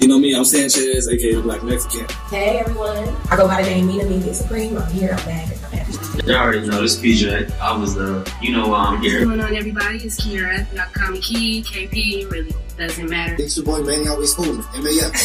You 0.00 0.08
know 0.08 0.18
me, 0.18 0.34
I'm 0.34 0.44
Sanchez, 0.44 1.08
aka 1.08 1.34
the 1.34 1.42
Black 1.42 1.62
Mexican. 1.64 2.06
Hey 2.30 2.58
everyone, 2.58 3.16
I 3.30 3.36
go 3.36 3.46
by 3.48 3.62
the 3.62 3.68
name 3.68 3.88
Mina 3.88 4.04
Media 4.04 4.32
Supreme. 4.32 4.78
I'm 4.78 4.90
here, 4.92 5.10
I'm 5.10 5.24
back, 5.26 5.52
and 5.52 5.64
I'm 5.64 5.72
happy. 5.72 6.26
Y'all 6.26 6.36
already 6.36 6.66
know 6.66 6.80
this 6.80 7.00
PJ. 7.00 7.50
I 7.58 7.76
was 7.76 7.94
the, 7.94 8.30
you 8.40 8.52
know 8.52 8.68
why 8.68 8.84
I'm 8.84 9.02
here. 9.02 9.26
What's 9.26 9.30
going 9.30 9.40
on, 9.40 9.56
everybody? 9.56 9.98
It's 9.98 10.24
Kiera. 10.24 10.72
Y'all 10.74 10.86
call 10.92 11.10
me 11.10 11.20
Key, 11.20 11.62
KP, 11.62 12.30
really 12.30 12.54
doesn't 12.76 13.10
matter. 13.10 13.36
It's 13.38 13.56
your 13.56 13.66
boy 13.66 13.82
Manny 13.82 14.06
always 14.06 14.34
fooling. 14.34 14.62
MAF, 14.62 14.80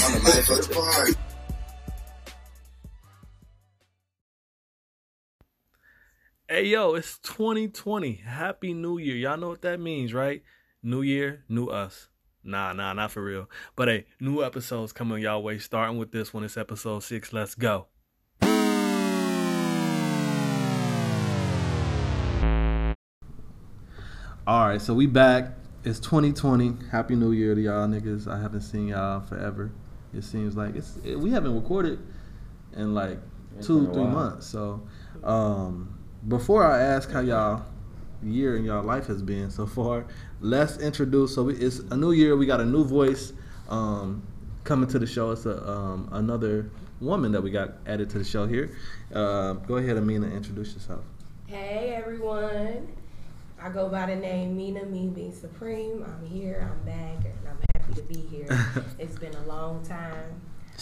I'm 0.06 0.24
the 0.24 0.30
life 0.30 0.50
of 0.50 0.68
the 0.68 0.74
party. 0.74 1.14
Hey 6.48 6.66
yo, 6.68 6.96
it's 6.96 7.18
2020. 7.20 8.14
Happy 8.26 8.74
New 8.74 8.98
Year. 8.98 9.16
Y'all 9.16 9.38
know 9.38 9.50
what 9.50 9.62
that 9.62 9.80
means, 9.80 10.14
right? 10.14 10.44
New 10.82 11.02
Year, 11.02 11.44
new 11.48 11.68
us. 11.68 12.10
Nah, 12.44 12.74
nah, 12.74 12.92
not 12.94 13.12
for 13.12 13.24
real. 13.24 13.50
But 13.76 13.88
hey, 13.88 14.06
new 14.20 14.44
episodes 14.44 14.92
coming 14.92 15.24
y'all 15.24 15.42
way. 15.42 15.58
Starting 15.60 15.98
with 15.98 16.12
this 16.12 16.34
one. 16.34 16.44
It's 16.44 16.58
episode 16.58 17.02
six. 17.04 17.32
Let's 17.32 17.56
go. 17.56 17.88
All 24.46 24.68
right, 24.68 24.82
so 24.82 24.94
we 24.94 25.06
back. 25.08 25.54
It's 25.86 26.00
2020. 26.02 26.90
Happy 26.92 27.16
New 27.16 27.32
Year 27.32 27.56
to 27.56 27.62
y'all 27.62 27.88
niggas. 27.88 28.28
I 28.28 28.42
haven't 28.42 28.62
seen 28.62 28.90
y'all 28.90 29.22
forever. 29.22 29.72
It 30.14 30.24
seems 30.24 30.56
like 30.58 30.76
it's 30.76 30.98
it, 31.04 31.18
we 31.18 31.32
haven't 31.32 31.56
recorded 31.56 32.00
in 32.76 32.94
like 32.94 33.20
It's 33.58 33.68
two, 33.68 33.86
three 33.94 34.04
while. 34.04 34.12
months. 34.12 34.48
So, 34.48 34.86
um, 35.24 35.98
before 36.28 36.66
I 36.66 36.82
ask 36.82 37.10
how 37.10 37.22
y'all 37.22 37.64
year 38.22 38.56
in 38.58 38.64
y'all 38.66 38.84
life 38.84 39.08
has 39.08 39.22
been 39.22 39.50
so 39.50 39.66
far, 39.66 40.06
let's 40.44 40.78
introduce. 40.78 41.34
So 41.34 41.44
we, 41.44 41.56
it's 41.56 41.80
a 41.80 41.98
new 41.98 42.12
year. 42.12 42.36
We 42.36 42.46
got 42.46 42.60
a 42.60 42.66
new 42.66 42.84
voice 42.84 43.34
um, 43.70 44.22
coming 44.64 44.88
to 44.90 45.00
the 45.00 45.08
show. 45.08 45.32
It's 45.32 45.46
a 45.48 45.68
um, 45.68 46.10
another 46.12 46.70
woman 47.02 47.32
that 47.32 47.42
we 47.42 47.50
got 47.50 47.74
added 47.88 48.10
to 48.12 48.20
the 48.20 48.24
show 48.24 48.46
here. 48.46 48.78
Uh, 49.14 49.54
go 49.54 49.78
ahead, 49.78 49.98
Amina, 49.98 50.28
introduce 50.28 50.74
yourself. 50.74 51.04
Hey 51.48 51.94
everyone, 51.96 52.88
I 53.62 53.70
go 53.70 53.90
by 53.90 54.06
the 54.06 54.16
name 54.16 54.56
Mina 54.56 54.86
Media 54.86 55.32
Supreme. 55.32 56.04
I'm 56.04 56.26
here, 56.26 56.70
I'm 56.72 56.86
back, 56.86 57.26
and 57.26 57.48
I'm 57.48 57.58
happy 57.76 57.94
to 57.96 58.02
be 58.04 58.20
here. 58.20 58.48
it's 59.00 59.18
been 59.18 59.36
a 59.36 59.44
long 59.44 59.84
time. 59.86 60.42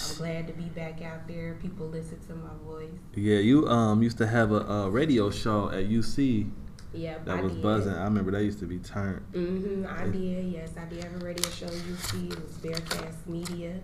I'm 0.10 0.16
glad 0.16 0.48
to 0.48 0.54
be 0.54 0.66
back 0.70 1.02
out 1.02 1.28
there. 1.28 1.58
People 1.62 1.88
listen 1.88 2.20
to 2.28 2.36
my 2.36 2.54
voice. 2.66 2.90
Yeah, 3.14 3.40
you 3.40 3.68
um 3.68 4.02
used 4.02 4.18
to 4.20 4.28
have 4.28 4.52
a, 4.52 4.60
a 4.62 4.90
radio 4.90 5.30
show 5.30 5.70
at 5.70 5.90
UC 5.90 6.50
Yep, 6.94 7.26
that 7.26 7.38
I 7.38 7.42
was 7.42 7.54
did. 7.54 7.62
buzzing. 7.62 7.94
I 7.94 8.04
remember 8.04 8.32
that 8.32 8.44
used 8.44 8.60
to 8.60 8.66
be 8.66 8.80
turned. 8.80 9.24
Mm-hmm. 9.32 9.86
I 9.88 10.08
did. 10.08 10.46
Yes, 10.52 10.72
I 10.78 10.86
did 10.86 11.04
have 11.04 11.22
a 11.22 11.26
radio 11.26 11.50
show. 11.50 11.66
You 11.68 11.96
see, 11.96 12.28
it 12.28 12.44
was 12.44 12.58
Bearcast 12.58 13.28
Media. 13.28 13.80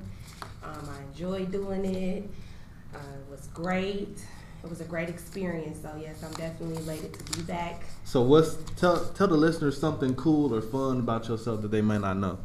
Um, 0.63 0.89
I 0.89 1.03
enjoyed 1.09 1.51
doing 1.51 1.85
it. 1.85 2.29
Uh, 2.93 2.97
it 2.97 3.31
was 3.31 3.47
great. 3.53 4.19
It 4.63 4.69
was 4.69 4.81
a 4.81 4.85
great 4.85 5.07
experience. 5.07 5.79
So 5.81 5.89
yes, 5.99 6.23
I'm 6.23 6.33
definitely 6.33 6.77
elated 6.77 7.13
to 7.13 7.37
be 7.37 7.43
back. 7.43 7.83
So 8.03 8.21
what's 8.21 8.57
tell 8.75 9.05
tell 9.13 9.27
the 9.27 9.37
listeners 9.37 9.79
something 9.79 10.15
cool 10.15 10.53
or 10.53 10.61
fun 10.61 10.99
about 10.99 11.27
yourself 11.29 11.61
that 11.61 11.71
they 11.71 11.81
might 11.81 12.01
not 12.01 12.17
know. 12.17 12.39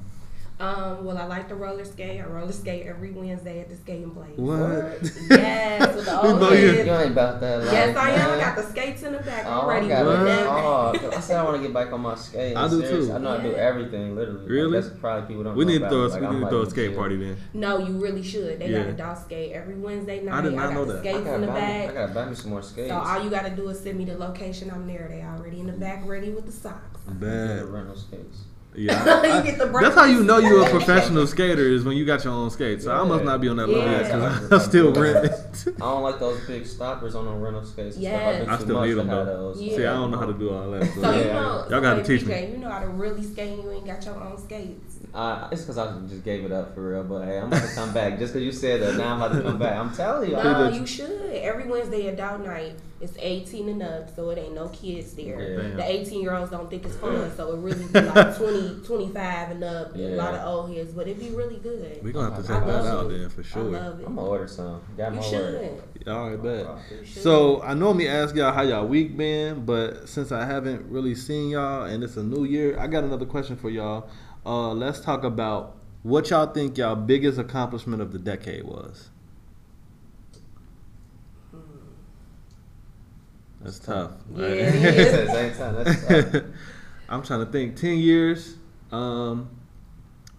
Um, 0.63 1.05
well, 1.05 1.19
I 1.19 1.25
like 1.25 1.49
to 1.49 1.57
roller 1.57 1.85
skate. 1.85 2.21
I 2.21 2.25
roller 2.25 2.53
skate 2.53 2.87
every 2.87 3.11
Wednesday 3.11 3.61
at 3.61 3.69
the 3.69 3.75
skating 3.75 4.13
place. 4.13 4.37
What? 4.37 5.01
Yes, 5.29 5.97
with 5.97 6.05
the 6.05 6.13
We 6.23 6.29
old 6.29 6.41
know 6.41 6.53
you- 6.53 6.67
You 6.85 6.93
ain't 6.93 7.11
about 7.11 7.41
that 7.41 7.65
life. 7.65 7.73
Yes, 7.73 7.97
I 7.97 8.11
am. 8.11 8.31
I 8.31 8.41
got 8.41 8.57
the 8.57 8.63
skates 8.63 9.03
in 9.03 9.13
the 9.13 9.19
back. 9.19 9.45
I'm 9.45 9.65
Oh, 9.65 9.69
ready 9.69 9.87
I 9.87 9.89
got 9.89 10.05
for 10.19 10.25
that. 10.25 10.47
Oh, 10.47 11.11
I 11.17 11.21
said 11.21 11.37
I 11.41 11.43
want 11.45 11.57
to 11.57 11.63
get 11.63 11.75
back 11.75 11.93
on 11.93 12.01
my 12.03 12.15
skate. 12.15 12.57
I 12.57 12.69
do 12.69 12.81
Serious. 12.81 13.07
too. 13.09 13.13
I 13.13 13.19
know 13.19 13.37
I 13.37 13.43
do 13.43 13.55
everything, 13.57 14.15
literally. 14.15 14.47
Really? 14.49 14.77
Like, 14.77 14.85
that's 14.85 15.01
probably 15.01 15.27
people 15.27 15.43
don't 15.45 15.57
We 15.57 15.65
know 15.65 15.73
need 15.73 15.79
to 15.81 15.87
about 15.87 15.91
throw 15.91 16.05
a. 16.05 16.09
Like, 16.09 16.21
we 16.21 16.27
I'm 16.29 16.33
need 16.35 16.39
to 16.39 16.43
like 16.45 16.51
throw 16.51 16.59
a 16.59 16.61
legit. 16.61 16.71
skate 16.73 16.97
party 16.97 17.17
then. 17.17 17.37
No, 17.55 17.79
you 17.79 17.93
really 17.99 18.23
should. 18.23 18.59
They 18.61 18.69
Yeah. 18.71 18.79
got 18.83 18.87
a 18.87 18.93
dog 18.93 19.19
skate 19.19 19.53
every 19.53 19.75
Wednesday 19.75 20.23
night. 20.23 20.35
I 20.35 20.41
did 20.43 20.53
not 20.55 20.67
got 20.69 20.75
know 20.75 20.85
the 20.85 20.93
that. 20.93 20.99
I 21.01 21.03
skates 21.11 21.25
gotta, 21.25 21.35
in 21.35 21.41
the 21.41 21.47
buy 21.49 21.55
me, 21.55 21.61
I 21.83 21.87
back. 21.87 21.95
gotta 21.95 22.13
buy 22.15 22.25
me 22.27 22.35
some 22.37 22.51
more 22.51 22.63
skates. 22.63 22.89
So 22.91 22.97
all 22.99 23.25
you 23.25 23.31
gotta 23.31 23.51
do 23.51 23.69
is 23.69 23.81
send 23.81 23.99
me 23.99 24.05
the 24.05 24.17
location. 24.17 24.71
I'm 24.71 24.87
there. 24.87 25.09
They 25.11 25.23
already 25.25 25.59
in 25.59 25.67
the 25.67 25.73
back, 25.73 26.07
ready 26.07 26.31
with 26.31 26.47
the 26.47 26.53
socks. 26.53 27.01
Get 27.09 27.19
Bad. 27.21 27.59
the 27.59 27.67
rental 27.67 27.97
skates. 27.97 28.45
Yeah, 28.75 29.05
You 29.25 29.31
I- 29.33 29.43
get 29.43 29.59
the 29.59 29.67
that's 29.67 29.95
how 29.95 30.05
you 30.07 30.25
know 30.25 30.39
you're 30.39 30.65
a 30.67 30.71
professional 30.79 31.27
skater 31.27 31.69
is 31.69 31.85
when 31.85 31.97
you 31.97 32.07
got 32.07 32.25
your 32.25 32.33
own 32.33 32.51
skates. 32.51 32.85
So 32.85 32.93
I 32.95 33.05
must 33.05 33.23
not 33.25 33.41
be 33.41 33.49
on 33.49 33.57
that 33.57 33.69
level 33.69 33.91
yet 33.91 34.05
because 34.05 34.53
I 34.53 34.59
still 34.67 34.93
rent 34.95 35.27
it. 35.27 35.67
I 35.77 35.79
don't 35.81 36.03
like 36.03 36.19
those 36.19 36.41
big 36.47 36.65
stoppers 36.67 37.15
on 37.15 37.27
the 37.27 37.33
rental 37.33 37.65
skates. 37.65 37.97
and 37.97 38.03
Yes. 38.05 38.49
I 38.49 38.55
I, 38.55 38.57
do 38.57 38.65
still 38.65 38.81
too 38.81 38.87
need 38.89 38.95
them 38.95 39.09
though. 39.09 39.25
those. 39.27 39.61
Yeah. 39.63 39.77
See, 39.77 39.85
I 39.87 39.93
don't 39.93 40.11
know 40.11 40.19
how 40.19 40.27
to 40.27 40.33
do 40.33 40.51
all 40.55 40.71
that. 40.71 40.85
So, 40.95 41.03
So 41.03 41.19
you 41.19 41.25
know, 41.25 41.67
y'all 41.69 41.81
got 41.83 41.95
to 41.97 42.03
teach 42.03 42.23
PJ, 42.23 42.27
me. 42.29 42.53
You 42.53 42.59
know 42.59 42.71
how 42.71 42.81
to 42.81 42.89
really 42.89 43.23
skate. 43.23 43.53
and 43.59 43.63
You 43.65 43.71
ain't 43.73 43.87
got 43.87 44.03
your 44.07 44.15
own 44.23 44.39
skates. 44.39 44.97
Uh, 45.13 45.49
it's 45.53 45.61
because 45.63 45.77
I 45.77 45.93
just 46.09 46.25
gave 46.25 46.43
it 46.47 46.53
up 46.53 46.75
for 46.75 46.89
real, 46.89 47.05
but 47.05 47.27
hey, 47.27 47.39
I'm 47.39 47.49
about 47.49 47.69
to 47.69 47.75
come 47.75 47.93
back. 47.93 48.19
Just 48.19 48.33
because 48.33 48.47
you 48.47 48.53
said 48.53 48.81
that, 48.81 48.97
now 48.97 49.13
I'm 49.15 49.21
about 49.23 49.37
to 49.37 49.43
come 49.43 49.59
back. 49.59 49.77
I'm 49.77 49.95
telling 49.95 50.31
you. 50.31 50.37
No, 50.37 50.71
did- 50.71 50.81
you 50.81 50.87
should. 50.87 51.21
Every 51.35 51.67
Wednesday 51.67 52.07
adult 52.07 52.41
night, 52.47 52.73
it's 53.03 53.17
18 53.19 53.69
and 53.69 53.83
up, 53.83 54.15
so 54.15 54.31
it 54.31 54.39
ain't 54.39 54.55
no 54.55 54.69
kids 54.69 55.13
there. 55.15 55.41
Yeah. 55.41 55.75
The 55.77 55.85
18 55.85 56.23
year 56.23 56.35
olds 56.35 56.51
don't 56.53 56.71
think 56.71 56.85
it's 56.87 56.95
fun, 56.97 57.31
so 57.37 57.53
it 57.53 57.59
really 57.59 57.85
be 57.87 58.01
like 58.01 58.37
20, 58.37 58.81
25 58.87 59.51
and 59.51 59.65
up, 59.65 59.95
and 59.95 60.05
a 60.05 60.17
lot 60.17 60.35
of 60.35 60.47
old 60.47 60.75
heads, 60.75 60.93
but 60.93 61.09
it'd 61.09 61.19
be 61.19 61.31
really 61.31 61.57
good. 61.59 61.99
We're 62.03 62.13
going 62.13 62.31
to 62.31 62.37
have 62.37 62.47
to 62.47 62.53
I 62.53 62.57
check 62.59 62.67
that 62.67 62.85
love 62.85 63.07
out 63.07 63.13
it. 63.13 63.19
then 63.19 63.29
for 63.31 63.41
I 63.41 63.45
sure. 63.45 63.63
love 63.65 64.01
it. 64.01 64.07
I'm 64.07 64.15
gonna 64.15 64.29
order 64.29 64.47
some. 64.47 64.81
Got 64.97 65.13
You 65.15 65.21
my 65.21 65.31
word. 65.31 65.83
should. 66.05 66.09
All 66.09 66.31
right, 66.31 66.43
bet. 66.43 66.67
You. 67.01 67.07
So 67.07 67.61
I 67.63 67.75
normally 67.75 68.09
ask 68.09 68.35
y'all 68.37 68.53
how 68.53 68.63
y'all 68.63 68.87
week 68.87 69.17
been, 69.17 69.65
but 69.65 70.09
since 70.09 70.31
I 70.33 70.45
haven't 70.47 70.89
really 70.91 71.15
seen 71.15 71.51
y'all 71.51 71.85
and 71.85 72.03
it's 72.05 72.17
a 72.17 72.23
new 72.23 72.45
year, 72.45 72.79
I 72.79 72.87
got 72.87 73.05
another 73.05 73.27
question 73.27 73.57
for 73.57 73.69
y'all. 73.69 74.09
Uh, 74.47 74.73
let's 74.73 75.01
talk 75.01 75.23
about 75.25 75.77
what 76.03 76.31
y'all 76.31 76.47
think 76.53 76.79
y'all 76.79 76.97
biggest 76.97 77.39
accomplishment 77.39 78.01
of 78.03 78.13
the 78.13 78.19
decade 78.19 78.65
was. 78.65 79.11
That's 83.63 83.79
tough. 83.79 84.13
Yeah, 84.35 84.43
right? 84.47 84.53
it 84.59 84.75
At 85.29 85.29
same 85.29 85.55
time, 85.55 85.85
that's 85.85 86.07
tough. 86.33 86.43
I'm 87.09 87.23
trying 87.23 87.45
to 87.45 87.53
think. 87.53 87.77
Ten 87.77 87.99
years. 87.99 88.57
Um, 88.91 89.51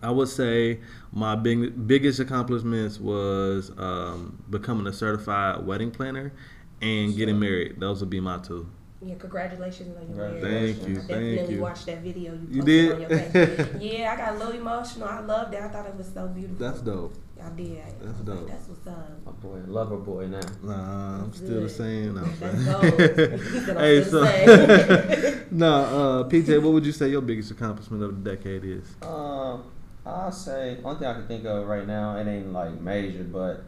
I 0.02 0.12
would 0.12 0.28
say 0.28 0.80
my 1.14 1.36
big 1.36 1.88
biggest 1.88 2.20
accomplishments 2.20 3.00
was 3.00 3.72
um, 3.78 4.44
becoming 4.50 4.86
a 4.88 4.94
certified 4.94 5.66
wedding 5.66 5.92
planner 5.92 6.34
and 6.82 7.16
getting 7.16 7.40
married. 7.40 7.80
Those 7.80 8.02
would 8.02 8.10
be 8.10 8.20
my 8.20 8.40
two. 8.40 8.68
Yeah, 9.02 9.16
congratulations 9.16 9.98
on 9.98 10.08
your 10.08 10.18
marriage. 10.18 10.78
Thank 10.78 10.88
you, 10.90 10.96
I 10.96 10.98
thank 11.00 11.08
definitely 11.10 11.56
you. 11.56 11.62
watched 11.62 11.86
that 11.88 12.00
video 12.00 12.34
you 12.34 12.48
You 12.50 12.62
posted 12.62 12.66
did? 12.66 12.92
on 12.92 13.02
your 13.02 13.10
page. 13.10 13.68
yeah, 14.00 14.14
I 14.14 14.16
got 14.18 14.36
a 14.36 14.38
little 14.38 14.54
emotional. 14.54 15.08
I 15.08 15.20
loved 15.20 15.54
it. 15.54 15.62
I 15.62 15.68
thought 15.70 15.86
it 15.88 15.96
was 15.96 16.12
so 16.14 16.28
beautiful. 16.28 16.58
That's 16.58 16.82
dope. 16.82 17.14
Y'all 17.44 17.56
did. 17.56 17.84
That's 18.02 18.20
dope. 18.20 18.48
That's 18.48 18.68
what's 18.70 18.88
up. 18.88 19.26
My 19.26 19.32
boy, 19.34 19.60
lover 19.68 19.98
boy 19.98 20.28
now. 20.28 20.40
Nah, 20.62 21.16
I'm 21.16 21.26
That's 21.26 21.38
still 21.38 21.62
the 21.62 21.70
same. 21.70 22.16
No, 22.16 22.22
I'm 22.22 22.40
Let's 22.40 22.40
playing. 22.40 22.66
go. 22.66 23.38
He 23.38 23.60
said, 23.60 23.78
I'm 23.78 23.84
hey, 23.84 24.04
so 24.04 24.20
the 24.22 25.46
no, 25.52 25.74
uh, 25.74 26.30
PJ, 26.30 26.62
what 26.62 26.74
would 26.74 26.86
you 26.86 26.92
say 26.92 27.10
your 27.10 27.22
biggest 27.22 27.52
accomplishment 27.52 28.04
of 28.04 28.24
the 28.24 28.36
decade 28.36 28.64
is? 28.64 28.96
Um, 29.02 29.64
I'll 30.06 30.32
say 30.32 30.76
one 30.82 30.98
thing 30.98 31.08
I 31.08 31.14
can 31.14 31.28
think 31.28 31.46
of 31.46 31.68
right 31.68 31.86
now. 31.88 32.18
It 32.18 32.28
ain't 32.28 32.54
like 32.54 32.80
major, 32.80 33.24
but 33.24 33.64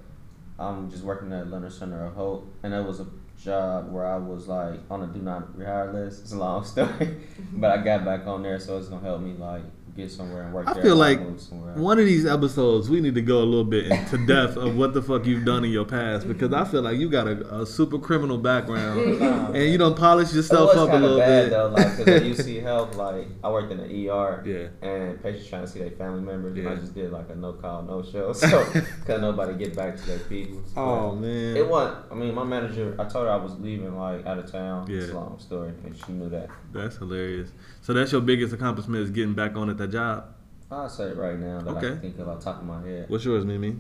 I'm 0.58 0.90
just 0.90 1.04
working 1.04 1.32
at 1.34 1.50
Leonard 1.50 1.74
Center 1.74 2.06
of 2.06 2.14
Hope, 2.14 2.54
and 2.64 2.74
it 2.74 2.86
was 2.86 3.02
a 3.02 3.08
job 3.42 3.92
where 3.92 4.06
I 4.06 4.18
was 4.18 4.48
like 4.48 4.80
on 4.90 5.02
a 5.04 5.08
do 5.08 5.20
not 5.20 5.58
rehire 5.58 5.94
list. 5.94 6.22
It's 6.24 6.32
a 6.32 6.38
long 6.38 6.64
story, 6.66 7.18
but 7.54 7.72
I 7.72 7.84
got 7.84 8.06
back 8.06 8.26
on 8.26 8.44
there, 8.44 8.60
so 8.60 8.78
it's 8.78 8.88
gonna 8.88 9.06
help 9.06 9.22
me 9.22 9.34
like 9.34 9.64
get 9.96 10.12
somewhere 10.12 10.44
and 10.44 10.54
work. 10.54 10.68
I 10.68 10.74
there 10.74 10.84
feel 10.84 10.96
like 10.98 11.22
move 11.22 11.40
somewhere 11.40 11.72
else. 11.72 11.80
one 11.80 12.00
of 12.00 12.06
these 12.06 12.26
episodes 12.26 12.90
we 12.90 13.00
need 13.00 13.16
to 13.16 13.22
go 13.22 13.38
a 13.40 13.46
little 13.46 13.64
bit 13.64 13.86
into 13.86 14.18
depth 14.26 14.58
of 14.58 14.76
what 14.76 14.94
the 14.94 15.02
fuck 15.02 15.26
you've 15.26 15.46
done 15.46 15.64
in 15.64 15.72
your 15.72 15.86
past 15.86 16.28
because 16.28 16.52
I 16.52 16.66
feel 16.66 16.82
like 16.82 16.98
you 16.98 17.10
got 17.10 17.28
a, 17.28 17.62
a 17.62 17.66
super 17.66 17.98
criminal 17.98 18.38
background 18.38 19.00
and 19.56 19.72
you 19.72 19.78
don't 19.78 19.96
polish 19.98 20.34
yourself 20.34 20.72
up 20.76 20.90
a 20.90 20.92
kinda 20.92 21.00
little 21.08 21.18
bad 21.20 21.44
bit. 21.46 21.50
though, 21.52 21.68
like 21.70 21.98
because 21.98 22.22
at 22.22 22.24
UC 22.24 22.62
Health, 22.66 22.96
like 22.96 23.28
I 23.44 23.50
worked 23.50 23.72
in 23.72 23.78
the 23.78 24.10
ER, 24.10 24.44
Yeah. 24.46 24.88
and 24.90 25.22
patients 25.24 25.48
trying 25.48 25.62
to 25.64 25.68
see 25.68 25.80
their 25.80 25.92
family 25.92 26.22
members, 26.22 26.58
and 26.58 26.68
I 26.68 26.76
just 26.76 26.94
did 26.94 27.12
like 27.12 27.30
a 27.30 27.36
no 27.36 27.54
call, 27.54 27.84
no 27.84 28.04
show, 28.04 28.34
so 28.34 28.64
couldn't 29.06 29.22
nobody 29.22 29.54
get 29.54 29.76
back 29.76 29.96
to 29.96 30.06
their 30.06 30.20
people. 30.20 30.62
Oh 30.76 31.12
But 31.12 31.22
man. 31.22 31.56
It 31.58 31.68
wasn't. 31.70 32.06
I 32.12 32.16
mean, 32.16 32.34
my 32.36 32.44
manager. 32.44 32.96
I 33.00 33.06
told 33.06 33.26
her 33.28 33.32
I 33.32 33.38
was 33.38 33.58
leaving, 33.60 33.96
like 33.98 34.26
out 34.26 34.40
of 34.40 34.52
town. 34.52 34.88
It's 34.92 35.08
Yeah. 35.08 35.14
a 35.14 35.16
long 35.16 35.40
story, 35.40 35.72
and 35.86 35.96
she 35.98 36.12
knew 36.12 36.30
that. 36.30 36.50
That's 36.74 36.98
hilarious. 36.98 37.50
So 37.86 37.94
that's 37.94 38.12
your 38.12 38.22
biggest 38.22 38.52
accomplishment 38.52 39.04
is 39.04 39.12
getting 39.12 39.36
back 39.36 39.56
on 39.56 39.70
at 39.70 39.78
that 39.78 39.90
job. 39.92 40.26
I'll 40.72 40.90
say 40.90 41.04
it 41.10 41.18
right 41.18 41.38
now 41.38 41.62
that 41.62 41.70
I 41.70 41.78
Okay. 41.78 41.88
can 41.90 42.00
think 42.02 42.18
of 42.18 42.28
off 42.28 42.40
the 42.40 42.46
top 42.46 42.60
of 42.62 42.66
my 42.66 42.82
head. 42.82 43.06
What's 43.10 43.24
yours, 43.24 43.46
Mimi? 43.46 43.76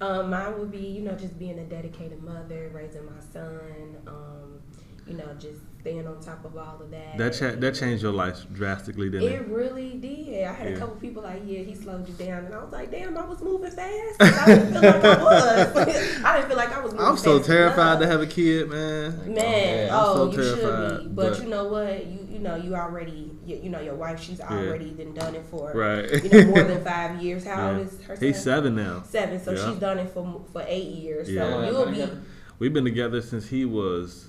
Um, 0.00 0.28
mine 0.28 0.58
would 0.58 0.72
be, 0.72 0.78
you 0.78 1.02
know, 1.02 1.12
just 1.12 1.38
being 1.38 1.60
a 1.60 1.64
dedicated 1.64 2.20
mother, 2.24 2.72
raising 2.74 3.04
my 3.06 3.12
son, 3.32 3.96
um, 4.08 4.58
you 5.06 5.14
know, 5.16 5.24
just 5.38 5.60
staying 5.80 6.04
on 6.08 6.18
top 6.20 6.44
of 6.44 6.56
all 6.56 6.80
of 6.82 6.90
that. 6.90 7.16
That 7.16 7.32
cha- 7.34 7.54
that 7.60 7.74
changed 7.76 8.02
your 8.02 8.12
life 8.12 8.44
drastically, 8.52 9.08
didn't 9.08 9.28
it? 9.28 9.32
It 9.34 9.46
really 9.46 9.98
did. 9.98 10.44
I 10.48 10.52
had 10.52 10.68
Yeah. 10.70 10.74
a 10.74 10.78
couple 10.80 10.96
people 10.96 11.22
like, 11.22 11.42
yeah, 11.46 11.60
he 11.60 11.74
slowed 11.76 12.08
you 12.08 12.14
down, 12.14 12.46
and 12.46 12.54
I 12.54 12.58
was 12.64 12.72
like, 12.72 12.90
damn, 12.90 13.16
I 13.16 13.24
was 13.24 13.40
moving 13.40 13.70
fast. 13.70 14.16
I 14.20 14.46
didn't 14.46 14.72
feel 14.72 14.82
like 14.82 15.04
I 15.04 15.22
was. 15.22 15.44
I 16.24 16.36
didn't 16.38 16.48
feel 16.48 16.56
like 16.56 16.76
I 16.76 16.80
was. 16.80 16.92
Moving 16.92 17.06
fast. 17.06 17.10
I'm 17.10 17.16
so 17.18 17.36
fast 17.38 17.46
terrified 17.48 17.86
enough. 17.98 18.00
to 18.00 18.06
have 18.08 18.20
a 18.22 18.26
kid, 18.26 18.68
man. 18.68 19.18
Man, 19.32 19.86
Yeah, 19.86 19.88
I'm 19.96 20.04
oh, 20.08 20.14
so 20.16 20.26
you 20.26 20.32
should 20.42 20.60
terrified, 20.60 20.98
be. 21.02 21.06
But, 21.08 21.30
but- 21.30 21.42
you 21.42 21.48
know 21.48 21.64
what? 21.68 22.06
You 22.06 22.18
you 22.18 22.23
know 22.44 22.54
you 22.54 22.76
already 22.76 23.32
you, 23.44 23.56
you 23.64 23.68
know 23.70 23.80
your 23.80 23.94
wife 23.96 24.20
she's 24.22 24.40
already 24.40 24.90
been 24.90 25.12
done 25.14 25.34
it 25.34 25.44
for 25.50 25.72
Right. 25.74 26.22
you 26.22 26.30
know 26.30 26.44
more 26.46 26.62
than 26.62 26.84
five 26.92 27.20
years. 27.20 27.44
How 27.44 27.56
Yeah. 27.72 27.78
old 27.78 27.86
is 27.88 28.02
her? 28.04 28.16
He's 28.16 28.40
seven 28.40 28.76
now. 28.76 29.02
Seven. 29.08 29.40
So 29.42 29.50
Yeah. 29.52 29.66
she's 29.70 29.78
done 29.80 29.98
it 29.98 30.10
for 30.10 30.42
for 30.52 30.62
eight 30.68 30.88
years. 30.88 31.28
Yeah. 31.28 31.42
So 31.50 31.70
you'll 31.70 31.90
be? 32.08 32.12
We've 32.60 32.72
been 32.72 32.84
together 32.84 33.20
since 33.20 33.48
he 33.48 33.64
was. 33.64 34.28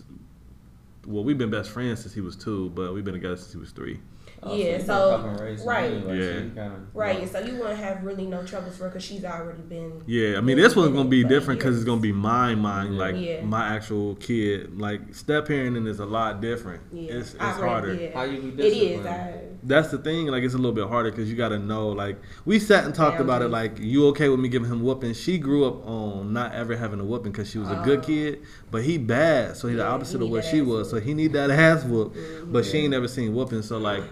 Well, 1.05 1.23
we've 1.23 1.37
been 1.37 1.51
best 1.51 1.69
friends 1.69 2.01
since 2.01 2.15
he 2.15 2.21
was 2.21 2.35
two, 2.35 2.71
but 2.71 2.91
we've 2.93 3.05
been 3.05 3.13
together 3.13 3.35
since 3.35 3.51
he 3.53 3.59
was 3.59 3.69
three. 3.71 3.99
Oh, 4.47 4.55
Yeah, 4.55 4.65
you 4.65 4.77
been 4.77 4.85
so- 4.85 5.35
right. 5.65 5.91
me, 5.91 5.97
like, 6.05 6.19
Yeah. 6.19 6.33
so 6.33 6.39
kinda, 6.39 6.71
right. 6.93 7.21
you 7.21 7.27
So 7.27 7.39
you 7.39 7.55
wouldn't 7.55 7.79
have 7.79 8.03
really 8.03 8.25
no 8.27 8.43
troubles 8.43 8.77
for 8.77 8.83
her 8.83 8.89
because 8.89 9.03
she's 9.03 9.25
already 9.25 9.61
been. 9.63 10.03
Yeah, 10.05 10.37
I 10.37 10.41
mean 10.41 10.57
this 10.57 10.75
one's 10.75 10.93
gonna 10.95 11.09
be 11.09 11.23
different 11.23 11.59
because 11.59 11.75
it's 11.75 11.85
gonna 11.85 11.99
be 12.01 12.11
my 12.11 12.53
mind, 12.55 12.97
like 12.97 13.15
Yeah. 13.17 13.43
my 13.43 13.65
actual 13.75 14.15
kid. 14.15 14.79
Like 14.79 15.13
step 15.15 15.47
parenting 15.47 15.87
is 15.87 15.99
a 15.99 16.05
lot 16.05 16.41
different. 16.41 16.81
Yeah, 16.93 17.13
It's, 17.13 17.33
it's 17.33 17.41
I 17.43 17.59
read- 17.59 17.69
harder. 17.69 17.93
Yeah. 17.95 18.09
How 18.13 18.23
you 18.23 18.51
be 18.51 18.63
It 18.63 18.73
is. 18.99 19.05
I, 19.05 19.33
That's 19.63 19.89
the 19.89 19.97
thing. 19.97 20.27
Like 20.27 20.43
it's 20.43 20.53
a 20.53 20.57
little 20.57 20.73
bit 20.73 20.87
harder 20.87 21.09
because 21.09 21.27
you 21.27 21.35
got 21.35 21.49
to 21.49 21.57
know. 21.57 21.89
Like 21.89 22.17
we 22.45 22.59
sat 22.59 22.85
and 22.85 22.93
talked 22.93 23.19
about 23.19 23.41
it. 23.41 23.47
Like 23.49 23.79
you 23.79 24.05
okay 24.09 24.29
with 24.29 24.39
me 24.39 24.47
giving 24.47 24.69
him 24.69 24.83
whooping? 24.83 25.13
She 25.15 25.39
grew 25.39 25.65
up 25.65 25.87
on 25.87 26.31
not 26.33 26.53
ever 26.53 26.75
having 26.75 26.99
a 26.99 27.03
whooping 27.03 27.31
because 27.31 27.49
she 27.49 27.57
was 27.57 27.69
a 27.71 27.81
good 27.83 27.99
Oh. 27.99 28.03
kid, 28.03 28.41
but 28.69 28.83
he 28.83 28.99
bad. 28.99 29.57
So 29.57 29.67
he 29.67 29.73
the 29.73 29.81
Yeah, 29.81 29.87
he 29.89 29.95
opposite 29.95 30.15
of 30.17 30.21
need 30.27 30.31
what 30.31 30.45
she 30.45 30.59
ass 30.61 30.67
was. 30.67 30.89
So 30.91 30.99
he 30.99 31.15
need 31.15 31.33
that 31.33 31.49
ass 31.49 31.83
whoop. 31.83 32.13
Mm-hmm. 32.13 32.51
But 32.51 32.65
she 32.65 32.77
ain't 32.77 32.91
never 32.91 33.07
seen 33.07 33.33
whooping. 33.33 33.63
So 33.63 33.79
like. 33.79 34.03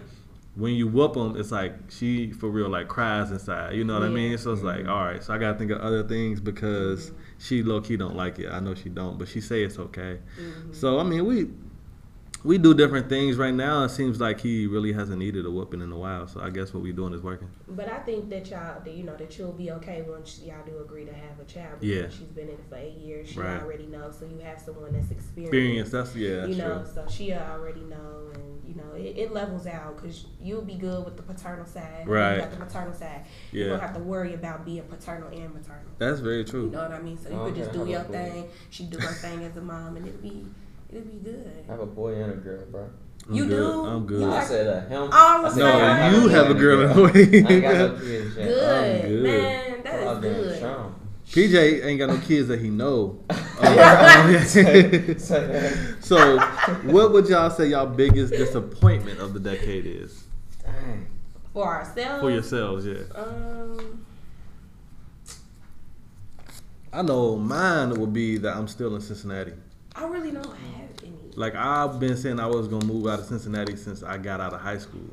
When 0.56 0.74
you 0.74 0.88
whoop 0.88 1.14
them, 1.14 1.36
it's 1.36 1.52
like 1.52 1.74
she 1.90 2.32
for 2.32 2.48
real 2.48 2.70
like 2.70 2.88
cries 2.88 3.32
inside. 3.32 3.74
You 3.76 3.84
know 3.84 3.96
what 3.96 4.04
I 4.04 4.10
mean? 4.10 4.38
So 4.38 4.54
it's 4.54 4.62
like, 4.62 4.88
all 4.88 5.04
right. 5.04 5.24
So 5.24 5.34
I 5.34 5.40
gotta 5.40 5.58
think 5.58 5.72
of 5.72 5.80
other 5.82 6.04
things 6.04 6.40
because 6.40 7.10
Mm-hmm. 7.10 7.18
she 7.40 7.64
low 7.64 7.82
key 7.82 7.98
don't 7.98 8.16
like 8.16 8.38
it. 8.40 8.50
I 8.52 8.60
know 8.60 8.76
she 8.76 8.90
don't, 8.90 9.18
but 9.18 9.28
she 9.28 9.42
say 9.42 9.64
it's 9.64 9.80
okay. 9.80 10.20
Mm-hmm. 10.40 10.74
So 10.74 11.00
I 11.00 11.04
mean, 11.04 11.26
we 11.26 11.48
we 12.44 12.58
do 12.58 12.74
different 12.74 13.08
things 13.10 13.38
right 13.38 13.54
now. 13.54 13.84
It 13.86 13.90
seems 13.90 14.20
like 14.20 14.42
he 14.42 14.68
really 14.68 14.92
hasn't 14.94 15.18
needed 15.18 15.46
a 15.46 15.50
whooping 15.50 15.82
in 15.82 15.92
a 15.94 15.98
while. 15.98 16.28
So 16.28 16.42
I 16.42 16.50
guess 16.50 16.74
what 16.74 16.84
we 16.84 16.92
doing 16.92 17.14
is 17.14 17.22
working. 17.22 17.50
But 17.70 17.88
I 17.90 18.00
think 18.00 18.30
that 18.32 18.50
y'all, 18.50 18.82
that, 18.84 18.94
you 18.94 19.04
know, 19.04 19.16
that 19.16 19.38
you'll 19.40 19.54
be 19.54 19.72
okay 19.72 20.04
once 20.08 20.42
y'all 20.46 20.56
do 20.66 20.78
agree 20.80 21.06
to 21.06 21.14
have 21.14 21.40
a 21.42 21.46
child. 21.46 21.80
Because 21.80 21.96
Yeah. 21.96 22.10
She's 22.10 22.28
been 22.36 22.50
in 22.50 22.56
it 22.56 22.60
for 22.70 22.76
eight 22.76 22.98
years. 22.98 23.30
She 23.30 23.40
Right. 23.40 23.62
already 23.64 23.86
knows. 23.88 24.18
So 24.20 24.26
you 24.26 24.40
have 24.44 24.60
someone 24.60 24.92
that's 24.92 25.10
experienced. 25.10 25.54
Experience. 25.54 25.90
That's 25.92 26.16
yeah. 26.18 26.36
That's 26.42 26.50
you 26.50 26.56
know, 26.58 26.84
true. 26.84 26.92
so 26.94 27.06
she 27.10 27.34
already 27.34 27.80
know, 27.82 28.28
and 28.34 28.53
you 28.76 28.82
know, 28.82 28.94
it, 28.96 29.18
it 29.18 29.34
levels 29.34 29.68
out 29.68 29.96
because 29.98 30.26
you'll 30.42 30.62
be 30.64 30.76
good 30.76 31.06
with 31.06 31.16
the 31.18 31.24
paternal 31.24 31.66
side. 31.66 32.08
Right. 32.08 32.36
You 32.36 32.42
got 32.42 32.52
the 32.52 32.58
maternal 32.60 32.94
side. 32.94 33.26
You 33.52 33.70
don't 33.70 33.80
have 33.80 33.94
to 33.94 34.00
worry 34.00 34.34
about 34.34 34.66
being 34.66 34.84
paternal 34.84 35.28
and 35.30 35.54
maternal. 35.54 35.84
That's 36.00 36.20
very 36.20 36.44
true. 36.44 36.66
You 36.66 36.72
know 36.72 36.82
what 36.84 36.92
I 36.92 37.00
mean? 37.02 37.18
So 37.18 37.30
you 37.30 37.36
Oh, 37.40 37.46
could 37.46 37.56
just 37.56 37.72
do 37.72 37.86
your 37.86 38.02
thing. 38.04 38.50
She 38.70 38.86
do 38.86 38.98
her 39.00 39.14
thing 39.14 39.44
as 39.44 39.56
a 39.58 39.62
mom, 39.62 39.98
and 39.98 40.08
it'll 40.08 40.22
be, 40.22 40.46
it'll 40.90 41.04
be 41.04 41.18
good. 41.24 41.66
I 41.68 41.72
have 41.72 41.82
a 41.82 41.86
boy 41.86 42.16
and 42.16 42.32
a 42.34 42.36
girl, 42.36 42.66
bro. 42.72 42.90
I'm 43.30 43.36
You 43.36 43.46
good. 43.46 43.56
do? 43.56 43.86
I'm 43.86 44.06
good. 44.06 44.22
You 44.22 44.32
I 44.32 44.44
said 44.44 44.68
that 44.68 44.90
him. 44.90 45.10
Oh, 45.12 45.44
I 45.46 45.50
said 45.50 45.60
no, 45.60 45.66
I 45.68 46.10
you 46.12 46.28
have 46.30 46.50
a 46.50 46.54
girl 46.54 46.82
and 46.82 46.92
a 46.92 47.04
I 47.04 47.08
ain't 47.20 47.32
boy. 47.48 47.62
got 47.62 47.92
no 47.94 47.98
kids 48.00 48.36
yet. 48.38 48.46
Good, 48.46 49.02
good. 49.08 49.24
man. 49.24 49.84
That 49.84 49.96
is 50.00 50.06
damn, 50.06 50.22
good. 50.22 50.58
strong. 50.58 50.96
PJ 51.34 51.84
ain't 51.84 51.98
got 52.00 52.10
no 52.10 52.20
kids 52.20 52.48
that 52.50 52.60
he 52.62 52.70
know. 52.70 53.20
Uh, 53.30 54.40
Say 54.44 54.82
that. 54.84 55.98
so, 56.00 56.38
what 56.92 57.12
would 57.12 57.28
y'all 57.28 57.50
say 57.50 57.68
y'all 57.68 57.88
biggest 57.88 58.34
disappointment 58.34 59.20
of 59.20 59.34
the 59.34 59.40
decade 59.40 59.86
is 59.88 60.24
Dang. 60.64 61.08
For 61.54 61.66
ourselves. 61.66 62.22
for 62.22 62.30
yourselves? 62.30 62.86
Yeah, 62.86 63.02
Um, 63.16 64.06
I 66.92 67.02
know 67.02 67.36
mine 67.38 68.00
would 68.00 68.14
be 68.14 68.38
that 68.38 68.56
I'm 68.56 68.68
still 68.68 68.96
in 68.96 69.02
Cincinnati. 69.02 69.54
I 69.96 70.06
really 70.06 70.32
don't 70.32 70.46
have 70.46 70.90
any. 71.04 71.14
Like 71.36 71.56
I've 71.56 72.00
been 72.00 72.16
saying 72.16 72.40
I 72.40 72.46
was 72.48 72.68
gonna 72.68 72.86
move 72.86 73.08
out 73.08 73.20
of 73.20 73.26
Cincinnati 73.26 73.76
since 73.76 74.04
I 74.04 74.18
got 74.18 74.40
out 74.40 74.54
of 74.54 74.62
high 74.62 74.78
school. 74.78 75.10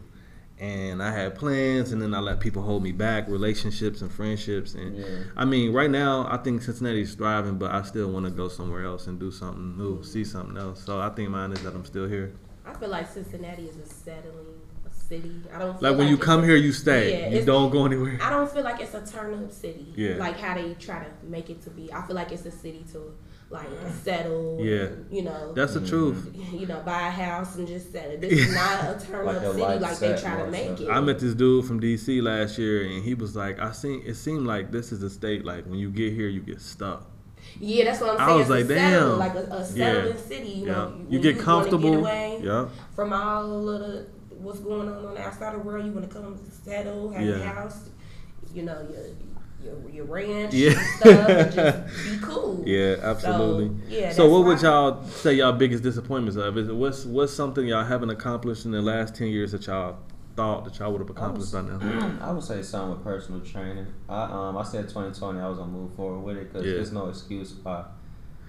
And 0.61 1.03
I 1.03 1.11
had 1.11 1.35
plans 1.35 1.93
and 1.93 2.03
then 2.03 2.13
I 2.15 2.21
let 2.21 2.39
people 2.39 2.63
hold 2.63 2.83
me 2.83 2.93
back, 2.93 3.27
relationships 3.29 4.03
and 4.03 4.13
friendships 4.13 4.75
and 4.75 4.97
Yeah. 4.99 5.07
I 5.35 5.47
mean, 5.47 5.73
right 5.73 5.91
now 5.91 6.29
I 6.31 6.37
think 6.37 6.61
Cincinnati's 6.63 7.15
thriving, 7.15 7.57
but 7.57 7.73
I 7.73 7.81
still 7.83 8.11
wanna 8.11 8.31
go 8.31 8.49
somewhere 8.49 8.85
else 8.85 9.07
and 9.07 9.19
do 9.19 9.31
something 9.31 9.79
new, 9.79 9.95
mm-hmm. 9.95 10.03
see 10.05 10.23
something 10.23 10.59
else. 10.59 10.85
So 10.85 11.01
I 11.01 11.09
think 11.09 11.31
mine 11.31 11.53
is 11.53 11.63
that 11.63 11.75
I'm 11.75 11.87
still 11.87 12.07
here. 12.07 12.33
I 12.67 12.75
feel 12.75 12.91
like 12.91 13.11
Cincinnati 13.11 13.63
is 13.65 13.77
a 13.77 13.87
settling 13.87 14.61
a 14.87 14.91
city. 14.95 15.33
I 15.55 15.59
don't 15.61 15.81
feel 15.81 15.91
Like 15.91 15.99
when 15.99 16.09
you 16.09 16.19
come 16.19 16.45
here 16.45 16.57
you 16.57 16.73
stay. 16.73 17.11
Yeah, 17.13 17.19
you 17.29 17.37
it's- 17.39 17.47
don't 17.47 17.71
go 17.71 17.87
anywhere. 17.87 18.19
I 18.23 18.31
don't 18.31 18.51
feel 18.51 18.63
like 18.63 18.81
it's 18.81 18.95
a 18.95 19.05
turn 19.05 19.33
up 19.33 19.51
city. 19.51 19.93
Yeah. 19.97 20.17
Like 20.17 20.39
how 20.39 20.55
they 20.55 20.75
try 20.75 21.03
to 21.03 21.11
make 21.27 21.49
it 21.51 21.63
to 21.63 21.71
be. 21.71 21.93
I 21.93 22.03
feel 22.07 22.17
like 22.17 22.33
it's 22.33 22.45
a 22.45 22.51
city 22.51 22.85
to 22.93 23.15
like 23.51 23.67
settle. 24.05 24.59
Yeah. 24.61 24.85
and, 24.85 25.07
you 25.13 25.23
know. 25.23 25.53
That's 25.53 25.75
the 25.75 25.87
truth. 25.87 26.35
you 26.53 26.67
know, 26.67 26.81
buy 26.81 27.09
a 27.09 27.11
house 27.11 27.57
and 27.57 27.67
just 27.67 27.91
settle. 27.93 28.17
This 28.19 28.33
is 28.33 28.55
not 28.55 28.85
a 28.85 29.05
turn 29.07 29.27
Like 29.27 29.37
up 29.37 29.43
your 29.43 29.53
city 29.55 29.79
like 29.81 29.99
they 29.99 30.17
try 30.21 30.37
to 30.43 30.47
make 30.51 30.79
so. 30.79 30.85
it. 30.85 30.91
I 30.91 31.01
met 31.01 31.19
this 31.19 31.35
dude 31.35 31.65
from 31.67 31.81
DC 31.81 32.23
last 32.23 32.59
year 32.59 32.85
and 32.87 33.03
he 33.03 33.15
was 33.15 33.35
like, 33.35 33.59
I 33.59 33.73
seen 33.73 34.03
it 34.07 34.15
seemed 34.15 34.47
like 34.47 34.71
this 34.71 34.93
is 34.93 35.03
a 35.03 35.11
state 35.11 35.45
like 35.45 35.65
when 35.67 35.79
you 35.79 35.91
get 35.91 36.13
here 36.13 36.29
you 36.29 36.41
get 36.41 36.61
stuck. 36.61 37.07
yeah, 37.59 37.85
that's 37.87 38.01
what 38.01 38.11
I'm 38.11 38.17
saying. 38.19 38.31
I 38.31 38.33
was 38.35 38.43
It's 38.43 38.51
a 38.51 38.53
like, 38.53 38.67
settle, 38.81 39.09
damn. 39.11 39.19
like 39.19 39.35
a, 39.35 39.53
a 39.53 39.59
Yeah. 39.59 39.65
settling 39.95 40.19
city. 40.19 40.49
You 40.49 40.67
Yeah. 40.67 40.73
know, 40.73 40.89
You 40.89 41.05
when 41.19 41.21
get 41.23 41.35
wanna 41.35 41.45
comfortable. 41.45 41.91
Get 41.91 41.99
away 42.01 42.41
Yeah. 42.45 42.69
From 42.95 43.13
all 43.13 43.69
of 43.69 43.81
the 43.81 44.07
what's 44.37 44.61
going 44.61 44.89
on 44.89 45.05
on 45.07 45.15
the 45.15 45.21
outside 45.21 45.55
of 45.55 45.63
the 45.63 45.67
world, 45.69 45.85
you 45.85 45.93
want 45.93 46.09
to 46.09 46.15
come 46.15 46.39
settle, 46.65 47.11
have 47.11 47.21
Yeah. 47.21 47.37
your 47.37 47.45
house, 47.47 47.91
you 48.55 48.63
know, 48.63 48.81
your 48.91 49.03
your, 49.65 49.91
your 49.91 50.05
ranch 50.05 50.55
Yeah. 50.55 50.71
and 50.71 50.79
stuff, 50.97 51.29
and 51.29 51.53
just 51.53 52.05
be 52.05 52.19
cool. 52.27 52.63
Yeah, 52.67 52.97
absolutely. 53.03 53.69
So, 53.69 53.95
yeah, 53.97 54.13
So 54.13 54.29
what 54.29 54.45
would 54.45 54.61
y'all 54.63 55.05
say 55.05 55.35
y'all 55.35 55.53
biggest 55.53 55.83
disappointments 55.83 56.37
of? 56.37 56.57
Is 56.59 56.69
it 56.69 56.75
what's 56.75 57.05
what's 57.05 57.33
something 57.33 57.67
y'all 57.67 57.85
haven't 57.85 58.11
accomplished 58.11 58.65
in 58.65 58.71
the 58.73 58.83
last 58.83 59.15
ten 59.15 59.29
years 59.29 59.53
that 59.53 59.67
y'all 59.67 59.99
thought 60.37 60.65
that 60.65 60.79
y'all 60.79 60.93
would 60.93 61.01
have 61.01 61.11
accomplished 61.11 61.53
by 61.53 61.63
now? 61.63 61.79
I 62.23 62.33
would 62.33 62.43
say 62.45 62.63
something 62.63 62.91
with 62.93 63.05
personal 63.05 63.41
training. 63.41 63.87
I 64.09 64.25
um 64.25 64.57
I 64.57 64.63
said 64.63 64.89
2020 64.89 65.41
I 65.41 65.49
was 65.49 65.59
gonna 65.59 65.71
move 65.71 65.95
forward 65.95 66.21
with 66.21 66.37
it 66.37 66.53
because 66.53 66.67
Yeah. 66.67 66.75
there's 66.75 66.93
no 66.93 67.09
excuse 67.09 67.55
why 67.63 67.73
I 67.73 67.79
ain't. 67.79 67.87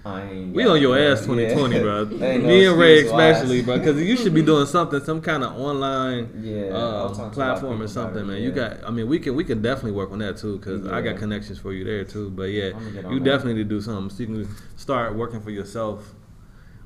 We 0.04 0.66
on 0.66 0.80
your 0.80 0.98
ass 0.98 1.20
2020, 1.20 1.76
Yeah. 1.76 1.80
bro. 1.82 2.04
There 2.04 2.32
ain't 2.32 2.42
no 2.42 2.48
Me 2.48 2.66
and 2.66 2.78
Ray 2.78 3.04
especially, 3.04 3.62
bro, 3.62 3.78
because 3.78 4.02
you 4.02 4.16
should 4.16 4.34
be 4.34 4.42
doing 4.52 4.66
something, 4.66 5.00
some 5.04 5.20
kind 5.20 5.44
of 5.44 5.52
online 5.58 6.30
Yeah, 6.42 6.64
uh, 6.74 7.08
talking 7.08 7.14
to 7.14 7.20
a 7.20 7.22
lot 7.22 7.26
of 7.28 7.32
platform 7.32 7.82
or 7.82 7.86
something, 7.88 8.22
about 8.22 8.30
it, 8.30 8.34
man. 8.34 8.42
You 8.42 8.50
got, 8.52 8.84
I 8.84 8.90
mean, 8.90 9.08
we 9.08 9.18
can 9.20 9.36
we 9.36 9.44
can 9.44 9.62
definitely 9.62 9.92
work 9.92 10.10
on 10.10 10.18
that 10.18 10.36
too, 10.38 10.58
because 10.58 10.86
I 10.88 11.00
got 11.02 11.16
connections 11.16 11.58
for 11.58 11.72
you 11.72 11.84
there 11.84 12.04
too. 12.04 12.30
But 12.30 12.44
yeah, 12.50 12.70
I'ma 12.74 12.90
get 12.90 13.04
on 13.04 13.12
you 13.12 13.18
that. 13.20 13.24
definitely 13.24 13.54
need 13.54 13.68
to 13.68 13.74
do 13.76 13.80
something 13.80 14.10
so 14.16 14.20
you 14.22 14.26
can 14.44 14.56
start 14.76 15.14
working 15.14 15.40
for 15.40 15.50
yourself. 15.50 16.14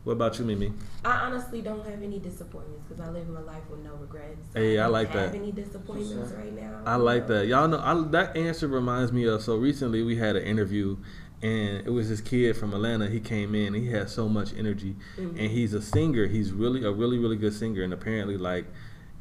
What 0.04 0.12
about 0.12 0.38
you, 0.38 0.44
Mimi? 0.44 0.72
I 1.04 1.10
honestly 1.26 1.62
don't 1.62 1.84
have 1.84 2.00
any 2.00 2.20
disappointments 2.20 2.84
because 2.88 3.04
I 3.04 3.10
live 3.10 3.28
my 3.28 3.40
life 3.40 3.62
with 3.68 3.80
no 3.80 3.94
regrets. 3.96 4.38
Hey, 4.54 4.78
I 4.78 4.84
don't 4.84 4.92
like 4.92 5.08
have 5.08 5.32
that. 5.32 5.36
Any 5.36 5.50
disappointments 5.50 6.32
right 6.32 6.54
now? 6.54 6.80
I 6.86 6.94
like 6.94 7.26
that. 7.26 7.48
Y'all 7.48 7.66
know 7.66 7.80
I, 7.80 8.08
that 8.12 8.36
answer 8.36 8.68
reminds 8.68 9.10
me 9.10 9.24
of. 9.24 9.42
So 9.42 9.56
recently 9.56 10.04
we 10.04 10.14
had 10.14 10.36
an 10.36 10.44
interview, 10.44 10.96
and 11.42 11.86
it 11.86 11.90
was 11.90 12.08
this 12.08 12.20
kid 12.20 12.56
from 12.56 12.72
Atlanta. 12.74 13.08
He 13.08 13.20
came 13.20 13.54
in. 13.54 13.74
He 13.74 13.88
had 13.90 14.08
so 14.10 14.28
much 14.28 14.52
energy, 14.56 14.96
Mm-hmm. 15.16 15.38
and 15.38 15.50
he's 15.50 15.74
a 15.74 15.82
singer. 15.82 16.26
He's 16.26 16.52
really 16.52 16.84
a 16.84 16.90
really 16.92 17.18
really 17.18 17.36
good 17.36 17.52
singer, 17.54 17.82
and 17.82 17.92
apparently 17.92 18.36
like 18.36 18.66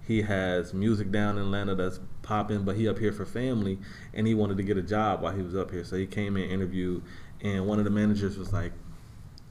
he 0.08 0.22
has 0.22 0.74
music 0.74 1.12
down 1.12 1.38
in 1.38 1.44
Atlanta 1.46 1.74
that's 1.76 2.00
popping. 2.22 2.64
But 2.64 2.76
he 2.76 2.88
up 2.88 3.00
here 3.00 3.12
for 3.12 3.26
family, 3.26 3.80
and 4.14 4.26
he 4.28 4.34
wanted 4.34 4.58
to 4.58 4.64
get 4.64 4.78
a 4.78 4.82
job 4.84 5.22
while 5.22 5.36
he 5.36 5.42
was 5.42 5.56
up 5.56 5.72
here. 5.72 5.84
So 5.84 5.96
he 5.98 6.06
came 6.08 6.38
in 6.38 6.50
interviewed, 6.50 7.04
and 7.42 7.66
one 7.68 7.80
of 7.80 7.86
the 7.86 7.92
managers 7.92 8.38
was 8.38 8.54
like. 8.54 8.72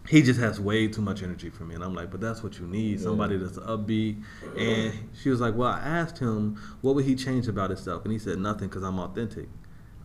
He 0.06 0.20
just 0.20 0.38
has 0.38 0.60
way 0.60 0.86
too 0.86 1.00
much 1.00 1.22
energy 1.22 1.48
for 1.48 1.64
me, 1.64 1.74
and 1.74 1.82
I'm 1.82 1.94
like, 1.94 2.10
but 2.10 2.20
that's 2.20 2.42
what 2.42 2.58
you 2.58 2.66
need. 2.66 3.00
Somebody 3.00 3.38
that's 3.38 3.56
upbeat. 3.56 4.22
And 4.54 4.92
she 5.18 5.30
was 5.30 5.40
like, 5.40 5.54
well, 5.54 5.70
I 5.70 5.78
asked 5.80 6.18
him 6.18 6.60
what 6.82 6.94
would 6.94 7.06
he 7.06 7.14
change 7.14 7.48
about 7.48 7.70
himself, 7.70 8.04
and 8.04 8.12
he 8.12 8.18
said 8.18 8.38
nothing 8.38 8.68
because 8.68 8.82
I'm 8.82 8.98
authentic. 8.98 9.48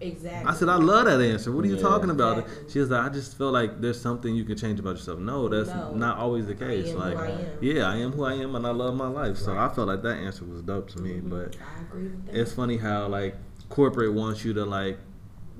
Exactly. 0.01 0.49
I 0.49 0.53
said, 0.55 0.69
I 0.69 0.75
love 0.77 1.05
that 1.05 1.19
answer. 1.21 1.51
What 1.51 1.65
are 1.65 1.67
you 1.67 1.75
Yeah. 1.75 1.81
talking 1.81 2.09
about? 2.09 2.39
Exactly. 2.39 2.69
She 2.71 2.79
was 2.79 2.89
like, 2.89 3.05
I 3.05 3.09
just 3.09 3.37
feel 3.37 3.51
like 3.51 3.81
there's 3.81 3.99
something 3.99 4.33
you 4.33 4.45
can 4.45 4.55
change 4.57 4.79
about 4.79 4.91
yourself. 4.95 5.19
No, 5.19 5.47
that's 5.49 5.67
No. 5.69 5.91
not 5.93 6.17
always 6.17 6.45
the 6.47 6.53
I 6.53 6.55
case. 6.55 6.91
am 6.91 6.99
like, 6.99 7.17
who 7.17 7.23
I 7.23 7.27
am. 7.31 7.47
yeah, 7.61 7.89
I 7.89 7.95
am 7.97 8.11
who 8.13 8.23
I 8.23 8.33
am, 8.35 8.55
and 8.55 8.65
I 8.65 8.71
love 8.71 8.95
my 8.95 9.07
life. 9.09 9.37
So 9.37 9.57
I 9.57 9.67
felt 9.69 9.87
like 9.89 10.01
that 10.03 10.17
answer 10.17 10.45
was 10.45 10.61
dope 10.61 10.89
to 10.91 11.01
me. 11.01 11.15
Mm-hmm. 11.15 11.29
But 11.29 11.57
I 11.57 11.81
agree 11.81 12.03
with 12.03 12.25
that. 12.27 12.35
it's 12.35 12.53
funny 12.53 12.77
how 12.77 13.07
like 13.07 13.35
corporate 13.69 14.13
wants 14.13 14.45
you 14.45 14.53
to 14.53 14.65
like, 14.65 14.97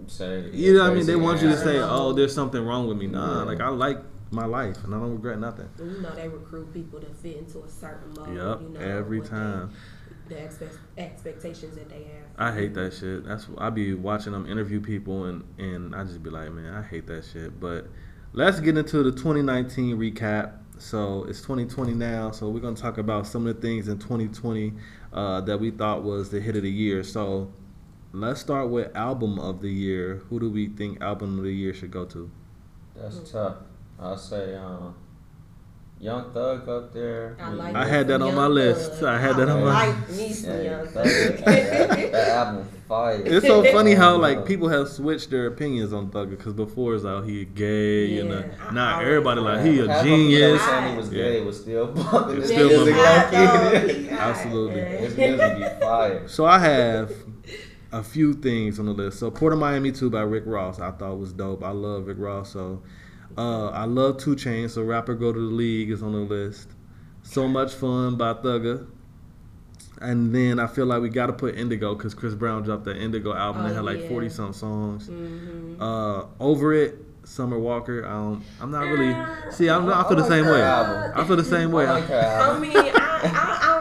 Say, 0.08 0.50
you 0.54 0.74
know 0.76 0.84
what 0.84 0.92
I 0.92 0.96
mean? 0.96 1.06
They 1.06 1.18
want 1.18 1.42
you 1.42 1.50
to 1.50 1.58
say, 1.58 1.78
oh, 1.80 2.14
there's 2.14 2.34
something 2.34 2.66
wrong 2.66 2.88
with 2.88 2.98
me. 2.98 3.08
Nah, 3.08 3.40
Yeah. 3.40 3.44
like 3.44 3.60
I 3.60 3.68
like 3.68 4.00
my 4.32 4.46
life, 4.46 4.82
and 4.86 4.96
I 4.96 5.00
don't 5.00 5.12
regret 5.12 5.38
nothing. 5.40 5.68
You 5.78 6.00
know 6.02 6.12
they 6.16 6.30
recruit 6.30 6.74
people 6.74 7.02
to 7.02 7.08
fit 7.08 7.36
into 7.36 7.62
a 7.64 7.68
certain 7.68 8.14
mold. 8.16 8.30
Yep, 8.30 8.62
you 8.62 8.70
know, 8.70 8.80
every 8.80 9.20
what 9.20 9.30
they- 9.30 9.36
time. 9.36 9.72
The 10.30 10.38
expect, 10.38 10.78
expectations 10.98 11.76
that 11.76 11.90
they 11.90 12.04
have. 12.04 12.24
I 12.38 12.54
hate 12.54 12.74
that 12.76 12.94
shit. 12.94 13.26
That's 13.26 13.48
I 13.58 13.70
be 13.70 13.94
watching 13.94 14.34
them 14.34 14.46
interview 14.46 14.80
people 14.80 15.26
and 15.26 15.44
and 15.58 15.96
I 15.96 16.04
just 16.04 16.24
be 16.24 16.30
like, 16.30 16.52
man, 16.52 16.74
I 16.74 16.84
hate 16.84 17.08
that 17.08 17.26
shit. 17.26 17.60
But 17.60 17.88
let's 18.34 18.60
get 18.60 18.78
into 18.78 19.04
the 19.04 19.12
2019 19.12 19.98
recap. 19.98 20.54
So 20.78 21.26
it's 21.26 21.42
2020 21.42 21.94
now. 21.94 22.32
So 22.32 22.50
we're 22.50 22.62
gonna 22.62 22.76
talk 22.76 22.98
about 22.98 23.28
some 23.28 23.46
of 23.48 23.56
the 23.56 23.62
things 23.62 23.88
in 23.88 24.00
2020 24.00 24.74
uh, 25.12 25.42
that 25.42 25.60
we 25.60 25.72
thought 25.72 26.04
was 26.04 26.30
the 26.30 26.40
hit 26.40 26.56
of 26.56 26.64
the 26.64 26.72
year. 26.72 27.04
So 27.04 27.52
let's 28.14 28.40
start 28.40 28.70
with 28.70 28.96
album 28.96 29.40
of 29.40 29.62
the 29.62 29.72
year. 29.72 30.22
Who 30.30 30.40
do 30.40 30.50
we 30.50 30.68
think 30.68 31.02
album 31.02 31.38
of 31.38 31.44
the 31.44 31.52
year 31.52 31.74
should 31.74 31.92
go 31.92 32.06
to? 32.06 32.32
That's 32.96 33.32
tough. 33.32 33.58
I'll 34.00 34.18
say 34.18 34.56
um, 34.56 34.96
Young 36.02 36.32
Thug 36.32 36.70
up 36.70 36.94
there. 36.94 37.36
I 37.42 37.50
like 37.50 37.76
I 37.76 37.86
had 37.86 38.08
that 38.08 38.22
on 38.22 38.34
my 38.34 38.48
list. 38.48 38.94
Thug. 38.94 39.04
I 39.04 39.20
had 39.20 39.36
that 39.36 39.50
on 39.50 39.64
my- 39.66 39.88
like 39.88 40.10
me 40.12 40.32
some 40.32 40.52
Yeah, 40.54 40.62
young 40.62 40.88
Thug, 40.88 41.06
thug. 41.08 41.46
that, 41.46 42.12
that 42.14 42.30
album 42.30 42.68
fire. 42.88 43.22
It's 43.26 43.46
so 43.46 43.64
funny 43.74 43.96
how 43.96 44.16
like 44.16 44.46
people 44.46 44.70
have 44.70 44.88
switched 44.88 45.30
their 45.30 45.48
opinions 45.48 45.92
on 45.92 46.10
Thugger 46.10 46.32
because 46.32 46.54
before 46.54 46.96
it's 46.96 47.04
out 47.04 47.26
he 47.26 47.44
gay 47.44 48.18
and 48.20 48.32
uh, 48.32 48.36
Yeah, 48.38 48.46
I 48.70 48.74
now 48.74 48.94
always- 48.94 49.08
everybody 49.08 49.42
like 49.42 49.66
he 49.66 49.80
a 49.80 49.82
Half 49.82 49.82
of 49.82 49.88
them 49.88 49.96
that 49.98 50.04
genius. 50.06 50.52
was 50.54 50.62
saying 50.62 50.92
he 50.92 50.98
was 50.98 51.12
Yeah. 51.12 51.24
gay 51.24 51.42
was 51.42 51.60
still 51.62 51.88
bumping 51.94 52.38
It's 52.38 52.48
still 52.48 52.68
music 52.70 52.96
bumping. 52.96 53.40
low 53.40 53.94
key. 53.94 54.10
Absolutely. 54.10 54.82
His 55.06 55.18
music 55.18 55.58
be 55.58 55.64
fire. 55.82 56.28
So 56.30 56.46
I 56.46 56.60
have 56.60 57.12
a 57.92 58.04
few 58.04 58.34
things 58.36 58.80
on 58.80 58.86
the 58.86 58.94
list. 58.94 59.20
So 59.20 59.30
Port 59.32 59.52
of 59.52 59.60
Miami 59.60 59.92
2 59.92 60.10
by 60.10 60.22
Rick 60.22 60.44
Ross 60.46 60.80
I 60.80 60.92
thought 60.92 61.20
was 61.20 61.34
dope. 61.34 61.62
I 61.62 61.72
love 61.72 62.08
Rick 62.08 62.20
Ross. 62.20 62.54
So 62.54 62.84
uh, 63.40 63.70
I 63.70 63.86
love 63.86 64.18
2 64.18 64.36
Chainz. 64.36 64.72
So 64.72 64.84
Rap 64.84 65.08
or 65.10 65.16
Go 65.16 65.32
to 65.32 65.40
the 65.40 65.46
League 65.56 65.90
is 65.92 66.02
on 66.04 66.12
the 66.12 66.20
list. 66.20 66.70
So 67.24 67.48
Much 67.48 67.74
Fun 67.74 68.16
by 68.18 68.34
Thugger. 68.34 68.88
And 70.02 70.34
then 70.34 70.60
I 70.60 70.68
feel 70.68 70.86
like 70.86 71.02
we 71.02 71.10
got 71.10 71.28
to 71.28 71.34
put 71.34 71.56
Indigo 71.56 71.94
because 71.94 72.14
Chris 72.14 72.34
Brown 72.34 72.64
dropped 72.64 72.86
that 72.86 72.98
Indigo 72.98 73.34
album 73.34 73.64
that 73.64 73.72
Oh, 73.72 73.76
had 73.76 73.84
like 73.86 74.02
yeah. 74.02 74.08
40 74.08 74.30
some 74.30 74.54
songs. 74.54 75.10
Mhm. 75.10 75.76
Uh, 75.80 76.26
Over 76.40 76.74
It, 76.74 76.98
Summer 77.26 77.60
Walker. 77.60 78.06
Um, 78.06 78.44
I'm 78.62 78.72
not 78.72 78.82
really. 78.86 79.14
See, 79.52 79.70
I'm 79.70 79.90
I 79.90 80.04
feel 80.08 80.16
the 80.16 80.24
I 80.24 80.28
like 80.28 80.30
same 80.30 80.46
way. 80.46 80.64
I 80.64 81.24
feel 81.28 81.36
the 81.36 81.44
same 81.44 81.72
way. 81.74 81.86
I 81.86 81.92
like 81.92 82.06
her 82.06 82.16
I 82.18 82.46
album. 82.48 82.62
mean, 82.62 82.78
I, 82.78 82.92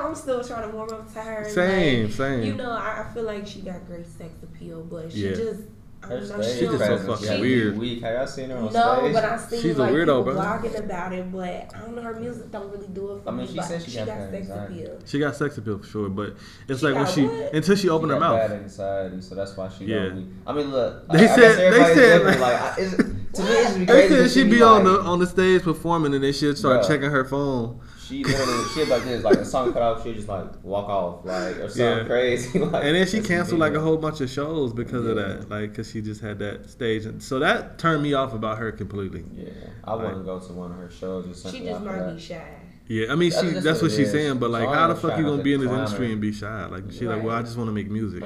I, 0.03 0.07
I'm 0.07 0.15
still 0.17 0.43
trying 0.43 0.69
to 0.69 0.77
warm 0.77 0.91
up 0.91 1.12
to 1.15 1.21
her. 1.21 1.49
Same, 1.49 2.05
like, 2.07 2.12
same. 2.12 2.43
You 2.43 2.55
know, 2.55 2.71
I, 2.73 3.05
I 3.09 3.15
feel 3.15 3.23
like 3.23 3.47
she 3.47 3.61
got 3.61 3.87
great 3.87 4.07
sex 4.07 4.33
appeal, 4.43 4.83
but 4.83 5.12
she 5.12 5.29
Yeah. 5.29 5.35
just, 5.37 5.61
I 5.61 5.77
Her 6.00 6.25
stage 6.25 6.59
She 6.61 6.64
just 6.67 6.78
so 6.78 6.99
fucking 6.99 7.26
got 7.26 7.35
me 7.37 7.40
weird. 7.40 7.76
Weak. 7.78 8.02
Have 8.02 8.14
y'all 8.14 8.26
seen 8.26 8.50
her 8.50 8.57
on 8.57 8.73
No, 8.73 8.99
stage? 8.99 9.12
but 9.12 9.25
I 9.25 9.37
seen 9.37 9.61
She's 9.61 9.76
a 9.76 9.81
like 9.83 9.93
weirdo, 9.93 10.07
people 10.07 10.23
bro. 10.25 10.35
blogging 10.37 10.78
about 10.78 11.12
it, 11.12 11.33
but 11.33 11.49
I 11.75 11.81
don't 11.81 11.97
know. 11.97 12.02
Her 12.02 12.14
music 12.21 12.50
don't 12.52 12.71
really 12.71 12.87
do 12.87 13.17
it 13.17 13.23
for 13.25 13.28
I 13.28 13.33
mean, 13.33 13.40
me. 13.40 13.47
she 13.49 13.57
but 13.57 13.64
said 13.64 13.83
she 13.83 13.97
got 13.97 14.07
that 14.07 14.31
sex 14.31 14.35
anxiety. 14.35 14.83
appeal. 14.85 14.99
She 15.07 15.19
got 15.19 15.37
sex 15.37 15.59
appeal 15.59 15.78
for 15.78 15.87
sure, 15.87 16.09
but 16.09 16.35
it's 16.69 16.81
She 16.81 16.87
like 16.87 16.95
when 16.95 17.07
she 17.12 17.26
what? 17.26 17.52
until 17.52 17.75
she 17.76 17.83
She 17.83 17.88
opened 17.88 18.12
her 18.12 18.21
mouth. 18.21 18.38
Bad 18.38 18.52
anxiety, 18.52 19.21
so 19.21 19.35
that's 19.35 19.57
why 19.57 19.69
she 19.76 19.87
Yeah. 19.87 20.07
got 20.09 20.17
weak. 20.17 20.26
I 20.47 20.52
mean, 20.52 20.71
look. 20.71 21.09
They 21.09 21.19
I, 21.19 21.23
I 21.25 21.26
said- 21.26 21.37
guess 21.37 21.57
they 21.57 21.67
everybody's 21.67 21.97
said, 21.97 22.25
like- 22.26 22.40
like, 22.40 22.62
I, 22.62 22.75
to 22.76 23.43
me, 23.43 23.49
it's 23.50 23.75
be 23.76 23.85
They 23.85 24.09
said 24.09 24.31
she'd 24.31 24.45
she 24.45 24.49
be 24.50 24.62
on 24.62 24.85
the 24.85 25.00
on 25.00 25.19
the 25.19 25.26
stage 25.26 25.62
performing 25.62 26.14
and 26.14 26.23
then 26.25 26.33
she'd 26.33 26.57
start 26.57 26.83
Bruh. 26.83 26.88
checking 26.88 27.11
her 27.11 27.25
phone. 27.25 27.81
She 28.09 28.25
literally, 28.25 28.65
she 28.75 28.85
like 28.87 29.03
this, 29.05 29.23
like 29.23 29.37
a 29.38 29.45
song 29.45 29.73
cut 29.73 29.83
off, 29.83 30.03
she 30.03 30.15
just 30.15 30.29
like 30.29 30.47
walk 30.65 30.88
off, 30.88 31.25
like 31.25 31.57
or 31.59 31.69
something 31.69 31.85
Yeah. 31.99 32.05
crazy. 32.05 32.59
Like, 32.59 32.85
And 32.85 32.97
then 32.97 33.07
she 33.07 33.21
canceled 33.21 33.61
like 33.61 33.75
a 33.75 33.81
whole 33.81 33.97
bunch 33.99 34.21
of 34.21 34.31
shows 34.31 34.73
because 34.73 35.05
of 35.05 35.17
that, 35.17 35.49
like 35.50 35.71
because 35.71 35.91
she 35.91 36.00
just 36.00 36.21
had 36.21 36.38
that 36.38 36.71
stage, 36.71 37.05
and 37.05 37.23
so 37.23 37.38
that 37.41 37.79
turned 37.79 38.03
me 38.03 38.15
off 38.15 38.33
about 38.33 38.59
her 38.59 38.73
completely. 38.73 39.25
Yeah, 39.35 39.50
I 39.85 39.95
wouldn't 39.95 40.25
go 40.25 40.38
to 40.41 40.53
one 40.53 40.71
of 40.73 40.79
her 40.79 40.91
shows 40.91 41.27
just 41.27 41.43
She 41.45 41.50
simply 41.50 41.69
just 41.69 41.81
off 41.81 41.87
might 41.87 41.99
that. 41.99 42.15
be 42.17 42.21
shy. 42.21 42.55
Yeah, 42.87 43.12
I 43.12 43.17
mean 43.17 43.29
That's 43.31 43.43
she 43.45 43.50
just 43.53 43.65
that's 43.65 43.83
what 43.83 43.91
what 43.91 43.97
she's 43.99 44.07
is. 44.07 44.12
saying, 44.12 44.38
but 44.38 44.50
like 44.50 44.65
So 44.65 44.73
how 44.73 44.87
the 44.88 44.95
fuck 44.95 45.11
try 45.11 45.19
you 45.21 45.27
gonna 45.27 45.43
be 45.43 45.53
in 45.53 45.61
this 45.61 45.71
industry 45.71 46.11
and 46.11 46.21
be 46.23 46.33
shy? 46.33 46.65
Like 46.67 46.85
she's 46.91 47.03
like, 47.03 47.23
well, 47.23 47.37
I 47.37 47.43
just 47.43 47.57
want 47.59 47.69
to 47.69 47.73
make 47.73 47.91
music. 47.91 48.25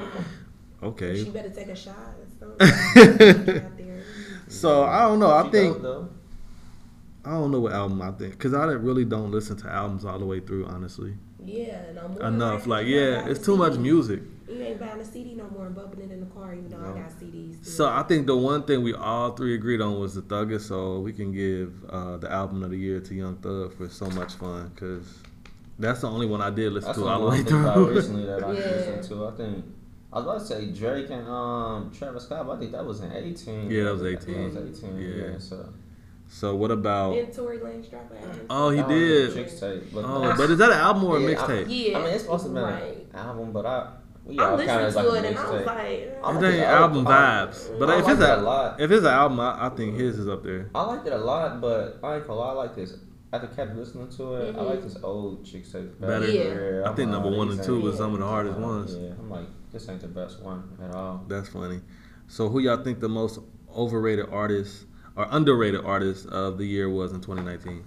Okay. 0.83 1.25
She 1.25 1.31
better 1.31 1.51
take 1.51 1.69
a 1.69 1.75
shot. 1.77 1.97
or 1.97 2.57
something. 2.59 3.57
Out 3.57 3.77
there. 3.79 4.03
So 4.49 4.85
I 4.85 5.03
don't 5.09 5.19
know. 5.19 5.33
I 5.33 5.49
think 5.51 5.75
dope, 5.75 5.83
though. 5.83 6.09
I 7.25 7.31
don't 7.31 7.51
know 7.53 7.61
what 7.61 7.73
album 7.73 8.03
I 8.03 8.11
think 8.13 8.33
because 8.33 8.53
I 8.55 8.65
really 8.67 9.05
don't 9.05 9.31
listen 9.31 9.57
to 9.59 9.69
albums 9.71 10.05
all 10.05 10.19
the 10.19 10.27
way 10.27 10.41
through. 10.41 10.67
Honestly, 10.67 11.15
Yeah, 11.45 11.93
no 11.95 12.09
more. 12.09 12.23
enough. 12.27 12.67
Like 12.67 12.87
yeah, 12.87 13.27
it's 13.29 13.41
a 13.41 13.45
too 13.45 13.57
much 13.57 13.79
music. 13.79 14.23
You 14.49 14.61
ain't 14.61 14.81
buying 14.81 15.01
a 15.01 15.05
CD 15.05 15.35
no 15.35 15.49
more 15.49 15.67
and 15.67 15.75
bumping 15.75 16.01
it 16.03 16.11
in 16.13 16.21
the 16.21 16.27
car, 16.27 16.53
even 16.53 16.69
though 16.69 16.79
I 16.79 16.99
got 17.01 17.11
CDs. 17.11 17.59
Too. 17.65 17.71
So 17.71 17.89
I 17.89 18.03
think 18.03 18.27
the 18.27 18.37
one 18.37 18.65
thing 18.65 18.83
we 18.83 18.93
all 18.93 19.31
three 19.33 19.55
agreed 19.55 19.81
on 19.81 19.99
was 20.01 20.15
the 20.15 20.23
Thugger. 20.23 20.61
So 20.61 20.99
we 21.01 21.13
can 21.13 21.33
give 21.33 21.73
uh, 21.89 22.17
the 22.19 22.31
album 22.31 22.63
of 22.65 22.71
the 22.71 22.77
year 22.77 23.01
to 23.01 23.15
Young 23.15 23.37
Thug 23.37 23.73
for 23.77 23.89
so 23.89 24.07
much 24.11 24.35
fun 24.35 24.71
because 24.75 25.07
that's 25.79 26.01
the 26.03 26.09
only 26.11 26.27
one 26.27 26.43
I 26.43 26.51
did 26.51 26.73
listen 26.73 26.89
That's 26.89 26.99
to 26.99 27.07
all 27.07 27.21
the 27.21 27.27
way 27.29 27.37
I'm 27.39 27.45
thinking 27.45 27.61
about 27.63 27.75
through. 27.77 27.95
recently 27.95 28.27
that 28.27 28.43
I 28.45 28.53
Yeah. 28.53 28.59
listened 28.59 29.03
to. 29.11 29.27
I 29.27 29.31
think 29.31 29.65
I 30.13 30.17
was 30.17 30.25
about 30.25 30.39
to 30.41 30.45
say 30.47 30.71
Drake 30.73 31.09
and 31.11 31.27
um 31.29 31.91
Travis 31.97 32.25
Scott, 32.25 32.47
but 32.47 32.57
I 32.57 32.59
think 32.59 32.73
that 32.73 32.85
was 32.85 33.01
in 33.01 33.13
eighteen. 33.13 33.71
Yeah, 33.71 33.85
that 33.85 33.93
was 33.95 34.03
18. 34.03 34.35
That 34.35 34.41
18. 34.41 34.55
was 34.67 34.79
eighteen. 34.81 34.97
Yeah. 34.99 35.25
Yeah. 35.33 35.39
so 35.39 35.69
so 36.33 36.57
what 36.57 36.71
about? 36.71 37.17
And 37.17 37.33
Tory 37.33 37.59
Lanez 37.59 37.89
dropped 37.91 38.11
an 38.13 38.19
album. 38.25 38.47
Oh, 38.51 38.71
he 38.71 38.83
did. 38.83 39.35
Chicks. 39.35 39.61
But 39.61 40.05
Oh, 40.05 40.35
but 40.37 40.51
is 40.51 40.59
that 40.59 40.71
an 40.71 40.79
album 40.79 41.05
or 41.05 41.19
a 41.19 41.21
Yeah, 41.21 41.29
mixtape? 41.35 41.67
Yeah, 41.69 41.99
I 41.99 42.03
mean, 42.03 42.15
it's 42.15 42.23
supposed 42.25 42.45
to 42.47 42.51
be 42.51 42.59
right. 42.61 43.07
an 43.13 43.19
album, 43.19 43.53
but 43.53 43.67
I 43.67 43.93
we 44.25 44.39
I 44.39 44.51
all 44.51 44.57
kind 44.57 44.71
of 44.71 44.95
listened 44.95 44.95
like 44.95 45.05
to 45.05 45.11
a 45.13 45.15
it 45.19 45.25
and 45.31 45.39
I 45.39 45.51
was 45.51 45.67
like, 45.67 45.77
I 45.79 45.83
It 45.91 46.23
like 46.23 46.45
ain't 46.55 46.63
album 46.65 47.07
I- 47.07 47.11
vibes, 47.11 47.79
but 47.79 47.91
I 47.91 47.99
if 47.99 48.09
it's 48.09 48.21
it 48.21 48.29
a 48.29 48.37
a 48.37 48.43
lot. 48.43 48.81
if 48.81 48.91
it's 48.91 49.05
an 49.05 49.13
album, 49.13 49.41
I, 49.41 49.67
I 49.67 49.69
think 49.71 49.97
his 49.97 50.19
is 50.19 50.29
up 50.29 50.43
there. 50.43 50.71
I 50.75 50.83
liked 50.85 51.07
it 51.07 51.13
a 51.13 51.19
lot, 51.19 51.61
but 51.61 51.99
I 52.03 52.17
ain't 52.17 52.27
gonna 52.27 52.39
lie, 52.41 52.49
I 52.49 52.53
like 52.53 52.75
this. 52.77 52.95
After 53.35 53.47
kept 53.49 53.75
listening 53.77 54.09
to 54.11 54.35
it, 54.37 54.55
I 54.55 54.59
Mhm. 54.59 54.67
like 54.67 54.83
this 54.83 54.97
old 55.03 55.43
Chixtape 55.45 55.99
Better. 56.01 56.27
Yeah. 56.29 56.89
I 56.91 56.95
think 56.95 57.11
number 57.11 57.31
one 57.31 57.51
and 57.51 57.63
two 57.63 57.81
was 57.81 57.97
some 57.97 58.13
of 58.15 58.21
the 58.21 58.27
hardest 58.27 58.59
Yeah, 58.59 58.65
ones. 58.67 58.95
Yeah, 58.95 59.11
I'm 59.19 59.31
like, 59.31 59.47
this 59.73 59.89
ain't 59.89 60.01
the 60.03 60.09
best 60.09 60.41
one 60.43 60.65
at 60.85 60.95
all. 60.95 61.25
That's 61.29 61.49
funny. 61.49 61.81
So 62.29 62.49
who 62.49 62.59
y'all 62.61 62.83
think 62.85 63.01
the 63.01 63.09
most 63.09 63.39
overrated 63.75 64.27
artist 64.31 64.85
or 65.17 65.27
underrated 65.31 65.85
artist 65.85 66.27
of 66.27 66.59
the 66.59 66.65
year 66.65 66.89
was 66.89 67.13
in 67.13 67.21
2019? 67.21 67.85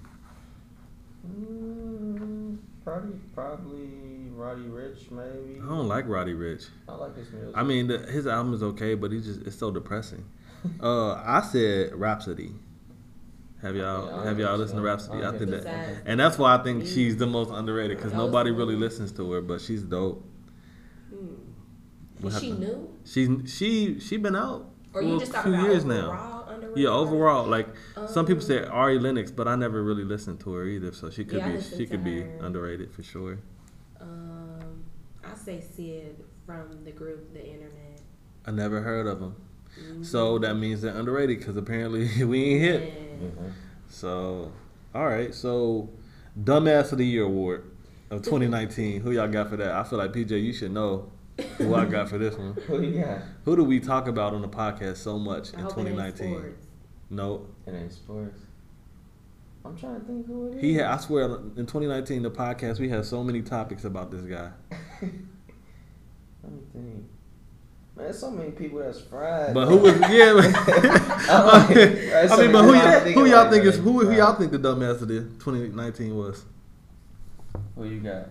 Mm, 1.28 2.58
probably, 2.84 3.16
probably 3.34 3.90
Roddy 4.36 4.62
Ricch, 4.64 5.10
maybe. 5.12 5.60
I 5.62 5.66
don't 5.68 5.88
like 5.88 6.08
Roddy 6.08 6.34
Ricch. 6.34 6.70
I 6.88 6.94
like 6.96 7.16
his 7.18 7.32
music. 7.32 7.52
I 7.56 7.64
mean, 7.64 7.88
the, 7.88 8.00
his 8.00 8.28
album 8.28 8.54
is 8.54 8.62
okay, 8.64 8.94
but 8.96 9.12
he 9.12 9.22
just 9.22 9.42
it's 9.42 9.58
so 9.58 9.72
depressing. 9.72 10.26
Uh, 10.82 11.14
I 11.14 11.42
said 11.52 11.94
Rapsody. 11.94 12.52
Have 13.62 13.76
y'all 13.76 14.08
Yeah, 14.08 14.24
have 14.24 14.40
y'all 14.40 14.58
listened 14.58 14.80
to. 14.80 14.84
Rapsody? 14.84 15.22
I 15.24 15.30
I 15.30 15.38
think 15.38 15.52
that, 15.52 15.64
that. 15.64 15.90
and 16.08 16.20
that's 16.20 16.40
why 16.40 16.56
I 16.56 16.64
think 16.64 16.88
she's 16.88 17.18
the 17.18 17.28
most 17.28 17.52
underrated 17.52 17.98
because 17.98 18.14
nobody 18.14 18.50
the 18.50 18.58
really 18.58 18.76
listens 18.76 19.12
to 19.14 19.32
her, 19.34 19.42
but 19.42 19.62
she's 19.62 19.84
dope. 19.84 20.26
hmm. 21.12 21.28
What 22.20 22.34
Is 22.34 22.40
she 22.40 22.50
happened? 22.50 22.68
new? 22.68 22.90
She's 23.06 23.54
she 23.56 24.00
she 24.00 24.18
been 24.18 24.36
out 24.36 24.72
Or 24.94 25.02
for 25.02 25.08
you 25.08 25.18
a 25.22 25.26
few 25.44 25.54
years 25.62 25.86
now. 25.86 26.10
underrated 26.12 26.35
Yeah, 26.76 26.90
overall, 26.90 27.48
like 27.48 27.68
some 28.06 28.26
people 28.26 28.42
Um, 28.44 28.48
say 28.48 28.64
Ari 28.64 29.00
Lennox, 29.00 29.32
but 29.32 29.48
I 29.48 29.56
never 29.56 29.82
really 29.84 30.04
listened 30.04 30.40
to 30.42 30.54
her 30.54 30.66
either, 30.66 30.92
so 30.92 31.10
she 31.10 31.24
could 31.26 31.40
Yeah, 31.40 31.58
be 31.58 31.62
she 31.64 31.86
could 31.86 32.04
be 32.04 32.28
underrated 32.40 32.92
for 32.92 33.02
sure. 33.02 33.40
Um, 34.00 34.84
I 35.24 35.34
say 35.36 35.62
Syd 35.62 36.16
from 36.46 36.84
the 36.84 36.92
group 36.92 37.34
The 37.34 37.46
Internet. 37.46 38.02
I 38.46 38.52
never 38.52 38.82
heard 38.82 39.08
of 39.08 39.20
them, 39.20 39.36
Mm-hmm. 39.80 40.04
so 40.04 40.38
that 40.40 40.56
means 40.56 40.82
they're 40.82 40.96
underrated 40.96 41.40
because 41.40 41.58
apparently 41.58 42.24
we 42.24 42.44
ain't 42.44 42.62
hit. 42.62 42.94
Yeah. 43.22 43.28
Mhm. 43.28 43.52
So, 43.90 44.52
all 44.94 45.06
right. 45.08 45.34
So, 45.34 45.90
dumbass 46.42 46.92
of 46.92 46.98
the 47.00 47.06
year 47.06 47.24
award 47.24 47.64
of 48.12 48.22
2019. 48.24 49.02
Who 49.02 49.12
y'all 49.12 49.28
got 49.28 49.50
for 49.50 49.58
that? 49.58 49.72
I 49.72 49.84
feel 49.84 50.00
like 50.00 50.12
PJ, 50.14 50.32
you 50.44 50.54
should 50.54 50.72
know 50.72 51.12
who 51.58 51.74
I 51.74 51.86
got 51.86 52.08
for 52.10 52.18
this 52.18 52.38
one. 52.38 52.54
Who 52.68 52.82
you 52.82 53.02
got? 53.02 53.20
Who 53.44 53.56
do 53.58 53.64
we 53.66 53.80
talk 53.82 54.08
about 54.08 54.34
on 54.34 54.42
the 54.42 54.48
podcast 54.48 54.98
so 54.98 55.20
much 55.20 55.54
I 55.54 55.58
in 55.60 55.64
hope 55.66 55.78
it 55.80 55.88
ain't 55.90 56.16
2019? 56.16 56.56
No, 57.10 57.46
It 57.68 57.72
ain't 57.74 57.92
sports. 57.94 58.40
I'm 59.64 59.76
trying 59.78 60.00
to 60.00 60.06
think 60.06 60.28
who 60.28 60.48
it 60.50 60.56
is. 60.56 60.62
he 60.62 60.74
had. 60.76 60.86
I 60.86 60.98
swear, 60.98 61.26
in 61.26 61.66
2019, 61.66 62.22
the 62.24 62.30
podcast 62.32 62.80
we 62.80 62.88
had 62.90 63.04
so 63.06 63.24
many 63.24 63.42
topics 63.42 63.84
about 63.84 64.12
this 64.12 64.22
guy. 64.22 64.52
Let 65.02 66.52
me 66.54 66.60
think. 66.72 66.86
Man, 67.96 68.06
there's 68.06 68.20
so 68.20 68.30
many 68.30 68.52
people 68.52 68.80
that's 68.80 69.00
fried. 69.02 69.54
But 69.54 69.68
who 69.68 69.78
was? 69.78 69.94
Yeah. 70.02 70.34
I'm 71.30 71.48
like, 71.48 71.76
right, 71.76 72.32
I 72.32 72.38
mean, 72.42 72.52
but 72.52 72.64
who, 72.64 72.74
y'all- 72.76 73.00
who 73.00 73.26
y'all 73.26 73.44
like, 73.44 73.52
think 73.52 73.66
is 73.66 73.78
who? 73.78 74.06
Who 74.06 74.12
y'all 74.16 74.36
think 74.36 74.52
the 74.52 74.60
dumbass 74.60 75.02
of 75.02 75.08
the 75.08 75.22
2019 75.22 76.16
was? 76.16 76.46
Who 77.76 77.86
you 77.86 78.02
got? 78.02 78.28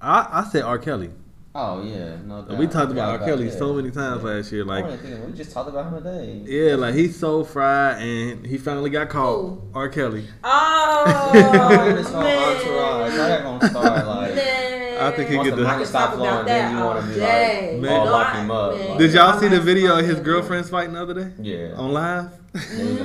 I 0.00 0.28
I 0.44 0.48
said 0.50 0.62
R. 0.62 0.78
Kelly. 0.78 1.10
Oh 1.54 1.82
yeah, 1.82 2.16
no 2.24 2.42
doubt. 2.42 2.58
We 2.58 2.66
talked 2.66 2.92
about 2.92 3.20
R. 3.20 3.26
Kelly 3.26 3.46
yeah. 3.46 3.56
so 3.56 3.72
many 3.72 3.90
times 3.90 4.22
Yeah. 4.22 4.30
last 4.30 4.52
year. 4.52 4.64
Like, 4.64 4.84
I 4.84 4.88
wasn't 4.88 5.02
thinking, 5.08 5.26
we 5.26 5.32
just 5.36 5.50
talked 5.50 5.68
about 5.70 5.90
him 5.92 6.02
today. 6.02 6.42
Yeah, 6.44 6.74
like 6.76 6.94
he's 6.94 7.18
so 7.18 7.42
fried, 7.42 8.00
and 8.02 8.46
he 8.46 8.58
finally 8.58 8.90
got 8.90 9.08
caught. 9.08 9.38
Who? 9.40 9.62
R. 9.74 9.88
Kelly. 9.88 10.26
Oh, 10.44 11.30
this 11.96 12.10
whole 12.10 12.22
man. 12.22 12.56
entourage, 12.56 13.10
how 13.12 13.16
that 13.16 13.42
gonna 13.42 13.70
start? 13.70 14.06
Like, 14.06 14.34
Man. 14.34 14.98
I 15.00 15.10
think 15.16 15.30
he 15.30 15.36
once 15.36 15.48
get 15.48 15.56
the 15.56 15.62
the- 15.62 15.68
money 15.68 15.84
stop 15.84 16.10
Talk 16.10 16.18
flowing, 16.18 16.46
then 16.46 16.76
you 16.76 16.84
want 16.84 17.00
to 17.02 17.08
be 17.08 17.14
day. 17.14 17.70
like, 17.72 17.82
Man. 17.82 17.92
all 18.00 18.06
lock 18.06 18.36
him 18.36 18.50
up. 18.50 18.76
man. 18.76 18.88
Like, 18.90 18.98
Did 18.98 19.12
y'all 19.14 19.40
see 19.40 19.48
the 19.48 19.60
video 19.60 19.98
of 19.98 20.04
his 20.06 20.20
girlfriends 20.20 20.70
fighting 20.70 20.94
the 20.94 21.02
other 21.02 21.14
day 21.14 21.32
Yeah. 21.40 21.74
on 21.76 21.92
live? 21.92 22.30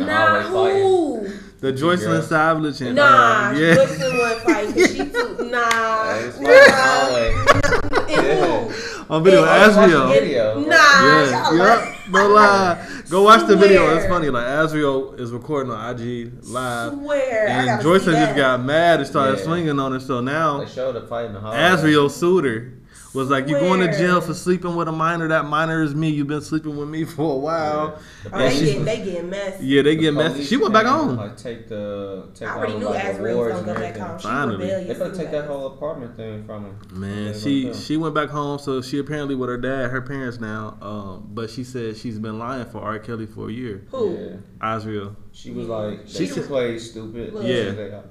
Nah, 0.05 0.41
who? 0.41 1.27
The 1.59 1.71
Joycelyn 1.71 2.05
girl. 2.05 2.21
Savage 2.23 2.81
and 2.81 2.95
Nah, 2.95 3.50
uh, 3.50 3.51
yeah, 3.53 3.75
Joycelyn 3.75 4.19
wasn't 4.19 4.41
fighting 4.41 4.73
'cause 4.73 4.91
she 4.91 5.09
too. 5.09 5.38
Nah. 5.53 7.62
Hey, 8.07 8.15
it's 8.15 8.41
nah. 8.41 8.57
fighting 8.57 8.67
hallway. 8.67 8.69
And 8.69 8.69
Yeah. 8.69 9.15
on 9.15 9.24
video. 9.24 9.43
Yeah, 9.43 9.51
I 9.51 9.67
was 9.67 9.75
Azriel. 9.77 10.07
the 10.07 10.19
video. 10.22 10.60
Nah. 10.60 10.75
Yeah, 10.75 11.51
yep, 11.53 11.60
like- 11.60 12.12
no 12.12 12.27
lie. 12.29 12.77
Go 13.10 13.22
watch 13.24 13.48
the 13.48 13.55
video. 13.55 13.95
It's 13.95 14.05
funny. 14.07 14.29
Like 14.29 14.45
Azriel 14.45 15.19
is 15.19 15.31
recording 15.31 15.72
on 15.72 15.89
IG 15.95 16.31
live, 16.43 16.93
Swear. 16.93 17.48
And 17.48 17.67
gotta 17.67 17.83
Joycelyn 17.83 18.00
see 18.05 18.12
just 18.25 18.36
got 18.36 18.63
mad 18.63 19.00
and 19.00 19.07
started 19.07 19.39
Yeah. 19.39 19.45
swinging 19.45 19.79
on 19.79 19.91
her. 19.93 20.00
So 20.00 20.22
now 20.22 20.60
They 20.60 20.65
showed 20.67 20.95
the 20.95 21.01
fight 21.01 21.25
in 21.25 21.33
the 21.33 21.39
hallway. 21.39 21.57
Azriel 21.57 22.10
sued 22.10 22.45
her 22.45 22.72
was 23.13 23.29
like, 23.29 23.48
"You're 23.48 23.60
going 23.60 23.79
to 23.82 23.96
jail 23.98 24.22
for 24.22 24.34
sleeping 24.34 24.75
with 24.75 24.88
a 24.88 24.91
minor? 24.91 25.27
That 25.27 25.46
minor 25.46 25.84
is 25.84 25.93
me. 25.93 26.10
You've 26.10 26.27
been 26.27 26.41
sleeping 26.41 26.75
with 26.77 26.89
me 26.89 27.03
for 27.15 27.34
a 27.36 27.38
while." 27.38 28.00
The 28.24 28.29
Oh, 28.36 28.39
Yeah, 28.39 28.50
they 28.50 28.55
she- 28.55 28.65
getting 28.65 28.86
they 28.86 28.98
getting 29.03 29.29
messy. 29.29 29.65
Yeah, 29.65 29.82
they 29.82 29.96
the 29.96 30.01
get 30.01 30.13
messy. 30.13 30.43
She 30.43 30.58
went 30.58 30.74
back 30.74 30.86
home. 30.86 31.15
Like 31.17 31.38
take 31.38 31.67
the 31.67 32.29
take 32.34 32.48
I 32.48 32.55
already 32.55 32.74
all, 32.74 32.79
knew 32.79 32.86
like, 32.88 33.03
Azriel 33.03 33.20
was 33.22 33.32
awards 33.32 33.53
gonna 33.53 33.65
go 33.65 33.72
and 33.72 33.79
back 33.79 33.89
everything. 33.89 34.01
home. 34.08 34.20
She 34.20 34.24
Finally. 34.27 34.58
rebellious. 34.63 34.88
They 34.98 35.03
better 35.05 35.15
take 35.15 35.32
that 35.32 35.46
whole 35.46 35.67
apartment 35.67 36.15
thing 36.15 36.43
from 36.46 36.63
her. 36.63 36.96
Man, 36.96 37.34
she 37.39 37.74
she 37.74 37.98
went 37.98 38.15
back 38.15 38.29
home, 38.29 38.60
so 38.60 38.82
she 38.82 39.00
apparently 39.00 39.36
with 39.36 39.50
her 39.50 39.58
dad, 39.58 39.91
her 39.91 40.01
parents 40.01 40.39
now. 40.39 40.77
Um, 40.82 41.29
but 41.34 41.50
she 41.50 41.63
said 41.63 41.98
she's 41.98 42.20
been 42.20 42.39
lying 42.39 42.65
for 42.65 42.79
R. 42.79 43.00
Kelly 43.00 43.25
for 43.25 43.50
a 43.50 43.51
year. 43.51 43.86
Who? 43.91 44.13
Yeah. 44.17 44.36
Azriel, 44.62 45.15
She 45.34 45.51
was 45.51 45.67
like, 45.67 46.01
She 46.08 46.20
she 46.20 46.27
said- 46.27 46.46
played 46.48 46.79
stupid. 46.79 47.34
Yeah. 47.43 48.01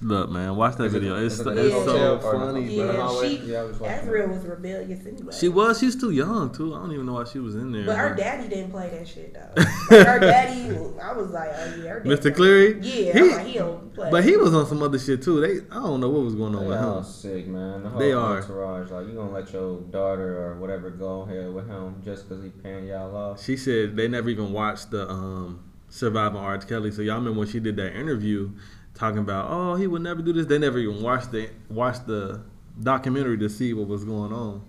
They 0.00 0.06
got- 0.06 0.14
look, 0.14 0.30
man, 0.30 0.56
watch 0.56 0.76
that 0.76 0.84
Is 0.84 0.94
it- 0.94 0.98
video. 1.00 1.16
It's 1.24 1.34
is 1.34 1.40
it 1.46 1.58
it's 1.58 1.74
a 1.74 1.84
so 1.84 2.18
funny, 2.20 2.74
Yeah, 2.76 2.92
bro. 2.92 3.22
she 3.22 3.36
Yeah, 3.38 3.60
I 3.60 3.64
was 3.64 3.80
watching 3.80 4.30
was 4.30 4.44
rebellious 4.44 5.06
anyway. 5.06 5.32
She 5.38 5.48
was. 5.48 5.78
She's 5.78 5.96
too 5.96 6.10
young 6.10 6.50
too. 6.52 6.74
I 6.74 6.78
don't 6.78 6.92
even 6.92 7.06
know 7.06 7.14
why 7.14 7.24
she 7.24 7.38
was 7.38 7.56
in 7.56 7.72
there. 7.72 7.86
But 7.86 7.96
her 7.96 8.14
daddy 8.14 8.48
didn't 8.48 8.70
play 8.70 8.88
that 8.90 9.06
shit 9.08 9.34
though. 9.34 9.62
Like, 9.90 10.06
her 10.06 10.18
daddy, 10.20 10.76
I 11.02 11.12
was 11.12 11.30
like, 11.30 11.50
oh 11.50 11.74
yeah, 11.82 11.88
her 11.90 12.00
daddy. 12.00 12.10
Mr. 12.16 12.34
Clary. 12.34 12.78
Yeah, 12.80 13.12
He- 13.12 13.18
I'm 13.20 13.30
like, 13.30 13.46
he 13.46 13.54
don't 13.58 13.94
play. 13.94 14.10
But 14.10 14.24
he 14.24 14.36
was 14.36 14.54
on 14.54 14.66
some 14.66 14.82
other 14.82 14.98
shit 14.98 15.22
too. 15.22 15.40
They, 15.40 15.60
I 15.74 15.80
don't 15.80 16.00
know 16.00 16.10
what 16.10 16.22
was 16.24 16.34
going 16.34 16.54
on 16.54 16.62
They 16.64 16.68
with 16.68 16.78
him. 16.78 17.04
sick, 17.04 17.46
man. 17.48 17.82
The 17.84 17.88
whole 17.88 17.98
They 17.98 18.12
are. 18.12 18.36
entourage. 18.40 18.90
Like, 18.90 19.06
you 19.06 19.14
gonna 19.14 19.32
let 19.32 19.52
your 19.52 19.80
daughter 19.80 20.38
or 20.44 20.56
whatever 20.60 20.90
go 20.90 21.22
ahead 21.22 21.52
with 21.52 21.66
him 21.68 21.96
just 22.04 22.28
because 22.28 22.44
he 22.44 22.50
paying 22.50 22.86
y'all 22.86 23.14
off? 23.16 23.42
She 23.42 23.56
said 23.56 23.96
they 23.96 24.08
never 24.08 24.28
even 24.28 24.52
watched 24.52 24.90
the 24.90 25.08
um, 25.08 25.60
Surviving 25.88 26.38
R. 26.38 26.58
Kelly. 26.58 26.90
So 26.90 27.00
y'all 27.02 27.16
remember 27.16 27.38
when 27.38 27.48
she 27.48 27.60
did 27.60 27.76
that 27.76 27.98
interview 27.98 28.50
talking 28.98 29.18
about, 29.18 29.46
oh, 29.50 29.76
he 29.76 29.86
would 29.86 30.02
never 30.02 30.20
do 30.22 30.32
this. 30.32 30.46
They 30.46 30.58
never 30.58 30.78
even 30.78 31.02
watched 31.02 31.30
the 31.30 31.50
watched 31.70 32.06
the 32.06 32.40
documentary 32.82 33.38
to 33.38 33.48
see 33.48 33.72
what 33.72 33.86
was 33.88 34.04
going 34.04 34.32
on. 34.32 34.62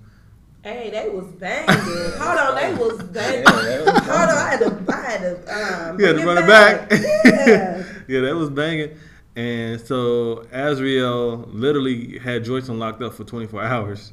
Hey, 0.63 0.89
they 0.89 1.09
was 1.09 1.25
banging. 1.33 1.67
Hold 2.19 2.37
on, 2.37 2.55
they 2.55 2.73
was 2.73 3.01
banging. 3.03 3.43
Yeah, 3.45 3.79
was 3.79 3.99
Hold 3.99 4.29
on, 4.29 4.29
I 4.29 4.49
had 4.49 4.59
to, 4.59 4.93
I 4.93 5.01
had 5.01 5.21
to, 5.21 5.89
um, 5.89 5.99
He 5.99 6.05
had 6.05 6.15
to 6.17 6.21
bring 6.21 6.27
run 6.27 6.37
it 6.37 6.47
back. 6.47 6.91
Yeah. 6.91 7.83
yeah, 8.07 8.21
that 8.21 8.35
was 8.35 8.49
banging. 8.49 8.97
And 9.35 9.79
so 9.79 10.47
Azriel 10.51 11.45
literally 11.53 12.19
had 12.19 12.43
Joycelyn 12.43 12.77
locked 12.77 13.01
up 13.01 13.13
for 13.13 13.23
24 13.23 13.63
hours 13.63 14.11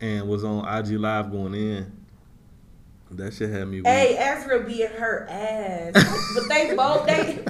and 0.00 0.28
was 0.28 0.42
on 0.42 0.66
IG 0.66 0.98
Live 0.98 1.30
going 1.30 1.54
in. 1.54 1.92
That 3.12 3.32
shit 3.32 3.50
had 3.50 3.68
me 3.68 3.76
weak. 3.76 3.86
Hey, 3.86 4.16
Azriel 4.18 4.66
being 4.66 4.88
her 4.88 5.28
ass, 5.30 6.32
but 6.34 6.48
they 6.48 6.74
both 6.74 7.06
they. 7.06 7.44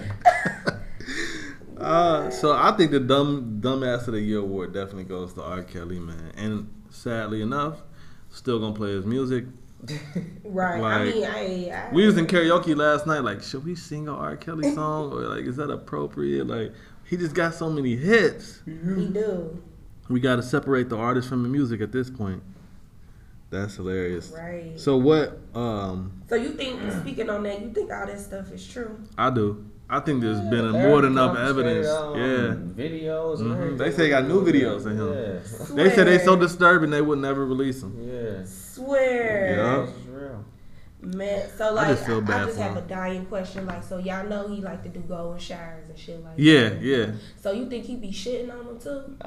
Uh, 1.77 2.31
so 2.31 2.53
I 2.53 2.73
think 2.73 2.91
the 2.91 3.01
dumb 3.01 3.61
dumbass 3.61 4.07
of 4.09 4.15
the 4.15 4.21
year 4.21 4.39
award 4.39 4.73
definitely 4.73 5.05
goes 5.05 5.35
to 5.35 5.43
R. 5.43 5.63
Kelly, 5.63 5.99
man. 5.99 6.33
And 6.37 6.73
sadly 6.91 7.43
enough, 7.43 7.83
still 8.31 8.59
gonna 8.59 8.75
play 8.75 8.93
his 8.93 9.05
music. 9.07 9.45
Right. 10.43 10.81
I 10.81 11.05
mean, 11.05 11.25
I, 11.25 11.89
I 11.91 11.93
We 11.93 12.07
was 12.07 12.17
in 12.17 12.27
karaoke 12.27 12.75
last 12.75 13.07
night. 13.07 13.21
Like, 13.21 13.43
should 13.43 13.65
we 13.65 13.75
sing 13.75 14.09
a 14.09 14.15
R. 14.15 14.37
Kelly 14.37 14.73
song 14.75 15.13
or 15.13 15.23
like 15.29 15.45
is 15.45 15.57
that 15.57 15.71
appropriate? 15.71 16.47
Like, 16.47 16.73
he 17.05 17.17
just 17.17 17.35
got 17.35 17.55
so 17.55 17.69
many 17.69 17.95
hits. 17.95 18.63
He 18.65 18.73
do. 19.07 19.63
We 20.09 20.21
got 20.21 20.37
to 20.37 20.43
separate 20.43 20.89
the 20.89 20.97
artist 20.97 21.29
from 21.29 21.43
the 21.43 21.49
music 21.49 21.81
at 21.81 21.93
this 21.93 22.09
point. 22.09 22.43
That's 23.51 23.77
hilarious. 23.77 24.31
Right. 24.31 24.73
So, 24.75 24.85
So 24.85 24.97
what? 24.97 25.39
Um, 25.55 26.23
So 26.29 26.37
you 26.37 26.51
think 26.51 26.81
speaking 27.01 27.29
on 27.31 27.43
that, 27.45 27.61
you 27.61 27.71
think 27.71 27.93
all 27.93 28.07
that 28.07 28.19
stuff 28.19 28.51
is 28.53 28.67
true? 28.67 28.99
I 29.19 29.31
do. 29.31 29.65
I 29.89 30.01
think 30.01 30.21
there's 30.21 30.41
been 30.41 30.71
more 30.73 31.01
than 31.03 31.13
enough 31.13 31.37
evidence. 31.37 31.87
um, 31.87 32.17
Yeah. 32.19 32.25
Videos 32.85 33.39
and 33.39 33.51
Mhm. 33.51 33.57
everything. 33.57 33.77
They 33.79 33.91
say 33.93 34.09
got 34.09 34.27
new 34.27 34.45
videos 34.45 34.85
of 34.85 34.93
him. 34.99 35.13
Yeah. 35.13 35.75
They 35.77 35.91
said 35.95 36.09
they 36.09 36.19
so 36.19 36.35
disturbing 36.35 36.91
they 36.91 37.01
would 37.03 37.21
never 37.21 37.45
release 37.47 37.81
them. 37.83 37.97
Yeah. 38.01 38.45
Swear. 38.45 39.57
Yeah. 39.57 39.87
This 41.07 41.15
is 41.15 41.19
real. 41.21 41.27
Man, 41.29 41.49
so 41.57 41.73
like, 41.75 41.87
I 41.87 41.91
just 41.93 42.07
feel 42.07 42.21
bad 42.21 42.45
just 42.47 42.57
for 42.59 42.63
have 42.65 42.73
him. 42.77 42.85
a 42.85 42.87
dying 42.89 43.27
question. 43.27 43.67
Like, 43.67 43.83
so 43.85 43.99
y'all 43.99 44.27
know 44.29 44.49
he 44.49 44.61
like 44.61 44.83
to 44.83 44.89
do 44.89 45.01
golden 45.01 45.39
showers 45.39 45.89
and 45.89 45.99
shit 45.99 46.23
like 46.25 46.35
Yeah, 46.37 46.69
that. 46.71 46.83
yeah. 46.83 47.07
So 47.41 47.53
you 47.53 47.69
think 47.69 47.85
he 47.85 47.97
be 47.97 48.11
shitting 48.11 48.51
on 48.51 48.67
them 48.67 48.79
too? 48.81 49.17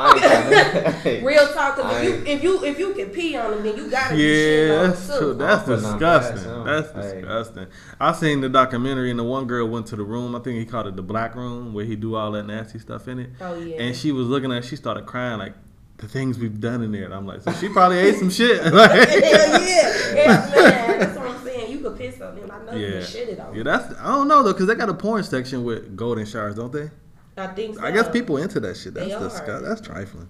I 0.00 1.20
Real 1.22 1.46
talk, 1.52 1.76
cause 1.76 2.02
if 2.02 2.04
you 2.04 2.24
if 2.26 2.42
you 2.42 2.64
if 2.64 2.78
you 2.78 2.94
can 2.94 3.10
pee 3.10 3.36
on 3.36 3.50
them, 3.50 3.62
then 3.62 3.76
you 3.76 3.90
gotta 3.90 4.14
be 4.14 4.22
Yeah, 4.22 4.28
shitting 4.28 4.78
on 4.84 4.88
that's 4.90 5.06
them 5.06 5.18
too. 5.18 5.24
true. 5.24 5.34
That's 5.34 5.60
I'm 5.60 5.64
putting 5.74 5.84
on 5.84 5.92
disgusting. 5.98 6.64
That's 6.64 6.92
disgusting. 6.92 7.66
I 8.00 8.12
seen 8.12 8.40
the 8.40 8.48
documentary 8.48 9.10
and 9.10 9.18
the 9.18 9.24
one 9.24 9.46
girl 9.46 9.68
went 9.68 9.86
to 9.88 9.96
the 9.96 10.04
room. 10.04 10.34
I 10.34 10.40
think 10.40 10.58
he 10.58 10.64
called 10.64 10.86
it 10.86 10.96
the 10.96 11.02
black 11.02 11.34
room 11.34 11.72
where 11.74 11.84
he 11.84 11.96
do 11.96 12.14
all 12.16 12.32
that 12.32 12.44
nasty 12.44 12.78
stuff 12.78 13.08
in 13.08 13.18
it. 13.20 13.30
Oh 13.40 13.54
yeah. 13.58 13.76
And 13.82 13.96
she 13.96 14.12
was 14.12 14.26
looking 14.26 14.52
at. 14.52 14.64
She 14.64 14.76
started 14.76 15.06
crying 15.06 15.38
like 15.38 15.54
the 15.98 16.08
things 16.08 16.38
we've 16.38 16.60
done 16.60 16.82
in 16.82 16.92
there. 16.92 17.04
And 17.04 17.14
I'm 17.14 17.26
like, 17.26 17.42
so 17.42 17.52
she 17.52 17.68
probably 17.68 17.98
ate 17.98 18.16
some 18.16 18.30
shit. 18.30 18.62
Like- 18.72 19.08
Hell 19.08 19.20
yeah, 19.62 20.14
yeah, 20.14 20.50
man. 20.54 20.98
That's 21.00 21.18
what 21.18 21.28
I'm 21.28 21.44
saying. 21.44 21.70
You 21.72 21.78
could 21.80 21.96
piss 21.98 22.20
on 22.20 22.36
them. 22.36 22.50
I 22.50 22.64
know 22.64 22.72
you 22.78 22.86
Yeah, 22.86 22.92
can 22.92 23.00
shitted 23.02 23.44
on 23.48 23.54
yeah. 23.54 23.62
That's 23.64 23.98
I 24.00 24.04
don't 24.08 24.28
know 24.28 24.42
though, 24.42 24.54
cause 24.54 24.66
they 24.66 24.74
got 24.74 24.88
a 24.88 24.94
porn 24.94 25.22
section 25.24 25.64
with 25.64 25.96
golden 25.96 26.24
showers, 26.26 26.54
don't 26.54 26.72
they? 26.72 26.90
I 27.36 27.46
think 27.48 27.76
so. 27.76 27.84
I 27.84 27.90
guess 27.92 28.08
people 28.08 28.36
into 28.38 28.58
that 28.60 28.76
shit. 28.76 28.94
That's 28.94 29.08
disgusting. 29.16 29.68
That's 29.68 29.80
trifling. 29.80 30.28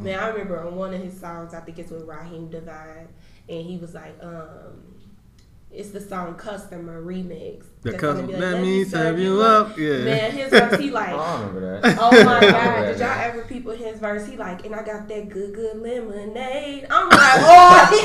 Man, 0.00 0.18
I 0.18 0.28
remember 0.28 0.60
on 0.60 0.76
one 0.76 0.94
of 0.94 1.02
his 1.02 1.18
songs, 1.18 1.52
I 1.52 1.60
think 1.60 1.78
it's 1.80 1.90
with 1.90 2.04
Raheem 2.06 2.48
DeVaughn, 2.48 3.08
and 3.48 3.66
he 3.66 3.76
was 3.76 3.92
like, 3.92 4.16
um, 4.22 4.93
it's 5.74 5.90
the 5.90 6.00
song 6.00 6.34
Customer 6.36 7.02
Remix. 7.02 7.64
The 7.82 7.90
That's 7.90 8.00
custom. 8.00 8.26
gonna 8.26 8.26
be 8.28 8.32
like, 8.44 8.52
Let 8.54 8.62
me 8.62 8.84
serve 8.84 9.18
you 9.18 9.42
up. 9.42 9.76
Yeah. 9.76 10.04
Man, 10.04 10.30
his 10.32 10.50
verse, 10.50 10.80
he 10.80 10.88
I 10.90 10.92
like, 10.92 11.10
don't 11.10 11.40
remember 11.54 11.80
that. 11.82 11.98
Oh 12.00 12.10
my 12.10 12.16
god, 12.40 12.42
remember 12.42 12.92
did 12.92 13.00
y'all 13.00 13.08
ever 13.20 13.42
people 13.42 13.72
his 13.72 13.98
verse? 13.98 14.26
He 14.26 14.36
like, 14.36 14.64
and 14.64 14.74
I 14.74 14.82
got 14.82 15.06
that 15.08 15.28
good, 15.28 15.54
good 15.54 15.76
lemonade. 15.82 16.86
I'm 16.90 17.08
like, 17.10 17.20
oh, 17.20 18.00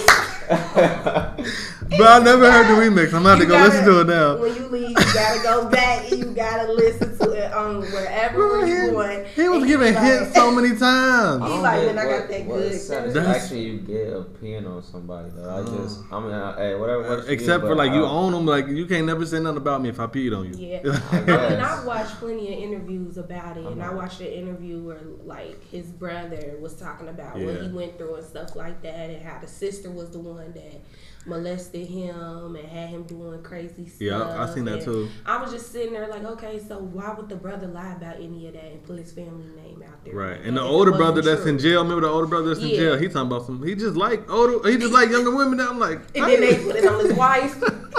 but 0.50 2.02
I 2.02 2.20
never 2.24 2.52
heard 2.52 2.68
the 2.68 2.82
remix. 2.82 3.06
I'm 3.14 3.24
gonna 3.24 3.30
have 3.30 3.40
to 3.40 3.46
go 3.46 3.54
gotta- 3.54 3.70
listen 3.70 3.86
to 3.86 4.02
it 4.02 4.08
now. 4.08 4.38
when 4.38 4.56
you 4.56 4.68
leave, 4.68 4.90
you 4.90 4.96
gotta 5.14 5.42
go 5.44 5.70
back 5.70 6.12
and 6.12 6.20
you 6.20 6.26
gotta 6.34 6.72
listen 6.74 7.18
to 7.20 7.32
it 7.32 7.54
on 7.54 7.82
wherever 7.84 8.66
you 8.68 8.86
he, 8.86 8.92
going. 8.92 9.26
he 9.36 9.48
was 9.50 9.60
And 9.60 9.68
giving 9.68 9.94
like- 9.94 10.04
hits 10.04 10.34
so 10.36 10.52
many 10.52 10.76
times. 10.78 11.44
He 11.44 11.50
don't 11.50 11.62
like, 11.62 11.82
get 11.82 11.96
man, 11.96 12.06
I 12.06 12.08
what- 12.12 12.20
got 12.20 12.30
that 12.30 12.46
what 12.46 12.56
good- 12.58 12.80
satisfaction 12.82 13.58
you 13.58 13.78
get 13.80 14.08
a 14.14 14.22
peeing 14.24 14.70
on 14.70 14.84
somebody 14.84 15.30
though. 15.36 15.50
I 15.50 15.62
just, 15.64 16.04
mm. 16.04 16.12
I 16.12 16.20
mean, 16.20 16.34
I, 16.34 16.56
hey, 16.58 16.76
whatever. 16.76 17.02
works 17.04 17.26
for 17.26 17.32
you, 17.32 17.38
Except 17.60 17.70
for 17.72 17.76
but 17.76 17.78
like 17.78 17.94
you 17.94 18.06
own 18.06 18.32
them, 18.34 18.46
like 18.46 18.68
you 18.68 18.86
can't 18.86 19.06
never 19.06 19.26
say 19.26 19.40
nothing 19.40 19.58
about 19.58 19.82
me 19.82 19.90
if 19.90 20.00
I 20.00 20.08
peed 20.08 20.38
on 20.38 20.54
you. 20.54 20.68
Yeah. 20.68 20.80
I 21.12 21.16
I 21.16 21.18
mean, 21.18 21.26
guess. 21.26 21.80
I 21.82 21.86
watched 21.86 22.16
plenty 22.16 22.54
of 22.54 22.60
interviews 22.64 23.18
about 23.18 23.58
it, 23.58 23.66
and 23.66 23.82
I 23.82 23.88
Uh-huh. 23.88 23.98
watched 23.98 24.22
an 24.22 24.28
interview 24.28 24.82
where 24.82 25.02
like 25.26 25.64
his 25.70 25.88
brother 25.88 26.58
was 26.60 26.74
talking 26.76 27.08
about 27.10 27.38
what 27.40 27.62
he 27.62 27.68
went 27.70 27.98
through 27.98 28.16
and 28.16 28.26
stuff 28.26 28.56
like 28.56 28.82
that, 28.84 29.10
and 29.10 29.22
how 29.24 29.40
the 29.40 29.48
sister 29.48 29.90
was 29.90 30.10
the 30.12 30.20
one 30.20 30.52
that 30.54 30.82
molested 31.26 31.88
him 31.88 32.56
and 32.56 32.68
had 32.68 32.90
him 32.90 33.04
doing 33.04 33.42
crazy 33.44 33.88
stuff. 33.88 34.02
Yeah, 34.02 34.42
I 34.42 34.54
seen 34.54 34.66
that 34.66 34.76
and 34.76 34.84
too. 34.84 35.10
I 35.26 35.42
was 35.42 35.52
just 35.52 35.72
sitting 35.72 35.94
there 35.94 36.08
like, 36.08 36.24
okay, 36.24 36.60
so 36.60 36.80
why 36.80 37.14
would 37.14 37.30
the 37.30 37.36
brother 37.36 37.68
lie 37.68 37.94
about 37.94 38.16
any 38.16 38.48
of 38.48 38.54
that 38.54 38.66
and 38.66 38.84
put 38.84 38.98
his 38.98 39.12
family 39.12 39.46
name 39.56 39.84
out 39.88 40.04
there? 40.04 40.16
Right, 40.16 40.38
like 40.38 40.46
and 40.46 40.58
the 40.58 40.62
that 40.62 40.68
if 40.68 40.72
it 40.72 40.74
older 40.74 40.92
brother 40.92 41.22
that's 41.22 41.46
in 41.46 41.60
jail. 41.60 41.84
Remember 41.84 42.02
the 42.02 42.10
older 42.12 42.28
brother 42.28 42.50
that's 42.50 42.62
in 42.62 42.70
jail? 42.70 42.98
He 42.98 43.08
talking 43.08 43.22
about 43.22 43.46
some. 43.46 43.66
He 43.66 43.76
just 43.76 43.96
like 43.96 44.30
older. 44.30 44.70
He 44.70 44.78
just 44.78 44.94
like 44.94 45.10
younger 45.10 45.36
women. 45.36 45.58
That 45.58 45.70
I'm 45.70 45.80
like. 45.80 46.00
And 46.16 46.26
then 46.26 46.42
they 46.42 46.58
put 46.58 46.76
it 46.76 46.86
on 46.86 47.06
his 47.06 47.14
wife. 47.14 47.62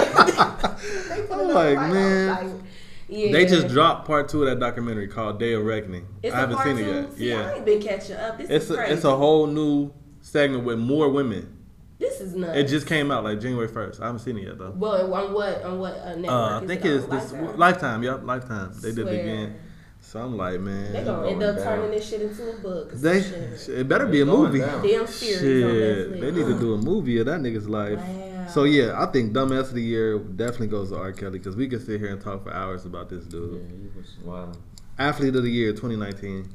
I'm 1.31 1.49
like. 1.49 1.79
I 1.79 1.89
man. 1.89 2.29
like, 2.29 2.63
yeah. 3.11 3.33
They 3.33 3.45
just 3.45 3.69
dropped 3.69 4.07
part 4.07 4.29
two 4.29 4.45
of 4.45 4.49
that 4.49 4.61
documentary 4.65 5.09
called 5.09 5.41
Day 5.41 5.53
of 5.55 5.65
Reckoning. 5.65 6.07
It's 6.23 6.33
I 6.35 6.41
haven't 6.41 6.63
seen 6.63 6.79
it 6.79 6.87
yet. 6.87 7.13
See, 7.15 7.33
I 7.33 7.37
yeah, 7.37 7.55
ain't 7.55 7.65
been 7.65 7.83
catching 7.83 8.17
up. 8.17 8.39
This 8.39 8.49
it's 8.49 8.65
is 8.67 8.71
a, 8.71 8.77
crazy. 8.77 8.93
it's 8.95 9.05
a 9.05 9.17
whole 9.17 9.49
new 9.49 9.93
segment 10.21 10.65
with 10.65 10.79
more 10.79 11.09
women. 11.09 11.57
This 12.01 12.21
is 12.21 12.35
nuts. 12.35 12.57
It 12.57 12.65
just 12.65 12.87
came 12.87 13.11
out 13.13 13.23
like 13.25 13.41
January 13.41 13.69
first. 13.69 14.01
I 14.01 14.07
haven't 14.07 14.21
seen 14.23 14.39
it 14.39 14.47
yet 14.47 14.59
though. 14.59 14.73
Well, 14.75 15.13
on 15.15 15.33
what 15.35 15.63
on 15.63 15.79
what 15.79 15.95
uh, 15.99 16.17
network? 16.17 16.31
Uh, 16.31 16.59
I 16.59 16.61
is 16.63 16.67
think 16.67 16.85
it's 16.87 17.05
on? 17.05 17.11
this 17.11 17.33
Lifetime? 17.33 17.59
Lifetime. 17.59 18.03
Yep, 18.03 18.21
Lifetime. 18.25 18.73
They 18.81 18.89
did 18.89 18.99
it 19.01 19.03
Swear. 19.03 19.21
again. 19.21 19.57
So 20.03 20.19
I'm 20.21 20.37
like, 20.37 20.59
man, 20.61 20.93
they're 20.95 21.05
gonna 21.05 21.29
end 21.29 21.43
up 21.43 21.57
down. 21.57 21.65
turning 21.67 21.91
this 21.91 22.09
shit 22.09 22.23
into 22.23 22.51
a 22.51 22.59
book. 22.59 22.91
They 22.93 23.23
shit. 23.23 23.69
it 23.69 23.87
better 23.87 24.07
be 24.07 24.21
a 24.21 24.23
It's 24.23 24.31
going 24.31 24.43
movie. 24.45 24.59
down. 24.61 24.83
damn 24.83 25.07
series 25.07 25.41
Shit, 25.41 26.21
they 26.23 26.31
need 26.31 26.47
to 26.47 26.59
do 26.59 26.73
a 26.75 26.79
movie 26.79 27.19
of 27.21 27.27
that 27.27 27.41
nigga's 27.41 27.69
life. 27.69 27.99
Wow. 27.99 28.47
So 28.49 28.65
yeah, 28.65 28.95
I 29.01 29.07
think 29.13 29.35
dumbass 29.35 29.69
of 29.69 29.75
the 29.75 29.83
year 29.83 30.19
definitely 30.19 30.69
goes 30.69 30.89
to 30.91 30.97
R. 30.97 31.13
Kelly 31.13 31.39
because 31.39 31.55
we 31.55 31.69
could 31.69 31.85
sit 31.85 32.01
here 32.01 32.09
and 32.11 32.21
talk 32.21 32.43
for 32.45 32.53
hours 32.53 32.87
about 32.87 33.11
this 33.11 33.25
Yeah, 33.27 33.31
dude. 33.33 33.71
he 33.93 33.99
was 33.99 34.17
wild. 34.25 34.57
Athlete 34.99 35.37
of 35.37 35.43
the 35.43 35.51
year 35.51 35.73
2019. 35.73 36.49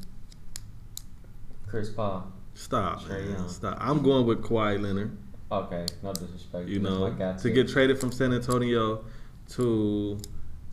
Chris 1.67 1.89
Paul. 1.91 2.31
Stop, 2.55 3.07
man. 3.07 3.47
Stop. 3.49 3.77
I'm 3.79 4.01
going 4.01 4.25
with 4.25 4.41
Kawhi 4.41 4.81
Leonard. 4.81 5.15
Okay, 5.51 5.85
no 6.01 6.13
disrespect. 6.13 6.67
You 6.67 6.79
know, 6.79 7.13
to 7.15 7.37
too. 7.39 7.49
get 7.51 7.67
traded 7.69 7.99
from 7.99 8.11
San 8.11 8.33
Antonio 8.33 9.05
to 9.49 10.19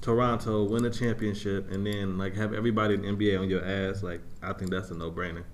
Toronto, 0.01 0.65
win 0.65 0.85
a 0.85 0.91
championship, 0.91 1.71
and 1.71 1.87
then 1.87 2.17
like 2.19 2.35
have 2.37 2.55
everybody 2.55 2.95
in 2.95 3.03
the 3.03 3.09
NBA 3.09 3.39
on 3.39 3.51
your 3.51 3.65
ass. 3.65 4.03
Like 4.03 4.21
I 4.43 4.53
think 4.53 4.71
that's 4.71 4.91
a 4.91 4.95
no 4.95 5.11
brainer. 5.11 5.45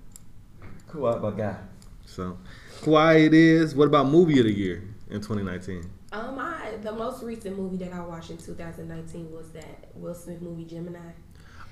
Cool, 0.87 1.19
my 1.19 1.31
guy. 1.31 1.57
So 2.05 2.37
Kawhi 2.81 3.27
it 3.27 3.33
is. 3.33 3.75
What 3.75 3.87
about 3.87 4.07
movie 4.07 4.39
of 4.39 4.45
the 4.45 4.53
year 4.53 4.83
in 5.09 5.21
2019? 5.21 5.83
Um, 6.11 6.39
I 6.39 6.77
the 6.81 6.91
most 6.91 7.21
recent 7.21 7.57
movie 7.57 7.77
that 7.77 7.93
I 7.93 7.99
watched 7.99 8.31
in 8.31 8.37
2019 8.37 9.31
was 9.31 9.51
that 9.51 9.89
Will 9.93 10.15
Smith 10.15 10.41
movie 10.41 10.65
Gemini. 10.65 11.11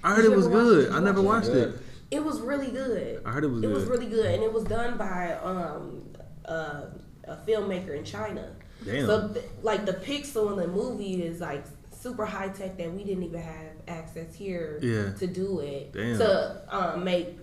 I 0.03 0.13
heard 0.13 0.25
it 0.25 0.35
was 0.35 0.47
good. 0.47 0.87
Did 0.87 0.93
I 0.95 0.99
never 0.99 1.21
watch 1.21 1.45
watched 1.45 1.53
Good. 1.53 1.73
it. 1.73 1.81
It 2.09 2.23
was 2.23 2.39
really 2.39 2.71
good. 2.71 3.21
I 3.25 3.31
heard 3.31 3.43
it 3.43 3.47
was 3.47 3.63
It 3.63 3.69
was 3.69 3.85
really 3.85 4.05
good, 4.05 4.25
and 4.25 4.43
it 4.43 4.53
was 4.53 4.63
done 4.63 4.97
by 4.97 5.33
um, 5.33 6.03
uh, 6.45 6.85
a 7.27 7.35
filmmaker 7.47 7.95
in 7.97 8.03
China. 8.03 8.51
Damn. 8.85 9.05
So, 9.05 9.27
th- 9.29 9.45
like 9.63 9.85
the 9.85 9.93
pixel 9.93 10.51
in 10.53 10.57
the 10.59 10.67
movie 10.67 11.23
is 11.23 11.41
like 11.41 11.65
super 11.91 12.25
high 12.25 12.49
tech 12.49 12.77
that 12.77 12.91
we 12.93 13.03
didn't 13.03 13.23
even 13.23 13.41
have 13.41 13.71
access 13.87 14.33
here 14.35 14.79
Yeah. 14.81 15.13
to 15.17 15.27
do 15.27 15.59
it 15.59 15.93
Damn. 15.93 16.17
to 16.19 16.61
um, 16.69 17.03
make 17.03 17.37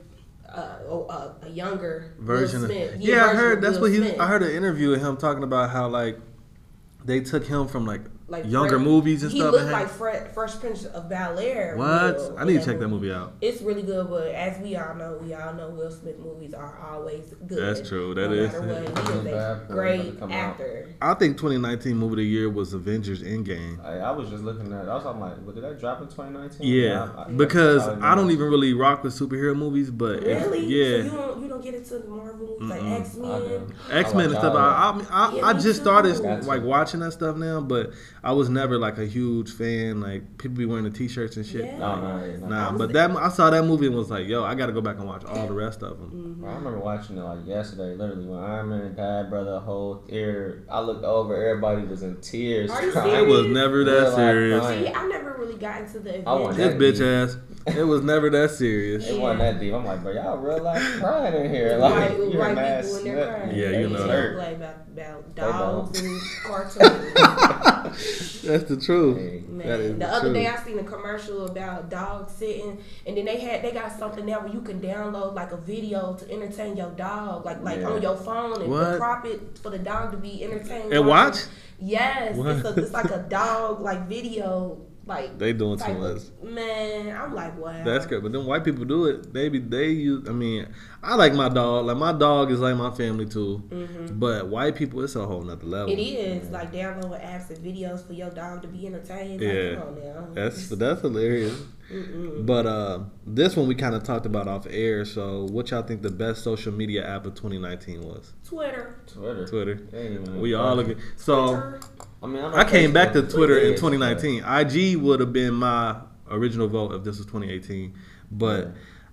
uh, 0.49 0.79
a, 0.89 1.35
a 1.47 1.49
younger 1.51 2.15
Will 2.19 2.27
version 2.27 2.63
of 2.65 2.71
Smith. 2.71 2.97
yeah, 3.01 3.27
I 3.27 3.35
heard 3.35 3.61
that's 3.61 3.75
Will 3.75 3.83
what 3.83 3.91
he. 3.91 3.97
Smith. 3.99 4.21
I 4.21 4.27
heard 4.29 4.43
an 4.43 4.53
interview 4.53 4.91
with 4.91 5.01
him 5.01 5.17
talking 5.17 5.43
about 5.43 5.71
how 5.71 5.89
like 5.89 6.19
they 7.05 7.21
took 7.21 7.45
him 7.47 7.67
from 7.67 7.85
like, 7.87 8.03
Like 8.43 8.51
younger 8.51 8.77
Fred- 8.77 8.83
movies 8.85 9.23
and 9.23 9.33
he 9.33 9.39
stuff. 9.39 9.53
looked 9.53 9.63
and 9.65 9.73
like 9.73 9.83
had- 9.87 9.91
Fred, 9.97 10.35
Fresh 10.35 10.59
Prince 10.61 10.85
of 10.87 11.09
Bel 11.09 11.39
Air. 11.39 11.77
what? 11.77 12.17
Will, 12.17 12.39
I 12.39 12.45
need 12.45 12.61
to 12.61 12.65
check 12.67 12.79
that 12.81 12.89
movie 12.89 13.13
out. 13.13 13.33
It's 13.41 13.63
really 13.63 13.83
good, 13.83 14.09
but 14.11 14.29
as 14.29 14.59
we 14.63 14.75
all 14.77 14.95
know, 14.95 15.19
we 15.23 15.33
all 15.35 15.53
know 15.55 15.71
Will 15.71 15.91
Smith 15.91 16.19
movies 16.19 16.53
are 16.55 16.79
always 16.91 17.35
good. 17.47 17.59
That's 17.77 17.89
true, 17.89 18.15
that 18.15 18.29
no 18.31 18.35
is. 18.35 18.53
what. 18.53 18.65
He 18.65 19.29
is 19.29 19.35
a 19.35 19.67
great 19.69 20.19
to 20.19 20.25
out. 20.25 20.31
actor. 20.33 20.89
I 21.01 21.15
think 21.15 21.37
2019 21.37 21.97
movie 21.97 22.13
of 22.13 22.17
the 22.19 22.25
year 22.25 22.51
was 22.51 22.73
Avengers 22.73 23.23
Endgame. 23.23 23.85
I, 23.85 23.99
I 23.99 24.11
was 24.11 24.29
just 24.31 24.43
looking 24.43 24.73
at. 24.73 24.89
I 24.89 24.95
was 24.95 25.05
I'm 25.07 25.21
like, 25.21 25.35
well, 25.45 25.55
did 25.55 25.65
that 25.65 25.79
drop 25.79 26.01
in 26.01 26.09
2019? 26.09 26.67
Yeah, 26.67 27.09
I- 27.17 27.23
I- 27.25 27.31
because 27.31 27.85
probably 27.85 28.03
I 28.03 28.15
don't 28.15 28.31
even 28.31 28.49
really 28.49 28.73
rock 28.75 29.03
with 29.05 29.13
superhero 29.15 29.57
movies, 29.57 29.91
but 29.91 30.23
if- 30.25 30.43
Really? 30.45 30.61
So 30.63 30.67
yeah, 30.67 30.97
you 31.05 31.11
don't 31.11 31.43
you 31.43 31.49
don't 31.49 31.63
get 31.63 31.75
into 31.75 31.99
the 31.99 32.09
Marvel 32.09 32.57
movies 32.61 32.69
like. 32.69 33.01
X 33.01 33.17
I 33.17 33.39
Men? 33.39 33.75
X 33.91 34.15
Men 34.15 34.27
and 34.31 34.35
stuff. 34.39 34.55
I, 34.55 34.59
I, 34.59 35.05
I, 35.11 35.35
Yeah, 35.37 35.47
I 35.47 35.53
just 35.53 35.67
too. 35.67 35.73
started 35.75 36.23
Got 36.23 36.45
like 36.45 36.63
watching 36.63 37.01
that 37.01 37.13
stuff 37.13 37.37
now, 37.37 37.61
but 37.61 37.91
I 38.25 38.33
was 38.33 38.49
never 38.49 38.79
like 38.79 38.97
a 38.97 39.05
huge 39.05 39.53
fan. 39.53 40.01
Like 40.01 40.39
people 40.39 40.57
be 40.57 40.65
wearing 40.65 40.85
the 40.85 40.91
T-shirts 40.91 41.37
and 41.37 41.45
shit. 41.45 41.67
Yeah. 41.67 41.77
No, 41.77 42.01
no, 42.01 42.25
yeah, 42.25 42.37
no. 42.39 42.47
Nah, 42.47 42.73
but 42.73 42.95
that 42.95 43.11
I 43.11 43.29
saw 43.29 43.51
that 43.51 43.65
movie 43.65 43.87
and 43.87 43.95
was 43.95 44.11
like, 44.11 44.27
yo, 44.27 44.43
I 44.43 44.55
got 44.55 44.67
to 44.67 44.73
go 44.73 44.81
back 44.81 44.97
and 44.97 45.07
watch 45.07 45.25
all 45.27 45.47
the 45.47 45.53
rest 45.53 45.83
of 45.83 45.99
them. 45.99 46.11
Mm-hmm. 46.39 46.45
I 46.47 46.55
remember 46.55 46.79
watching 46.79 47.19
it 47.19 47.23
like 47.23 47.47
yesterday, 47.47 47.95
literally 47.95 48.27
when 48.27 48.39
Iron 48.43 48.71
Man 48.71 48.95
died, 48.95 49.29
brother. 49.29 49.59
Whole 49.61 49.97
tear. 50.09 50.65
I 50.71 50.81
looked 50.81 51.05
over, 51.05 51.37
everybody 51.37 51.83
was 51.87 52.03
in 52.03 52.19
tears. 52.23 52.71
Are 52.71 52.83
you 52.85 52.93
crying. 52.93 53.15
It 53.25 53.29
was 53.29 53.47
never 53.49 53.85
that 53.85 53.93
Real 53.93 54.05
life 54.05 54.15
serious. 54.15 54.61
crying. 54.61 54.85
See, 54.87 54.93
I 54.93 55.07
never 55.07 55.37
really 55.39 55.59
got 55.59 55.83
into 55.83 56.01
the 56.01 56.27
I 56.27 56.33
want 56.35 56.57
This 56.57 56.73
that 56.73 56.81
bitch 56.81 57.01
ass. 57.29 57.37
It 57.67 57.83
was 57.85 58.03
never 58.03 58.29
that 58.31 58.51
serious. 58.51 59.09
It 59.09 59.19
wasn't 59.19 59.41
that 59.41 59.59
deep. 59.59 59.73
I'm 59.73 59.87
like, 59.87 60.03
bro, 60.03 60.13
y'all 60.13 60.37
real 60.37 60.63
life 60.63 60.83
crying 60.99 61.45
in 61.47 61.51
here. 61.51 61.77
Like, 61.79 62.11
White, 62.11 62.19
you're 62.31 62.39
white 62.41 62.55
mad 62.55 62.85
people 62.85 62.97
when 62.97 63.05
they're 63.05 63.27
crying. 63.39 63.57
Yeah, 63.57 63.69
you 63.71 63.89
just 63.89 64.07
know. 64.07 64.07
don't 64.07 64.35
play 64.35 64.55
about, 64.55 64.77
about 64.93 65.35
dogs 65.35 66.01
and 66.01 66.21
cartoons. 66.45 67.15
That's 68.43 68.65
the 68.65 68.77
truth. 68.83 69.19
Hey. 69.19 69.43
Man, 69.49 69.67
That 69.67 69.81
is 69.81 69.93
the 69.93 69.99
the 69.99 70.09
other 70.09 70.21
truth. 70.21 70.35
day 70.35 70.47
I 70.47 70.57
seen 70.63 70.79
a 70.79 70.85
commercial 70.85 71.47
about 71.47 71.89
dogs 71.91 72.33
sitting, 72.35 72.79
and 73.07 73.17
then 73.17 73.25
they 73.25 73.39
had 73.41 73.63
they 73.63 73.73
got 73.73 73.93
something 73.99 74.27
now 74.27 74.41
where 74.41 74.53
you 74.53 74.61
can 74.61 74.81
download 74.81 75.35
like 75.35 75.53
a 75.53 75.57
video 75.57 76.15
to 76.15 76.31
entertain 76.31 76.77
your 76.77 76.91
dog, 76.91 77.45
like 77.47 77.63
like 77.63 77.81
Yeah. 77.81 77.89
on 77.91 78.03
your 78.03 78.17
phone, 78.17 78.61
and 78.61 78.71
What? 78.71 78.99
prop 78.99 79.25
it 79.25 79.59
for 79.63 79.71
the 79.71 79.79
dog 79.79 80.11
to 80.13 80.17
be 80.19 80.45
entertained. 80.45 80.93
And 80.93 81.07
watch? 81.07 81.37
Yes, 81.81 82.37
it's, 82.39 82.65
a, 82.69 82.75
it's 82.83 82.93
like 82.93 83.11
a 83.11 83.25
dog 83.29 83.81
like 83.81 84.07
video, 84.07 84.81
like 85.07 85.39
They 85.39 85.53
doing 85.53 85.79
too 85.79 85.85
type 85.85 85.99
much. 85.99 86.23
Man, 86.43 87.17
I'm 87.17 87.35
like, 87.35 87.59
wow. 87.59 87.85
That's 87.85 88.07
good, 88.07 88.23
but 88.23 88.33
then 88.33 88.47
white 88.47 88.65
people 88.65 88.85
do 88.85 89.07
it. 89.07 89.33
They 89.33 89.49
be 89.49 89.59
they 89.59 89.89
use. 89.89 90.29
I 90.29 90.33
mean, 90.33 90.67
I 91.03 91.15
like 91.15 91.35
my 91.35 91.49
dog. 91.49 91.87
Like 91.87 91.97
my 91.97 92.13
dog 92.13 92.51
is 92.51 92.61
like 92.61 92.77
my 92.77 92.91
family 92.91 93.27
too. 93.27 93.63
But 94.13 94.49
white 94.49 94.77
people, 94.77 95.03
it's 95.03 95.17
a 95.17 95.27
whole 95.27 95.43
nother 95.43 95.67
level. 95.67 95.89
Mm-hmm. 95.89 96.01
It 96.01 96.43
is 96.43 96.51
like 96.51 96.73
downloading 96.73 97.21
apps 97.21 97.51
and 97.51 97.59
videos 97.59 98.07
for 98.07 98.13
your 98.13 98.31
dog 98.31 98.63
to 98.63 98.69
be 98.69 98.87
entertained. 98.87 99.41
Yeah. 99.41 99.53
like, 99.53 99.79
come 99.79 99.89
on 99.89 100.03
now. 100.03 100.29
That's 100.33 100.69
that's 100.69 101.01
hilarious. 101.03 101.61
But 102.41 102.67
uh, 102.67 103.01
this 103.27 103.57
one 103.57 103.69
we 103.69 103.75
kind 103.75 103.95
of 103.95 104.03
talked 104.03 104.27
about 104.27 104.49
off 104.49 104.67
air. 104.71 105.05
So, 105.05 105.45
what 105.45 105.71
y'all 105.71 105.83
think 105.83 106.03
the 106.03 106.11
best 106.11 106.43
social 106.43 106.73
media 106.73 107.07
app 107.07 107.27
of 107.27 107.35
2019 107.35 108.01
was? 108.03 108.33
Twitter. 108.45 108.97
Twitter. 109.07 109.47
Twitter. 109.47 109.75
They 109.91 110.07
ain't 110.09 110.21
even 110.23 110.41
We 110.41 110.55
all 110.55 110.77
look 110.77 110.89
at 110.89 110.97
so. 111.17 111.53
Twitter. 111.55 111.81
I 112.23 112.27
mean, 112.27 112.45
I'm 112.45 112.55
I 112.55 112.65
came 112.65 112.93
back 112.93 113.13
to 113.13 113.23
Facebook. 113.23 113.35
Twitter 113.35 113.59
in 113.59 113.71
Yeah, 113.73 113.77
2019. 113.77 114.45
IG 114.45 114.97
would 115.03 115.21
have 115.21 115.33
been 115.33 115.55
my 115.55 115.97
original 116.31 116.69
vote 116.69 116.93
if 116.95 117.05
this 117.05 117.19
was 117.19 117.27
2018, 117.27 117.95
but 118.31 118.65
Yeah. 118.67 118.71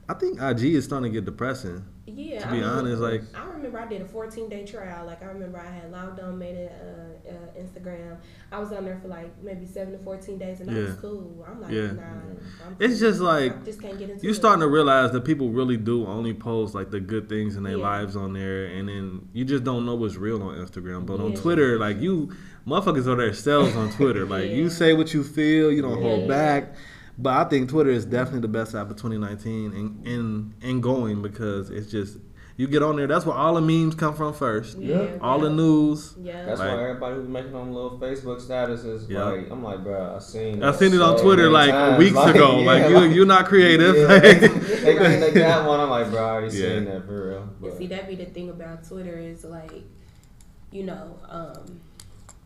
I 0.09 0.13
think 0.13 0.41
IG 0.41 0.75
is 0.75 0.85
starting 0.85 1.11
to 1.11 1.17
get 1.17 1.25
depressing. 1.25 1.83
Yeah. 2.07 2.39
To 2.39 2.47
I 2.47 2.51
be 2.51 2.57
mean, 2.57 2.63
honest, 2.65 3.01
like 3.01 3.21
I 3.35 3.45
remember 3.45 3.79
I 3.79 3.87
did 3.87 4.01
a 4.01 4.05
14 4.05 4.49
day 4.49 4.65
trial. 4.65 5.05
Like 5.05 5.21
I 5.21 5.27
remember 5.27 5.59
I 5.59 5.69
had 5.69 5.91
logged 5.91 6.19
on, 6.19 6.37
made 6.39 6.55
a 6.55 6.65
uh, 6.67 7.29
uh, 7.31 7.61
Instagram. 7.61 8.17
I 8.51 8.59
was 8.59 8.71
on 8.73 8.85
there 8.85 8.97
for 9.01 9.07
like 9.07 9.31
maybe 9.43 9.65
seven 9.67 9.93
to 9.93 9.99
14 10.03 10.37
days, 10.39 10.61
and 10.61 10.71
I 10.71 10.73
was 10.79 10.93
cool. 10.95 11.45
I'm 11.47 11.61
like, 11.61 11.71
Yeah. 11.71 11.91
nah. 11.91 12.01
I'm 12.65 12.75
It's 12.79 12.99
just 12.99 13.19
like, 13.21 13.55
I 13.55 13.63
just 13.63 13.79
can't 13.81 13.97
get 13.99 14.09
into 14.09 14.23
you're 14.23 14.33
it. 14.33 14.35
starting 14.35 14.61
to 14.61 14.67
realize 14.67 15.11
that 15.11 15.23
people 15.25 15.51
really 15.51 15.77
do 15.77 16.07
only 16.07 16.33
post 16.33 16.73
like 16.73 16.89
the 16.89 16.99
good 16.99 17.29
things 17.29 17.55
in 17.55 17.63
their 17.63 17.77
Yeah. 17.77 17.83
lives 17.83 18.15
on 18.15 18.33
there, 18.33 18.65
and 18.65 18.89
then 18.89 19.29
you 19.33 19.45
just 19.45 19.63
don't 19.63 19.85
know 19.85 19.95
what's 19.95 20.15
real 20.15 20.41
on 20.41 20.55
Instagram. 20.57 21.05
But 21.05 21.19
on 21.19 21.33
Twitter, 21.35 21.77
like 21.77 22.01
you, 22.01 22.31
motherfuckers 22.67 23.05
are 23.07 23.15
their 23.15 23.33
selves 23.33 23.75
on 23.75 23.91
Twitter. 23.91 24.25
Like 24.25 24.45
Yeah. 24.45 24.55
you 24.55 24.69
say 24.69 24.93
what 24.93 25.13
you 25.13 25.23
feel, 25.23 25.71
you 25.71 25.81
don't 25.83 26.01
hold 26.01 26.21
Yeah. 26.21 26.27
back. 26.27 26.75
But 27.21 27.33
I 27.37 27.49
think 27.49 27.69
Twitter 27.69 27.91
is 27.91 28.05
definitely 28.05 28.41
the 28.41 28.47
best 28.47 28.73
app 28.73 28.89
of 28.89 28.97
2019 28.97 29.73
and 29.73 30.07
and 30.07 30.53
and 30.63 30.81
going 30.83 31.21
because 31.21 31.69
it's 31.69 31.89
just 31.91 32.17
you 32.57 32.67
get 32.67 32.83
on 32.83 32.95
there. 32.95 33.07
That's 33.07 33.25
where 33.25 33.35
all 33.35 33.55
the 33.55 33.61
memes 33.61 33.95
come 33.95 34.13
from 34.13 34.33
first. 34.33 34.77
Yeah. 34.77 35.17
All 35.21 35.39
the 35.39 35.49
news. 35.49 36.13
Yeah. 36.21 36.45
That's 36.45 36.59
Like- 36.59 36.71
why 36.75 36.83
everybody 36.83 37.15
who's 37.15 37.27
making 37.27 37.53
them 37.53 37.73
little 37.73 37.97
Facebook 37.99 38.39
statuses, 38.41 39.09
Yeah. 39.09 39.23
like, 39.23 39.49
I'm 39.49 39.63
like, 39.63 39.83
bro, 39.83 40.15
I 40.15 40.19
seen. 40.19 40.61
I 40.61 40.71
seen 40.71 40.93
it 40.93 41.01
on 41.01 41.17
so 41.17 41.23
Twitter 41.23 41.49
like 41.49 41.71
times. 41.71 41.97
weeks 41.97 42.15
Like, 42.15 42.35
ago. 42.35 42.59
yeah, 42.59 42.65
like 42.65 42.89
you, 42.89 42.99
like- 42.99 43.15
you're 43.15 43.25
not 43.25 43.45
creative. 43.45 43.95
Yeah, 43.95 44.19
they, 44.19 44.33
they, 44.47 45.19
they 45.31 45.31
got 45.33 45.67
one. 45.67 45.79
I'm 45.79 45.89
like, 45.89 46.09
bro, 46.11 46.23
I 46.23 46.29
already 46.29 46.57
Yeah. 46.57 46.67
seen 46.75 46.85
that 46.85 47.05
for 47.05 47.29
real. 47.29 47.37
And 47.43 47.61
But 47.61 47.77
see, 47.77 47.87
that 47.87 48.07
be 48.07 48.15
the 48.15 48.25
thing 48.25 48.49
about 48.49 48.87
Twitter 48.87 49.17
is 49.17 49.43
like, 49.43 49.83
you 50.71 50.83
know, 50.83 51.17
um, 51.29 51.81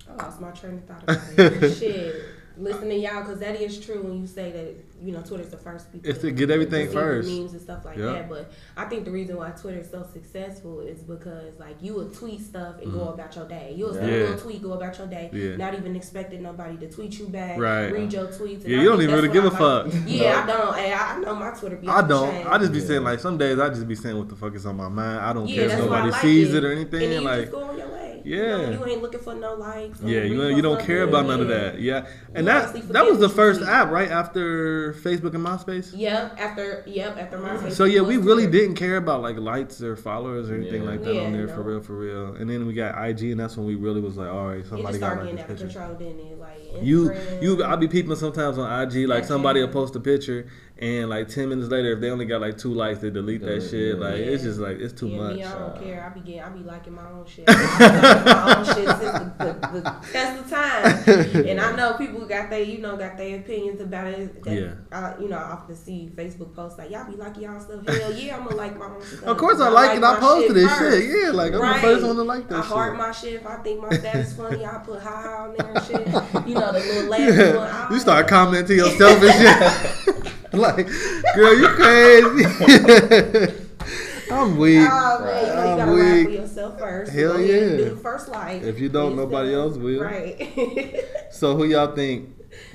I 0.07 0.23
lost 0.23 0.39
my 0.39 0.51
train 0.51 0.75
of 0.75 0.83
thought 0.85 1.03
about 1.03 1.39
it. 1.63 1.75
Shit. 1.77 2.15
Listen 2.57 2.89
to 2.89 2.95
y'all, 2.95 3.21
because 3.21 3.39
that 3.39 3.59
is 3.59 3.79
true 3.79 4.01
when 4.01 4.19
you 4.21 4.27
say 4.27 4.51
that, 4.51 4.75
you 5.05 5.11
know, 5.11 5.21
Twitter's 5.21 5.49
the 5.49 5.57
first 5.57 5.91
people 5.91 6.09
It's 6.09 6.19
to 6.19 6.31
get 6.31 6.49
everything 6.49 6.89
first. 6.89 7.27
memes 7.29 7.51
and 7.53 7.61
stuff 7.61 7.83
like 7.83 7.97
Yeah. 7.97 8.05
that. 8.13 8.29
But 8.29 8.51
I 8.77 8.85
think 8.85 9.03
the 9.05 9.11
reason 9.11 9.35
why 9.35 9.49
Twitter 9.51 9.79
is 9.79 9.89
so 9.89 10.05
successful 10.13 10.79
is 10.79 10.99
because, 11.01 11.59
like, 11.59 11.75
you 11.81 11.93
will 11.93 12.09
tweet 12.09 12.41
stuff 12.41 12.75
and 12.81 12.91
go 12.93 13.09
about 13.09 13.35
your 13.35 13.47
day. 13.47 13.73
You'll 13.75 13.93
send 13.93 14.05
Mm-hmm. 14.05 14.15
Yeah. 14.15 14.21
little 14.21 14.39
tweet, 14.39 14.63
go 14.63 14.73
about 14.73 14.97
your 14.97 15.07
day, 15.07 15.29
Yeah. 15.33 15.57
not 15.57 15.73
even 15.73 15.95
expecting 15.95 16.41
nobody 16.43 16.77
to 16.77 16.87
tweet 16.89 17.19
you 17.19 17.27
back, 17.27 17.57
Right. 17.59 17.91
read 17.91 18.13
your 18.13 18.27
tweets. 18.27 18.65
Yeah, 18.65 18.77
I 18.79 18.81
you 18.83 18.89
don't 18.89 19.01
even 19.01 19.15
really 19.15 19.29
give 19.29 19.43
a 19.45 19.49
what 19.49 19.61
I 19.61 19.83
like. 19.83 19.91
fuck. 19.91 20.01
Yeah, 20.07 20.43
I 20.43 20.47
don't. 20.47 20.75
Hey, 20.75 20.93
I 20.93 21.15
I 21.15 21.19
know 21.19 21.35
my 21.35 21.51
Twitter 21.51 21.75
be 21.75 21.87
I 21.87 22.01
don't. 22.01 22.31
chain. 22.31 22.47
I 22.47 22.57
just 22.57 22.71
be 22.71 22.79
Yeah. 22.79 22.85
saying 22.85 23.03
like 23.03 23.19
some 23.19 23.37
days 23.37 23.59
I 23.59 23.69
just 23.69 23.87
be 23.87 23.95
saying 23.95 24.17
what 24.17 24.29
the 24.29 24.35
fuck 24.35 24.55
is 24.55 24.65
on 24.65 24.77
my 24.77 24.87
mind. 24.89 25.19
I 25.19 25.33
don't 25.33 25.47
Yeah, 25.47 25.55
care 25.55 25.63
if 25.65 25.69
that's 25.71 25.81
why 25.81 25.87
I 25.87 25.89
nobody 26.05 26.11
like 26.11 26.21
sees 26.21 26.53
it. 26.53 26.57
it 26.57 26.63
or 26.63 26.71
And 26.71 26.79
anything. 26.81 26.99
then 27.09 27.21
you 27.21 27.27
like 27.27 27.51
Yeah. 28.25 28.37
You, 28.71 28.77
know, 28.77 28.85
you 28.85 28.91
ain't 28.93 29.01
looking 29.01 29.19
for 29.19 29.35
no 29.35 29.53
likes. 29.53 30.01
yeah, 30.01 30.23
you 30.23 30.37
reposts 30.39 30.55
you 30.55 30.61
don't 30.61 30.81
care 30.81 31.03
about 31.03 31.25
none 31.27 31.41
of 31.41 31.47
that. 31.49 31.79
Yeah, 31.79 32.07
and 32.33 32.47
You 32.47 32.53
that 32.53 32.87
that 32.89 33.05
was 33.05 33.19
the 33.19 33.29
first 33.29 33.59
tweet. 33.59 33.69
app 33.69 33.89
right 33.91 34.09
after 34.09 34.93
Facebook 34.95 35.33
and 35.35 35.45
MySpace. 35.45 35.91
Yep. 35.95 36.39
After 36.39 36.83
yep. 36.87 37.17
After 37.17 37.37
my. 37.37 37.69
So 37.69 37.83
yeah, 37.85 38.01
we 38.01 38.17
really 38.17 38.47
didn't 38.47 38.75
care 38.75 38.97
about 38.97 39.21
like 39.21 39.37
likes 39.37 39.81
or 39.81 39.95
followers 39.95 40.49
or 40.49 40.55
anything 40.55 40.83
Yeah. 40.83 40.89
like 40.89 41.03
that 41.03 41.13
Yeah, 41.13 41.21
on 41.21 41.33
there 41.33 41.47
no. 41.47 41.53
for 41.53 41.61
real, 41.61 41.81
for 41.81 41.93
real. 41.93 42.35
And 42.35 42.49
then 42.49 42.65
we 42.65 42.73
got 42.73 42.95
IG, 43.07 43.31
and 43.31 43.39
that's 43.39 43.55
when 43.57 43.65
we 43.65 43.75
really 43.75 44.01
was 44.01 44.17
like, 44.17 44.29
all 44.29 44.47
right, 44.47 44.59
It 44.59 44.67
somebody 44.67 44.97
just 44.97 44.99
got 45.01 45.13
started 45.13 45.25
like 45.25 45.35
getting 45.37 45.39
out 45.45 45.49
of 45.51 45.57
picture. 45.59 45.79
control, 45.79 45.95
didn't 45.97 46.31
it? 46.31 46.39
Like 46.39 46.83
You 46.83 47.09
Instagram. 47.09 47.41
you 47.43 47.63
I'll 47.63 47.77
be 47.77 47.87
peeping 47.87 48.15
sometimes 48.15 48.57
on 48.57 48.81
IG 48.87 49.07
like 49.07 49.23
somebody 49.25 49.61
will 49.61 49.67
post 49.69 49.95
a 49.95 49.99
picture 49.99 50.47
and 50.77 51.09
like 51.09 51.29
ten 51.29 51.47
minutes 51.47 51.69
later 51.69 51.93
if 51.93 52.01
they 52.01 52.09
only 52.09 52.25
got 52.25 52.41
like 52.41 52.57
two 52.57 52.73
likes 52.73 52.99
they 52.99 53.09
delete 53.09 53.39
that 53.41 53.47
Delete, 53.47 53.69
shit 53.71 53.95
yeah. 53.97 54.03
like 54.03 54.15
it's 54.15 54.43
just 54.43 54.59
like 54.59 54.77
it's 54.77 54.91
too 54.93 55.07
yeah, 55.07 55.17
much. 55.17 55.35
Me, 55.37 55.43
I 55.43 55.51
don't 55.53 55.61
Uh, 55.71 55.79
care. 55.81 56.05
I 56.05 56.09
be 56.13 56.19
getting, 56.19 56.41
I 56.41 56.49
be 56.49 56.63
liking 56.63 56.93
my 56.93 57.09
own 57.09 57.25
shit. 57.25 57.45
Be 57.47 57.53
liking 57.53 57.79
my 58.25 58.55
own 58.57 58.65
shit 58.65 58.75
since 58.75 58.99
the, 58.99 59.33
the, 59.39 59.79
the 59.79 59.95
test 60.11 60.41
of 60.43 60.49
time. 60.49 61.45
And 61.47 61.61
I 61.61 61.75
know 61.77 61.93
people 61.93 62.25
got 62.25 62.49
their, 62.49 62.61
you 62.61 62.79
know, 62.79 62.97
got 62.97 63.15
their 63.15 63.39
opinions 63.39 63.79
about 63.79 64.07
it. 64.07 64.43
That, 64.43 64.53
Yeah. 64.53 64.73
I, 64.91 65.17
you 65.21 65.29
know, 65.29 65.37
I 65.37 65.43
often 65.53 65.75
see 65.75 66.11
Facebook 66.13 66.53
posts 66.53 66.77
like, 66.77 66.89
y'all 66.89 67.09
be 67.09 67.15
liking 67.15 67.43
y'all 67.43 67.59
stuff. 67.61 67.87
Hell 67.87 68.11
yeah, 68.13 68.35
I'm 68.35 68.43
gonna 68.43 68.55
like 68.57 68.77
my 68.77 68.87
own 68.87 69.01
stuff. 69.01 69.23
Of 69.23 69.37
course 69.37 69.61
I 69.61 69.69
like 69.69 69.91
it. 69.97 70.03
I 70.03 70.13
my 70.13 70.19
posted 70.19 70.55
this 70.57 70.69
first. 70.73 70.97
shit. 71.05 71.23
Yeah, 71.23 71.31
like 71.31 71.53
I'm 71.53 71.61
Right. 71.61 71.75
the 71.75 71.87
first 71.87 72.05
one 72.05 72.15
to 72.17 72.23
like 72.23 72.49
that 72.49 72.55
I 72.57 72.61
shit. 72.61 72.69
heart 72.71 72.97
my 72.97 73.11
shit. 73.13 73.33
If 73.35 73.47
I 73.47 73.55
think 73.63 73.81
my 73.81 73.89
status 73.97 74.35
funny, 74.35 74.65
I 74.65 74.77
put 74.79 75.01
ha 75.01 75.09
ha 75.21 75.43
on 75.45 75.55
there 75.57 75.71
and 75.73 75.85
shit. 75.85 76.47
You 76.49 76.55
know, 76.55 76.71
the 76.73 76.79
little 76.79 77.09
laughing 77.09 77.55
one. 77.55 77.93
You 77.93 77.99
start 77.99 78.27
commenting 78.27 78.67
to 78.67 78.75
yourself 78.75 79.23
and 79.23 80.15
shit. 80.25 80.33
like, 80.59 80.87
girl, 81.35 81.57
you 81.57 81.67
crazy. 81.69 82.45
I'm 84.31 84.57
weak. 84.57 84.87
Oh 84.89 85.21
man, 85.23 85.45
you, 85.45 85.51
I'm 85.51 85.77
gotta 85.77 85.91
laugh 85.91 86.13
weak. 86.13 86.25
for 86.25 86.31
yourself 86.31 86.79
first. 86.79 87.11
Hell 87.13 87.33
Go 87.33 87.39
yeah. 87.39 87.89
The 87.89 87.99
first 88.01 88.29
like. 88.29 88.63
If 88.63 88.79
you 88.79 88.89
don't, 88.89 89.15
nobody 89.15 89.53
else 89.53 89.77
will. 89.77 90.01
Right. 90.01 91.05
So 91.31 91.57
who 91.57 91.65
y'all 91.65 91.93
think? 91.93 92.29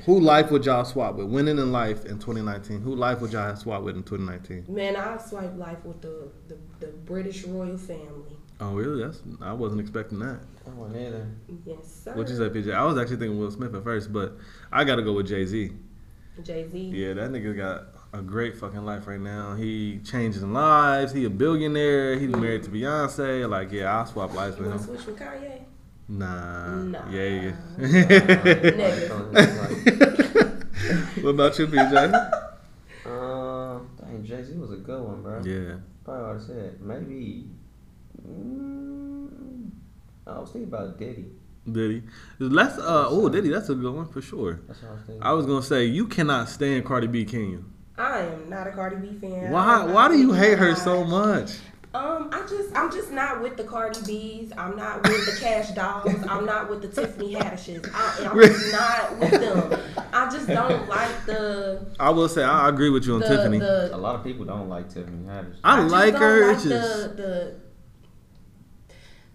Who 0.05 0.21
life 0.21 0.51
would 0.51 0.67
y'all 0.67 0.85
swap 0.85 1.15
with? 1.15 1.29
Winning 1.29 1.57
in 1.57 1.73
life 1.73 2.05
in 2.05 2.19
2019. 2.19 2.83
Who 2.83 2.95
life 2.95 3.23
would 3.23 3.33
y'all 3.33 3.57
swap 3.57 3.83
with 3.83 3.97
in 3.97 4.03
2019? 4.03 4.67
Man, 4.69 4.97
I 4.97 5.17
swipe 5.17 5.57
life 5.57 5.83
with 5.83 6.03
the, 6.03 6.31
the, 6.49 6.59
the 6.79 6.89
British 6.89 7.45
royal 7.45 7.79
family. 7.79 8.37
Oh 8.61 8.75
really? 8.75 9.03
That's 9.03 9.23
I 9.41 9.55
wasn't 9.55 9.81
expecting 9.81 10.19
that. 10.19 10.41
I 10.67 10.71
wasn't 10.75 11.01
either. 11.01 11.27
Yes, 11.65 12.03
sir. 12.05 12.13
What 12.15 12.29
you 12.29 12.37
say, 12.37 12.51
PJ? 12.51 12.75
I 12.75 12.85
was 12.85 12.99
actually 12.99 13.17
thinking 13.17 13.39
Will 13.39 13.51
Smith 13.51 13.75
at 13.75 13.83
first, 13.83 14.13
but 14.13 14.37
I 14.71 14.85
got 14.85 14.97
to 14.97 15.03
go 15.03 15.15
with 15.15 15.29
Jay 15.29 15.47
Z. 15.47 15.73
Jay 16.45 16.69
Z. 16.69 16.79
Yeah, 16.79 17.15
that 17.15 17.31
nigga 17.31 17.57
got 17.57 17.85
a 18.13 18.23
great 18.23 18.57
fucking 18.57 18.85
life 18.85 19.07
right 19.07 19.21
now. 19.21 19.55
He 19.55 20.01
changing 20.05 20.53
lives. 20.53 21.13
He 21.13 21.25
a 21.25 21.31
billionaire. 21.31 22.19
He's 22.19 22.31
married 22.31 22.63
to 22.65 22.71
Beyonce. 22.71 23.49
Like, 23.49 23.71
yeah, 23.73 23.97
I'll 23.97 24.07
swap 24.07 24.35
lives 24.35 24.57
You 24.59 24.65
with 24.65 24.73
want 24.73 24.83
to 24.85 24.89
him. 24.91 24.97
switch 24.97 25.07
with 25.07 25.19
Kanye? 25.19 25.61
Nah. 26.09 26.83
Nah. 26.83 27.09
Yeah. 27.11 27.53
Nigga. 27.79 28.83
what 31.23 31.31
about 31.31 31.59
you, 31.59 31.67
PJ? 31.69 32.13
Uh, 33.07 33.79
dang, 34.01 34.25
Jay 34.25 34.43
Z 34.43 34.55
was 34.57 34.73
a 34.73 34.77
good 34.77 35.03
one, 35.03 35.23
bro. 35.23 35.41
Yeah. 35.45 35.77
Probably 36.05 36.23
what 36.35 36.37
I 36.43 36.47
said. 36.47 36.81
Maybe. 36.81 37.45
Mm, 38.27 39.71
I 40.27 40.39
was 40.39 40.51
thinking 40.51 40.69
about 40.73 40.99
Diddy. 40.99 41.27
Diddy. 41.71 42.03
Let's 42.39 42.79
uh 42.79 43.07
oh 43.09 43.29
Diddy, 43.29 43.51
that's 43.51 43.69
a 43.69 43.75
good 43.75 43.95
one 43.95 44.09
for 44.09 44.23
sure. 44.23 44.61
That's 44.67 44.83
what 44.83 44.91
I 44.91 44.95
was 44.95 45.03
thinking. 45.07 45.23
I 45.23 45.33
was 45.33 45.47
gonna 45.47 45.63
say 45.63 45.85
you 45.85 46.07
cannot 46.07 46.49
stand 46.49 46.85
Cardi 46.85 47.07
B, 47.07 47.25
can 47.25 47.51
you? 47.51 47.65
I 47.99 48.21
am 48.21 48.49
not 48.49 48.67
a 48.67 48.73
Cardi 48.73 48.97
B 48.97 49.19
fan. 49.19 49.51
Why 49.51 49.85
why 49.85 50.09
do 50.09 50.19
you 50.19 50.33
hate 50.33 50.59
her 50.59 50.75
so 50.75 51.05
much? 51.05 51.53
Um, 51.93 52.31
I 52.33 52.43
just, 52.43 52.73
I'm 52.77 52.93
just 52.93 53.11
not 53.11 53.43
with 53.43 53.57
the 53.57 53.65
Cardi 53.65 53.99
B's. 54.07 54.53
I'm 54.57 54.77
not 54.77 55.03
with 55.03 55.27
the 55.27 55.41
Cash 55.41 55.71
Dolls. 55.75 56.15
I'm 56.29 56.47
not 56.47 56.71
with 56.71 56.83
the 56.83 56.89
Tiffany 56.89 57.35
Haddishes. 57.35 57.91
I, 57.93 58.29
I'm 58.29 58.39
just 58.39 58.73
not 58.73 59.19
with 59.19 59.41
them. 59.41 59.81
I 60.13 60.31
just 60.31 60.47
don't 60.47 60.89
like 60.89 61.27
the 61.27 61.85
I 61.99 62.11
will 62.11 62.29
say 62.29 62.45
I 62.45 62.69
agree 62.69 62.91
with 62.91 63.07
you 63.07 63.15
on 63.15 63.21
the 63.21 63.27
Tiffany. 63.27 63.59
the. 63.59 63.91
a 63.93 63.97
lot 63.97 64.15
of 64.15 64.23
people 64.23 64.45
don't 64.45 64.69
like 64.69 64.89
Tiffany 64.89 65.27
Haddish. 65.27 65.57
I, 65.65 65.81
just 65.81 65.93
like 65.93 66.13
don't 66.13 66.23
her. 66.23 66.47
Like 66.47 66.55
it's 66.55 66.65
just 66.65 67.17
the 67.17 67.57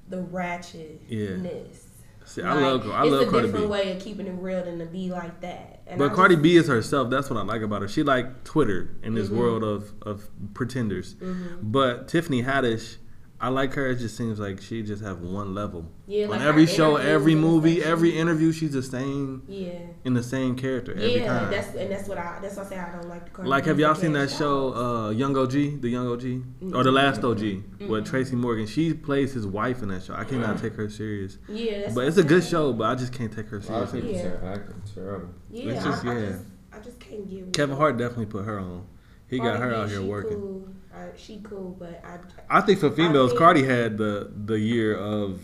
the 0.08 0.16
the 0.16 0.24
ratchetness. 0.24 1.85
See, 2.26 2.42
I 2.42 2.54
love 2.54 2.90
I 2.90 3.04
love 3.04 3.22
it's 3.22 3.28
a 3.30 3.32
Cardi 3.32 3.48
different 3.48 3.66
B. 3.66 3.72
way 3.72 3.92
of 3.96 4.02
keeping 4.02 4.28
it 4.28 4.32
real 4.38 4.64
than 4.66 4.80
to 4.80 4.86
be 4.86 5.10
like 5.10 5.42
that. 5.42 5.82
And 5.88 5.98
But 6.00 6.12
I 6.12 6.16
Cardi 6.16 6.36
just- 6.36 6.44
B 6.44 6.56
is 6.58 6.68
herself. 6.68 7.10
That's 7.10 7.30
what 7.30 7.38
I 7.40 7.44
like 7.44 7.62
about 7.62 7.82
her. 7.82 7.88
She 7.88 8.04
like 8.04 8.44
Twitter 8.44 8.90
in 9.04 9.14
this 9.16 9.28
Mm-hmm. 9.28 9.38
world 9.38 9.64
of 9.64 9.94
of 10.02 10.28
pretenders. 10.54 11.16
But 11.62 12.08
Tiffany 12.08 12.44
Haddish, 12.44 12.98
I 13.40 13.50
like 13.50 13.74
her. 13.74 13.88
It 13.88 13.98
just 13.98 14.16
seems 14.16 14.40
like 14.40 14.62
she 14.62 14.82
just 14.82 15.04
have 15.04 15.20
one 15.22 15.54
level. 15.54 15.86
Yeah, 16.08 16.24
On 16.26 16.30
like 16.32 16.42
every 16.42 16.66
show, 16.66 16.96
every 16.96 17.36
movie, 17.36 17.84
every 17.84 18.18
interview, 18.18 18.54
she's 18.54 18.72
the 18.72 18.82
same 18.82 19.44
Yeah. 19.48 19.72
in 20.06 20.14
the 20.14 20.24
same 20.24 20.56
character 20.56 20.94
every 20.94 21.16
Yeah, 21.18 21.40
time. 21.40 21.52
that's 21.52 21.76
and 21.76 21.92
that's 21.92 22.08
what 22.08 22.18
I 22.18 22.40
that's 22.42 22.56
why 22.56 22.64
I 22.64 22.66
say 22.68 22.78
I 22.80 22.92
don't 22.94 23.10
like 23.10 23.26
the 23.26 23.32
Cardi 23.32 23.50
Like, 23.50 23.66
have 23.66 23.78
y'all 23.78 23.94
seen 23.94 24.14
that 24.14 24.30
Cash 24.30 24.38
show, 24.40 24.74
uh, 24.74 25.10
Young 25.10 25.36
OG, 25.36 25.82
the 25.82 25.90
Young 25.90 26.08
OG, 26.08 26.74
or 26.74 26.84
the 26.84 26.92
Last 26.94 27.24
OG, 27.26 27.64
with 27.90 28.06
Tracy 28.06 28.36
Morgan? 28.38 28.68
She 28.68 28.94
plays 28.94 29.34
his 29.34 29.46
wife 29.46 29.82
in 29.84 29.90
that 29.90 30.04
show. 30.04 30.14
I 30.16 30.24
cannot 30.24 30.60
take 30.62 30.74
her 30.76 30.90
serious, 30.90 31.38
yeah, 31.50 31.82
that's 31.82 31.94
but 31.94 32.06
it's 32.08 32.18
a 32.18 32.22
I'm 32.22 32.28
good 32.28 32.42
saying. 32.44 32.52
show. 32.52 32.74
But 32.74 32.86
I 32.86 32.96
just 32.96 33.12
can't 33.12 33.34
take 33.34 33.48
her 33.50 33.58
A 33.58 33.72
lot 33.72 33.84
of 33.84 33.90
seriously. 33.90 34.02
people 34.02 34.16
Yeah. 34.16 34.22
say 34.22 34.30
her 34.30 34.54
acting 34.54 34.82
terrible. 34.96 35.30
Yeah, 35.52 35.72
It's 35.74 35.84
just- 35.84 36.06
I, 36.06 36.10
I 36.12 36.14
yeah. 36.20 36.28
just 36.30 36.44
I 36.72 36.80
just 36.80 37.00
can't 37.02 37.30
get 37.30 37.54
Kevin. 37.54 37.76
Hart 37.76 37.98
definitely 37.98 38.28
put 38.28 38.46
her 38.46 38.60
on. 38.60 38.86
He 39.28 39.40
got 39.40 39.60
her 39.60 39.74
out 39.74 39.90
here 39.90 40.02
working. 40.04 40.38
Cool. 40.38 40.68
I, 40.96 41.10
she 41.18 41.40
cool, 41.44 41.76
but 41.80 42.02
I 42.06 42.20
I 42.58 42.62
think 42.62 42.80
for 42.80 42.90
females, 42.92 43.32
think- 43.32 43.40
Cardi 43.40 43.64
had 43.64 43.98
the 43.98 44.32
the 44.46 44.58
year 44.60 44.96
of 44.96 45.42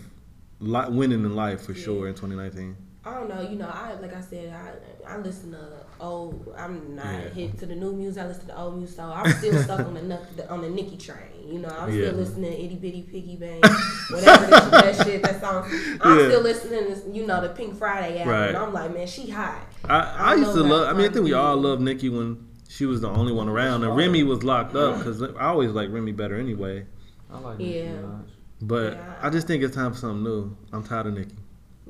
li- 0.59 0.89
winning 0.89 1.25
in 1.25 1.35
life 1.35 1.61
for 1.65 1.73
sure 1.73 2.07
in 2.07 2.13
2019. 2.15 2.75
I 3.03 3.15
don't 3.15 3.29
know. 3.29 3.41
You 3.41 3.55
know, 3.57 3.67
I 3.67 3.93
like 3.95 4.13
I 4.15 4.21
said, 4.21 4.53
I 4.53 5.13
I 5.13 5.17
listen 5.17 5.51
to 5.51 5.57
old. 5.99 6.53
I'm 6.57 6.95
not 6.95 7.05
Yeah. 7.05 7.29
hit 7.29 7.57
to 7.59 7.65
the 7.65 7.75
new 7.75 7.93
music. 7.93 8.21
I 8.23 8.27
listen 8.27 8.41
to 8.41 8.47
the 8.47 8.57
old 8.59 8.77
music. 8.77 8.95
So 8.97 9.03
I'm 9.03 9.31
still 9.33 9.59
stuck 9.63 9.79
on 9.79 9.95
the, 9.95 10.49
on 10.49 10.61
the 10.61 10.69
Nicki 10.69 10.97
train. 10.97 11.17
You 11.47 11.59
know, 11.59 11.69
I'm 11.69 11.91
Yeah. 11.91 12.09
still 12.09 12.19
listening 12.19 12.51
to 12.51 12.63
Itty 12.63 12.75
Bitty 12.75 13.01
Piggy 13.01 13.35
Bank, 13.37 13.65
whatever 14.11 14.45
that, 14.47 14.71
that 14.71 14.95
shit. 15.05 15.23
That 15.23 15.41
song. 15.41 15.63
I'm 16.01 16.19
Yeah. 16.19 16.25
still 16.27 16.41
listening 16.43 16.85
to 16.93 17.09
you 17.17 17.25
know 17.25 17.41
the 17.41 17.49
Pink 17.49 17.75
Friday 17.75 18.19
album. 18.21 18.33
Right. 18.33 18.55
I'm 18.55 18.71
like, 18.71 18.93
man, 18.93 19.07
she 19.07 19.31
hot. 19.31 19.63
I, 19.85 19.97
I 19.99 20.31
I 20.33 20.35
used 20.35 20.53
to 20.53 20.61
love. 20.63 20.87
I 20.87 20.93
mean, 20.93 21.09
I 21.09 21.13
think 21.13 21.25
we 21.25 21.33
all 21.33 21.57
love 21.57 21.81
Nicki 21.81 22.09
when 22.09 22.37
she 22.71 22.85
was 22.85 23.01
the 23.01 23.09
only 23.09 23.33
one 23.33 23.49
around, 23.49 23.83
and 23.83 23.95
Remy 23.95 24.23
oh. 24.23 24.27
was 24.27 24.43
locked 24.43 24.75
up 24.75 24.97
because 24.99 25.21
I 25.21 25.45
always 25.47 25.71
like 25.71 25.91
Remy 25.91 26.13
better 26.13 26.39
anyway. 26.39 26.85
I 27.31 27.39
like 27.39 27.59
Yeah. 27.59 27.67
Nicki 27.67 27.97
Minaj. 27.97 28.23
But 28.61 28.93
Yeah. 28.93 29.13
I 29.21 29.29
just 29.29 29.47
think 29.47 29.61
it's 29.63 29.75
time 29.75 29.91
for 29.91 29.97
something 29.97 30.23
new. 30.23 30.55
I'm 30.71 30.83
tired 30.83 31.07
of 31.07 31.13
Nicki. 31.15 31.35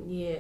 Yeah. 0.08 0.40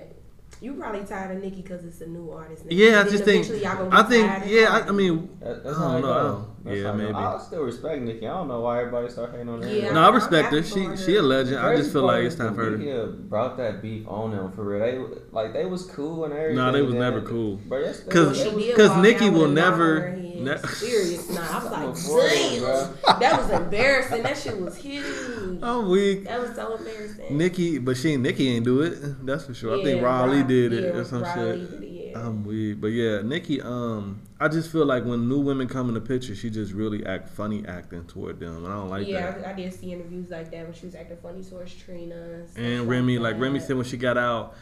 You 0.59 0.73
probably 0.73 1.03
tired 1.05 1.35
of 1.37 1.43
Nicki 1.43 1.61
because 1.63 1.83
it's 1.85 2.01
a 2.01 2.07
new 2.07 2.29
artist. 2.31 2.65
now. 2.65 2.69
Yeah, 2.71 2.99
I 3.01 3.09
just 3.09 3.23
think. 3.23 3.47
y'all 3.63 3.89
I 3.91 4.03
think. 4.03 4.31
Yeah, 4.45 4.67
I, 4.69 4.89
I 4.89 4.91
mean, 4.91 5.27
That, 5.39 5.63
that's 5.63 5.77
I 5.77 5.93
don't 5.93 6.01
know. 6.01 6.07
know. 6.13 6.47
That's 6.63 6.77
Yeah, 6.77 6.91
I 6.91 6.95
maybe. 6.95 7.13
I 7.13 7.39
still 7.39 7.63
respect 7.63 8.01
Nicki. 8.03 8.27
I 8.27 8.33
don't 8.37 8.47
know 8.47 8.59
why 8.61 8.79
everybody 8.81 9.09
start 9.09 9.31
hating 9.31 9.49
on 9.49 9.63
her. 9.63 9.67
Yeah. 9.73 9.91
no, 9.93 10.01
I 10.03 10.13
respect 10.13 10.49
her. 10.53 10.61
happy 10.61 10.69
She 10.69 10.85
for 10.85 10.97
she 10.97 11.15
a 11.15 11.21
legend. 11.23 11.57
I 11.57 11.75
just 11.77 11.91
feel 11.91 12.03
like 12.03 12.23
it's 12.25 12.35
time 12.35 12.53
for 12.53 12.65
her. 12.65 12.71
to. 12.71 12.77
Media 12.77 13.03
uh, 13.03 13.07
brought 13.07 13.57
that 13.57 13.81
beef 13.81 14.07
on 14.07 14.31
them 14.31 14.51
for 14.51 14.63
real. 14.65 14.79
They 14.79 15.21
like 15.31 15.53
they 15.53 15.65
was 15.65 15.85
cool 15.87 16.25
and 16.25 16.33
everything. 16.33 16.57
Nah, 16.57 16.71
they 16.71 16.83
was 16.83 16.91
then- 16.93 16.99
never 17.01 17.21
cool. 17.21 17.55
Because 17.57 17.83
yes, 17.87 17.99
they 18.01 18.11
'Cause- 18.11 18.27
was- 18.29 18.37
She 18.37 18.43
they 18.49 18.55
was- 18.55 18.65
did 18.65 18.75
'cause 18.77 18.89
walk 18.89 18.99
Nicki 19.01 19.29
will 19.31 19.45
a 19.45 19.47
knot 19.47 19.55
never- 19.55 19.99
on 20.41 20.47
her 20.47 20.53
head. 20.55 20.63
ne- 20.63 20.69
Serious 20.69 21.29
knot. 21.29 21.49
I 21.51 21.63
was 21.63 21.71
like, 21.71 21.97
for 21.97 22.19
it, 22.25 22.99
damn, 23.05 23.19
that 23.19 23.41
was 23.41 23.49
embarrassing. 23.51 24.23
That 24.23 24.37
shit 24.37 24.59
was 24.59 24.75
huge. 24.77 25.59
I'm 25.63 25.89
weak. 25.89 26.23
That 26.25 26.41
was 26.41 26.55
so 26.55 26.75
embarrassing. 26.75 27.37
Nicki, 27.37 27.77
but 27.79 27.97
she 27.97 28.17
Nicki 28.17 28.49
ain't 28.49 28.65
do 28.65 28.81
it. 28.81 29.25
That's 29.25 29.45
for 29.45 29.53
sure. 29.53 29.79
I 29.79 29.83
think 29.83 30.01
Riley, 30.01 30.37
Raleigh 30.37 30.43
did 30.47 30.73
it 30.73 30.83
yeah, 30.93 30.99
or 30.99 31.05
some 31.05 31.23
Raleigh 31.23 31.59
shit. 31.59 31.71
did 31.71 31.83
it, 31.83 31.87
yeah. 32.11 32.19
I'm 32.19 32.43
weak, 32.43 32.81
but 32.81 32.87
yeah, 32.87 33.21
Nicki. 33.21 33.61
Um, 33.61 34.21
I 34.39 34.47
just 34.47 34.71
feel 34.71 34.85
like 34.85 35.05
when 35.05 35.29
new 35.29 35.39
women 35.39 35.67
come 35.67 35.87
in 35.87 35.93
the 35.93 36.01
picture, 36.01 36.35
she 36.35 36.49
just 36.49 36.73
really 36.73 37.05
act 37.05 37.29
funny 37.29 37.63
acting 37.67 38.05
toward 38.05 38.39
them, 38.39 38.57
and 38.57 38.67
I 38.67 38.75
don't 38.75 38.89
like 38.89 39.07
yeah, 39.07 39.31
that. 39.31 39.47
I, 39.47 39.51
I 39.51 39.53
did 39.53 39.73
see 39.73 39.93
interviews 39.93 40.29
like 40.29 40.51
that 40.51 40.65
when 40.65 40.73
she 40.73 40.87
was 40.87 40.95
acting 40.95 41.17
funny 41.21 41.43
towards 41.43 41.73
Trina. 41.75 42.47
stuff 42.47 42.57
And 42.57 42.89
Remy, 42.89 43.19
like 43.19 43.35
that. 43.35 43.41
Remy 43.41 43.59
said 43.59 43.75
when 43.77 43.85
she 43.85 43.97
got 43.97 44.17
out, 44.17 44.55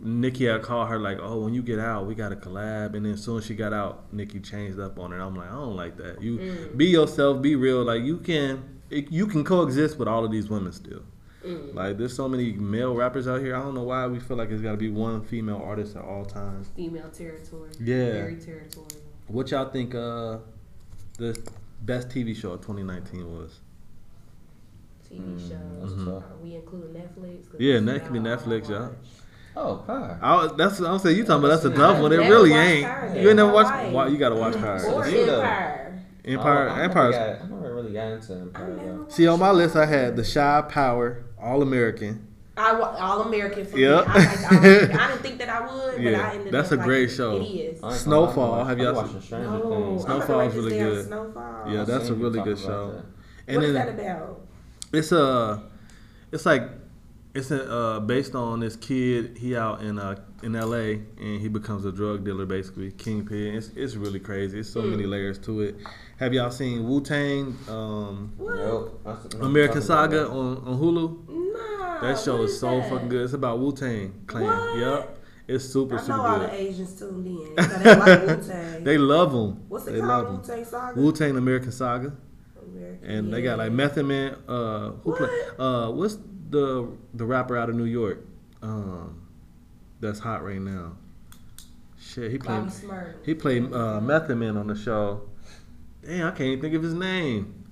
Nicki 0.00 0.50
I 0.50 0.58
called 0.58 0.88
her 0.88 0.98
like, 0.98 1.18
"Oh, 1.20 1.40
when 1.40 1.52
you 1.54 1.62
get 1.62 1.78
out, 1.78 2.06
we 2.06 2.14
got 2.14 2.30
to 2.30 2.36
collab." 2.36 2.94
And 2.94 3.04
then 3.04 3.12
as 3.14 3.22
soon 3.22 3.38
as 3.38 3.44
she 3.46 3.54
got 3.54 3.72
out, 3.72 4.12
Nicki 4.12 4.40
changed 4.40 4.80
up 4.80 4.98
on 4.98 5.10
her. 5.10 5.16
And 5.16 5.24
I'm 5.24 5.34
like, 5.36 5.48
I 5.50 5.54
don't 5.54 5.76
like 5.76 5.96
that. 5.98 6.22
You 6.22 6.38
Mm. 6.38 6.76
be 6.76 6.86
yourself, 6.86 7.42
be 7.42 7.56
real. 7.56 7.82
Like 7.84 8.02
you 8.02 8.18
can, 8.18 8.62
it, 8.90 9.10
you 9.10 9.26
can 9.26 9.44
coexist 9.44 9.98
with 9.98 10.08
all 10.08 10.24
of 10.24 10.30
these 10.30 10.48
women 10.48 10.72
still. 10.72 11.02
Mm. 11.44 11.74
Like 11.74 11.98
there's 11.98 12.14
so 12.14 12.28
many 12.28 12.52
male 12.52 12.94
rappers 12.94 13.26
out 13.28 13.40
here. 13.40 13.54
I 13.56 13.60
don't 13.60 13.74
know 13.74 13.82
why 13.82 14.06
we 14.06 14.20
feel 14.20 14.36
like 14.36 14.50
it's 14.50 14.62
got 14.62 14.70
to 14.72 14.76
be 14.76 14.88
one 14.88 15.22
female 15.22 15.60
artist 15.62 15.96
at 15.96 16.04
all 16.04 16.24
times. 16.24 16.68
female 16.76 17.10
territory. 17.10 17.70
Yeah. 17.80 18.12
very 18.12 18.36
territorial. 18.36 18.88
What 19.26 19.50
y'all 19.50 19.68
think? 19.70 19.94
Uh, 19.94 20.38
the 21.18 21.36
best 21.82 22.08
TV 22.08 22.34
show 22.34 22.52
of 22.52 22.60
2019 22.60 23.30
was? 23.38 23.58
TV 25.10 25.20
Mm, 25.20 25.38
shows. 25.48 25.92
Mhm. 25.92 26.08
Are 26.08 26.22
we 26.42 26.54
including 26.54 26.90
Netflix? 26.94 27.44
Yeah, 27.58 27.74
that's 27.80 27.86
that 27.86 28.04
could 28.04 28.12
be 28.12 28.18
all 28.20 28.26
I 28.28 28.36
Netflix, 28.36 28.68
yeah. 28.70 28.88
Watch. 29.54 29.64
Oh, 29.64 29.76
Power. 29.86 30.18
I, 30.22 30.48
that's 30.56 30.80
what 30.80 30.90
I'm 30.90 30.98
saying. 30.98 31.16
You 31.16 31.24
talking 31.24 31.44
about 31.44 31.48
that's 31.54 31.64
a 31.64 31.70
Yeah, 31.70 31.76
tough 31.76 32.00
one. 32.00 32.12
It 32.12 32.16
really 32.18 32.52
ain't. 32.52 32.86
Power. 32.86 33.16
You 33.18 33.28
ain't 33.28 33.36
never 33.36 33.52
watched. 33.52 33.92
Why 33.92 34.06
you 34.08 34.18
gotta 34.18 34.34
watch 34.36 34.54
Power? 34.54 34.80
Or 34.92 35.04
Empire. 35.04 35.88
Empire. 36.24 36.68
Oh, 36.68 36.72
I 36.72 36.82
Never 36.86 37.40
I 37.42 37.46
never 37.48 37.74
really 37.74 37.92
got 37.92 38.06
into 38.12 38.32
Empire. 38.34 38.76
Though. 38.76 39.06
See 39.08 39.26
on 39.26 39.40
my 39.40 39.50
list, 39.50 39.74
I 39.76 39.86
had 39.86 40.16
The 40.16 40.24
Shy 40.24 40.62
Power, 40.68 41.24
All 41.40 41.62
American. 41.62 42.28
I 42.56 42.74
wa- 42.78 42.94
all 42.98 43.22
American 43.22 43.64
for 43.64 43.78
Yep. 43.78 44.06
me. 44.06 44.12
I, 44.12 44.16
like, 44.18 44.52
I, 44.52 45.04
I 45.04 45.08
didn't 45.08 45.22
think 45.22 45.38
that 45.38 45.48
I 45.48 45.60
would, 45.66 45.94
but 45.96 46.02
Yeah, 46.02 46.20
I 46.30 46.34
ended 46.34 46.52
that's 46.52 46.70
up 46.70 46.80
a 46.80 46.82
great 46.84 47.04
liking 47.04 47.16
show. 47.16 47.36
It 47.36 47.44
is. 47.44 47.48
I 47.48 47.56
ain't 47.56 47.80
gonna 47.80 47.88
lie, 47.90 47.96
Snowfall, 47.96 48.54
I've 48.54 48.66
have 48.68 48.78
y'all 48.78 48.94
watching 48.94 49.12
seen- 49.12 49.22
Stranger 49.22 49.48
No, 49.50 49.70
Things. 49.70 50.04
I'm 50.04 50.10
Snowfall 50.18 50.36
write 50.38 50.50
is 50.50 50.54
really 50.56 50.78
good. 50.78 51.06
Snowfall. 51.06 51.64
Yeah, 51.72 51.84
that's 51.84 52.08
a 52.10 52.14
really 52.14 52.40
good 52.42 52.58
show. 52.58 52.92
that. 52.92 53.04
And 53.48 53.56
what 53.56 53.64
is 53.64 53.72
then 53.72 53.96
that 53.96 54.00
about? 54.00 54.40
it's 54.92 55.12
a, 55.12 55.62
it's 56.30 56.44
like, 56.46 56.62
it's 57.34 57.50
a, 57.50 57.70
uh, 57.72 58.00
based 58.00 58.34
on 58.34 58.60
this 58.60 58.76
kid. 58.76 59.38
He 59.38 59.56
out 59.56 59.80
in 59.82 59.98
uh 59.98 60.16
in 60.42 60.54
L.A. 60.56 60.94
and 61.20 61.40
he 61.40 61.48
becomes 61.48 61.84
a 61.84 61.92
drug 61.92 62.24
dealer, 62.24 62.44
basically 62.46 62.90
kingpin. 62.92 63.54
It's 63.54 63.70
it's 63.76 63.94
really 63.94 64.20
crazy. 64.20 64.60
It's 64.60 64.68
so 64.70 64.82
Hmm. 64.82 64.90
many 64.90 65.04
layers 65.06 65.38
to 65.40 65.60
it. 65.62 65.76
Have 66.18 66.34
y'all 66.34 66.50
seen 66.50 66.86
Wu 66.88 67.00
Tang? 67.00 67.56
Um, 67.68 68.32
Nope. 68.38 69.00
I 69.06 69.16
no, 69.38 69.44
American 69.46 69.82
Saga 69.82 70.28
on, 70.28 70.58
on 70.58 70.78
Hulu. 70.78 71.28
Nah. 71.28 72.00
That 72.00 72.18
show 72.18 72.42
is 72.42 72.58
so 72.58 72.80
that? 72.80 72.90
fucking 72.90 73.08
good. 73.08 73.24
It's 73.24 73.32
about 73.34 73.58
Wu 73.60 73.72
Tang 73.72 74.12
Clan. 74.26 74.44
What? 74.44 74.78
Yep. 74.78 75.18
It's 75.48 75.64
super 75.64 75.96
I 75.96 75.98
know 75.98 76.04
super 76.04 76.18
all 76.20 76.38
good. 76.38 76.50
the 76.50 76.54
Asians 76.60 76.98
tuned 76.98 77.26
in. 77.26 77.56
So 77.64 77.78
they 77.78 77.94
like 77.96 78.26
Wu-Tang. 78.28 78.84
They 78.84 78.96
love 78.98 79.32
them. 79.32 79.64
What's 79.68 79.84
they 79.86 79.94
it 79.94 80.04
love 80.04 80.26
called? 80.26 80.34
'em. 80.36 80.40
Wu-Tang 80.42 80.64
Saga? 80.64 81.00
Wu 81.00 81.12
Tang 81.12 81.36
American 81.36 81.72
Saga, 81.72 82.12
American, 82.62 83.10
and 83.10 83.32
they 83.34 83.42
got 83.42 83.58
like 83.58 83.70
yeah. 83.70 83.74
Method 83.76 84.06
Man. 84.06 84.36
Uh, 84.48 84.90
who 85.02 85.16
play? 85.16 85.26
What? 85.28 85.60
Uh, 85.60 85.90
what's 85.90 86.16
the 86.52 86.88
the 87.14 87.24
rapper 87.24 87.56
out 87.56 87.68
of 87.68 87.74
New 87.76 87.84
York? 87.84 88.24
Um, 88.62 89.26
that's 90.00 90.18
hot 90.20 90.44
right 90.44 90.60
now. 90.60 90.92
Shit, 91.98 92.30
he 92.30 92.38
played. 92.38 92.66
Bobby 92.66 93.06
He 93.24 93.34
played 93.34 93.72
uh, 93.72 94.00
Method 94.00 94.36
Man 94.36 94.56
on 94.56 94.66
the 94.66 94.74
show. 94.76 95.22
Damn, 96.04 96.26
I 96.28 96.30
can't 96.30 96.40
even 96.42 96.60
think 96.60 96.74
of 96.74 96.82
his 96.82 96.94
name. 96.94 97.64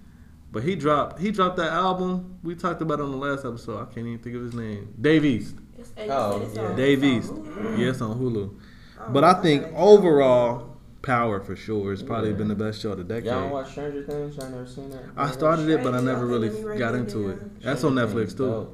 But 0.52 0.62
he 0.64 0.74
dropped 0.74 1.20
he 1.20 1.30
dropped 1.30 1.56
that 1.58 1.72
album 1.72 2.38
we 2.42 2.54
talked 2.56 2.82
about 2.82 3.00
on 3.00 3.10
the 3.12 3.16
last 3.16 3.44
episode. 3.44 3.80
I 3.80 3.84
can't 3.92 4.06
even 4.06 4.18
think 4.18 4.34
of 4.36 4.42
his 4.42 4.54
name. 4.54 4.92
Dave 5.00 5.24
East. 5.24 5.54
It's- 5.74 5.92
and 5.96 6.10
Oh, 6.10 6.42
it's 6.44 6.56
yeah. 6.56 6.74
Dave 6.74 7.04
East. 7.04 7.30
on 7.30 7.44
Hulu? 7.44 7.78
Yes, 7.78 8.00
on 8.00 8.18
Hulu. 8.18 8.54
Oh, 9.00 9.10
But 9.12 9.24
I 9.24 9.34
think 9.34 9.62
gotta- 9.62 9.76
overall, 9.76 10.69
Power 11.02 11.40
for 11.40 11.56
sure 11.56 11.92
It's 11.92 12.02
probably 12.02 12.30
Yeah. 12.30 12.36
been 12.36 12.48
the 12.48 12.54
best 12.54 12.80
show 12.80 12.92
of 12.92 12.98
the 12.98 13.04
decade. 13.04 13.26
Y'all 13.26 13.40
don't 13.42 13.50
watch 13.52 13.70
Stranger 13.70 14.02
Things? 14.02 14.36
Y'all 14.36 14.50
never 14.50 14.66
seen 14.66 14.90
that? 14.90 15.04
I 15.16 15.30
started 15.30 15.68
it, 15.68 15.82
but 15.82 15.94
I 15.94 16.00
never 16.00 16.26
really 16.26 16.50
let 16.50 16.58
me 16.58 16.64
write 16.64 16.78
got 16.78 16.94
into 16.94 17.30
it. 17.30 17.62
That's 17.62 17.82
on 17.84 17.94
Netflix 17.94 18.36
too. 18.36 18.68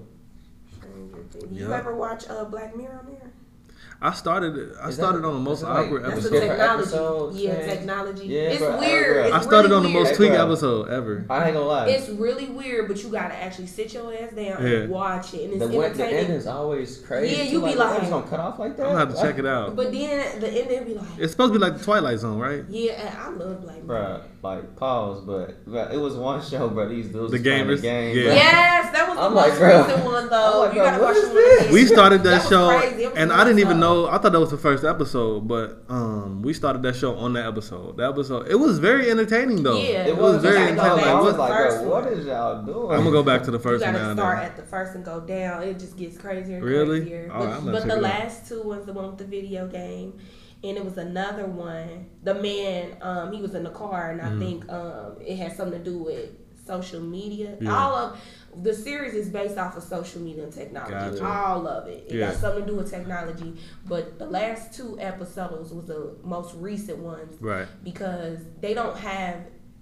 Stranger 0.76 1.22
Things. 1.30 1.52
You 1.52 1.68
Yep. 1.68 1.78
ever 1.80 1.94
watch 1.96 2.28
uh, 2.28 2.44
Black 2.46 2.76
Mirror 2.76 3.00
on 3.06 3.12
there? 3.12 3.25
I 4.00 4.12
started. 4.12 4.74
I 4.82 4.88
Is 4.88 4.94
started 4.96 5.22
that- 5.22 5.28
on 5.28 5.34
the 5.34 5.40
most 5.40 5.58
is 5.58 5.62
it 5.64 5.66
like- 5.68 5.86
awkward 5.86 6.04
That's 6.04 6.16
It's 6.18 6.28
the 6.28 6.36
episode. 6.36 6.40
different 6.40 6.60
technology. 6.60 6.82
episodes, 6.92 7.36
yeah, 7.38 7.52
man. 7.54 7.68
technology. 7.68 8.26
Yeah, 8.26 8.40
it's 8.42 8.58
bro, 8.62 8.78
weird. 8.78 9.14
bro. 9.14 9.24
It's 9.24 9.34
I 9.34 9.40
started 9.40 9.68
really 9.70 9.76
on 9.76 9.82
the 9.84 9.88
most 9.88 10.04
weird. 10.06 10.16
tweak 10.16 10.30
Hey, 10.32 10.36
episode 10.36 10.88
ever. 10.90 11.24
I 11.30 11.44
ain't 11.46 11.54
gonna 11.54 11.66
lie. 11.66 11.86
It's 11.88 12.08
really 12.10 12.46
weird, 12.46 12.88
but 12.88 13.02
you 13.02 13.08
gotta 13.10 13.34
actually 13.34 13.66
sit 13.68 13.94
your 13.94 14.12
ass 14.12 14.32
down 14.32 14.44
Yeah. 14.44 14.54
and 14.80 14.90
watch 14.90 15.32
it, 15.34 15.44
and 15.44 15.52
it's 15.54 15.60
the, 15.60 15.66
one, 15.68 15.76
the 15.78 15.84
entertaining. 15.86 16.14
ending's 16.18 16.46
always 16.46 16.98
crazy. 16.98 17.36
Yeah, 17.36 17.44
too. 17.44 17.50
you 17.50 17.60
be 17.60 17.66
like, 17.74 17.78
like- 17.78 18.00
it's 18.02 18.10
gonna 18.10 18.26
cut 18.26 18.40
off 18.40 18.58
like 18.58 18.76
that. 18.76 18.82
I'm 18.86 18.92
gonna 18.92 19.06
have 19.06 19.14
to 19.14 19.22
check 19.22 19.38
it 19.38 19.46
out. 19.46 19.74
But 19.74 19.92
then 19.92 20.40
the 20.40 20.48
ending 20.48 20.84
be 20.84 20.94
like, 20.94 21.06
It's 21.18 21.32
supposed 21.32 21.52
to 21.54 21.58
be 21.58 21.64
like 21.64 21.78
the 21.78 21.84
Twilight 21.84 22.18
Zone, 22.18 22.38
right? 22.38 22.64
yeah, 22.68 23.14
I 23.24 23.30
love 23.30 23.62
Black 23.62 23.82
Mirror. 23.82 24.20
Bruh, 24.42 24.42
like 24.42 24.76
pause, 24.76 25.20
but, 25.22 25.56
but 25.66 25.92
it 25.94 25.98
was 25.98 26.14
one 26.14 26.42
show, 26.42 26.68
bro. 26.68 26.86
These 26.88 27.06
dudes 27.06 27.32
The 27.32 27.38
was 27.38 27.42
gamers? 27.42 27.76
the 27.76 27.82
game. 27.82 28.16
Yeah. 28.16 28.34
Yes, 28.34 28.92
that 28.92 29.08
was 29.08 29.16
the 29.16 29.22
I'm 29.24 29.32
most 29.34 29.48
like, 29.48 29.58
bro. 29.58 29.82
recent 29.86 30.04
one 30.04 30.28
though. 30.28 30.68
you 30.70 30.74
gotta 30.82 31.02
watch 31.02 31.14
the 31.16 31.26
one 31.28 31.34
this? 31.34 31.72
We 31.72 31.86
started 31.86 32.22
that, 32.24 32.42
That 32.42 32.48
show, 32.48 32.78
crazy. 32.78 33.04
It 33.04 33.10
was 33.10 33.18
and 33.18 33.32
I 33.32 33.42
didn't 33.44 33.60
even 33.60 33.76
show. 33.80 33.85
Know. 33.86 34.06
I 34.08 34.18
thought 34.18 34.32
that 34.32 34.40
was 34.40 34.50
the 34.50 34.58
first 34.58 34.84
episode, 34.84 35.46
but 35.48 35.82
um, 35.88 36.42
we 36.42 36.52
started 36.52 36.82
that 36.82 36.96
show 36.96 37.14
on 37.16 37.32
that 37.34 37.46
episode. 37.46 37.96
That 37.96 38.10
episode, 38.10 38.48
it 38.48 38.54
was 38.56 38.78
very 38.78 39.10
entertaining 39.10 39.62
though. 39.62 39.76
Yeah, 39.76 40.06
it 40.06 40.16
was 40.16 40.36
you 40.36 40.40
very 40.50 40.56
entertaining. 40.68 40.76
back 40.76 41.06
I 41.06 41.12
Like, 41.14 41.22
was 41.24 41.36
like, 41.36 41.52
first 41.52 41.78
bro, 41.82 41.88
what 41.90 42.16
y'all 42.24 42.62
doing? 42.64 42.90
I'm 42.92 42.98
gonna 43.04 43.10
go 43.10 43.22
back 43.22 43.42
to 43.44 43.50
the 43.50 43.58
first 43.58 43.84
one 43.84 43.92
gotta 43.94 44.04
now. 44.04 44.10
and 44.10 44.18
start 44.18 44.38
then. 44.38 44.46
at 44.50 44.56
the 44.56 44.62
first 44.64 44.94
and 44.94 45.04
go 45.04 45.20
down. 45.20 45.62
It 45.62 45.78
just 45.78 45.96
gets 45.96 46.18
crazier 46.18 46.56
and 46.56 46.64
Really? 46.64 47.00
crazier. 47.00 47.30
All 47.32 47.40
But, 47.46 47.48
I'm 47.54 47.60
gonna 47.64 47.72
but 47.72 47.82
the 47.84 47.88
it 47.92 47.96
out. 47.96 48.02
last 48.02 48.48
two 48.48 48.62
was 48.62 48.84
the 48.86 48.92
one 48.92 49.06
with 49.06 49.18
the 49.18 49.24
video 49.26 49.66
game, 49.68 50.18
and 50.64 50.76
it 50.76 50.84
was 50.84 50.98
another 50.98 51.46
one. 51.46 52.06
The 52.22 52.34
man, 52.34 52.96
um, 53.02 53.32
he 53.32 53.40
was 53.40 53.54
in 53.54 53.62
the 53.64 53.70
car, 53.70 54.10
and 54.10 54.20
I 54.20 54.30
Mhm. 54.30 54.38
think 54.38 54.72
um, 54.72 55.16
it 55.24 55.36
had 55.36 55.56
something 55.56 55.82
to 55.82 55.90
do 55.90 55.98
with 55.98 56.30
social 56.66 57.00
media. 57.00 57.56
Yeah. 57.60 57.72
All 57.76 57.94
of 57.94 58.18
the 58.62 58.72
series 58.74 59.14
is 59.14 59.28
based 59.28 59.58
off 59.58 59.76
of 59.76 59.82
social 59.82 60.20
media 60.22 60.44
and 60.44 60.52
technology. 60.52 61.18
Gotcha. 61.20 61.26
All 61.26 61.66
of 61.68 61.86
it. 61.88 62.06
It 62.08 62.14
Yeah. 62.16 62.30
got 62.30 62.36
something 62.40 62.64
to 62.64 62.70
do 62.70 62.76
with 62.76 62.90
technology. 62.90 63.54
But 63.86 64.18
the 64.18 64.26
last 64.26 64.72
two 64.72 64.98
episodes 65.00 65.72
was 65.72 65.84
the 65.86 66.14
most 66.24 66.54
recent 66.56 66.98
ones 66.98 67.40
Right, 67.40 67.66
because 67.84 68.38
they 68.60 68.72
don't 68.74 68.96
have 68.96 69.36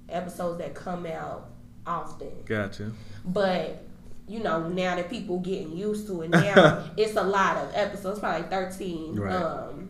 episodes 0.09 0.59
that 0.59 0.75
come 0.75 1.07
out 1.07 1.51
often. 1.87 2.31
gotcha. 2.47 2.91
But 3.25 3.83
you 4.27 4.41
know, 4.43 4.69
now 4.69 4.97
that 4.97 5.11
people 5.11 5.39
getting 5.41 5.77
used 5.77 6.07
to 6.07 6.23
it, 6.23 6.31
now 6.31 6.85
it's 6.97 7.15
a 7.17 7.23
lot 7.23 7.59
of 7.59 7.71
episodes, 7.75 8.19
probably 8.19 8.49
thirteen 8.49 9.15
Right. 9.21 9.35
um, 9.35 9.89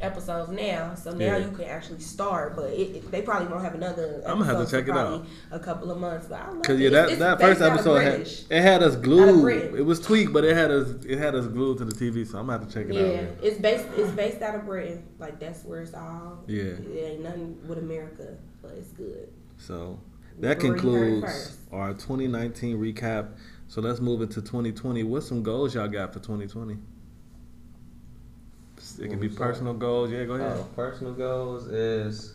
episodes 0.00 0.50
now. 0.50 0.94
So 0.94 1.12
now 1.12 1.24
Yeah. 1.24 1.38
you 1.38 1.50
can 1.50 1.64
actually 1.64 2.00
start, 2.00 2.56
but 2.56 2.70
it, 2.70 2.96
it- 2.96 3.10
they 3.10 3.22
probably 3.22 3.48
won't 3.48 3.62
have 3.62 3.74
another. 3.74 4.22
I'm 4.26 4.38
gonna 4.38 4.44
have 4.56 4.64
to 4.64 4.70
check 4.70 4.88
it 4.88 4.96
out. 4.96 5.26
A 5.50 5.58
couple 5.58 5.90
of 5.90 5.98
months, 5.98 6.26
but 6.28 6.40
I 6.40 6.50
love 6.50 6.62
Cause 6.62 6.76
it. 6.78 6.82
yeah, 6.82 6.88
that, 6.90 6.96
It's- 7.04 7.10
it's 7.12 7.18
that 7.20 7.38
based 7.38 7.60
first 7.60 7.72
episode 7.72 8.00
had 8.00 8.20
it 8.50 8.62
had 8.62 8.82
us 8.82 8.96
glued. 8.96 9.74
It 9.74 9.82
was 9.84 10.00
tweaked, 10.00 10.32
but 10.32 10.44
it 10.44 10.56
had 10.56 10.70
us 10.70 10.88
it 11.04 11.18
had 11.18 11.34
us 11.34 11.46
glued 11.46 11.78
to 11.78 11.84
the 11.84 11.92
TV. 11.94 12.24
So 12.26 12.38
I'm 12.38 12.46
gonna 12.46 12.58
have 12.58 12.68
to 12.68 12.74
check 12.74 12.86
it 12.88 12.94
Yeah, 12.94 13.20
out. 13.22 13.28
it's 13.42 13.58
based. 13.58 13.86
It's 13.96 14.10
based 14.12 14.42
out 14.42 14.54
of 14.56 14.64
Britain. 14.66 15.04
Like 15.18 15.38
that's 15.40 15.64
where 15.64 15.80
it's 15.82 15.94
all. 15.94 16.44
Yeah. 16.46 16.62
it 16.62 17.04
ain't 17.12 17.22
nothing 17.22 17.58
with 17.66 17.78
America, 17.78 18.36
but 18.62 18.72
it's 18.72 18.92
good. 18.92 19.28
So 19.58 19.98
that 20.40 20.58
Where 20.62 20.66
you 20.66 20.72
heard 20.72 20.78
it 20.78 20.80
concludes 21.20 21.56
our 21.72 21.92
2019 21.94 22.78
recap. 22.78 23.28
So 23.68 23.80
let's 23.80 24.00
move 24.00 24.20
into 24.20 24.42
2020. 24.42 25.02
What's 25.04 25.26
some 25.26 25.42
goals 25.42 25.74
y'all 25.74 25.88
got 25.88 26.12
for 26.12 26.18
2020? 26.20 26.76
It 28.98 29.08
can 29.08 29.20
be 29.20 29.28
personal 29.28 29.74
goals. 29.74 30.10
Yeah, 30.10 30.24
go 30.24 30.34
ahead. 30.34 30.56
Oh, 30.58 30.64
personal 30.74 31.12
goals 31.14 31.66
is 31.68 32.34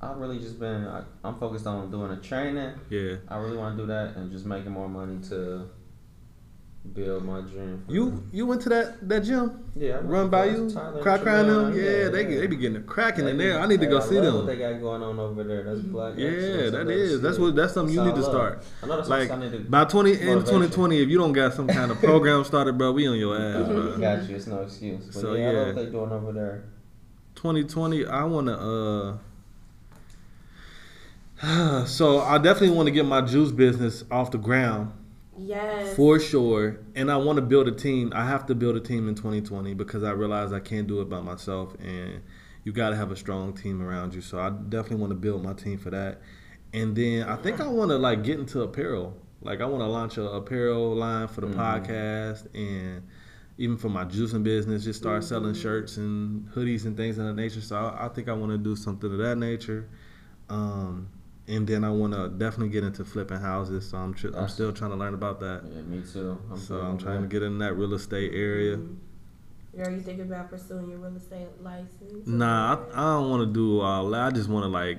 I've 0.00 0.16
really 0.16 0.38
just 0.38 0.58
been 0.58 0.86
I, 0.86 1.02
I'm 1.22 1.38
focused 1.38 1.66
on 1.66 1.90
doing 1.90 2.10
a 2.10 2.16
training. 2.16 2.72
Yeah. 2.88 3.16
I 3.28 3.36
really 3.38 3.56
want 3.56 3.76
to 3.76 3.82
do 3.82 3.86
that 3.88 4.16
and 4.16 4.32
just 4.32 4.46
making 4.46 4.72
more 4.72 4.88
money 4.88 5.18
to 5.28 5.68
build 6.94 7.24
my 7.24 7.40
dream. 7.42 7.84
You 7.88 8.22
you 8.32 8.46
went 8.46 8.62
to 8.62 8.68
that 8.70 9.06
that 9.08 9.20
gym? 9.20 9.70
yeah, 9.76 9.96
I 9.98 10.00
Run 10.00 10.28
by 10.30 10.46
you? 10.46 10.70
Crack 11.02 11.20
crying 11.20 11.46
them? 11.46 11.72
Trevon, 11.72 11.76
Yeah, 11.76 12.08
they 12.08 12.24
they 12.24 12.46
be 12.46 12.56
getting 12.56 12.76
it 12.78 12.86
cracking 12.86 13.28
in 13.28 13.36
there. 13.38 13.60
I 13.60 13.66
need 13.66 13.80
to 13.80 13.86
go 13.86 13.98
I 13.98 14.00
see 14.00 14.18
love 14.20 14.34
What 14.34 14.46
them. 14.46 14.58
they 14.58 14.72
got 14.72 14.80
going 14.80 15.02
on 15.02 15.18
over 15.18 15.44
there? 15.44 15.62
That's 15.62 15.80
black. 15.80 16.14
Yeah, 16.16 16.28
excellence. 16.28 16.74
I 16.74 16.78
that 16.84 16.90
is. 16.90 17.20
That's 17.20 17.38
what 17.38 17.54
that's 17.54 17.74
something 17.74 17.94
you 17.94 18.02
need 18.04 18.14
to 18.14 18.22
I 18.22 18.24
start. 18.24 18.64
I 18.82 18.86
know 18.86 18.96
that's 18.96 19.08
Like 19.08 19.30
I 19.30 19.36
need 19.36 19.52
to. 19.52 19.58
by 19.60 19.84
20 19.84 20.10
in 20.10 20.16
motivation. 20.18 20.44
2020, 20.46 21.02
if 21.02 21.08
you 21.10 21.18
don't 21.18 21.32
got 21.32 21.52
some 21.54 21.68
kind 21.68 21.90
of 21.90 21.98
program 22.02 22.44
started, 22.44 22.76
bro, 22.78 22.92
we 22.92 23.06
on 23.06 23.18
your 23.18 23.36
ass, 23.36 23.66
bro. 23.68 23.98
Got 23.98 24.28
you. 24.28 24.36
It's 24.36 24.46
no 24.46 24.62
excuse. 24.62 25.04
But 25.04 25.14
So, 25.14 25.34
yeah, 25.34 25.50
yeah. 25.52 25.66
what 25.66 25.74
they 25.76 25.86
doing 25.86 26.10
over 26.12 26.32
there. 26.32 26.64
2020, 27.36 28.06
I 28.06 28.24
want 28.24 28.46
to. 28.48 29.18
uh 31.42 31.84
So 31.86 32.20
I 32.20 32.38
definitely 32.38 32.76
want 32.76 32.86
to 32.88 32.90
get 32.90 33.04
my 33.06 33.20
juice 33.20 33.52
business 33.52 34.02
off 34.10 34.30
the 34.30 34.38
ground 34.38 34.92
Yes. 35.38 35.96
for 35.96 36.18
sure, 36.20 36.80
and 36.94 37.10
I 37.10 37.16
want 37.16 37.36
to 37.36 37.42
build 37.42 37.68
a 37.68 37.72
team. 37.72 38.12
I 38.14 38.24
have 38.26 38.46
to 38.46 38.54
build 38.54 38.76
a 38.76 38.80
team 38.80 39.08
in 39.08 39.14
2020 39.14 39.74
because 39.74 40.02
I 40.02 40.10
realize 40.10 40.52
I 40.52 40.60
can't 40.60 40.86
do 40.86 41.00
it 41.00 41.08
by 41.08 41.20
myself, 41.20 41.74
and 41.80 42.20
you 42.64 42.72
got 42.72 42.90
to 42.90 42.96
have 42.96 43.10
a 43.10 43.16
strong 43.16 43.54
team 43.54 43.80
around 43.82 44.12
you. 44.14 44.20
So 44.20 44.38
I 44.38 44.50
definitely 44.50 44.98
want 44.98 45.10
to 45.12 45.16
build 45.16 45.42
my 45.42 45.54
team 45.54 45.78
for 45.78 45.90
that. 45.90 46.20
And 46.72 46.94
then 46.94 47.24
I 47.28 47.36
think 47.36 47.60
I 47.60 47.66
want 47.68 47.90
to 47.90 47.96
like 47.98 48.22
get 48.22 48.38
into 48.38 48.62
apparel. 48.62 49.16
Like 49.42 49.60
I 49.60 49.64
want 49.64 49.82
to 49.82 49.86
launch 49.86 50.18
a 50.18 50.24
apparel 50.28 50.94
line 50.94 51.26
for 51.28 51.40
the 51.40 51.46
Mhm. 51.46 51.54
podcast 51.54 52.46
and 52.54 53.02
even 53.56 53.76
for 53.76 53.88
my 53.88 54.04
juicing 54.04 54.42
business, 54.42 54.84
just 54.84 55.00
start 55.00 55.24
selling 55.24 55.54
shirts 55.54 55.96
and 55.96 56.48
hoodies 56.50 56.84
and 56.84 56.96
things 56.96 57.18
of 57.18 57.24
that 57.26 57.34
nature. 57.34 57.60
So 57.60 57.76
I, 57.76 58.06
I 58.06 58.08
think 58.08 58.28
I 58.28 58.32
want 58.34 58.52
to 58.52 58.58
do 58.58 58.76
something 58.76 59.10
of 59.10 59.18
that 59.18 59.36
nature. 59.38 59.88
Um, 60.48 61.08
and 61.50 61.66
then 61.66 61.82
I 61.84 61.90
want 61.90 62.12
to 62.12 62.28
definitely 62.28 62.68
get 62.68 62.84
into 62.84 63.04
flipping 63.04 63.40
houses. 63.40 63.90
So 63.90 63.98
I'm 63.98 64.14
tr- 64.14 64.34
I'm 64.36 64.48
still 64.48 64.72
trying 64.72 64.92
to 64.92 64.96
learn 64.96 65.14
about 65.14 65.40
that. 65.40 65.62
Yeah, 65.64 65.82
me 65.82 66.02
too. 66.10 66.40
I'm 66.50 66.56
So 66.56 66.76
I'm 66.76 66.92
on 66.92 66.98
trying 66.98 67.22
to 67.22 67.28
get 67.28 67.42
in 67.42 67.58
that 67.58 67.74
real 67.74 67.92
estate 67.94 68.32
area. 68.32 68.76
Mm-hmm. 68.76 69.80
Are 69.80 69.90
you 69.90 70.00
thinking 70.00 70.26
about 70.26 70.50
pursuing 70.50 70.88
your 70.88 70.98
real 70.98 71.16
estate 71.16 71.48
license? 71.60 72.26
Nah, 72.26 72.76
I, 72.92 73.00
I 73.00 73.14
don't 73.14 73.30
want 73.30 73.48
to 73.48 73.52
do 73.52 73.80
all 73.80 74.08
that. 74.10 74.20
I 74.20 74.30
just 74.30 74.48
want 74.48 74.64
to 74.64 74.68
like 74.68 74.98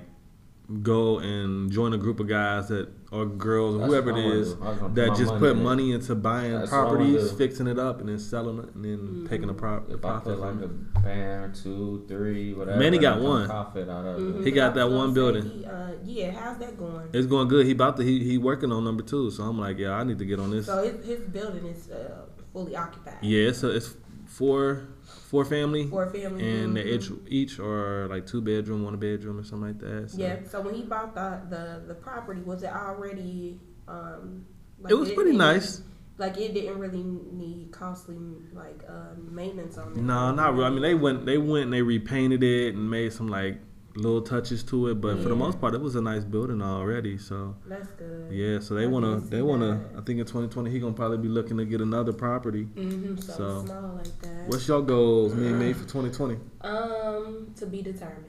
go 0.81 1.19
and 1.19 1.71
join 1.71 1.93
a 1.93 1.97
group 1.97 2.19
of 2.19 2.27
guys 2.27 2.67
that 2.67 2.89
or 3.11 3.25
girls 3.25 3.75
or 3.75 3.79
That's 3.79 3.89
whoever 3.91 4.11
what 4.13 4.19
it 4.19 4.23
I 4.23 4.25
wanna 4.25 4.39
is 4.39 4.53
do. 4.53 4.59
I 4.63 4.69
just 4.71 4.81
wanna 4.81 4.93
that 4.95 5.15
just 5.17 5.37
put 5.37 5.51
in 5.57 5.63
money 5.63 5.91
into 5.91 6.15
buying 6.15 6.53
That's 6.53 6.71
what 6.71 6.77
I 6.79 6.83
wanna 6.85 6.97
properties, 6.97 7.31
fixing 7.33 7.67
it 7.67 7.77
up, 7.77 7.99
and 7.99 8.07
then 8.09 8.17
selling 8.19 8.59
it, 8.59 8.73
and 8.73 8.85
then 8.85 8.97
Mhm. 8.97 9.29
taking 9.29 9.49
a 9.49 9.53
prop, 9.53 9.89
If 9.89 9.95
I 9.97 9.97
profit 9.99 10.23
put 10.23 10.39
like 10.39 10.55
a 10.61 10.63
it. 10.65 11.03
band, 11.03 11.55
two, 11.55 12.05
three, 12.07 12.53
whatever. 12.53 12.79
Manny 12.79 12.97
got 12.97 13.17
and 13.17 13.21
I 13.23 13.27
can 13.27 13.29
one. 13.29 13.45
Profit 13.47 13.89
out 13.89 14.05
of 14.05 14.19
Mhm. 14.21 14.39
it. 14.39 14.45
He 14.45 14.51
got 14.51 14.75
that 14.75 14.89
one 14.89 15.13
building. 15.13 15.43
he, 15.43 15.65
uh, 15.65 15.71
yeah, 16.05 16.31
how's 16.31 16.57
that 16.59 16.77
going? 16.79 17.09
It's 17.11 17.27
going 17.27 17.49
good. 17.49 17.65
He 17.65 17.73
about 17.73 17.97
to 17.97 18.03
he 18.03 18.23
he 18.23 18.37
working 18.37 18.71
on 18.71 18.83
number 18.85 19.03
two. 19.03 19.29
So 19.29 19.43
I'm 19.43 19.59
like, 19.59 19.77
yeah, 19.77 19.91
I 19.93 20.03
need 20.05 20.17
to 20.19 20.25
get 20.25 20.39
on 20.39 20.51
this. 20.51 20.67
So 20.67 20.81
his, 20.81 21.05
his 21.05 21.19
building 21.27 21.65
is 21.65 21.89
uh, 21.91 22.21
fully 22.53 22.75
occupied. 22.77 23.15
Yeah, 23.21 23.49
it's 23.49 23.61
it's 23.63 23.93
four 24.25 24.83
four 25.31 25.45
family, 25.45 25.87
For 25.87 26.03
a 26.03 26.11
family. 26.11 26.41
and 26.61 26.75
mhm. 26.77 26.85
each 26.85 27.07
each 27.39 27.59
are 27.59 28.07
like 28.09 28.25
two 28.27 28.41
bedroom, 28.41 28.83
one 28.83 28.97
bedroom, 28.97 29.39
or 29.39 29.43
something 29.43 29.69
like 29.69 29.79
that. 29.79 30.11
So. 30.11 30.17
Yeah. 30.17 30.35
So 30.51 30.59
when 30.61 30.75
he 30.75 30.83
bought 30.83 31.15
the 31.15 31.29
the, 31.53 31.63
the 31.87 31.95
property, 31.95 32.41
was 32.41 32.61
it 32.63 32.69
already? 32.71 33.59
Um, 33.87 34.45
like 34.79 34.91
It 34.91 34.95
was 34.95 35.07
didn't 35.07 35.15
pretty 35.19 35.31
need- 35.31 35.37
nice. 35.53 35.81
Like 36.17 36.37
it 36.37 36.53
didn't 36.53 36.77
really 36.77 37.01
need 37.01 37.71
costly 37.71 38.17
like 38.53 38.83
uh, 38.87 39.15
maintenance 39.39 39.77
on 39.79 39.93
it. 39.93 39.97
No, 39.97 40.31
not 40.31 40.53
really. 40.53 40.65
I 40.65 40.69
mean, 40.69 40.81
they 40.83 40.93
went, 40.93 41.25
they 41.25 41.37
went 41.39 41.63
and 41.65 41.73
they 41.73 41.81
repainted 41.81 42.43
it 42.43 42.75
and 42.75 42.91
made 42.91 43.11
some 43.13 43.27
like 43.27 43.57
little 43.95 44.21
touches 44.21 44.63
to 44.63 44.87
it, 44.89 44.95
but 45.01 45.17
for 45.21 45.29
the 45.29 45.35
most 45.35 45.59
part, 45.59 45.73
it 45.73 45.81
was 45.81 45.95
a 45.95 46.01
nice 46.01 46.23
building 46.23 46.61
already. 46.61 47.17
So 47.17 47.55
That's 47.67 47.87
good. 47.91 48.31
yeah, 48.31 48.59
so 48.59 48.75
they 48.75 48.83
I 48.83 48.87
wanna, 48.87 49.19
they 49.19 49.41
wanna. 49.41 49.89
that. 49.93 49.99
I 49.99 50.01
think 50.01 50.19
in 50.19 50.25
2020 50.25 50.69
he 50.71 50.79
gonna 50.79 50.93
probably 50.93 51.17
be 51.17 51.27
looking 51.27 51.57
to 51.57 51.65
get 51.65 51.81
another 51.81 52.13
property. 52.13 52.65
Mm-hmm. 52.65 53.17
So, 53.17 53.33
So, 53.33 53.65
small 53.65 53.95
like 53.97 54.21
that. 54.21 54.47
What's 54.47 54.67
your 54.67 54.81
goals, 54.81 55.33
me 55.35 55.47
and 55.47 55.59
me, 55.59 55.73
for 55.73 55.81
2020? 55.87 56.37
um 56.61 57.53
to 57.57 57.65
be 57.65 57.81
determined. 57.81 58.25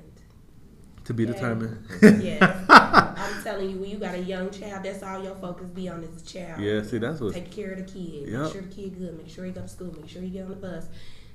To 1.05 1.15
be 1.15 1.25
Yeah. 1.25 1.33
determined. 1.33 1.87
yes. 2.23 2.67
I'm 2.69 3.43
telling 3.43 3.71
you, 3.71 3.77
when 3.79 3.91
you 3.91 3.99
got 3.99 4.15
a 4.15 4.19
young 4.21 4.51
child, 4.51 4.85
that's 4.85 5.03
all 5.03 5.23
your 5.23 5.35
focus 5.37 5.67
be 5.75 5.89
on 5.89 6.03
is 6.05 6.23
the 6.23 6.29
child. 6.29 6.61
Yeah, 6.61 6.83
see, 6.83 6.99
that's 6.99 7.21
what- 7.21 7.35
Take 7.35 7.51
care 7.51 7.73
of 7.73 7.79
the 7.79 7.85
kid. 7.93 8.29
Yep. 8.29 8.41
Make 8.43 8.53
sure 8.53 8.63
the 8.63 8.69
kid 8.75 8.99
good. 8.99 9.17
Make 9.19 9.29
sure 9.29 9.45
he 9.45 9.51
go 9.53 9.63
to 9.63 9.69
school. 9.69 9.93
Make 9.99 10.09
sure 10.09 10.23
he 10.23 10.31
get 10.31 10.45
on 10.45 10.51
the 10.51 10.57
bus. 10.57 10.87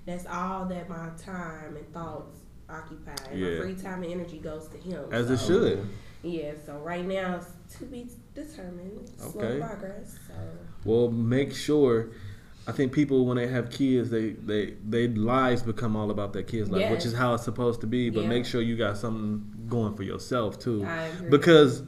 That's 0.06 0.26
all 0.26 0.66
that 0.68 0.88
my 0.88 1.10
time 1.18 1.76
and 1.76 1.94
thoughts 1.94 2.38
occupy. 2.70 3.16
And 3.32 3.40
Yeah. 3.40 3.56
My 3.56 3.62
free 3.62 3.76
time 3.76 4.04
and 4.04 4.12
energy 4.12 4.40
goes 4.40 4.68
to 4.70 4.78
him. 4.78 5.06
As 5.12 5.30
it 5.30 5.40
should. 5.40 5.88
Yeah. 6.24 6.54
So 6.66 6.78
right 6.80 7.06
now, 7.06 7.38
it's 7.38 7.78
to 7.80 7.86
be 7.86 8.10
determined. 8.34 9.10
Slow 9.18 9.42
Okay. 9.42 9.60
progress. 9.60 10.18
So. 10.28 10.34
Well, 10.86 11.12
make 11.12 11.54
sure. 11.54 12.10
I 12.70 12.74
think 12.74 12.92
people 12.92 13.26
when 13.26 13.38
they 13.38 13.48
have 13.48 13.70
kids, 13.70 14.10
they 14.10 14.32
they 14.32 14.74
they 14.86 15.08
lives 15.08 15.62
become 15.64 15.96
all 15.96 16.12
about 16.12 16.34
their 16.34 16.44
kids' 16.44 16.70
life, 16.70 16.92
which 16.92 17.06
is 17.06 17.14
how 17.14 17.34
it's 17.34 17.44
supposed 17.46 17.80
to 17.82 17.88
be. 17.88 18.10
But 18.10 18.24
Yeah. 18.24 18.28
make 18.30 18.46
sure 18.46 18.62
you 18.62 18.76
got 18.76 18.98
something 18.98 19.42
going 19.70 19.96
for 19.96 20.04
yourself 20.04 20.60
too, 20.60 20.86
because 21.30 21.84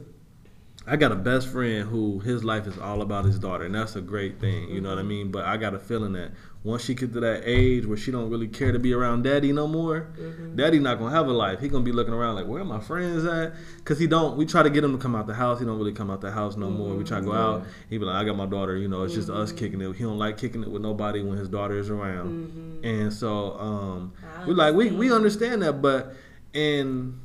I 0.86 0.96
got 0.96 1.12
a 1.12 1.16
best 1.16 1.48
friend 1.48 1.86
who 1.86 2.20
his 2.20 2.42
life 2.42 2.66
is 2.66 2.78
all 2.78 3.02
about 3.02 3.26
his 3.26 3.38
daughter, 3.38 3.64
and 3.64 3.74
that's 3.74 3.96
a 3.96 4.00
great 4.00 4.40
thing. 4.40 4.70
You 4.70 4.80
know 4.80 4.88
what 4.88 4.98
I 4.98 5.02
mean? 5.02 5.30
But 5.30 5.44
I 5.44 5.58
got 5.58 5.74
a 5.74 5.78
feeling 5.78 6.14
that 6.14 6.32
once 6.64 6.84
she 6.84 6.94
get 6.94 7.12
to 7.12 7.20
that 7.20 7.42
age 7.44 7.84
where 7.84 7.98
she 7.98 8.10
don't 8.10 8.30
really 8.30 8.48
care 8.48 8.72
to 8.72 8.78
be 8.78 8.94
around 8.94 9.22
daddy 9.22 9.52
no 9.52 9.66
more, 9.66 10.08
mm-hmm. 10.18 10.56
daddy 10.56 10.78
not 10.78 10.98
gonna 10.98 11.14
have 11.14 11.26
a 11.26 11.32
life. 11.32 11.60
He 11.60 11.68
gonna 11.68 11.84
be 11.84 11.92
looking 11.92 12.14
around 12.14 12.34
like, 12.34 12.46
where 12.46 12.62
are 12.62 12.64
my 12.64 12.80
friends 12.80 13.26
at? 13.26 13.52
Cause 13.84 13.98
he 13.98 14.06
don't. 14.06 14.38
We 14.38 14.46
try 14.46 14.62
to 14.62 14.70
get 14.70 14.82
him 14.82 14.92
to 14.92 14.98
come 14.98 15.14
out 15.14 15.26
the 15.26 15.34
house. 15.34 15.60
He 15.60 15.66
don't 15.66 15.78
really 15.78 15.92
come 15.92 16.10
out 16.10 16.22
the 16.22 16.30
house 16.30 16.56
no 16.56 16.70
more. 16.70 16.94
We 16.94 17.04
try 17.04 17.20
to 17.20 17.26
go 17.26 17.32
mm-hmm. 17.32 17.62
out. 17.62 17.66
He 17.90 17.98
be 17.98 18.04
like, 18.06 18.16
I 18.16 18.24
got 18.24 18.36
my 18.36 18.46
daughter. 18.46 18.76
You 18.76 18.88
know, 18.88 19.02
it's 19.02 19.14
just 19.14 19.28
us 19.28 19.50
mm-hmm. 19.50 19.58
kicking 19.58 19.80
it. 19.82 19.96
He 19.96 20.04
don't 20.04 20.18
like 20.18 20.38
kicking 20.38 20.62
it 20.62 20.70
with 20.70 20.82
nobody 20.82 21.22
when 21.22 21.36
his 21.36 21.48
daughter 21.48 21.78
is 21.78 21.90
around. 21.90 22.80
And 22.84 23.12
so 23.12 23.58
um, 23.58 24.12
we 24.46 24.54
like 24.54 24.74
we 24.74 24.90
we 24.90 25.12
understand 25.12 25.62
that, 25.62 25.82
but 25.82 26.14
in 26.52 27.20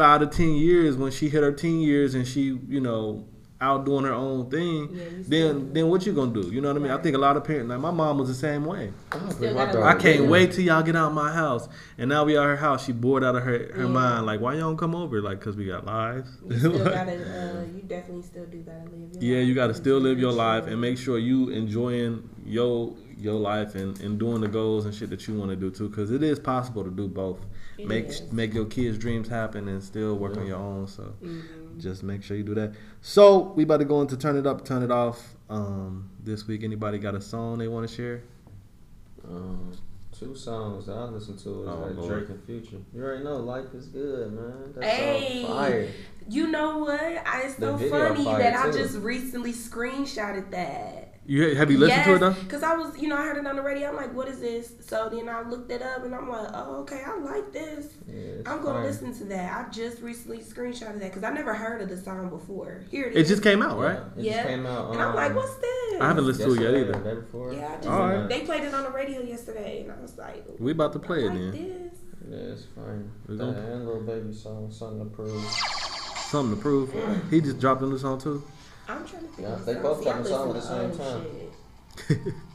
five 0.00 0.20
to 0.20 0.26
ten 0.26 0.54
years 0.54 0.96
when 0.96 1.12
she 1.12 1.28
hit 1.28 1.42
her 1.42 1.52
teen 1.52 1.80
years 1.80 2.14
and 2.14 2.26
she 2.26 2.58
you 2.68 2.80
know 2.80 3.24
out 3.62 3.84
doing 3.84 4.04
her 4.06 4.14
own 4.14 4.48
thing 4.48 4.88
Yeah, 4.90 5.04
you 5.04 5.22
still- 5.22 5.48
then 5.54 5.72
then 5.74 5.88
what 5.90 6.06
you 6.06 6.14
gonna 6.14 6.32
do? 6.32 6.48
You 6.50 6.62
know 6.62 6.68
what 6.68 6.78
i 6.78 6.80
mean? 6.84 6.90
I 6.92 6.96
think 7.02 7.14
a 7.14 7.18
lot 7.18 7.36
of 7.36 7.44
parents 7.44 7.68
like 7.68 7.78
my 7.78 7.90
mom 7.90 8.16
was 8.16 8.28
the 8.28 8.34
same 8.34 8.64
way. 8.64 8.90
Still 9.10 9.52
My 9.52 9.66
gotta 9.66 9.72
daughter 9.74 9.84
i 9.84 9.94
can't 9.96 10.24
wait 10.34 10.52
till 10.52 10.64
y'all 10.64 10.82
get 10.82 10.96
out 10.96 11.12
my 11.12 11.30
house. 11.30 11.68
And 11.98 12.08
now 12.08 12.24
we 12.24 12.38
at 12.38 12.42
her 12.44 12.56
house 12.56 12.86
she 12.86 12.92
bored 12.92 13.22
out 13.22 13.36
of 13.36 13.42
her 13.42 13.58
her 13.74 13.82
Yeah. 13.82 13.88
mind. 13.88 14.24
Like 14.24 14.40
why 14.40 14.54
y'all 14.54 14.62
don't 14.70 14.78
come 14.78 14.94
over? 14.94 15.20
Like 15.20 15.40
because 15.40 15.56
we 15.56 15.66
got 15.66 15.84
lives. 15.84 16.30
You 16.48 16.58
still 16.58 16.72
gotta, 17.00 17.12
uh, 17.12 17.64
you 17.76 17.82
definitely 17.86 18.22
still 18.22 18.46
do 18.46 18.58
gotta 18.60 18.84
live 18.96 19.12
your 19.12 19.22
yeah 19.22 19.38
life. 19.40 19.48
you 19.48 19.54
got 19.54 19.66
to 19.66 19.74
still 19.74 19.98
live 19.98 20.18
your 20.18 20.32
life 20.32 20.66
and 20.66 20.80
make 20.80 20.96
sure 20.96 21.18
you 21.18 21.50
enjoying 21.50 22.26
your 22.46 22.94
your 23.18 23.34
life 23.38 23.74
and, 23.74 24.00
and 24.00 24.18
doing 24.18 24.40
the 24.40 24.48
goals 24.48 24.86
and 24.86 24.94
shit 24.94 25.10
that 25.10 25.28
you 25.28 25.34
want 25.34 25.50
to 25.50 25.56
do 25.64 25.70
too 25.70 25.90
because 25.90 26.10
it 26.10 26.22
is 26.22 26.38
possible 26.38 26.82
to 26.82 26.90
do 26.90 27.06
both 27.06 27.40
It 27.82 27.86
make 27.88 28.06
is. 28.06 28.32
make 28.32 28.54
your 28.54 28.66
kids 28.66 28.98
dreams 28.98 29.28
happen 29.28 29.68
and 29.68 29.82
still 29.82 30.16
work 30.16 30.36
on 30.36 30.46
your 30.46 30.58
own 30.58 30.86
so 30.86 31.12
Mhm. 31.22 31.78
just 31.78 32.02
make 32.02 32.22
sure 32.22 32.36
you 32.36 32.42
do 32.44 32.54
that 32.54 32.72
so 33.00 33.52
we 33.56 33.62
about 33.64 33.78
to 33.78 33.84
go 33.84 34.00
into 34.02 34.16
turn 34.16 34.36
it 34.36 34.46
up 34.46 34.64
turn 34.64 34.82
it 34.82 34.90
off 34.90 35.34
um 35.48 36.10
this 36.22 36.46
week 36.46 36.62
anybody 36.64 36.98
got 36.98 37.14
a 37.14 37.20
song 37.20 37.58
they 37.58 37.68
want 37.68 37.88
to 37.88 37.94
share 37.94 38.22
Um, 39.28 39.72
two 40.12 40.34
songs 40.34 40.86
that 40.86 40.96
I 40.96 41.04
listen 41.04 41.36
to 41.36 41.62
is 41.62 41.68
Oh, 41.68 41.86
like 41.86 41.96
Lord. 41.96 42.08
Drake 42.08 42.28
and 42.30 42.42
Future. 42.44 42.78
You 42.94 43.02
already 43.02 43.22
know 43.24 43.36
life 43.36 43.72
is 43.74 43.86
good, 43.86 44.32
man. 44.32 44.72
That's 44.74 44.86
Hey. 44.86 45.44
fire. 45.46 45.88
You 46.28 46.48
know 46.48 46.78
what? 46.78 47.00
I, 47.00 47.42
it's 47.44 47.54
The 47.56 47.78
so 47.78 47.88
funny 47.90 48.24
fire, 48.24 48.38
that 48.38 48.54
I 48.56 48.70
just 48.72 48.96
recently 48.98 49.52
screenshotted 49.52 50.50
that. 50.52 51.09
You 51.30 51.54
have 51.54 51.70
you 51.70 51.78
listened 51.78 52.04
to 52.04 52.14
it 52.16 52.18
though 52.18 52.32
Because 52.32 52.62
I 52.64 52.74
was, 52.74 52.98
you 52.98 53.06
know, 53.08 53.16
I 53.16 53.22
heard 53.22 53.36
it 53.36 53.46
on 53.46 53.54
the 53.54 53.62
radio. 53.62 53.88
I'm 53.88 53.96
like, 53.96 54.12
what 54.12 54.26
is 54.26 54.40
this? 54.40 54.72
So 54.80 55.08
then 55.08 55.28
I 55.28 55.42
looked 55.48 55.70
it 55.70 55.80
up 55.80 56.04
and 56.04 56.12
I'm 56.14 56.28
like, 56.28 56.48
oh, 56.52 56.80
okay, 56.82 57.02
I 57.06 57.16
like 57.18 57.52
this. 57.52 57.86
Yeah, 58.08 58.16
I'm 58.46 58.60
going 58.62 58.74
to 58.74 58.80
fire. 58.80 58.82
listen 58.82 59.14
to 59.18 59.24
that. 59.26 59.66
I 59.66 59.70
just 59.70 60.02
recently 60.02 60.38
screenshotted 60.38 60.98
that 60.98 61.10
because 61.10 61.22
I 61.22 61.30
never 61.30 61.54
heard 61.54 61.80
of 61.82 61.88
the 61.88 61.96
song 61.96 62.28
before. 62.30 62.82
Here 62.90 63.04
it 63.04 63.10
is. 63.12 63.14
it 63.14 63.18
it 63.18 63.22
is. 63.22 63.28
just 63.28 63.42
came 63.44 63.62
out 63.62 63.78
right 63.78 64.00
Yeah, 64.16 64.22
it 64.22 64.24
Yeah. 64.24 64.32
just 64.38 64.48
came 64.48 64.66
out. 64.66 64.92
And 64.92 65.00
I'm 65.02 65.14
like, 65.14 65.30
um, 65.30 65.36
what's 65.36 65.54
this? 65.56 66.00
I 66.00 66.08
haven't 66.08 66.26
listened 66.26 66.54
to 66.56 66.60
it 66.60 66.64
yet 66.64 66.74
either 66.80 66.92
Day 67.14 67.20
before. 67.20 67.52
Yeah, 67.52 67.68
I 67.72 67.76
just, 67.76 67.88
Alright. 67.88 68.28
they 68.28 68.40
played 68.40 68.64
it 68.64 68.74
on 68.74 68.82
the 68.82 68.90
radio 68.90 69.20
yesterday 69.22 69.82
and 69.82 69.92
I 69.92 70.00
was 70.00 70.18
like, 70.18 70.44
we 70.58 70.72
about 70.72 70.92
to 70.94 70.98
play 70.98 71.18
I 71.18 71.26
it 71.26 71.28
like 71.28 71.52
then 71.52 71.52
this. 71.52 71.98
Yeah, 72.28 72.36
it's 72.52 72.64
fine. 72.74 73.10
We 73.28 73.36
That 73.36 73.44
gonna- 73.44 73.72
and 73.74 73.86
little 73.86 74.02
baby 74.02 74.32
song, 74.32 74.70
something 74.72 75.08
to 75.08 75.14
prove. 75.14 75.44
something 76.30 76.56
to 76.56 76.62
prove 76.62 76.92
he 77.30 77.40
just 77.40 77.58
dropped 77.60 77.82
a 77.82 77.86
new 77.86 77.98
song 77.98 78.20
too 78.20 78.42
I'm 78.90 79.06
trying 79.06 79.22
to 79.22 79.28
think 79.28 79.48
Yeah, 79.48 79.54
of 79.54 79.64
they 79.66 79.74
both 79.74 80.02
See, 80.02 80.10
I 80.10 80.22
got 80.22 80.24
the 80.24 80.48
at 80.48 80.54
the 80.54 80.60
same 80.60 80.98
time. 80.98 82.34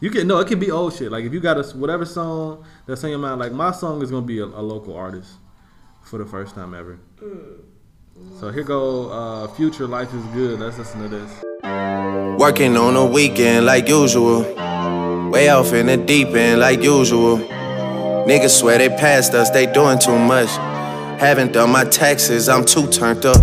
You 0.00 0.10
can 0.10 0.26
no, 0.26 0.38
it 0.38 0.48
can 0.48 0.58
be 0.58 0.70
old 0.70 0.92
shit. 0.94 1.10
Like 1.10 1.24
if 1.24 1.32
you 1.32 1.40
got 1.40 1.56
a 1.56 1.62
whatever 1.78 2.04
song 2.04 2.64
that's 2.84 3.02
in 3.04 3.10
your 3.10 3.18
mind, 3.18 3.40
like 3.40 3.52
my 3.52 3.70
song 3.72 4.02
is 4.02 4.10
gonna 4.10 4.26
be 4.26 4.38
a, 4.38 4.44
a 4.44 4.60
local 4.60 4.94
artist 4.94 5.30
for 6.02 6.18
the 6.18 6.26
first 6.26 6.54
time 6.54 6.74
ever. 6.74 6.98
So 8.38 8.50
here 8.50 8.64
go 8.64 9.08
uh, 9.10 9.48
Future 9.54 9.86
Life 9.86 10.12
is 10.12 10.22
Good. 10.26 10.60
Let's 10.60 10.76
listen 10.76 11.02
to 11.02 11.08
this. 11.08 11.42
Working 12.38 12.76
on 12.76 12.96
a 12.96 13.06
weekend 13.06 13.64
like 13.64 13.88
usual. 13.88 14.40
Way 15.30 15.48
off 15.48 15.72
in 15.72 15.86
the 15.86 15.96
deep 15.96 16.28
end 16.28 16.60
like 16.60 16.82
usual. 16.82 17.38
Niggas 17.38 18.60
swear 18.60 18.76
they 18.78 18.90
passed 18.90 19.32
us, 19.32 19.48
they 19.50 19.72
doing 19.72 19.98
too 19.98 20.18
much. 20.18 20.50
Haven't 21.18 21.52
done 21.52 21.70
my 21.70 21.84
taxes, 21.84 22.48
I'm 22.48 22.64
too 22.66 22.88
turned 22.88 23.24
up. 23.24 23.40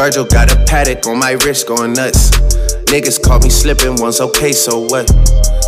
Virgil 0.00 0.24
got 0.24 0.50
a 0.50 0.56
Patek 0.64 1.06
on 1.06 1.18
my 1.18 1.32
wrist 1.44 1.68
going 1.68 1.92
nuts. 1.92 2.30
Niggas 2.88 3.22
caught 3.22 3.44
me 3.44 3.50
slipping 3.50 3.96
once, 3.96 4.18
okay, 4.18 4.50
so 4.50 4.86
what? 4.88 5.06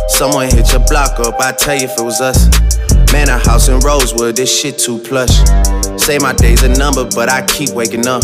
Someone 0.07 0.49
hit 0.49 0.71
your 0.71 0.83
block 0.87 1.19
up, 1.19 1.39
I 1.39 1.51
tell 1.51 1.75
you 1.75 1.85
if 1.85 1.99
it 1.99 2.01
was 2.01 2.19
us. 2.19 2.49
Man, 3.13 3.29
a 3.29 3.37
house 3.37 3.67
in 3.67 3.79
Rosewood, 3.81 4.35
this 4.35 4.49
shit 4.49 4.79
too 4.79 4.97
plush. 4.97 5.37
Say 6.01 6.17
my 6.17 6.33
day's 6.33 6.63
a 6.63 6.69
number, 6.69 7.07
but 7.13 7.29
I 7.29 7.45
keep 7.45 7.75
waking 7.75 8.07
up. 8.07 8.23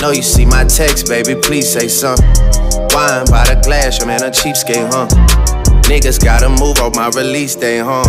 Know 0.00 0.12
you 0.12 0.22
see 0.22 0.46
my 0.46 0.62
text, 0.66 1.08
baby, 1.08 1.34
please 1.34 1.68
say 1.68 1.88
something. 1.88 2.24
Wine 2.94 3.26
by 3.26 3.42
the 3.50 3.60
glass, 3.64 3.98
your 3.98 4.06
man 4.06 4.22
a 4.22 4.30
cheapskate, 4.30 4.86
huh? 4.86 5.08
Niggas 5.90 6.22
gotta 6.22 6.48
move 6.48 6.78
on 6.78 6.92
my 6.94 7.08
release 7.08 7.56
day, 7.56 7.80
huh? 7.80 8.04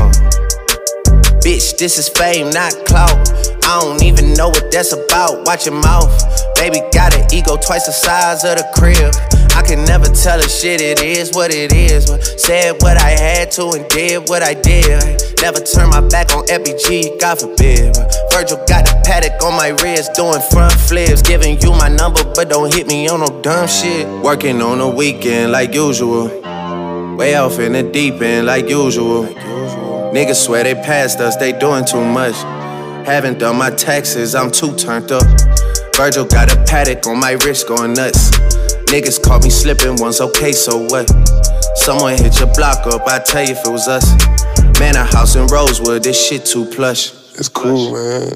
Bitch, 1.42 1.76
this 1.80 1.98
is 1.98 2.08
fame, 2.08 2.52
not 2.52 2.72
clout. 2.86 3.18
I 3.66 3.80
don't 3.82 4.04
even 4.04 4.36
know 4.36 4.50
what 4.50 4.72
that's 4.72 4.94
about. 4.94 5.48
Watch 5.48 5.66
your 5.66 5.82
mouth. 5.82 6.35
Baby 6.56 6.82
got 6.92 7.16
an 7.16 7.26
ego 7.34 7.58
twice 7.58 7.86
the 7.86 7.92
size 7.92 8.44
of 8.44 8.58
the 8.58 8.66
crib. 8.76 9.14
I 9.56 9.62
can 9.62 9.86
never 9.86 10.06
tell 10.06 10.40
a 10.40 10.50
shit, 10.50 10.82
it 10.82 11.02
is 11.02 11.32
what 11.34 11.54
it 11.54 11.72
is. 11.72 12.08
But 12.08 12.24
said 12.24 12.82
what 12.82 12.98
I 12.98 13.12
had 13.12 13.52
to 13.52 13.72
and 13.72 13.88
did 13.90 14.28
what 14.28 14.44
I 14.44 14.54
did. 14.54 15.22
Never 15.42 15.60
turn 15.60 15.90
my 15.90 16.02
back 16.02 16.32
on 16.36 16.46
FBG, 16.48 17.20
God 17.20 17.40
forbid. 17.40 17.96
Virgil 18.32 18.58
got 18.68 18.90
a 18.90 18.96
Patek 19.08 19.42
on 19.42 19.56
my 19.56 19.70
wrist, 19.82 20.14
doing 20.14 20.42
front 20.52 20.74
flips. 20.74 21.22
Giving 21.22 21.60
you 21.62 21.72
my 21.72 21.88
number, 21.88 22.24
but 22.36 22.50
don't 22.50 22.74
hit 22.74 22.88
me 22.88 23.08
on 23.08 23.22
no 23.22 23.42
dumb 23.42 23.68
shit. 23.68 24.08
Working 24.22 24.62
on 24.62 24.82
a 24.82 24.90
weekend 24.90 25.52
like 25.52 25.74
usual. 25.74 26.28
Way 27.16 27.36
off 27.36 27.60
in 27.60 27.74
the 27.74 27.84
deep 27.84 28.22
end 28.22 28.48
like 28.48 28.68
usual. 28.68 29.24
Niggas 30.14 30.46
swear 30.46 30.64
they 30.64 30.76
passed 30.76 31.20
us, 31.20 31.38
they 31.38 31.52
doing 31.52 31.86
too 31.86 32.04
much. 32.04 32.36
Haven't 33.06 33.40
done 33.40 33.58
my 33.58 33.70
taxes, 33.70 34.36
I'm 34.36 34.52
too 34.52 34.76
turned 34.76 35.12
up. 35.12 35.24
Virgil 35.96 36.26
got 36.26 36.52
a 36.52 36.58
Patek 36.66 37.08
on 37.08 37.20
my 37.20 37.32
wrist 37.44 37.68
going 37.68 37.94
nuts. 37.94 38.32
Niggas 38.92 39.22
caught 39.24 39.44
me 39.44 39.50
slipping 39.50 39.96
once, 39.98 40.20
okay, 40.22 40.52
so 40.52 40.78
what? 40.88 41.10
Someone 41.78 42.18
hit 42.18 42.40
your 42.40 42.54
block 42.54 42.86
up, 42.88 43.08
I 43.08 43.20
tell 43.20 43.44
you 43.44 43.52
if 43.54 43.66
it 43.66 43.70
was 43.72 43.88
us. 43.88 44.06
Man, 44.80 44.96
a 44.96 45.06
house 45.06 45.36
in 45.36 45.48
Rosewood, 45.48 46.04
this 46.04 46.18
shit 46.28 46.46
too 46.46 46.66
plush. 46.66 47.12
It's 47.40 47.48
cool, 47.50 47.94
man. 47.94 48.34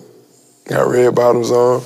Got 0.67 0.87
red 0.89 1.15
bottoms 1.15 1.51
on. 1.51 1.81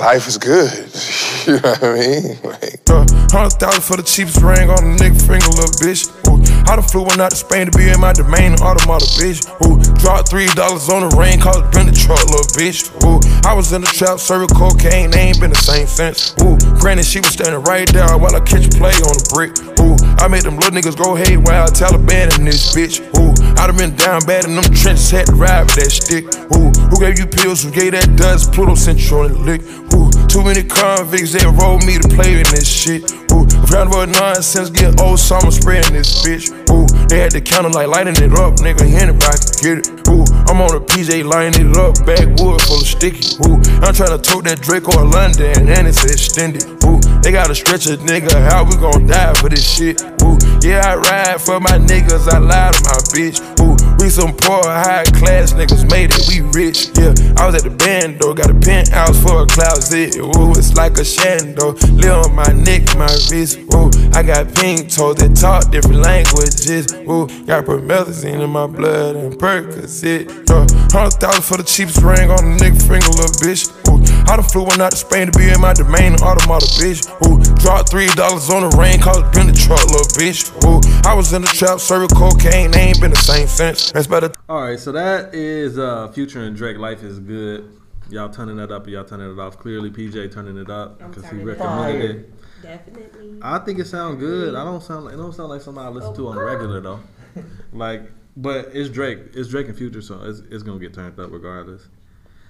Life 0.00 0.26
is 0.28 0.38
good. 0.38 0.70
you 1.46 1.54
know 1.60 1.70
what 1.70 1.82
I 1.82 1.94
mean? 1.94 2.38
Like, 2.42 2.80
Uh, 2.88 3.06
Hundred 3.30 3.50
thousand 3.60 3.82
for 3.82 3.96
the 3.96 4.02
cheapest 4.02 4.40
ring 4.42 4.70
on 4.70 4.78
a 4.78 4.96
nigga 4.96 5.20
finger, 5.26 5.46
little 5.54 5.74
bitch. 5.78 6.08
Ooh, 6.26 6.38
I 6.68 6.76
done 6.76 6.84
flew 6.84 7.02
one 7.02 7.20
out 7.20 7.30
to 7.30 7.36
Spain 7.36 7.70
to 7.70 7.76
be 7.76 7.88
in 7.88 8.00
my 8.00 8.12
domain, 8.12 8.54
automata, 8.60 9.06
bitch. 9.16 9.44
Ooh, 9.66 9.78
dropped 10.00 10.28
three 10.28 10.46
dollars 10.54 10.88
on 10.88 11.08
the 11.08 11.12
rain, 11.16 11.40
cause 11.40 11.56
it 11.58 11.70
been 11.72 11.86
the 11.86 11.96
truck, 11.96 12.22
little 12.26 12.46
bitch. 12.56 12.88
Ooh, 13.04 13.20
I 13.48 13.54
was 13.54 13.72
in 13.72 13.80
the 13.80 13.88
trap, 13.88 14.18
serving 14.18 14.54
cocaine, 14.56 15.10
they 15.10 15.32
ain't 15.32 15.40
been 15.40 15.50
the 15.50 15.62
same 15.62 15.86
since. 15.86 16.34
Ooh, 16.42 16.56
granted, 16.80 17.04
she 17.04 17.20
was 17.20 17.32
standing 17.32 17.62
right 17.64 17.88
there 17.92 18.16
while 18.18 18.34
I 18.34 18.40
catch 18.40 18.66
a 18.66 18.72
play 18.74 18.94
on 19.06 19.14
the 19.16 19.26
brick. 19.32 19.52
Ooh, 19.80 19.96
I 20.22 20.28
made 20.28 20.42
them 20.42 20.56
little 20.56 20.72
niggas 20.72 20.96
go 20.96 21.14
haywire, 21.14 21.66
Taliban 21.72 22.36
in 22.38 22.44
this 22.44 22.74
bitch. 22.74 23.00
Ooh, 23.16 23.32
I 23.60 23.66
done 23.66 23.76
been 23.76 23.94
down 23.94 24.24
bad 24.24 24.46
in 24.46 24.54
them 24.56 24.64
trenches, 24.72 25.10
had 25.10 25.26
to 25.26 25.36
ride 25.36 25.68
with 25.68 25.76
that 25.76 25.92
stick. 25.92 26.24
Ooh, 26.56 26.72
who 26.88 26.96
gave 26.96 27.20
you 27.20 27.26
pills? 27.28 27.62
Who 27.62 27.70
gave 27.70 27.92
that 27.92 28.16
dust? 28.16 28.56
Pluto 28.56 28.74
sent 28.74 28.96
you 29.04 29.20
on 29.20 29.32
the 29.32 29.38
lick. 29.38 29.60
Ooh, 29.92 30.08
too 30.32 30.40
many 30.40 30.64
convicts, 30.64 31.36
they 31.36 31.44
rolled 31.44 31.84
me 31.84 32.00
to 32.00 32.08
play 32.08 32.40
in 32.40 32.48
this 32.48 32.64
shit. 32.64 33.04
Ooh, 33.28 33.44
round 33.68 33.92
about 33.92 34.08
nonsense, 34.16 34.72
get 34.72 34.96
old 34.98 35.20
so 35.20 35.36
I'm 35.36 35.52
spreading 35.52 35.92
this 35.92 36.24
bitch. 36.24 36.48
Ooh, 36.72 36.88
they 37.12 37.20
had 37.20 37.36
the 37.36 37.42
counter 37.44 37.68
like 37.68 37.92
lighting 37.92 38.16
it 38.16 38.32
up, 38.32 38.56
nigga, 38.64 38.80
anybody 38.96 39.36
can 39.36 39.60
get 39.60 39.76
it. 39.84 40.08
Ooh, 40.08 40.24
I'm 40.48 40.56
on 40.64 40.72
a 40.72 40.80
PJ 40.80 41.28
lining 41.28 41.68
it 41.68 41.76
up, 41.76 42.00
backwood 42.08 42.64
full 42.64 42.80
of 42.80 42.88
sticky. 42.88 43.44
Ooh, 43.44 43.60
I'm 43.84 43.92
trying 43.92 44.16
to 44.16 44.22
tote 44.24 44.48
that 44.48 44.64
Draco 44.64 44.96
or 44.96 45.04
London, 45.04 45.68
and 45.68 45.84
it's 45.84 46.00
extended. 46.08 46.64
Ooh, 46.88 46.96
they 47.20 47.28
gotta 47.28 47.54
stretch 47.54 47.84
a 47.92 48.00
nigga, 48.00 48.32
how 48.48 48.64
we 48.64 48.80
gon' 48.80 49.04
die 49.04 49.36
for 49.36 49.52
this 49.52 49.68
shit? 49.68 50.00
Ooh, 50.24 50.40
yeah, 50.62 50.82
I 50.84 50.96
ride 50.96 51.40
for 51.40 51.60
my 51.60 51.78
niggas, 51.78 52.28
I 52.28 52.38
lie 52.38 52.72
to 52.72 52.80
my 52.84 52.98
bitch. 53.12 53.40
Ooh, 53.60 53.76
we 53.98 54.10
some 54.10 54.34
poor, 54.36 54.62
high 54.62 55.04
class 55.16 55.52
niggas 55.52 55.90
made 55.90 56.10
it, 56.12 56.28
we 56.28 56.40
rich. 56.52 56.88
Yeah, 56.96 57.14
I 57.40 57.46
was 57.46 57.54
at 57.54 57.64
the 57.64 57.74
band 57.74 58.20
though, 58.20 58.34
got 58.34 58.50
a 58.50 58.54
penthouse 58.54 59.20
for 59.22 59.42
a 59.42 59.46
closet. 59.46 60.16
Ooh, 60.16 60.52
it's 60.52 60.74
like 60.74 60.98
a 60.98 61.06
shando, 61.06 61.74
live 61.96 62.26
on 62.26 62.34
my 62.34 62.52
neck, 62.52 62.84
my 62.96 63.08
wrist. 63.30 63.58
Ooh, 63.74 63.90
I 64.12 64.22
got 64.22 64.52
pink 64.54 64.92
toes 64.92 65.16
that 65.16 65.34
talk 65.34 65.70
different 65.70 66.00
languages. 66.04 66.92
Ooh, 67.08 67.26
got 67.46 67.64
promethazine 67.64 68.42
in 68.44 68.50
my 68.50 68.66
blood 68.66 69.16
and 69.16 69.32
Percocet. 69.34 70.28
Yeah, 70.48 70.66
hundred 70.92 71.16
thousand 71.16 71.42
for 71.42 71.56
the 71.56 71.64
cheapest 71.64 72.02
ring 72.02 72.30
on 72.30 72.38
a 72.38 72.56
nigga 72.60 72.76
finger, 72.84 73.08
little 73.16 73.32
bitch. 73.40 73.64
Ooh, 73.88 73.96
I 74.28 74.36
done 74.36 74.44
flew 74.44 74.64
one 74.64 74.80
out 74.80 74.92
to 74.92 74.96
Spain 74.98 75.30
to 75.30 75.38
be 75.38 75.48
in 75.48 75.60
my 75.60 75.72
domain, 75.72 76.14
automata, 76.20 76.66
bitch. 76.76 77.08
Ooh, 77.26 77.39
dropped 77.60 77.90
three 77.90 78.06
dollars 78.08 78.50
on 78.50 78.68
the 78.68 78.76
rain, 78.76 79.00
cause 79.00 79.18
it 79.18 79.32
been 79.32 79.46
the 79.46 79.52
truck, 79.52 79.84
little 79.86 80.06
bitch. 80.16 80.48
Ooh, 80.64 80.80
I 81.08 81.14
was 81.14 81.32
in 81.32 81.42
the 81.42 81.48
trap, 81.48 81.78
serving 81.78 82.08
cocaine, 82.08 82.70
they 82.70 82.80
ain't 82.80 83.00
been 83.00 83.10
the 83.10 83.16
same 83.16 83.46
since. 83.46 83.92
That's 83.92 84.06
better. 84.06 84.32
All 84.48 84.62
right, 84.62 84.78
so 84.78 84.92
that 84.92 85.34
is 85.34 85.78
uh, 85.78 86.08
Future 86.08 86.42
and 86.42 86.56
Drake. 86.56 86.78
Life 86.78 87.02
is 87.02 87.18
good. 87.18 87.80
y'all 88.08 88.28
turning 88.28 88.56
that 88.56 88.72
up 88.72 88.86
or 88.86 88.90
y'all 88.90 89.04
turning 89.04 89.30
it 89.30 89.38
off. 89.38 89.58
Clearly, 89.58 89.90
PJ 89.90 90.32
turning 90.32 90.56
it 90.56 90.70
up 90.70 90.98
because 90.98 91.28
he 91.30 91.36
recommended 91.36 92.10
up. 92.10 92.16
it. 92.16 92.62
Definitely. 92.62 93.38
I 93.42 93.58
think 93.60 93.78
it 93.78 93.86
sounds 93.86 94.18
good. 94.18 94.54
I 94.54 94.64
don't 94.64 94.82
sound 94.82 95.06
like 95.06 95.14
it 95.14 95.16
don't 95.16 95.34
sound 95.34 95.50
like 95.50 95.62
something 95.62 95.82
I 95.82 95.88
listen 95.88 96.14
to 96.14 96.28
on 96.28 96.36
the 96.36 96.42
regular 96.42 96.80
though. 96.80 97.00
like, 97.72 98.10
but 98.36 98.70
it's 98.72 98.90
Drake. 98.90 99.18
It's 99.34 99.48
Drake 99.48 99.68
and 99.68 99.76
Future, 99.76 100.02
so 100.02 100.20
it's 100.24 100.40
it's 100.50 100.62
gonna 100.62 100.78
get 100.78 100.94
turned 100.94 101.18
up 101.18 101.30
regardless. 101.30 101.88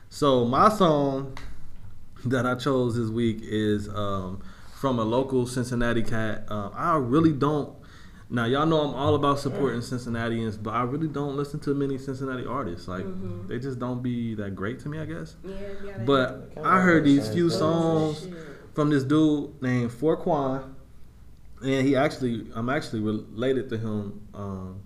So 0.09 0.45
my 0.45 0.69
song 0.69 1.37
that 2.25 2.47
I 2.47 2.55
chose 2.55 2.97
this 2.97 3.09
week 3.09 3.39
is 3.43 3.89
um, 3.89 4.43
from 4.81 4.99
a 4.99 5.05
local 5.05 5.47
Cincinnati 5.47 6.03
cat. 6.03 6.47
Uh, 6.49 6.71
I 6.73 6.97
really 6.97 7.33
don't. 7.35 7.77
Now 8.31 8.47
y'all 8.47 8.65
know 8.65 8.81
I'm 8.81 8.95
all 8.95 9.15
about 9.15 9.39
supporting 9.39 9.83
Cincinnatians, 9.83 10.57
but 10.57 10.71
I 10.71 10.85
really 10.85 11.09
don't 11.09 11.37
listen 11.37 11.61
to 11.61 11.75
many 11.75 11.99
Cincinnati 11.99 12.47
artists. 12.47 12.89
Like 12.89 13.05
Mhm. 13.05 13.47
they 13.49 13.59
just 13.59 13.79
don't 13.79 14.03
be 14.03 14.35
that 14.37 14.55
great 14.55 14.79
to 14.81 14.89
me, 14.89 14.99
I 14.99 15.05
guess. 15.05 15.37
Yeah, 15.45 15.51
you 15.51 15.91
gotta- 15.91 16.05
But 16.07 16.53
I 16.65 16.81
heard 16.81 17.05
these 17.05 17.29
few 17.29 17.51
songs 17.51 18.27
from 18.73 18.89
this 18.89 19.05
dude 19.05 19.61
named 19.61 19.91
Forquan, 19.91 20.63
and 21.63 21.87
he 21.87 21.95
actually 21.95 22.47
I'm 22.55 22.71
actually 22.71 23.01
related 23.03 23.69
to 23.69 23.77
him 23.77 24.21
um, 24.33 24.77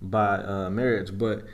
by 0.00 0.36
uh, 0.38 0.70
marriage, 0.70 1.18
but 1.18 1.44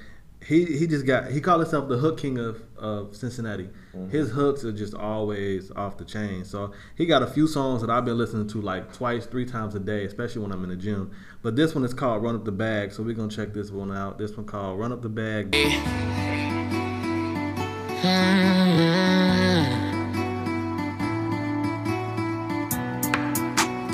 he 0.44 0.64
he 0.64 0.86
just 0.86 1.06
got 1.06 1.32
he 1.32 1.40
called 1.40 1.60
himself 1.62 1.88
the 1.88 1.96
hook 1.98 2.18
king 2.18 2.38
of 2.38 2.62
of 2.78 3.16
Cincinnati. 3.16 3.68
His 4.10 4.30
hooks 4.30 4.64
are 4.64 4.72
just 4.72 4.94
always 4.94 5.70
off 5.72 5.96
the 5.96 6.04
chain. 6.04 6.44
So 6.44 6.72
he 6.94 7.06
got 7.06 7.22
a 7.22 7.26
few 7.26 7.46
songs 7.48 7.80
that 7.80 7.90
I've 7.90 8.04
been 8.04 8.18
listening 8.18 8.46
to 8.48 8.60
like 8.60 8.92
twice, 8.92 9.26
three 9.26 9.44
times 9.44 9.74
a 9.74 9.80
day, 9.80 10.04
especially 10.04 10.42
when 10.42 10.52
I'm 10.52 10.62
in 10.62 10.70
the 10.70 10.76
gym. 10.76 11.10
But 11.42 11.56
this 11.56 11.74
one 11.74 11.84
is 11.84 11.92
called 11.92 12.22
Run 12.22 12.36
Up 12.36 12.44
the 12.44 12.52
Bag, 12.52 12.92
so 12.92 13.02
we're 13.02 13.14
gonna 13.14 13.30
check 13.30 13.52
this 13.52 13.70
one 13.70 13.92
out. 13.92 14.18
This 14.18 14.36
one 14.36 14.46
called 14.46 14.78
Run 14.78 14.92
Up 14.92 15.02
the 15.02 15.08
Bag. 15.08 15.52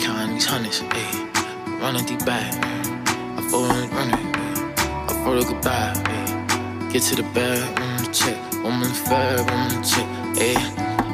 Counting 0.00 0.34
these 0.34 0.44
hundreds, 0.44 0.80
ayy. 0.82 1.80
Running 1.80 2.04
deep 2.04 2.24
back. 2.26 2.52
I 3.08 3.48
fall 3.50 3.64
in 3.64 3.90
running. 3.90 4.34
I 4.76 5.22
fall 5.24 5.42
goodbye, 5.42 5.94
ayy. 5.94 6.92
Get 6.92 7.02
to 7.04 7.16
the 7.16 7.22
bag, 7.34 7.76
mm, 7.76 8.14
check. 8.14 8.45
Check, 8.66 10.08
ayy. 10.42 10.58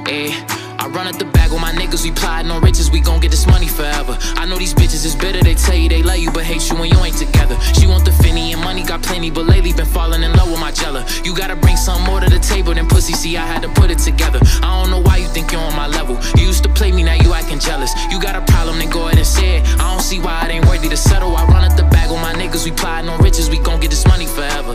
Ayy. 0.08 0.32
I 0.80 0.88
run 0.88 1.06
at 1.06 1.18
the 1.18 1.26
bag 1.26 1.52
with 1.52 1.60
my 1.60 1.70
niggas, 1.70 2.02
we 2.02 2.10
plotting 2.10 2.50
on 2.50 2.62
riches, 2.62 2.90
we 2.90 2.98
gon' 2.98 3.20
get 3.20 3.30
this 3.30 3.46
money 3.46 3.68
forever. 3.68 4.16
I 4.36 4.46
know 4.46 4.56
these 4.56 4.72
bitches 4.72 5.04
is 5.04 5.14
bitter, 5.14 5.42
they 5.42 5.54
tell 5.54 5.76
you 5.76 5.90
they 5.90 6.02
love 6.02 6.16
you, 6.16 6.32
but 6.32 6.44
hate 6.44 6.70
you 6.70 6.76
when 6.76 6.88
you 6.90 6.96
ain't 7.04 7.18
together. 7.18 7.60
She 7.78 7.86
want 7.86 8.06
the 8.06 8.12
finny 8.12 8.54
and 8.54 8.62
money, 8.62 8.82
got 8.82 9.02
plenty, 9.02 9.30
but 9.30 9.44
lately 9.44 9.74
been 9.74 9.84
falling 9.84 10.22
in 10.22 10.32
love 10.32 10.50
with 10.50 10.60
my 10.60 10.72
jella. 10.72 11.04
You 11.24 11.36
gotta 11.36 11.54
bring 11.54 11.76
something 11.76 12.06
more 12.06 12.20
to 12.20 12.30
the 12.30 12.38
table 12.38 12.72
than 12.72 12.88
pussy, 12.88 13.12
see, 13.12 13.36
I 13.36 13.44
had 13.44 13.60
to 13.62 13.68
put 13.68 13.90
it 13.90 13.98
together. 13.98 14.40
I 14.62 14.80
don't 14.80 14.90
know 14.90 15.00
why 15.00 15.18
you 15.18 15.28
think 15.28 15.52
you're 15.52 15.60
on 15.60 15.76
my 15.76 15.88
level. 15.88 16.18
You 16.38 16.46
used 16.46 16.62
to 16.62 16.70
play 16.70 16.90
me, 16.90 17.02
now 17.02 17.20
you 17.20 17.34
acting 17.34 17.58
jealous. 17.58 17.92
You 18.10 18.18
got 18.18 18.34
a 18.34 18.40
problem, 18.50 18.78
then 18.78 18.88
go 18.88 19.08
ahead 19.08 19.18
and 19.18 19.26
say 19.26 19.58
it. 19.58 19.68
I 19.78 19.92
don't 19.92 20.00
see 20.00 20.20
why 20.20 20.46
it 20.46 20.52
ain't 20.52 20.64
worthy 20.64 20.88
to 20.88 20.96
settle. 20.96 21.36
I 21.36 21.44
run 21.44 21.70
at 21.70 21.76
the 21.76 21.84
bag 21.84 22.10
with 22.10 22.22
my 22.22 22.32
niggas, 22.32 22.64
we 22.64 22.70
plotting 22.72 23.10
on 23.10 23.20
riches, 23.20 23.50
we 23.50 23.58
gon' 23.58 23.78
get 23.78 23.90
this 23.90 24.06
money 24.08 24.26
forever. 24.26 24.74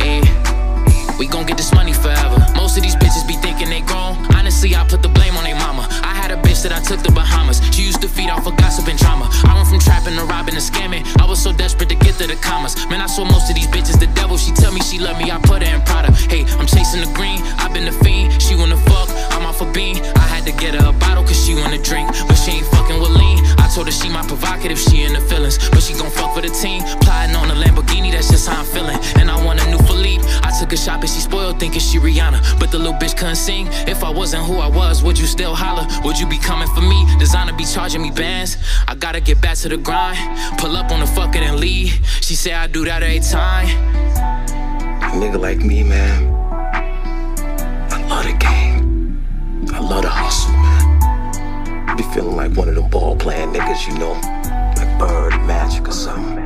Ayy. 0.00 0.45
We 1.18 1.26
gon' 1.26 1.46
get 1.46 1.56
this 1.56 1.72
money 1.72 1.94
forever. 1.94 2.36
Most 2.54 2.76
of 2.76 2.82
these 2.82 2.96
bitches 2.96 3.26
be 3.26 3.34
thinking 3.34 3.70
they 3.70 3.80
grown. 3.80 4.16
Honestly, 4.36 4.76
I 4.76 4.86
put 4.86 5.02
the 5.02 5.08
blame 5.08 5.36
on 5.36 5.44
their 5.44 5.56
mama. 5.56 5.88
I 6.02 6.12
had 6.14 6.30
a 6.30 6.36
bitch 6.36 6.62
that 6.62 6.72
I 6.72 6.80
took 6.80 7.00
to 7.04 7.12
Bahamas. 7.12 7.62
She 7.72 7.82
used 7.82 8.02
to 8.02 8.08
feed 8.08 8.28
off 8.28 8.46
of 8.46 8.56
gossip 8.56 8.88
and 8.88 8.98
drama. 8.98 9.30
I 9.44 9.54
went 9.54 9.68
from 9.68 9.80
trapping 9.80 10.16
to 10.16 10.24
robbing 10.24 10.54
to 10.54 10.60
scamming. 10.60 11.04
I 11.20 11.24
was 11.24 11.42
so 11.42 11.52
desperate 11.52 11.88
to 11.88 11.94
get 11.94 12.16
to 12.20 12.26
the 12.26 12.36
commas. 12.36 12.76
Man, 12.90 13.00
I 13.00 13.06
saw 13.06 13.24
most 13.24 13.48
of 13.48 13.56
these 13.56 13.66
bitches 13.68 13.98
the 13.98 14.08
devil. 14.08 14.36
She 14.36 14.52
tell 14.52 14.72
me 14.72 14.80
she 14.80 14.98
love 14.98 15.16
me, 15.18 15.30
I 15.30 15.38
put 15.38 15.62
her 15.62 15.74
in 15.74 15.80
Prada. 15.82 16.12
Hey, 16.12 16.44
I'm 16.60 16.66
chasing 16.66 17.00
the 17.00 17.10
green. 17.14 17.40
i 17.56 17.68
been 17.72 17.86
the 17.86 17.96
fiend. 18.04 18.40
She 18.42 18.54
wanna 18.54 18.76
fuck, 18.76 19.08
off 19.56 19.66
a 19.66 19.72
bean. 19.72 19.96
I 20.16 20.26
had 20.28 20.44
to 20.44 20.52
get 20.52 20.74
her 20.74 20.90
a 20.90 20.92
bottle 20.92 21.24
cause 21.24 21.38
she 21.44 21.54
wanna 21.54 21.78
drink. 21.78 22.08
But 22.28 22.34
she 22.34 22.52
ain't 22.52 22.66
fucking 22.66 23.00
with 23.00 23.10
lean. 23.10 23.38
I 23.58 23.70
told 23.74 23.86
her 23.86 23.92
she 23.92 24.08
my 24.08 24.22
provocative, 24.26 24.78
she 24.78 25.02
in 25.02 25.12
the 25.12 25.20
feelings. 25.20 25.58
But 25.70 25.82
she 25.82 25.94
gon' 25.94 26.10
fuck 26.10 26.34
for 26.34 26.42
the 26.42 26.48
team. 26.48 26.82
Plotting 27.00 27.34
on 27.36 27.50
a 27.50 27.54
Lamborghini, 27.54 28.12
that's 28.12 28.28
just 28.30 28.48
how 28.48 28.60
I'm 28.60 28.66
feeling. 28.66 28.98
And 29.18 29.30
I 29.30 29.36
want 29.44 29.60
a 29.64 29.70
new 29.70 29.78
Philippe. 29.78 30.24
I 30.42 30.50
took 30.58 30.72
a 30.72 30.76
shot, 30.76 31.00
and 31.00 31.08
she 31.08 31.20
spoiled, 31.20 31.58
thinking 31.58 31.80
she 31.80 31.98
Rihanna. 31.98 32.60
But 32.60 32.70
the 32.70 32.78
little 32.78 32.94
bitch 32.94 33.16
couldn't 33.16 33.36
sing. 33.36 33.68
If 33.88 34.04
I 34.04 34.10
wasn't 34.10 34.44
who 34.44 34.58
I 34.58 34.68
was, 34.68 35.02
would 35.02 35.18
you 35.18 35.26
still 35.26 35.54
holler? 35.54 35.86
Would 36.04 36.18
you 36.18 36.26
be 36.26 36.38
coming 36.38 36.68
for 36.68 36.82
me? 36.82 37.06
Designer 37.18 37.52
be 37.52 37.64
charging 37.64 38.02
me 38.02 38.10
bands. 38.10 38.58
I 38.88 38.94
gotta 38.94 39.20
get 39.20 39.40
back 39.40 39.56
to 39.58 39.68
the 39.68 39.76
grind. 39.76 40.18
Pull 40.58 40.76
up 40.76 40.90
on 40.90 41.00
the 41.00 41.06
fucking 41.06 41.42
and 41.42 41.60
leave. 41.60 41.92
She 42.20 42.34
say 42.34 42.52
I 42.52 42.66
do 42.66 42.84
that 42.84 43.02
every 43.02 43.20
time. 43.20 43.68
A 45.02 45.10
nigga 45.20 45.40
like 45.40 45.58
me, 45.58 45.82
man. 45.82 46.34
I 47.90 48.06
love 48.08 48.24
the 48.24 48.34
game. 48.34 48.65
I 49.76 49.80
love 49.80 50.04
the 50.04 50.08
hustle, 50.08 50.52
man. 50.52 51.96
Be 51.98 52.02
feeling 52.14 52.34
like 52.34 52.56
one 52.56 52.70
of 52.70 52.76
them 52.76 52.88
ball 52.88 53.14
playing 53.14 53.52
niggas, 53.52 53.86
you 53.86 53.98
know, 53.98 54.12
like 54.74 54.98
Bird 54.98 55.32
Magic 55.46 55.86
or 55.86 55.92
something. 55.92 56.45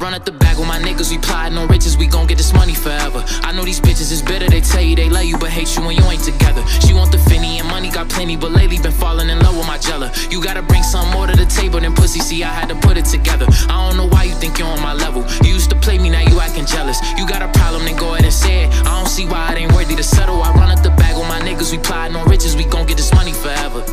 Run 0.00 0.14
at 0.14 0.24
the 0.24 0.32
bag 0.32 0.56
with 0.56 0.66
my 0.66 0.78
niggas, 0.78 1.10
we 1.10 1.18
plotting 1.18 1.58
on 1.58 1.68
riches, 1.68 1.98
we 1.98 2.06
gon' 2.06 2.26
get 2.26 2.38
this 2.38 2.54
money 2.54 2.72
forever. 2.72 3.22
I 3.42 3.52
know 3.52 3.64
these 3.64 3.80
bitches 3.80 4.10
is 4.10 4.22
bitter, 4.22 4.48
they 4.48 4.62
tell 4.62 4.80
you 4.80 4.96
they 4.96 5.10
love 5.10 5.24
you, 5.24 5.36
but 5.36 5.50
hate 5.50 5.76
you 5.76 5.84
when 5.84 5.94
you 5.94 6.02
ain't 6.04 6.24
together. 6.24 6.66
She 6.80 6.94
want 6.94 7.12
the 7.12 7.18
finny 7.18 7.58
and 7.58 7.68
money, 7.68 7.90
got 7.90 8.08
plenty, 8.08 8.34
but 8.34 8.50
lately 8.50 8.78
been 8.78 8.92
falling 8.92 9.28
in 9.28 9.38
love 9.40 9.58
with 9.58 9.66
my 9.66 9.76
jella. 9.76 10.10
You 10.30 10.42
gotta 10.42 10.62
bring 10.62 10.82
some 10.82 11.10
more 11.10 11.26
to 11.26 11.36
the 11.36 11.44
table 11.44 11.80
than 11.80 11.94
pussy, 11.94 12.20
see, 12.20 12.42
I 12.42 12.48
had 12.48 12.70
to 12.70 12.76
put 12.76 12.96
it 12.96 13.04
together. 13.04 13.46
I 13.68 13.76
don't 13.88 13.98
know 13.98 14.08
why 14.08 14.24
you 14.24 14.34
think 14.36 14.58
you're 14.58 14.68
on 14.68 14.80
my 14.80 14.94
level. 14.94 15.22
You 15.44 15.52
used 15.52 15.68
to 15.68 15.76
play 15.76 15.98
me, 15.98 16.08
now 16.08 16.22
you 16.22 16.40
acting 16.40 16.64
jealous. 16.64 16.98
You 17.18 17.28
got 17.28 17.42
a 17.42 17.48
problem, 17.48 17.84
then 17.84 17.96
go 17.96 18.14
ahead 18.14 18.24
and 18.24 18.32
say 18.32 18.64
it. 18.64 18.72
I 18.86 18.96
don't 18.96 19.06
see 19.06 19.26
why 19.26 19.52
it 19.52 19.58
ain't 19.58 19.72
worthy 19.74 19.96
to 19.96 20.02
settle. 20.02 20.42
I 20.42 20.50
run 20.54 20.70
at 20.70 20.82
the 20.82 20.96
bag 20.96 21.14
with 21.14 21.28
my 21.28 21.40
niggas, 21.40 21.72
we 21.72 21.78
plotting 21.78 22.16
on 22.16 22.26
riches, 22.26 22.56
we 22.56 22.64
gon' 22.64 22.86
get 22.86 22.96
this 22.96 23.12
money 23.12 23.34
forever. 23.34 23.84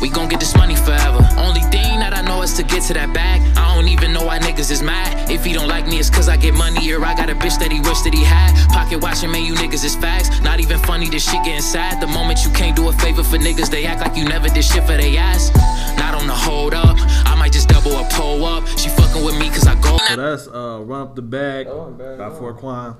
We 0.00 0.08
gon' 0.08 0.28
get 0.28 0.40
this 0.40 0.56
money 0.56 0.74
forever. 0.76 1.20
Only 1.36 1.60
thing 1.68 2.00
that 2.00 2.14
I 2.16 2.22
know 2.22 2.42
is 2.42 2.54
to 2.54 2.62
get 2.62 2.82
to 2.84 2.94
that 2.94 3.12
bag. 3.12 3.40
I 3.56 3.74
don't 3.74 3.88
even 3.88 4.12
know 4.12 4.24
why 4.24 4.38
niggas 4.38 4.70
is 4.70 4.82
mad. 4.82 5.30
If 5.30 5.44
he 5.44 5.52
don't 5.52 5.68
like 5.68 5.86
me, 5.86 5.98
it's 5.98 6.08
cause 6.08 6.28
I 6.28 6.36
get 6.36 6.54
money 6.54 6.90
or 6.92 7.04
I 7.04 7.14
got 7.14 7.28
a 7.28 7.34
bitch 7.34 7.58
that 7.60 7.70
he 7.70 7.80
wish 7.80 8.00
that 8.02 8.14
he 8.14 8.24
had. 8.24 8.50
Pocket 8.70 8.98
watching, 9.02 9.30
man, 9.30 9.44
you 9.44 9.54
niggas 9.54 9.84
is 9.84 9.94
facts. 9.96 10.40
Not 10.40 10.58
even 10.58 10.78
funny, 10.80 11.08
this 11.10 11.24
shit 11.30 11.44
getting 11.44 11.60
sad. 11.60 12.00
The 12.00 12.06
moment 12.06 12.44
you 12.44 12.50
can't 12.52 12.74
do 12.74 12.88
a 12.88 12.92
favor 12.94 13.22
for 13.22 13.36
niggas, 13.36 13.70
they 13.70 13.84
act 13.84 14.00
like 14.00 14.16
you 14.16 14.24
never 14.24 14.48
did 14.48 14.64
shit 14.64 14.84
for 14.84 14.96
they 14.96 15.16
ass. 15.18 15.50
Not 15.98 16.14
on 16.14 16.26
the 16.26 16.34
hold 16.34 16.72
up. 16.72 16.96
I 17.26 17.34
might 17.38 17.52
just 17.52 17.68
double 17.68 17.92
a 17.98 18.04
pull 18.10 18.44
up. 18.46 18.66
She 18.78 18.88
fucking 18.88 19.22
with 19.22 19.38
me 19.38 19.48
cause 19.50 19.66
I 19.66 19.74
go. 19.80 19.98
So 20.08 20.16
that's 20.16 20.48
uh, 20.48 20.80
Run 20.82 21.02
Up 21.02 21.14
the 21.14 21.22
Bag 21.22 21.66
Oh, 21.68 21.90
by 21.90 22.28
one. 22.28 22.40
Forquan. 22.40 22.96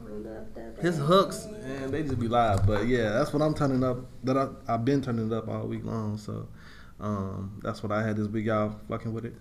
His 0.81 0.97
hooks, 0.99 1.45
and 1.65 1.93
they 1.93 2.03
just 2.03 2.19
be 2.19 2.29
live. 2.29 2.67
But 2.67 2.87
yeah, 2.87 3.11
that's 3.11 3.33
what 3.35 3.43
I'm 3.43 3.55
turning 3.55 3.85
up. 3.85 3.99
That 4.25 4.37
I, 4.37 4.49
I've 4.69 4.85
been 4.85 5.03
turning 5.03 5.33
up 5.33 5.49
all 5.49 5.67
week 5.67 5.85
long. 5.85 6.17
So 6.17 6.47
um, 7.01 7.61
that's 7.63 7.83
what 7.83 7.93
I 7.93 8.03
had 8.03 8.17
this 8.17 8.29
week. 8.29 8.47
Y'all 8.47 8.77
fucking 8.89 9.13
with 9.13 9.25
it. 9.25 9.35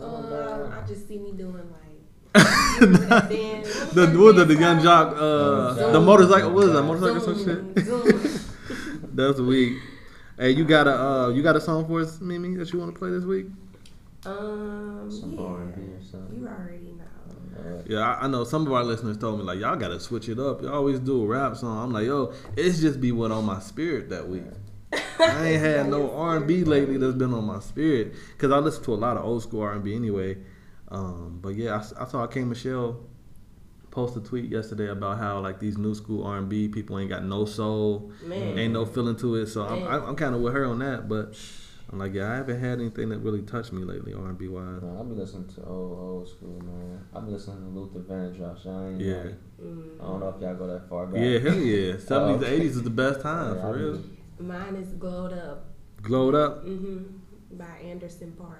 Um, 0.00 0.72
I 0.72 0.86
just 0.86 1.06
see 1.06 1.18
me 1.18 1.32
doing 1.32 1.54
like. 1.70 2.80
remember 2.80 3.06
that 3.06 3.28
band? 3.28 3.64
The 3.64 4.18
what 4.18 4.36
the, 4.36 4.44
the 4.44 4.56
gun 4.56 4.82
jock, 4.82 5.14
uh, 5.16 5.92
the 5.92 6.00
motorcycle. 6.00 6.52
What 6.52 6.64
is 6.64 6.72
that 6.72 6.82
motorcycle? 6.82 7.20
Some 7.20 7.44
shit. 7.44 7.74
That's 9.16 9.36
the 9.36 9.44
week. 9.44 9.78
Hey, 10.38 10.50
you 10.50 10.64
got 10.64 10.88
a 10.88 11.00
uh, 11.00 11.28
you 11.28 11.42
got 11.42 11.54
a 11.54 11.60
song 11.60 11.86
for 11.86 12.00
us, 12.00 12.20
Mimi, 12.20 12.56
that 12.56 12.72
you 12.72 12.80
want 12.80 12.92
to 12.92 12.98
play 12.98 13.10
this 13.10 13.24
week? 13.24 13.46
Um, 14.26 15.08
Some 15.10 15.34
yeah. 15.34 15.40
R&B 15.44 15.82
or 15.82 16.02
something. 16.02 16.40
You 16.40 16.48
already 16.48 16.92
know. 16.92 17.04
Yeah, 17.86 17.98
I, 17.98 18.24
I 18.24 18.26
know 18.26 18.44
some 18.44 18.66
of 18.66 18.72
our 18.72 18.82
listeners 18.82 19.16
told 19.18 19.38
me 19.38 19.44
like 19.44 19.60
y'all 19.60 19.76
gotta 19.76 20.00
switch 20.00 20.28
it 20.28 20.38
up. 20.38 20.62
You 20.62 20.72
always 20.72 20.98
do 20.98 21.22
a 21.22 21.26
rap 21.26 21.56
song. 21.56 21.84
I'm 21.84 21.92
like, 21.92 22.06
yo, 22.06 22.32
it's 22.56 22.80
just 22.80 23.00
be 23.00 23.12
what 23.12 23.30
on 23.30 23.44
my 23.44 23.60
spirit 23.60 24.08
that 24.08 24.26
week. 24.28 24.42
I 25.20 25.46
ain't 25.48 25.60
had 25.62 25.88
no 25.88 26.10
R 26.12 26.36
and 26.36 26.46
B 26.46 26.64
lately 26.64 26.96
that's 26.96 27.14
been 27.14 27.32
on 27.34 27.44
my 27.44 27.60
spirit 27.60 28.14
because 28.32 28.50
I 28.52 28.58
listen 28.58 28.82
to 28.84 28.94
a 28.94 28.96
lot 28.96 29.16
of 29.16 29.24
old 29.24 29.42
school 29.42 29.62
R 29.62 29.72
and 29.72 29.82
B 29.84 29.94
anyway. 29.94 30.38
Um, 30.88 31.38
but 31.42 31.50
yeah, 31.56 31.82
I 31.98 32.04
saw 32.06 32.26
K 32.26 32.44
Michelle 32.44 33.00
post 33.90 34.16
a 34.16 34.20
tweet 34.20 34.50
yesterday 34.50 34.88
about 34.88 35.18
how 35.18 35.38
like 35.40 35.60
these 35.60 35.78
new 35.78 35.94
school 35.94 36.24
R 36.24 36.38
and 36.38 36.48
B 36.48 36.68
people 36.68 36.98
ain't 36.98 37.10
got 37.10 37.24
no 37.24 37.44
soul, 37.44 38.10
Man. 38.24 38.58
ain't 38.58 38.72
no 38.72 38.84
feeling 38.84 39.16
to 39.16 39.36
it. 39.36 39.46
So 39.46 39.64
I'm, 39.64 39.80
Man. 39.80 39.88
I'm, 39.92 40.02
I'm 40.10 40.16
kind 40.16 40.34
of 40.34 40.40
with 40.40 40.52
her 40.52 40.64
on 40.66 40.78
that. 40.80 41.08
But 41.08 41.36
I'm 41.92 41.98
like, 41.98 42.12
yeah, 42.14 42.32
I 42.32 42.36
haven't 42.36 42.60
had 42.60 42.80
anything 42.80 43.10
that 43.10 43.18
really 43.18 43.42
touched 43.42 43.72
me 43.72 43.84
lately 43.84 44.12
R 44.14 44.28
and 44.28 44.38
B 44.38 44.48
wise. 44.48 44.82
Man, 44.82 44.96
I've 44.98 45.08
been 45.08 45.18
listening 45.18 45.48
to 45.54 45.64
old 45.64 45.98
old 45.98 46.28
school, 46.28 46.60
man. 46.64 47.06
I've 47.14 47.24
been 47.24 47.32
listening 47.34 47.58
to 47.60 47.68
Luther 47.78 48.00
Vandross. 48.00 48.66
I 48.66 48.88
ain't 48.90 49.00
Yeah. 49.00 49.16
like, 49.22 49.34
Mm. 49.62 50.00
I 50.00 50.04
don't 50.04 50.18
know 50.20 50.34
if 50.36 50.42
y'all 50.42 50.54
go 50.56 50.66
that 50.66 50.88
far 50.88 51.06
back. 51.06 51.20
Yeah, 51.22 51.38
hell 51.38 51.54
yeah. 51.54 51.96
Seventies 51.98 52.40
to 52.40 52.46
okay. 52.46 52.54
eighties 52.56 52.76
is 52.76 52.82
the 52.82 52.90
best 52.90 53.20
time 53.20 53.54
Yeah, 53.54 53.60
for 53.62 53.66
I 53.68 53.70
real. 53.70 53.92
be- 53.98 54.13
Mine 54.38 54.76
is 54.76 54.88
Glowed 54.94 55.32
Up. 55.32 55.66
Glowed 56.02 56.34
up. 56.34 56.62
hmm 56.64 57.02
By 57.52 57.64
Anderson 57.84 58.32
.Paak. 58.38 58.56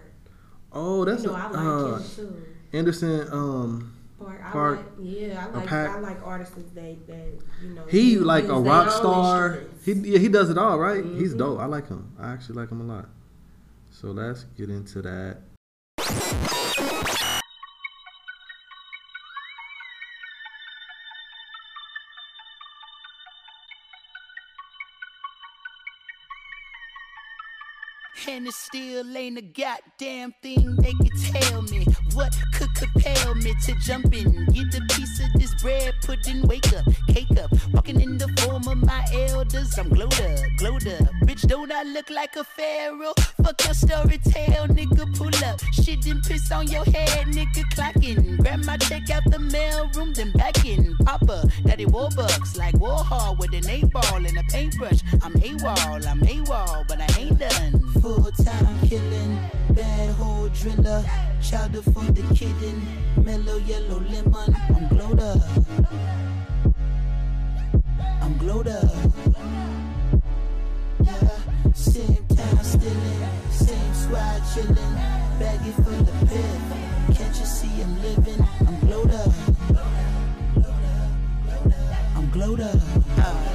Oh, 0.72 1.05
that's 1.05 1.22
you 1.22 1.29
know, 1.31 1.35
a, 1.37 1.39
I 1.39 1.47
like 1.51 1.57
uh, 1.66 1.95
him 1.97 2.05
too. 2.16 2.43
Anderson. 2.72 3.29
Um, 3.33 3.93
Paak. 4.20 4.45
I 4.45 4.51
Paak. 4.51 4.77
like, 4.77 4.87
yeah, 5.01 5.47
I 5.53 5.57
like. 5.59 5.72
I 5.72 5.99
like 6.01 6.18
artists 6.25 6.55
that 6.75 7.07
that 7.07 7.33
you 7.62 7.68
know. 7.75 7.85
he 7.89 8.12
use- 8.12 8.22
like 8.25 8.45
a 8.45 8.59
rock 8.59 8.91
star. 8.91 9.61
He 9.85 9.93
yeah, 9.93 10.18
he 10.18 10.29
does 10.29 10.51
it 10.51 10.59
all 10.59 10.79
right. 10.79 11.05
He's 11.05 11.35
Mhm. 11.35 11.39
dope. 11.39 11.61
I 11.61 11.66
like 11.66 11.89
him. 11.89 12.12
I 12.18 12.33
actually 12.33 12.57
like 12.57 12.70
him 12.70 12.81
a 12.81 12.85
lot. 12.85 13.09
So 13.91 14.09
let's 14.09 14.45
get 14.57 14.70
into 14.70 15.03
that. 15.03 15.39
It 28.47 28.55
still 28.55 29.17
ain't 29.17 29.39
a 29.39 29.43
goddamn 29.43 30.35
thing 30.43 30.77
they 30.77 30.93
could 30.93 31.17
tell 31.33 31.63
me. 31.63 31.87
What 32.15 32.37
could 32.53 32.73
compel 32.75 33.35
me 33.35 33.55
to 33.65 33.75
jump 33.81 34.15
in, 34.15 34.47
get 34.47 34.73
a 34.75 34.81
piece 34.95 35.21
of 35.21 35.33
this 35.35 35.53
bread, 35.61 35.95
put 36.03 36.29
in, 36.29 36.43
wake 36.43 36.73
up, 36.73 36.85
cake 37.09 37.37
up, 37.43 37.51
walking 37.73 38.01
in 38.01 38.19
the 38.19 38.29
form 38.39 38.69
of 38.69 38.87
my 38.87 39.05
elders. 39.12 39.77
I'm 39.77 39.89
glowed 39.89 40.21
up, 40.21 40.39
glowed 40.57 40.87
up. 40.87 41.09
Bitch, 41.25 41.47
don't 41.49 41.73
I 41.73 41.83
look 41.83 42.11
like 42.11 42.37
a 42.37 42.45
pharaoh? 42.45 43.15
Fuck 43.43 43.65
your 43.65 43.75
story 43.75 44.19
tale, 44.19 44.69
nigga, 44.69 45.12
pull 45.19 45.35
up. 45.45 45.61
Shit 45.73 46.07
and 46.07 46.23
piss 46.23 46.53
on 46.53 46.69
your 46.69 46.85
head, 46.85 47.27
nigga, 47.27 47.65
clocking. 47.75 48.39
Grab 48.39 48.65
my 48.65 48.77
check 48.77 49.11
out 49.11 49.25
the 49.27 49.41
mail 49.41 49.91
room, 49.97 50.12
then 50.15 50.31
back 50.33 50.65
in. 50.65 50.97
Papa, 51.05 51.49
daddy 51.65 51.87
Warbucks, 51.87 52.57
like 52.57 52.77
Warhol 52.77 53.37
with 53.39 53.53
an 53.55 53.69
eight 53.69 53.91
ball 53.91 54.25
and 54.25 54.39
a 54.39 54.45
paintbrush. 54.45 55.01
I'm 55.21 55.35
AWOL, 55.35 56.07
I'm 56.07 56.21
AWOL, 56.21 56.87
but 56.87 57.01
I 57.01 57.21
ain't 57.21 57.39
done. 57.41 57.81
Full 58.01 58.31
time 58.45 58.89
killing, 58.89 59.39
bad 59.71 60.15
hole 60.15 60.49
driller. 60.51 61.05
Chowder 61.45 61.83
for 61.83 62.05
the 62.13 62.23
kitten, 62.35 62.83
mellow 63.23 63.59
yellow 63.59 64.01
lemon. 64.01 64.57
I'm 64.75 64.89
glowed 64.89 65.21
up. 65.21 65.43
I'm 68.23 68.39
glowed 68.39 68.67
up. 68.67 68.91
Yeah, 71.05 71.73
same 71.75 72.27
time 72.35 72.65
stealing, 72.65 73.29
same 73.51 73.95
squad 73.95 74.43
chilling, 74.55 74.95
baggy 75.39 75.73
full 75.73 76.01
of 76.01 76.29
pith. 76.29 77.19
Can't 77.19 77.39
you 77.39 77.47
see 77.47 77.83
I'm 77.83 78.03
living? 78.03 78.49
I'm 78.67 78.81
glowed 78.81 79.11
up. 79.11 79.35
I'm 82.17 82.31
glowed 82.31 82.61
up. 82.61 82.81
Oh, 83.19 83.54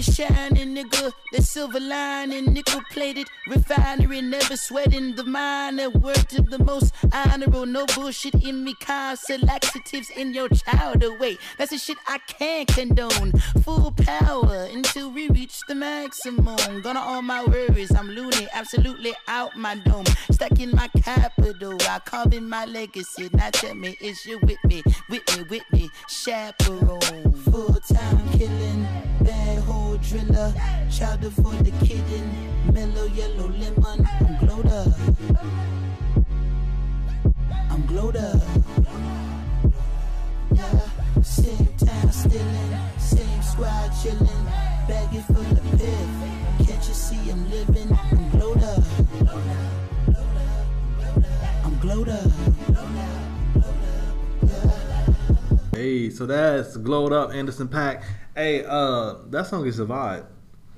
me 0.00 0.14
shining, 0.14 0.74
nigga. 0.74 1.12
The 1.32 1.42
silver 1.42 1.80
lining, 1.80 2.52
nickel 2.52 2.80
plated 2.90 3.28
refinery, 3.46 4.22
never 4.22 4.56
sweating 4.56 5.14
the 5.14 5.24
minor. 5.24 5.90
Word 5.90 6.28
to 6.30 6.42
the 6.42 6.58
most 6.58 6.94
honorable, 7.12 7.66
no 7.66 7.86
bullshit 7.94 8.34
in 8.34 8.64
me. 8.64 8.74
Constant 8.80 9.44
laxatives 9.44 10.10
in 10.10 10.32
your 10.32 10.48
child 10.48 11.02
away. 11.02 11.36
that's 11.58 11.70
the 11.70 11.78
shit 11.78 11.98
I 12.06 12.18
can't 12.18 12.68
condone. 12.68 13.32
Full 13.62 13.92
power 13.92 14.68
until 14.72 15.10
we 15.10 15.28
reach 15.28 15.60
the 15.68 15.74
maximum. 15.74 16.80
Gonna 16.82 17.00
all 17.00 17.22
my 17.22 17.44
worries, 17.44 17.94
I'm 17.94 18.08
loony, 18.08 18.48
absolutely 18.52 19.12
out 19.28 19.56
my 19.56 19.74
dome. 19.76 20.06
Stuck 20.30 20.58
in 20.60 20.70
my 20.70 20.88
capital, 21.02 21.76
I 21.88 21.98
carve 22.00 22.32
in 22.32 22.48
my 22.48 22.64
legacy. 22.64 23.28
Now 23.32 23.50
tell 23.50 23.74
me, 23.74 23.96
is 24.00 24.24
you 24.24 24.38
with 24.42 24.62
me, 24.64 24.82
with 25.08 25.24
me, 25.36 25.44
with 25.50 25.72
me? 25.72 25.90
Chaperone, 26.08 27.32
full 27.44 27.69
time 27.86 28.28
killing, 28.32 28.86
bad 29.22 29.58
hole 29.60 29.96
driller, 29.98 30.52
chowder 30.90 31.30
for 31.30 31.54
the 31.62 31.72
kitten, 31.84 32.30
mellow 32.72 33.06
yellow 33.06 33.48
lemon. 33.48 34.06
I'm 34.20 34.46
glowed 34.46 34.66
up. 34.66 34.88
I'm 37.70 37.86
glowed 37.86 38.16
up. 38.16 38.42
Yeah, 40.52 41.22
same 41.22 41.66
time 41.78 42.10
stealing, 42.10 42.78
same 42.98 43.42
squad 43.42 43.90
chilling, 44.02 44.44
baggy 44.86 45.20
full 45.20 45.40
of 45.40 45.62
pith. 45.78 46.66
Can't 46.66 46.88
you 46.88 46.94
see 46.94 47.30
I'm 47.30 47.50
living? 47.50 47.92
I'm 47.92 48.29
Hey, 56.10 56.16
so 56.16 56.26
that's 56.26 56.76
glowed 56.76 57.12
up 57.12 57.32
Anderson 57.32 57.68
.Paak. 57.68 58.02
Hey, 58.34 58.64
uh, 58.66 59.14
that 59.28 59.46
song 59.46 59.64
is 59.66 59.78
a 59.78 59.86
vibe. 59.86 60.26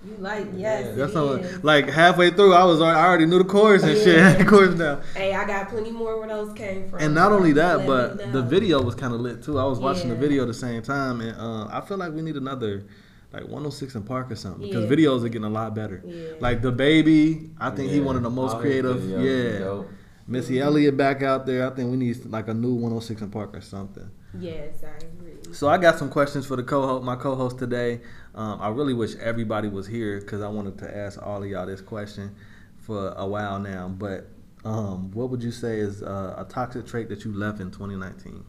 You 0.05 0.17
like 0.19 0.47
yes, 0.57 0.97
That 0.97 1.11
it 1.11 1.13
song, 1.13 1.45
like 1.63 1.89
halfway 1.89 2.31
through, 2.31 2.53
I 2.55 2.65
was 2.65 2.81
already, 2.83 2.99
I 2.99 3.07
already 3.07 3.27
knew 3.27 3.39
the 3.39 3.45
chorus 3.45 3.83
and 3.85 3.97
shit. 3.97 4.19
Had 4.23 4.41
the 4.41 4.45
chorus 4.45 4.75
down. 4.75 5.01
Hey, 5.15 5.33
I 5.33 5.47
got 5.47 5.69
plenty 5.71 5.91
more 5.93 6.19
where 6.19 6.29
those 6.29 6.53
came 6.55 6.89
from. 6.91 6.99
And 7.01 7.15
not 7.15 7.33
only 7.33 7.53
that, 7.53 7.87
but 7.87 8.33
the 8.33 8.43
video 8.43 8.83
was 8.83 8.95
kind 8.95 9.15
of 9.15 9.21
lit 9.21 9.43
too. 9.43 9.59
I 9.59 9.65
was 9.65 9.79
watching 9.79 10.09
the 10.11 10.17
video 10.17 10.43
at 10.43 10.49
the 10.49 10.55
same 10.55 10.83
time, 10.83 11.21
and 11.23 11.39
uh, 11.39 11.69
I 11.71 11.81
feel 11.87 11.97
like 11.99 12.13
we 12.13 12.21
need 12.21 12.37
another 12.37 12.85
like 13.33 13.45
106 13.45 13.97
& 14.01 14.07
Park 14.07 14.31
or 14.31 14.37
something 14.37 14.69
because 14.69 14.85
Yeah. 14.85 14.91
videos 14.97 15.25
are 15.25 15.29
getting 15.29 15.45
a 15.45 15.51
lot 15.51 15.75
better. 15.75 16.03
Yeah. 16.05 16.33
Like 16.41 16.61
the 16.61 16.73
baby, 16.73 17.49
I 17.59 17.71
think 17.71 17.91
he 17.91 18.01
one 18.01 18.17
of 18.17 18.23
the 18.23 18.29
most 18.29 18.59
creative. 18.59 18.99
videos 18.99 19.25
is 19.25 19.53
Yeah, 19.55 19.59
dope. 19.61 19.91
Missy 20.27 20.61
Elliott 20.61 20.97
back 20.99 21.23
out 21.23 21.47
there. 21.47 21.67
I 21.67 21.75
think 21.75 21.91
we 21.91 21.97
need 21.97 22.27
like 22.27 22.49
a 22.49 22.55
new 22.55 22.75
106 22.75 23.23
& 23.27 23.31
Park 23.33 23.57
or 23.57 23.63
something. 23.63 24.11
Yes, 24.39 24.83
I 24.83 25.05
agree. 25.05 25.53
So 25.53 25.69
I 25.69 25.77
got 25.79 25.99
some 25.99 26.09
questions 26.09 26.47
for 26.47 26.57
the 26.57 26.63
co-host, 26.63 27.05
my 27.05 27.17
co-host 27.17 27.59
today. 27.59 28.01
Um, 28.35 28.61
I 28.61 28.69
really 28.69 28.95
wish 28.95 29.15
everybody 29.17 29.69
was 29.69 29.87
here 29.87 30.21
because 30.21 30.41
I 30.41 30.49
wanted 30.49 30.79
to 30.79 30.97
ask 30.97 31.21
all 31.25 31.43
of 31.43 31.49
y'all 31.49 31.67
this 31.67 31.81
question 31.83 32.35
for 32.79 33.13
a 33.17 33.27
while 33.27 33.59
now. 33.59 33.89
But 33.89 34.29
um, 34.65 35.11
what 35.13 35.29
would 35.31 35.43
you 35.43 35.53
say 35.53 35.79
is 35.81 36.03
uh, 36.03 36.35
a 36.39 36.45
toxic 36.45 36.87
trait 36.87 37.09
that 37.11 37.25
you 37.25 37.33
left 37.33 37.61
in 37.61 37.71
2019? 37.71 38.45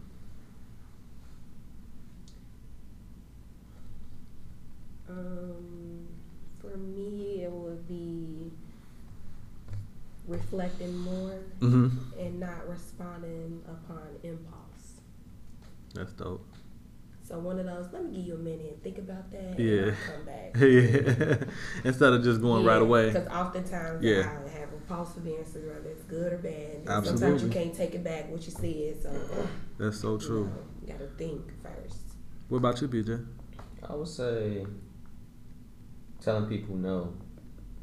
Um, 5.10 6.08
for 6.60 6.78
me, 6.78 7.44
it 7.44 7.52
would 7.52 7.88
be 7.88 8.52
reflecting 10.28 10.96
more 10.98 11.38
Mhm. 11.62 11.92
and 12.20 12.40
not 12.40 12.68
responding. 12.70 13.62
That's 15.94 16.14
dope. 16.14 16.48
So 17.24 17.40
one 17.40 17.58
of 17.58 17.66
those, 17.66 17.88
let 17.94 18.04
me 18.04 18.16
give 18.18 18.26
you 18.28 18.34
a 18.36 18.38
minute 18.38 18.74
and 18.74 18.84
think 18.84 18.98
about 18.98 19.32
that. 19.32 19.58
Yeah. 19.58 19.82
And 19.82 19.96
I'll 19.96 20.16
come 20.16 20.26
back. 20.26 20.56
yeah. 20.60 21.46
Instead 21.90 22.14
of 22.14 22.24
just 22.24 22.42
going 22.42 22.66
right 22.66 22.82
away. 22.82 23.08
Because 23.08 23.28
oftentimes 23.30 24.04
Yeah. 24.04 24.20
I 24.20 24.50
have 24.60 24.74
a 24.74 24.76
impulsive 24.84 25.26
answers, 25.28 25.66
whether 25.66 25.90
it's 25.90 26.04
good 26.04 26.34
or 26.34 26.38
bad. 26.38 26.88
And 26.88 27.06
Sometimes 27.08 27.44
you 27.44 27.50
can't 27.50 27.74
take 27.74 27.96
it 27.96 28.04
back 28.04 28.30
what 28.30 28.44
you 28.46 28.52
said. 28.52 29.02
So 29.02 29.48
That's 29.78 30.00
so 30.00 30.14
you 30.14 30.20
true. 30.20 30.46
know, 30.46 30.52
you 30.82 30.94
gotta 30.94 31.08
think 31.18 31.42
first. 31.62 32.00
What 32.50 32.58
about 32.58 32.82
you, 32.82 32.88
PJ? 32.88 33.26
I 33.90 33.96
would 33.96 34.08
say 34.08 34.66
telling 36.22 36.48
people 36.48 36.76
no. 36.76 37.14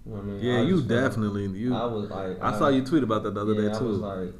You 0.06 0.12
know 0.12 0.16
what 0.16 0.20
I 0.20 0.24
mean? 0.24 0.40
Yeah, 0.42 0.58
I 0.58 0.62
you 0.62 0.76
just 0.76 0.88
feel- 0.88 1.00
definitely 1.02 1.46
you. 1.58 1.74
I 1.74 1.84
was 1.86 2.10
like, 2.10 2.42
I 2.42 2.58
saw 2.58 2.66
uh, 2.66 2.70
you 2.70 2.84
tweet 2.84 3.02
about 3.02 3.22
that 3.24 3.34
the 3.34 3.40
other 3.40 3.54
yeah, 3.54 3.68
day 3.70 3.74
I 3.74 3.78
too. 3.78 3.84
was 3.84 3.98
like, 3.98 4.34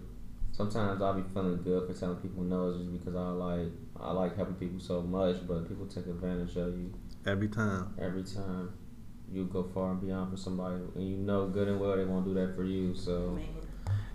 sometimes 0.69 1.03
I'll 1.03 1.15
be 1.15 1.23
feeling 1.33 1.61
good 1.63 1.87
for 1.87 1.99
telling 1.99 2.17
people 2.17 2.43
no, 2.43 2.77
just 2.77 2.93
because 2.93 3.15
I 3.17 3.29
like 3.31 3.69
I 4.01 4.13
like 4.13 4.37
helping 4.37 4.55
people 4.57 4.81
so 4.81 5.03
much, 5.03 5.37
but 5.47 5.69
people 5.69 5.87
take 5.87 6.07
advantage 6.07 6.57
of 6.57 6.69
you 6.79 6.93
Every 7.27 7.49
time. 7.49 7.95
every 7.99 8.23
time. 8.25 8.73
You 9.33 9.45
go 9.45 9.63
far 9.63 9.93
and 9.93 10.01
beyond 10.01 10.33
for 10.33 10.37
somebody, 10.37 10.83
and 10.97 11.09
you 11.09 11.17
know 11.17 11.47
good 11.47 11.69
and 11.69 11.79
well 11.81 11.97
they 11.97 12.05
won't 12.05 12.25
do 12.25 12.35
that 12.35 12.57
for 12.57 12.65
you. 12.65 12.95
So 12.97 13.39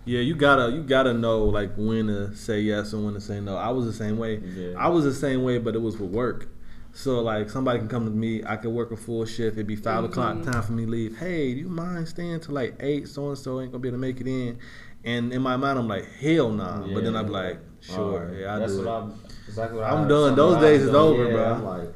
Yeah, 0.04 0.20
you 0.20 0.34
gotta 0.34 0.70
you 0.70 0.82
gotta 0.82 1.14
know 1.14 1.44
like 1.44 1.74
when 1.76 2.08
to 2.08 2.34
say 2.36 2.60
yes 2.60 2.92
and 2.92 3.04
when 3.04 3.14
to 3.14 3.20
say 3.20 3.40
no. 3.40 3.56
I 3.56 3.70
was 3.70 3.86
the 3.86 3.92
same 3.94 4.18
way. 4.18 4.38
Yeah. 4.40 4.74
I 4.76 4.88
was 4.88 5.04
the 5.04 5.14
same 5.14 5.42
way, 5.42 5.58
but 5.58 5.74
it 5.74 5.80
was 5.80 5.96
with 5.98 6.10
work. 6.10 6.48
So 6.92 7.20
like 7.22 7.48
somebody 7.50 7.78
can 7.78 7.88
come 7.88 8.04
to 8.04 8.10
me, 8.10 8.42
I 8.44 8.56
could 8.56 8.72
work 8.72 8.90
a 8.90 8.96
full 8.96 9.24
shift. 9.26 9.56
It'd 9.56 9.66
be 9.66 9.76
5 9.76 10.04
o'clock, 10.04 10.36
Mhm. 10.36 10.50
time 10.52 10.62
for 10.62 10.72
me 10.72 10.84
to 10.86 10.90
leave. 10.90 11.16
Hey, 11.18 11.52
do 11.54 11.60
you 11.60 11.68
mind 11.68 12.08
staying 12.08 12.40
till 12.40 12.54
like 12.54 12.74
eight? 12.80 13.08
So 13.08 13.28
and 13.28 13.38
so 13.38 13.60
ain't 13.60 13.70
gonna 13.72 13.80
be 13.82 13.88
able 13.88 13.96
to 13.98 14.00
make 14.00 14.20
it 14.20 14.26
in. 14.26 14.58
And 15.06 15.32
in 15.32 15.40
my 15.40 15.56
mind, 15.56 15.78
I'm 15.78 15.88
like, 15.88 16.04
hell 16.20 16.50
nah. 16.50 16.80
But 16.86 17.04
then 17.04 17.16
I'm 17.16 17.28
like, 17.28 17.58
sure, 17.80 18.28
Oh, 18.30 18.36
yeah, 18.36 18.56
I 18.56 18.58
that's 18.58 18.72
do 18.72 18.84
what 18.84 18.86
it. 18.88 18.90
I'm. 18.90 19.20
Exactly 19.46 19.78
what 19.78 19.86
I'm 19.90 20.04
I, 20.04 20.08
done. 20.08 20.34
Those 20.34 20.60
days 20.60 20.82
is 20.82 20.94
over, 20.94 21.24
yeah, 21.26 21.32
bro. 21.32 21.44
I'm 21.54 21.64
like, 21.64 21.88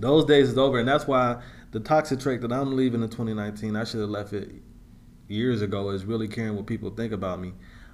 Those 0.00 0.24
days 0.24 0.48
is 0.50 0.58
over, 0.58 0.78
and 0.80 0.88
that's 0.88 1.06
why 1.06 1.40
the 1.70 1.80
toxic 1.80 2.18
trait 2.20 2.40
that 2.40 2.52
I'm 2.52 2.76
leaving 2.76 3.02
in 3.02 3.08
2019, 3.08 3.76
I 3.76 3.84
should 3.84 4.00
have 4.00 4.10
left 4.10 4.32
it 4.32 4.50
years 5.28 5.62
ago. 5.62 5.90
Is 5.90 6.04
really 6.04 6.26
caring 6.26 6.56
what 6.56 6.66
people 6.66 6.90
think 6.90 7.12
about 7.12 7.38
me, 7.40 7.52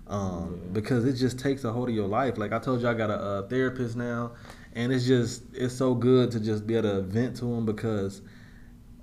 um, 0.09 0.61
because 0.73 1.05
it 1.05 1.15
just 1.15 1.39
takes 1.39 1.65
a 1.65 1.73
hold 1.73 1.91
of 1.91 1.95
your 1.95 2.09
life. 2.09 2.39
Like 2.39 2.53
I 2.53 2.59
told 2.59 2.81
you, 2.81 2.89
I 2.89 2.95
got 2.95 3.11
a, 3.11 3.15
uh 3.21 3.49
therapist 3.49 3.97
now, 3.97 4.33
and 4.75 4.93
it's 4.95 5.07
just 5.07 5.43
it's 5.53 5.75
so 5.75 5.95
good 5.95 6.31
to 6.31 6.41
just 6.41 6.67
be 6.67 6.75
able 6.77 6.89
to 6.91 7.01
vent 7.03 7.37
to 7.37 7.53
him 7.53 7.67
because 7.67 8.23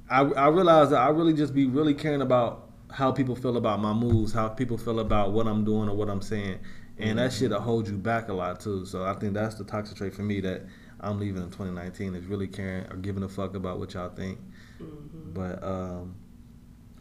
I 0.09 0.21
I 0.21 0.47
realize 0.47 0.89
that 0.89 0.99
I 1.01 1.09
really 1.09 1.33
just 1.33 1.53
be 1.53 1.67
really 1.67 1.93
caring 1.93 2.21
about 2.23 2.70
how 2.91 3.11
people 3.11 3.35
feel 3.35 3.57
about 3.57 3.79
my 3.79 3.93
moves, 3.93 4.33
how 4.33 4.49
people 4.49 4.77
feel 4.77 4.99
about 4.99 5.31
what 5.31 5.47
I'm 5.47 5.63
doing 5.63 5.89
or 5.89 5.95
what 5.95 6.09
I'm 6.09 6.21
saying, 6.21 6.59
and 6.97 7.17
that 7.17 7.33
shit'll 7.33 7.61
hold 7.61 7.87
you 7.87 7.97
back 7.97 8.29
a 8.29 8.33
lot 8.33 8.59
too. 8.59 8.85
So 8.85 9.05
I 9.05 9.13
think 9.13 9.33
that's 9.33 9.55
the 9.55 9.63
toxic 9.63 9.97
trait 9.97 10.13
for 10.13 10.23
me 10.23 10.41
that 10.41 10.63
I'm 10.99 11.19
leaving 11.19 11.41
in 11.41 11.49
2019 11.49 12.15
is 12.15 12.25
really 12.25 12.47
caring 12.47 12.85
or 12.91 12.97
giving 12.97 13.23
a 13.23 13.29
fuck 13.29 13.55
about 13.55 13.79
what 13.79 13.93
y'all 13.93 14.09
think. 14.09 14.39
But 15.33 15.63
um, 15.63 16.15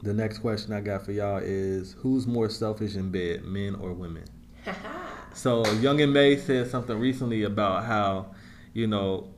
the 0.03 0.15
next 0.15 0.39
question 0.39 0.73
I 0.73 0.81
got 0.81 1.05
for 1.05 1.13
y'all 1.13 1.41
is 1.43 1.95
who's 1.99 2.27
more 2.27 2.49
selfish 2.49 2.97
in 2.97 3.11
bed, 3.11 3.45
men 3.45 3.75
or 3.75 3.93
women? 3.93 4.25
so 5.35 5.67
Young 5.75 6.01
M.A 6.01 6.37
said 6.37 6.71
something 6.71 6.99
recently 6.99 7.43
about 7.43 7.85
how, 7.85 8.35
you 8.73 8.87
know, 8.87 9.29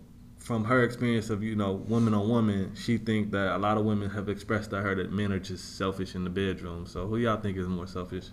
from 0.43 0.65
her 0.65 0.83
experience 0.83 1.31
of 1.31 1.43
you 1.43 1.55
know 1.55 1.73
women 1.89 2.15
on 2.15 2.29
women, 2.29 2.73
she 2.75 2.99
think 2.99 3.31
that 3.31 3.55
a 3.57 3.59
lot 3.59 3.79
of 3.79 3.85
women 3.85 4.11
have 4.11 4.29
expressed 4.29 4.71
to 4.71 4.81
her 4.81 4.95
that 4.97 5.13
men 5.13 5.33
are 5.33 5.39
just 5.39 5.77
selfish 5.79 6.15
in 6.15 6.25
the 6.25 6.31
bedroom. 6.31 6.87
So 6.87 7.07
who 7.07 7.17
y'all 7.17 7.41
think 7.41 7.57
is 7.57 7.67
more 7.69 7.87
selfish? 7.87 8.27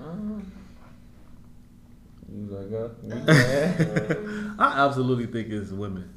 um, 0.00 0.50
you 2.32 2.46
like 2.50 2.70
go. 2.70 2.90
I 4.58 4.84
absolutely 4.86 5.26
think 5.26 5.48
it's 5.50 5.70
women 5.70 6.10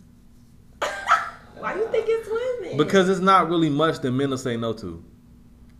Why 1.59 1.75
you 1.75 1.87
think 1.91 2.05
it's 2.07 2.27
women? 2.29 2.77
because 2.77 3.07
it's 3.09 3.19
not 3.19 3.49
really 3.49 3.69
much 3.69 3.99
that 3.99 4.11
men 4.11 4.29
will 4.31 4.37
say 4.37 4.57
no 4.57 4.73
to. 4.73 5.03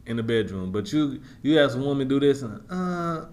in 0.06 0.18
the 0.18 0.24
bedroom, 0.24 0.72
but 0.72 0.92
you 0.94 1.20
you 1.42 1.60
ask 1.60 1.76
a 1.76 1.80
woman 1.80 2.08
do 2.08 2.20
this 2.20 2.42
and 2.44 2.62
uh. 2.70 3.26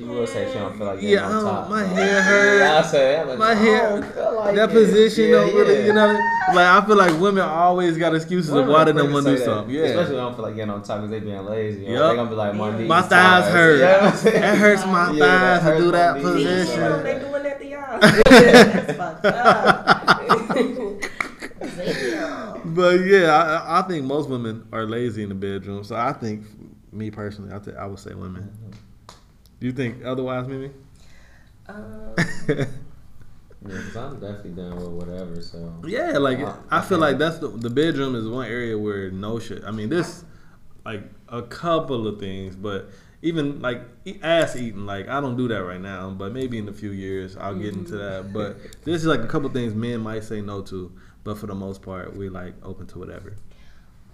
She 0.00 0.06
will 0.06 0.26
say 0.26 0.48
she 0.50 0.58
don't 0.58 0.74
feel 0.78 0.86
like 0.86 1.02
Yeah, 1.02 1.26
on 1.26 1.30
I 1.30 1.34
don't- 1.34 1.44
top. 1.44 1.68
my 1.68 1.82
Like, 1.82 1.92
hair 1.92 2.22
hurt. 2.22 2.58
Yeah, 2.60 2.78
I 2.78 2.82
say 2.82 3.12
that. 3.16 3.28
Like, 3.28 3.38
My 3.38 3.50
I 3.50 3.54
hair, 3.54 4.00
don't 4.00 4.34
like 4.36 4.54
that 4.54 4.70
it. 4.70 4.72
position 4.72 5.24
Yeah, 5.24 5.30
don't 5.32 5.54
really, 5.54 5.74
yeah. 5.80 5.84
you 5.86 5.92
know, 5.92 6.06
like 6.54 6.56
I 6.66 6.80
feel 6.86 6.96
like 6.96 7.20
women 7.20 7.42
always 7.46 7.98
got 7.98 8.14
excuses 8.14 8.50
Women 8.50 8.68
of 8.70 8.72
why 8.74 8.84
they 8.84 8.92
don't 8.94 9.12
want 9.12 9.26
to 9.26 9.32
to 9.32 9.36
do 9.36 9.44
that. 9.44 9.44
something. 9.44 9.74
Yeah, 9.74 9.82
Especially 9.82 10.00
when 10.04 10.10
they 10.12 10.16
don't 10.22 10.34
feel 10.36 10.44
like 10.46 10.54
getting 10.56 10.70
on 10.70 10.82
top 10.82 10.96
because 11.02 11.10
they 11.10 11.20
being 11.20 11.44
lazy. 11.44 11.82
You 11.82 11.88
know? 11.88 11.92
Yup. 11.92 12.10
They 12.12 12.16
gonna 12.16 12.30
be 12.30 12.36
like, 12.36 12.54
my 12.54 12.78
knees 12.78 12.88
my 12.88 13.00
is 13.00 13.06
thighs 13.08 13.44
hurt. 13.52 13.74
You 13.74 13.80
know 13.82 13.92
what 13.92 14.02
I'm 14.04 14.16
saying? 14.16 14.40
That 14.40 14.56
hurts 14.58 14.86
my 14.86 15.10
Yeah, 15.14 15.20
thighs 15.20 15.58
to 15.58 15.64
hurts 15.64 15.80
do 15.80 15.84
my 15.84 15.92
that 15.92 16.14
knees. 16.16 16.24
position. 16.24 16.80
Damn, 16.80 17.02
they 17.02 17.18
doing 17.28 17.42
that 17.42 17.58
to 17.60 17.66
y'all. 17.68 18.00
That's 18.00 18.96
fucked 18.96 19.24
up. 19.26 21.00
But 22.64 23.00
yeah, 23.04 23.32
I, 23.66 23.80
I 23.80 23.82
think 23.82 24.04
most 24.06 24.28
women 24.30 24.66
are 24.72 24.86
lazy 24.86 25.22
in 25.22 25.28
the 25.28 25.34
bedroom. 25.34 25.84
So 25.84 25.96
I 25.96 26.12
think, 26.12 26.44
me 26.92 27.10
personally, 27.10 27.52
I, 27.54 27.58
th- 27.58 27.76
I 27.76 27.86
would 27.86 27.98
say 27.98 28.14
women. 28.14 28.50
Do 28.70 28.78
you 29.66 29.72
think 29.72 30.04
otherwise, 30.04 30.46
Mimi? 30.48 30.70
Um, 31.68 32.14
Yeah, 33.62 33.76
because 33.76 33.96
I'm 33.96 34.14
definitely 34.20 34.52
down 34.52 34.76
with 34.76 34.88
whatever. 34.88 35.42
So 35.42 35.74
Yeah, 35.86 36.16
like 36.16 36.38
I- 36.38 36.56
I 36.70 36.80
feel 36.80 36.88
can't- 36.98 37.00
like 37.02 37.18
that's 37.18 37.38
the 37.40 37.48
the 37.48 37.68
bedroom 37.68 38.14
is 38.14 38.26
one 38.26 38.46
area 38.46 38.78
where 38.78 39.10
no 39.10 39.38
shit. 39.38 39.62
I 39.66 39.70
mean, 39.70 39.90
this 39.90 40.24
like 40.86 41.02
a 41.28 41.42
couple 41.42 42.06
of 42.08 42.18
things, 42.18 42.56
but 42.56 42.88
even 43.20 43.60
like 43.60 43.82
ass 44.22 44.56
eating, 44.56 44.86
like 44.86 45.08
I 45.08 45.20
don't 45.20 45.36
do 45.36 45.46
that 45.48 45.62
right 45.62 45.80
now, 45.80 46.08
but 46.08 46.32
maybe 46.32 46.56
in 46.56 46.68
a 46.70 46.72
few 46.72 46.90
years 46.92 47.36
I'll 47.36 47.54
get 47.54 47.74
into 47.74 47.98
that. 47.98 48.32
But 48.32 48.56
this 48.84 49.02
is 49.02 49.06
like 49.06 49.20
a 49.20 49.26
couple 49.26 49.48
of 49.48 49.52
things 49.52 49.74
men 49.74 50.00
might 50.00 50.24
say 50.24 50.40
no 50.40 50.62
to, 50.62 50.90
but 51.22 51.36
for 51.36 51.46
the 51.46 51.54
most 51.54 51.82
part 51.82 52.16
we 52.16 52.30
like 52.30 52.54
open 52.62 52.86
to 52.86 52.98
whatever. 52.98 53.36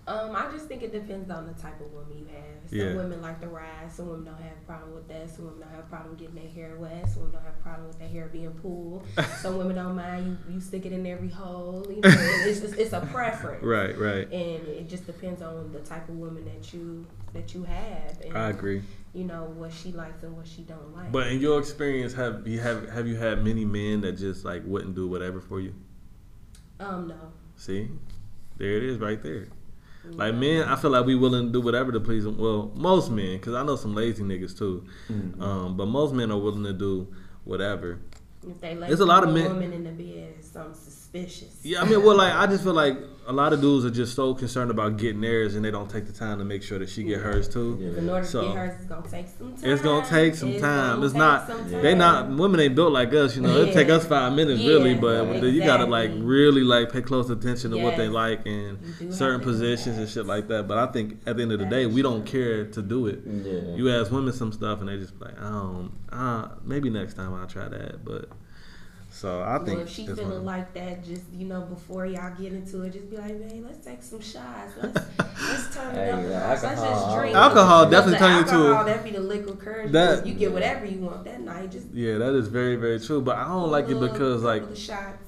Um, 0.08 0.36
I 0.36 0.48
just 0.52 0.66
think 0.66 0.82
it 0.84 0.92
depends 0.92 1.30
on 1.30 1.46
the 1.48 1.52
type 1.54 1.80
of 1.80 1.92
woman 1.92 2.16
you 2.16 2.26
have. 2.26 2.70
Some 2.70 2.78
Yeah. 2.78 2.94
women 2.94 3.20
like 3.20 3.40
to 3.40 3.48
ride. 3.48 3.90
Some 3.90 4.08
women 4.08 4.24
don't 4.26 4.40
have 4.40 4.52
a 4.52 4.64
problem 4.66 4.94
with 4.94 5.08
that. 5.08 5.28
Some 5.28 5.46
women 5.46 5.60
don't 5.62 5.70
have 5.70 5.80
a 5.80 5.88
problem 5.88 6.14
getting 6.14 6.36
their 6.36 6.48
hair 6.48 6.76
wet. 6.76 7.08
Some 7.08 7.22
women 7.22 7.32
don't 7.34 7.42
have 7.44 7.54
a 7.58 7.62
problem 7.62 7.88
with 7.88 7.98
their 7.98 8.08
hair 8.08 8.28
being 8.32 8.52
pulled. 8.52 9.04
Some 9.40 9.58
women 9.58 9.74
don't 9.74 9.96
mind 9.96 10.38
you, 10.48 10.54
you 10.54 10.60
stick 10.60 10.86
it 10.86 10.92
in 10.92 11.04
every 11.06 11.28
hole. 11.28 11.84
You 11.88 11.96
know, 12.02 12.10
it's, 12.46 12.60
it's, 12.60 12.74
it's 12.74 12.92
a 12.92 13.00
preference. 13.12 13.64
Right, 13.64 13.98
right. 13.98 14.30
And 14.32 14.68
it 14.68 14.88
just 14.88 15.06
depends 15.06 15.42
on 15.42 15.72
the 15.72 15.80
type 15.80 16.08
of 16.08 16.16
woman 16.16 16.44
that 16.44 16.72
you 16.72 17.04
that 17.32 17.52
you 17.54 17.64
have. 17.64 18.20
And, 18.24 18.38
I 18.38 18.50
agree. 18.50 18.82
You 19.12 19.24
know 19.24 19.44
what 19.56 19.72
she 19.72 19.90
likes 19.92 20.22
and 20.22 20.36
what 20.36 20.46
she 20.46 20.62
don't 20.62 20.94
like. 20.94 21.10
But 21.10 21.26
in 21.28 21.40
your 21.40 21.58
experience, 21.58 22.12
have 22.14 22.46
you 22.46 22.60
have 22.60 22.88
have 22.90 23.08
you 23.08 23.16
had 23.16 23.42
many 23.44 23.64
men 23.64 24.02
that 24.02 24.12
just 24.12 24.44
like 24.44 24.62
wouldn't 24.64 24.94
do 24.94 25.08
whatever 25.08 25.40
for 25.40 25.58
you? 25.60 25.74
um, 26.78 27.08
no. 27.08 27.32
See, 27.56 27.88
there 28.56 28.76
it 28.76 28.84
is, 28.84 28.98
right 28.98 29.20
there. 29.22 29.48
Like 30.12 30.34
men, 30.34 30.68
I 30.68 30.76
feel 30.76 30.90
like 30.90 31.04
we 31.06 31.14
willing 31.14 31.46
to 31.46 31.52
do 31.52 31.60
whatever 31.60 31.92
to 31.92 32.00
please 32.00 32.24
them. 32.24 32.38
Well, 32.38 32.72
most 32.74 33.10
men, 33.10 33.36
because 33.36 33.54
I 33.54 33.62
know 33.62 33.76
some 33.76 33.94
lazy 33.94 34.22
niggas 34.22 34.56
too. 34.56 34.84
Mm-hmm. 35.10 35.42
Um, 35.42 35.76
but 35.76 35.86
most 35.86 36.14
men 36.14 36.30
are 36.30 36.38
willing 36.38 36.64
to 36.64 36.72
do 36.72 37.08
whatever. 37.44 37.98
If 38.48 38.60
they 38.60 38.74
let 38.74 38.88
There's 38.88 39.00
a 39.00 39.06
lot 39.06 39.24
of 39.24 39.32
men- 39.34 39.48
women 39.48 39.72
in 39.72 39.84
the 39.84 39.90
bed, 39.90 40.44
something 40.44 40.74
suspicious. 40.74 41.58
Yeah, 41.62 41.82
I 41.82 41.84
mean, 41.84 42.04
well, 42.04 42.16
like 42.16 42.32
I 42.32 42.46
just 42.46 42.62
feel 42.62 42.74
like 42.74 42.96
a 43.28 43.32
lot 43.32 43.52
of 43.52 43.60
dudes 43.60 43.84
are 43.84 43.90
just 43.90 44.14
so 44.14 44.34
concerned 44.34 44.70
about 44.70 44.96
getting 44.98 45.20
theirs, 45.20 45.54
and 45.56 45.64
they 45.64 45.70
don't 45.70 45.90
take 45.90 46.06
the 46.06 46.12
time 46.12 46.38
to 46.38 46.44
make 46.44 46.62
sure 46.62 46.78
that 46.78 46.88
she 46.88 47.02
get 47.02 47.20
hers 47.20 47.48
too. 47.48 47.76
Yeah. 47.80 47.98
In 47.98 48.08
order 48.08 48.26
So- 48.26 48.42
to 48.42 48.46
get 48.48 48.56
hers, 48.56 48.72
it's 48.80 48.88
gonna 48.88 49.08
take 49.10 49.26
some 49.36 49.52
time. 49.54 49.70
It's 49.70 49.82
gonna 49.82 50.06
take 50.06 50.34
some 50.34 50.48
It's 50.50 50.60
time. 50.60 51.02
It's 51.02 51.14
not. 51.14 51.46
some 51.48 51.70
They 51.70 51.94
not. 51.94 52.28
Women 52.30 52.60
ain't 52.60 52.74
built 52.74 52.92
like 52.92 53.12
us. 53.14 53.34
You 53.36 53.42
know, 53.42 53.56
it 53.62 53.72
take 53.72 53.88
us 53.88 54.04
five 54.06 54.32
minutes 54.32 54.60
Yeah, 54.60 54.74
really, 54.74 54.94
but 54.94 55.42
you 55.42 55.64
gotta 55.64 55.86
like 55.86 56.10
really 56.16 56.62
like 56.62 56.92
pay 56.92 57.02
close 57.02 57.28
attention 57.30 57.70
to 57.72 57.78
what 57.78 57.96
they 57.96 58.08
like 58.08 58.46
and 58.46 58.78
certain 59.12 59.40
positions 59.40 59.98
and 59.98 60.08
shit 60.08 60.26
like 60.26 60.48
that. 60.48 60.68
But 60.68 60.78
I 60.78 60.86
think 60.86 61.18
at 61.26 61.36
the 61.36 61.42
end 61.42 61.52
of 61.52 61.58
the 61.58 61.66
day, 61.66 61.86
we 61.86 62.02
don't 62.02 62.24
care 62.24 62.64
to 62.66 62.82
do 62.82 63.06
it. 63.06 63.20
Yeah. 63.26 63.74
You 63.76 63.90
ask 63.90 64.10
women 64.12 64.32
some 64.32 64.52
stuff 64.52 64.80
and 64.80 64.88
they 64.88 64.96
just 64.98 65.18
be 65.18 65.24
like, 65.26 65.40
I 65.40 65.48
don't. 65.50 65.90
Uh, 66.12 66.48
maybe 66.64 66.90
next 66.90 67.14
time 67.14 67.34
I'll 67.34 67.46
try 67.46 67.68
that. 67.68 68.04
But 68.04 68.28
so 69.16 69.42
I 69.42 69.56
think 69.58 69.78
Well, 69.78 69.86
if 69.86 69.88
she 69.90 70.06
feeling 70.06 70.28
one- 70.30 70.44
like 70.44 70.74
that, 70.74 71.02
just 71.04 71.22
you 71.32 71.46
know, 71.46 71.62
before 71.62 72.04
y'all 72.06 72.34
get 72.38 72.52
into 72.52 72.82
it, 72.82 72.92
just 72.92 73.08
be 73.10 73.16
like, 73.16 73.38
man, 73.40 73.64
let's 73.66 73.84
take 73.84 74.02
some 74.02 74.20
shots. 74.20 74.72
Let's 74.82 74.94
let's 75.18 75.74
turn 75.74 75.94
Hey, 75.94 76.08
it 76.08 76.12
up. 76.14 76.22
yeah, 76.22 76.28
notch. 76.30 76.48
Let's 76.48 76.62
just 76.62 76.84
alcohol- 76.84 77.18
drink. 77.18 77.34
Alcohol 77.36 77.90
definitely 77.90 78.12
the 78.12 78.18
turn 78.18 78.36
you 78.38 78.44
to 78.44 78.50
alcohol, 78.50 78.84
That 78.84 79.04
be 79.04 79.10
the 79.12 79.20
liquid 79.20 79.58
courage. 79.58 79.92
That- 79.92 80.26
you 80.26 80.34
get 80.34 80.52
whatever 80.52 80.84
you 80.86 80.98
want 80.98 81.24
that 81.24 81.40
night. 81.40 81.70
Just 81.70 81.86
Yeah, 81.94 82.18
that 82.18 82.34
is 82.34 82.48
very 82.48 82.76
very 82.76 83.00
true. 83.00 83.20
But 83.22 83.36
I 83.38 83.48
don't 83.48 83.70
like 83.70 83.88
it 83.88 83.98
because 83.98 84.42
like 84.42 84.62
couple 84.62 84.76
shots. 84.76 85.22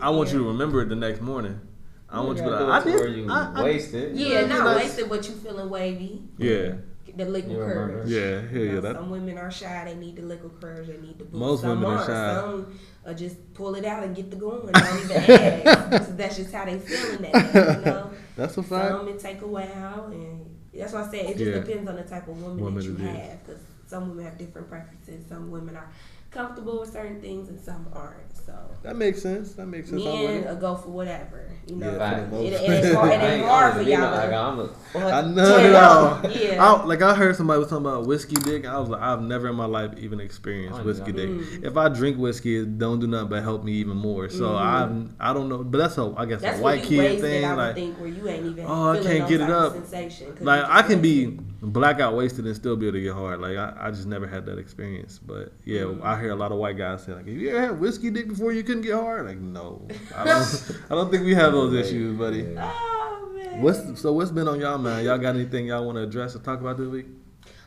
I 0.00 0.10
want 0.10 0.28
there. 0.28 0.38
you 0.38 0.44
to 0.44 0.48
remember 0.50 0.82
it 0.82 0.88
the 0.88 0.96
next 0.96 1.20
morning. 1.20 1.60
I 2.08 2.20
You 2.20 2.26
want 2.26 2.38
you 2.38 2.44
to 2.44 2.50
be 2.50 2.52
gotta 2.54 2.64
like, 2.66 2.82
I 2.82 2.84
did. 2.84 2.94
where 3.00 3.08
you 3.08 3.30
I- 3.30 3.52
I- 3.56 3.62
waste 3.64 3.94
it. 3.94 4.14
Yeah, 4.14 4.26
Yeah, 4.28 4.46
not 4.46 4.64
that's- 4.64 4.84
wasted, 4.84 5.08
but 5.08 5.28
you 5.28 5.34
feeling 5.34 5.68
wavy. 5.70 6.22
Yeah. 6.38 6.74
The 7.16 7.24
liquid 7.26 7.52
You 7.52 7.58
courage. 7.58 8.08
Yeah, 8.08 8.40
hell 8.40 8.58
You 8.60 8.74
yeah, 8.74 8.80
that- 8.80 8.96
some 8.96 9.10
women 9.10 9.38
are 9.38 9.50
shy. 9.50 9.84
They 9.86 9.94
need 9.94 10.16
the 10.16 10.22
liquid 10.22 10.60
courage. 10.60 10.88
They 10.88 10.96
need 10.96 11.18
the 11.18 11.24
boost. 11.24 11.34
Most 11.34 11.60
some 11.60 11.80
women 11.80 11.84
are 11.84 11.94
aren't. 11.98 12.06
shy. 12.06 12.34
Some 12.40 12.78
uh, 13.06 13.12
just 13.14 13.52
pull 13.54 13.74
it 13.74 13.84
out 13.84 14.02
and 14.02 14.14
get 14.16 14.30
the 14.30 14.36
going. 14.36 14.66
Don't 14.72 15.04
even 15.04 15.16
ask. 15.16 16.16
that's 16.16 16.36
just 16.36 16.52
how 16.52 16.64
they 16.64 16.78
feeling 16.78 17.22
that 17.22 17.52
day. 17.52 17.78
You 17.78 17.84
know. 17.84 18.10
That's 18.36 18.56
a 18.56 18.62
fact. 18.64 18.88
Some 18.90 19.08
it 19.08 19.18
take 19.20 19.42
a 19.42 19.46
while, 19.46 20.06
and 20.06 20.56
that's 20.74 20.92
why 20.92 21.02
I 21.04 21.08
said 21.08 21.26
it 21.26 21.36
just 21.38 21.50
Yeah. 21.52 21.60
depends 21.60 21.88
on 21.88 21.94
the 21.94 22.02
type 22.02 22.26
of 22.26 22.42
woman, 22.42 22.58
Woman 22.64 22.74
that 22.82 22.84
you 22.84 22.96
have. 22.96 23.46
Because 23.46 23.60
some 23.86 24.08
women 24.08 24.24
have 24.24 24.36
different 24.36 24.68
preferences. 24.68 25.24
Some 25.28 25.52
women 25.52 25.76
are 25.76 25.88
comfortable 26.34 26.80
with 26.80 26.92
certain 26.92 27.20
things, 27.20 27.48
and 27.48 27.60
some 27.60 27.86
aren't. 27.92 28.20
So 28.44 28.52
That 28.82 28.96
makes 28.96 29.22
sense. 29.22 29.54
That 29.54 29.66
makes 29.66 29.88
sense. 29.88 30.02
I'm 30.04 30.12
men 30.12 30.42
it. 30.42 30.46
uh, 30.46 30.54
go 30.56 30.74
for 30.74 30.90
whatever. 30.90 31.48
You 31.66 31.76
know, 31.76 31.96
Yeah, 31.96 32.18
it, 32.20 32.24
for 32.28 32.30
the 32.30 32.36
most 32.42 32.52
it, 32.52 32.60
ain't 32.84 32.94
hard, 32.94 33.08
it 33.10 33.12
ain't 33.14 33.22
ain't 33.22 33.44
hard 33.46 33.74
for 33.74 33.82
y'all. 33.82 34.00
like, 34.10 34.32
I'm 34.32 34.58
a- 34.60 35.14
I 35.14 35.22
know 35.22 35.56
it 35.56 35.72
Yeah. 35.72 35.88
all. 35.88 36.30
Yeah. 36.30 36.62
I, 36.62 36.84
like 36.84 37.00
I 37.00 37.14
heard 37.14 37.36
somebody 37.36 37.58
was 37.60 37.68
talking 37.70 37.86
about 37.86 38.06
whiskey 38.06 38.34
dick. 38.36 38.66
I 38.66 38.78
was 38.78 38.90
like, 38.90 39.00
I've 39.00 39.22
never 39.22 39.48
in 39.48 39.54
my 39.54 39.64
life 39.64 39.92
even 39.96 40.20
experienced 40.20 40.78
Oh, 40.80 40.84
whiskey 40.84 41.12
yeah. 41.12 41.16
dick. 41.16 41.28
Mm. 41.30 41.64
If 41.64 41.76
I 41.78 41.88
drink 41.88 42.18
whiskey, 42.18 42.58
it 42.58 42.78
don't 42.78 43.00
do 43.00 43.06
nothing 43.06 43.28
but 43.30 43.42
help 43.42 43.64
me 43.64 43.72
even 43.74 43.96
more. 43.96 44.28
So 44.28 44.44
Mhm. 44.44 44.60
I'm 44.60 45.16
I 45.18 45.32
don't 45.32 45.48
know, 45.48 45.64
but 45.64 45.78
that's 45.78 45.96
a 45.96 46.12
I 46.18 46.26
guess 46.26 46.42
That's 46.42 46.58
a 46.58 46.62
white 46.62 46.82
you 46.82 46.88
kid 46.88 46.98
wasted, 46.98 47.20
thing. 47.22 47.44
I 47.46 47.54
Like 47.54 47.74
think, 47.76 47.98
where 47.98 48.08
you 48.10 48.28
ain't 48.28 48.44
even 48.44 48.66
oh, 48.68 48.90
I 48.90 48.98
can't 49.02 49.26
get 49.26 49.40
it 49.40 49.48
up. 49.50 49.72
Sensation, 49.72 50.34
'cause 50.34 50.42
Like 50.44 50.64
I 50.64 50.78
just 50.80 50.90
can 50.90 51.00
be 51.00 51.26
wasted. 51.28 51.53
Blackout 51.64 52.14
wasted 52.16 52.44
and 52.46 52.54
still 52.54 52.76
be 52.76 52.86
able 52.86 52.98
to 52.98 53.02
get 53.02 53.12
hard. 53.14 53.40
Like 53.40 53.56
I, 53.56 53.74
I 53.78 53.90
just 53.90 54.06
never 54.06 54.26
had 54.26 54.46
that 54.46 54.58
experience. 54.58 55.18
But 55.18 55.52
yeah, 55.64 55.80
Mm. 55.82 56.02
I 56.02 56.20
hear 56.20 56.30
a 56.30 56.34
lot 56.36 56.52
of 56.52 56.58
white 56.58 56.76
guys 56.76 57.02
say 57.04 57.12
like, 57.12 57.26
"Have 57.26 57.36
you 57.36 57.50
ever 57.50 57.60
had 57.60 57.80
whiskey 57.80 58.10
dick 58.10 58.28
before 58.28 58.52
you 58.52 58.62
couldn't 58.62 58.82
get 58.82 58.94
hard?" 58.94 59.26
Like 59.26 59.38
no, 59.38 59.86
I 60.14 60.24
don't. 60.24 60.70
I 60.90 60.94
don't 60.94 61.10
think 61.10 61.24
we 61.24 61.34
have 61.34 61.52
those 61.52 61.72
issues, 61.74 62.16
buddy. 62.18 62.46
Oh 62.58 63.32
man. 63.34 63.62
What's 63.62 64.00
so? 64.00 64.12
What's 64.12 64.30
been 64.30 64.48
on 64.48 64.60
y'all 64.60 64.78
mind? 64.78 65.06
Y'all 65.06 65.18
got 65.18 65.34
anything 65.34 65.66
y'all 65.66 65.84
want 65.84 65.96
to 65.96 66.02
address 66.02 66.34
or 66.36 66.40
talk 66.40 66.60
about 66.60 66.76
this 66.76 66.88
week? 66.88 67.06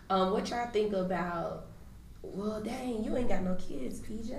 Um, 0.09 0.31
what 0.31 0.49
y'all 0.49 0.69
think 0.71 0.93
about? 0.93 1.65
Well, 2.23 2.61
dang, 2.61 3.03
you 3.05 3.15
ain't 3.15 3.29
got 3.29 3.41
no 3.43 3.55
kids, 3.55 3.99
PJ. 4.01 4.33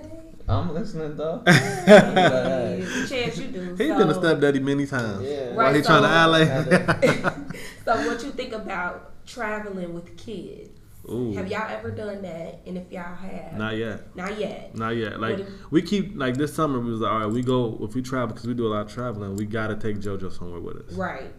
I'm 0.47 0.73
listening 0.73 1.15
though. 1.17 1.41
Hey, 1.47 2.85
Chance, 3.07 3.37
you 3.39 3.47
do. 3.47 3.75
He 3.75 3.87
so, 3.87 3.97
been 3.97 4.09
a 4.09 4.13
stepdaddy 4.13 4.59
many 4.59 4.85
times. 4.85 5.23
Yeah. 5.27 5.53
Why 5.55 5.63
Right, 5.65 5.75
he 5.77 5.81
trying 5.81 6.03
to 6.03 6.07
so- 6.09 6.83
act 6.85 7.01
like? 7.01 7.35
So, 7.85 7.95
what 8.07 8.23
you 8.23 8.29
think 8.31 8.53
about 8.53 9.11
traveling 9.29 9.93
with 9.93 10.17
kids? 10.17 10.69
Ooh. 11.09 11.31
Have 11.33 11.47
y'all 11.49 11.69
ever 11.69 11.91
done 11.91 12.21
that? 12.23 12.59
And 12.67 12.77
if 12.77 12.91
y'all 12.91 13.15
have, 13.15 13.57
Not 13.57 13.77
yet. 13.77 14.15
Not 14.15 14.37
yet. 14.37 14.75
Not 14.75 14.95
yet. 14.95 15.19
Like 15.19 15.39
if- 15.39 15.47
we 15.71 15.81
keep 15.81 16.11
like 16.15 16.35
this 16.35 16.53
summer 16.53 16.79
we 16.79 16.91
was 16.91 16.99
like, 17.01 17.11
all 17.11 17.19
right, 17.19 17.29
we 17.29 17.41
go 17.41 17.79
if 17.81 17.95
we 17.95 18.01
travel 18.01 18.27
because 18.27 18.45
we 18.47 18.53
do 18.53 18.67
a 18.67 18.71
lot 18.73 18.85
of 18.87 18.93
traveling. 18.93 19.35
We 19.35 19.45
gotta 19.45 19.75
take 19.75 19.97
JoJo 19.97 20.31
somewhere 20.37 20.59
with 20.59 20.87
us. 20.87 20.93
Right. 20.93 21.31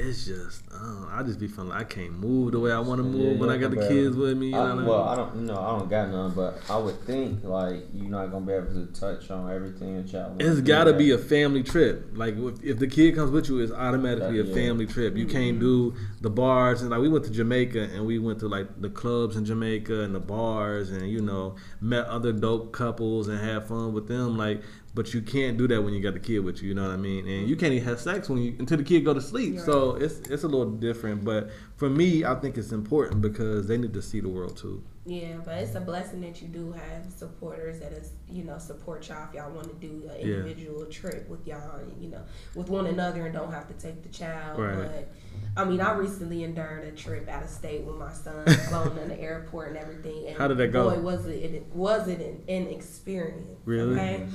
It's 0.00 0.26
just 0.26 0.62
I, 0.72 0.78
don't 0.78 1.08
I 1.12 1.22
just 1.24 1.40
be 1.40 1.48
feeling 1.48 1.70
like 1.70 1.80
I 1.80 1.84
can't 1.84 2.12
move 2.12 2.52
the 2.52 2.60
way 2.60 2.70
I 2.70 2.78
want 2.78 3.00
to 3.00 3.02
move 3.02 3.32
Yeah, 3.34 3.40
when 3.40 3.50
I 3.50 3.56
got 3.56 3.72
the 3.72 3.88
kids 3.88 4.14
with 4.16 4.38
me. 4.38 4.46
You 4.46 4.52
know 4.52 4.58
I, 4.58 4.62
what 4.62 4.70
I 4.70 4.74
mean? 4.76 4.86
well, 4.86 5.02
I 5.02 5.16
don't 5.16 5.34
you 5.34 5.42
know. 5.42 5.58
I 5.58 5.76
don't 5.76 5.90
got 5.90 6.08
none, 6.10 6.30
but 6.34 6.62
I 6.70 6.78
would 6.78 7.00
think 7.04 7.42
like 7.42 7.82
you're 7.92 8.08
not 8.08 8.30
gonna 8.30 8.46
be 8.46 8.52
able 8.52 8.68
to 8.68 8.86
touch 8.92 9.28
on 9.32 9.50
everything 9.50 9.96
that 9.96 10.12
y'all. 10.12 10.28
wanna 10.30 10.44
It's 10.44 10.56
do. 10.56 10.62
got 10.62 10.84
to 10.84 10.92
be 10.92 11.10
a 11.10 11.18
family 11.18 11.64
trip. 11.64 12.10
Like 12.12 12.36
if, 12.36 12.62
if 12.62 12.78
the 12.78 12.86
kid 12.86 13.16
comes 13.16 13.32
with 13.32 13.48
you, 13.48 13.58
it's 13.58 13.72
automatically 13.72 14.38
a 14.38 14.44
Yeah. 14.44 14.54
family 14.54 14.86
trip. 14.86 15.16
You 15.16 15.26
can't 15.26 15.58
mm-hmm. 15.58 15.92
do 15.92 15.94
the 16.20 16.30
bars 16.30 16.82
and 16.82 16.90
like 16.90 17.00
we 17.00 17.08
went 17.08 17.24
to 17.24 17.30
Jamaica 17.30 17.90
and 17.94 18.04
we 18.04 18.18
went 18.18 18.40
to 18.40 18.48
like 18.48 18.80
the 18.80 18.90
clubs 18.90 19.36
in 19.36 19.44
Jamaica 19.44 20.00
and 20.00 20.14
the 20.14 20.20
bars 20.20 20.90
and 20.90 21.08
you 21.08 21.20
know 21.20 21.54
met 21.80 22.06
other 22.06 22.32
dope 22.32 22.72
couples 22.72 23.28
and 23.28 23.38
had 23.38 23.64
fun 23.64 23.92
with 23.92 24.08
them. 24.08 24.36
Like, 24.36 24.62
but 24.94 25.14
you 25.14 25.22
can't 25.22 25.56
do 25.56 25.68
that 25.68 25.80
when 25.80 25.94
you 25.94 26.02
got 26.02 26.14
the 26.14 26.20
kid 26.20 26.40
with 26.40 26.60
you. 26.60 26.70
You 26.70 26.74
know 26.74 26.82
what 26.82 26.92
I 26.92 26.96
mean? 26.96 27.26
And 27.28 27.48
you 27.48 27.56
can't 27.56 27.72
even 27.72 27.86
have 27.86 28.00
sex 28.00 28.28
when 28.28 28.42
you 28.42 28.56
until 28.58 28.78
the 28.78 28.84
kid 28.84 29.04
go 29.04 29.14
to 29.14 29.20
sleep. 29.20 29.60
So 29.60 29.94
it's 29.94 30.18
it's 30.28 30.42
a 30.42 30.48
little 30.48 30.72
different. 30.72 31.24
But 31.24 31.50
for 31.76 31.88
me, 31.88 32.24
I 32.24 32.34
think 32.34 32.58
it's 32.58 32.72
important 32.72 33.20
because 33.20 33.68
they 33.68 33.78
need 33.78 33.94
to 33.94 34.02
see 34.02 34.20
the 34.20 34.28
world 34.28 34.56
too. 34.56 34.82
Yeah, 35.08 35.36
but 35.42 35.56
it's 35.56 35.74
a 35.74 35.80
blessing 35.80 36.20
that 36.20 36.42
you 36.42 36.48
do 36.48 36.70
have 36.72 37.10
supporters 37.10 37.80
that 37.80 37.92
is, 37.92 38.12
you 38.28 38.44
know, 38.44 38.58
support 38.58 39.08
y'all 39.08 39.26
if 39.26 39.34
y'all 39.34 39.50
want 39.50 39.68
to 39.68 39.74
do 39.86 40.06
an 40.10 40.18
Yeah. 40.20 40.34
individual 40.36 40.84
trip 40.84 41.26
with 41.30 41.46
y'all, 41.46 41.80
you 41.98 42.10
know, 42.10 42.20
with 42.54 42.68
one 42.68 42.86
another 42.86 43.24
and 43.24 43.32
don't 43.34 43.50
have 43.50 43.66
to 43.68 43.74
take 43.74 44.02
the 44.02 44.10
child. 44.10 44.58
Right. 44.60 44.76
But 44.76 45.08
I 45.56 45.64
mean, 45.64 45.80
I 45.80 45.92
recently 45.94 46.44
endured 46.44 46.84
a 46.84 46.92
trip 46.92 47.26
out 47.26 47.42
of 47.42 47.48
state 47.48 47.84
with 47.84 47.96
my 47.96 48.12
son, 48.12 48.44
flown 48.68 48.98
in 48.98 49.08
the 49.08 49.18
airport 49.18 49.68
and 49.68 49.78
everything. 49.78 50.26
And 50.28 50.36
How 50.36 50.46
did 50.46 50.58
that 50.58 50.72
go? 50.72 50.90
Boy, 50.90 51.00
was 51.00 51.26
it 51.26 51.42
it 51.54 51.66
was 51.72 52.06
it 52.06 52.20
an, 52.20 52.42
an 52.46 52.66
experience. 52.68 53.60
Really? 53.64 53.94
Okay. 53.94 54.26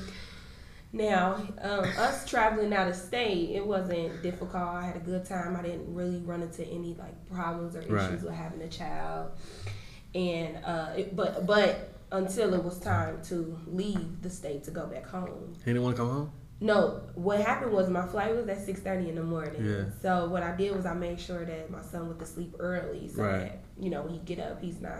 Now, 0.91 1.35
um, 1.61 1.85
us 1.97 2.27
traveling 2.27 2.73
out 2.73 2.87
of 2.87 2.95
state, 2.95 3.51
it 3.55 3.65
wasn't 3.65 4.23
difficult. 4.23 4.55
I 4.63 4.85
had 4.85 4.95
a 4.95 4.99
good 4.99 5.25
time. 5.25 5.55
I 5.55 5.61
didn't 5.61 5.93
really 5.93 6.19
run 6.21 6.41
into 6.41 6.65
any 6.65 6.95
like 6.95 7.13
problems 7.31 7.75
or 7.75 7.81
issues 7.81 7.91
Right. 7.91 8.21
with 8.23 8.33
having 8.33 8.61
a 8.61 8.67
child. 8.69 9.31
And 10.15 10.57
uh, 10.63 10.89
it, 10.97 11.15
but 11.15 11.45
but 11.45 11.89
until 12.11 12.53
it 12.53 12.63
was 12.63 12.79
time 12.79 13.21
to 13.23 13.57
leave 13.67 14.21
the 14.21 14.29
state 14.29 14.63
to 14.65 14.71
go 14.71 14.85
back 14.85 15.05
home. 15.07 15.55
He 15.65 15.71
didn't 15.71 15.83
want 15.83 15.95
to 15.95 16.01
come 16.03 16.11
home. 16.11 16.31
No, 16.61 17.01
what 17.15 17.41
happened 17.41 17.71
was 17.73 17.89
my 17.89 18.05
flight 18.07 18.35
was 18.35 18.47
at 18.47 18.63
six 18.63 18.79
thirty 18.81 19.09
in 19.09 19.15
the 19.15 19.23
morning. 19.23 19.65
Yeah. 19.65 19.85
So 20.01 20.27
what 20.29 20.43
I 20.43 20.55
did 20.55 20.75
was 20.75 20.85
I 20.85 20.93
made 20.93 21.19
sure 21.19 21.43
that 21.43 21.69
my 21.71 21.81
son 21.81 22.07
went 22.07 22.19
to 22.19 22.25
sleep 22.25 22.55
early, 22.59 23.07
so 23.09 23.23
Right. 23.23 23.39
that 23.39 23.63
you 23.79 23.89
know 23.89 24.03
when 24.03 24.13
he 24.13 24.19
get 24.19 24.39
up, 24.39 24.61
he's 24.61 24.79
not 24.79 24.99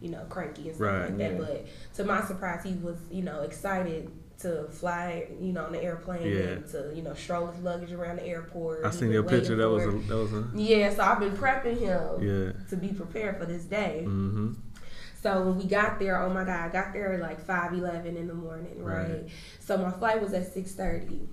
you 0.00 0.10
know 0.10 0.24
cranky 0.28 0.68
and 0.68 0.76
stuff 0.76 0.86
Right, 0.86 1.04
like 1.06 1.18
that. 1.18 1.32
yeah. 1.32 1.38
But 1.38 1.66
to 1.96 2.04
my 2.04 2.22
surprise, 2.24 2.62
he 2.64 2.74
was 2.74 2.98
you 3.10 3.22
know 3.22 3.40
excited 3.42 4.10
to 4.40 4.64
fly 4.68 5.28
you 5.40 5.52
know 5.52 5.64
on 5.64 5.72
the 5.72 5.82
airplane 5.82 6.26
Yeah. 6.26 6.42
and 6.42 6.66
to 6.70 6.92
you 6.94 7.02
know 7.02 7.14
stroll 7.14 7.46
his 7.46 7.62
luggage 7.62 7.92
around 7.92 8.16
the 8.16 8.26
airport. 8.26 8.84
I 8.84 8.90
seen 8.90 9.10
your 9.10 9.22
picture. 9.22 9.56
That 9.56 9.70
was 9.70 9.84
a 9.84 9.90
that 9.90 10.16
was 10.16 10.32
a 10.32 10.48
yeah. 10.54 10.92
So 10.94 11.02
I've 11.02 11.20
been 11.20 11.36
prepping 11.36 11.78
him 11.78 12.22
yeah. 12.22 12.52
to 12.68 12.76
be 12.76 12.88
prepared 12.88 13.38
for 13.38 13.46
this 13.46 13.64
day. 13.64 14.02
Mm-hmm. 14.06 14.54
So 15.22 15.42
when 15.42 15.56
we 15.56 15.64
got 15.64 15.98
there, 15.98 16.20
oh 16.20 16.28
my 16.28 16.44
god, 16.44 16.68
I 16.68 16.68
got 16.68 16.92
there 16.92 17.14
at 17.14 17.20
like 17.20 17.40
five 17.40 17.72
eleven 17.72 18.16
in 18.16 18.28
the 18.28 18.34
morning, 18.34 18.82
right? 18.82 19.08
Right. 19.08 19.28
So 19.60 19.78
my 19.78 19.90
flight 19.90 20.20
was 20.20 20.34
at 20.34 20.52
six 20.52 20.72
thirty. 20.72 21.28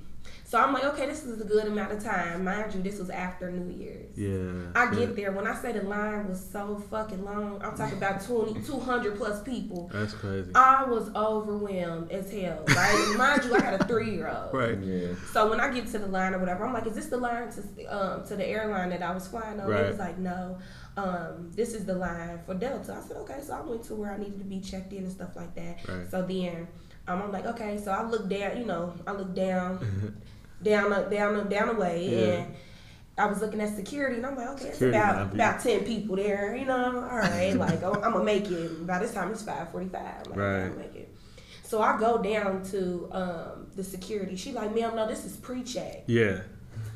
So 0.52 0.60
I'm 0.60 0.74
like, 0.74 0.84
okay, 0.84 1.06
this 1.06 1.24
is 1.24 1.40
a 1.40 1.46
good 1.46 1.68
amount 1.68 1.94
of 1.94 2.04
time. 2.04 2.44
Mind 2.44 2.74
you, 2.76 2.82
this 2.82 3.00
was 3.00 3.10
after 3.10 3.50
New 3.50 3.74
Year's. 3.74 4.18
Yeah. 4.18 4.68
I 4.76 4.92
yeah. 4.92 5.00
get 5.00 5.16
there. 5.16 5.32
When 5.32 5.48
I 5.48 5.56
say 5.56 5.72
the 5.72 5.84
line 5.84 6.28
was 6.28 6.46
so 6.46 6.76
fucking 6.90 7.24
long, 7.24 7.62
I'm 7.64 7.74
talking 7.74 7.98
about 7.98 8.22
20, 8.22 8.62
200 8.66 9.16
plus 9.16 9.42
people. 9.44 9.90
That's 9.94 10.14
crazy. 10.14 10.52
I 10.54 10.84
was 10.84 11.10
overwhelmed 11.16 12.12
as 12.12 12.30
hell. 12.30 12.66
Like, 12.68 13.08
mind 13.18 13.46
you, 13.46 13.56
I 13.56 13.62
had 13.62 13.80
a 13.80 13.86
three 13.86 14.14
year 14.14 14.28
old. 14.28 14.54
Right. 14.54 14.78
Yeah. 14.80 15.14
So 15.32 15.50
when 15.50 15.62
I 15.62 15.74
get 15.74 15.88
to 15.88 16.00
the 16.00 16.08
line 16.08 16.34
or 16.34 16.40
whatever, 16.40 16.66
I'm 16.66 16.74
like, 16.74 16.86
"Is 16.86 16.96
this 16.96 17.06
the 17.06 17.16
line 17.16 17.50
to 17.52 17.86
um, 17.86 18.26
to 18.26 18.36
the 18.36 18.46
airline 18.46 18.90
that 18.90 19.02
I 19.02 19.14
was 19.14 19.30
flying 19.30 19.58
on?" 19.58 19.70
Right. 19.70 19.84
They 19.84 19.88
was 19.88 20.00
like, 20.00 20.18
"No, 20.18 20.58
um, 20.98 21.50
this 21.56 21.74
is 21.74 21.86
the 21.86 21.96
line 21.96 22.42
for 22.46 22.56
Delta." 22.56 23.00
I 23.02 23.08
said, 23.08 23.16
"Okay." 23.16 23.40
So 23.42 23.54
I 23.54 23.62
went 23.62 23.84
to 23.84 23.96
where 23.96 24.12
I 24.12 24.18
needed 24.18 24.40
to 24.40 24.46
be 24.46 24.60
checked 24.60 24.92
in 24.92 25.06
and 25.06 25.12
stuff 25.14 25.34
like 25.38 25.56
that. 25.56 25.88
Right. 25.88 26.12
So 26.12 26.24
then 26.24 26.68
um, 27.08 27.22
I'm 27.22 27.32
like, 27.32 27.46
"Okay." 27.46 27.78
So 27.78 27.92
I 27.92 28.04
look 28.04 28.28
down, 28.28 28.58
you 28.58 28.66
know, 28.66 28.94
I 29.08 29.14
look 29.14 29.34
down, 29.34 29.80
down, 30.64 30.92
uh, 30.94 31.04
down, 31.04 31.36
uh, 31.36 31.44
down 31.44 31.68
the 31.70 31.74
way, 31.76 32.08
Yeah. 32.10 32.18
and 32.34 32.56
I 33.18 33.26
was 33.28 33.42
looking 33.42 33.62
at 33.62 33.76
security, 33.76 34.16
and 34.18 34.26
I'm 34.26 34.36
like, 34.36 34.50
"Okay, 34.50 34.70
it's 34.70 34.82
about 34.82 35.34
about 35.34 35.60
ten 35.62 35.84
people 35.84 36.16
there, 36.16 36.56
you 36.56 36.66
know. 36.66 37.08
All 37.12 37.18
right, 37.18 37.54
like 37.56 37.84
I'm, 37.84 37.96
I'm 38.04 38.14
gonna 38.14 38.24
make 38.24 38.50
it. 38.50 38.88
By 38.88 39.00
this 39.00 39.14
time, 39.14 39.32
it's 39.32 39.44
five 39.44 39.70
forty 39.72 39.90
five. 39.90 40.26
Like, 40.28 40.38
Right. 40.38 40.60
I'm 40.64 40.70
gonna 40.74 40.80
make 40.82 40.96
it. 40.96 41.10
So 41.64 41.82
I 41.82 41.98
go 41.98 42.22
down 42.22 42.64
to 42.72 43.10
um, 43.14 43.68
the 43.76 43.84
security. 43.84 44.36
She 44.36 44.52
like, 44.52 44.76
ma'am, 44.76 44.94
no, 44.96 45.08
this 45.08 45.24
is 45.24 45.38
pre-check. 45.38 46.04
Yeah. 46.08 46.42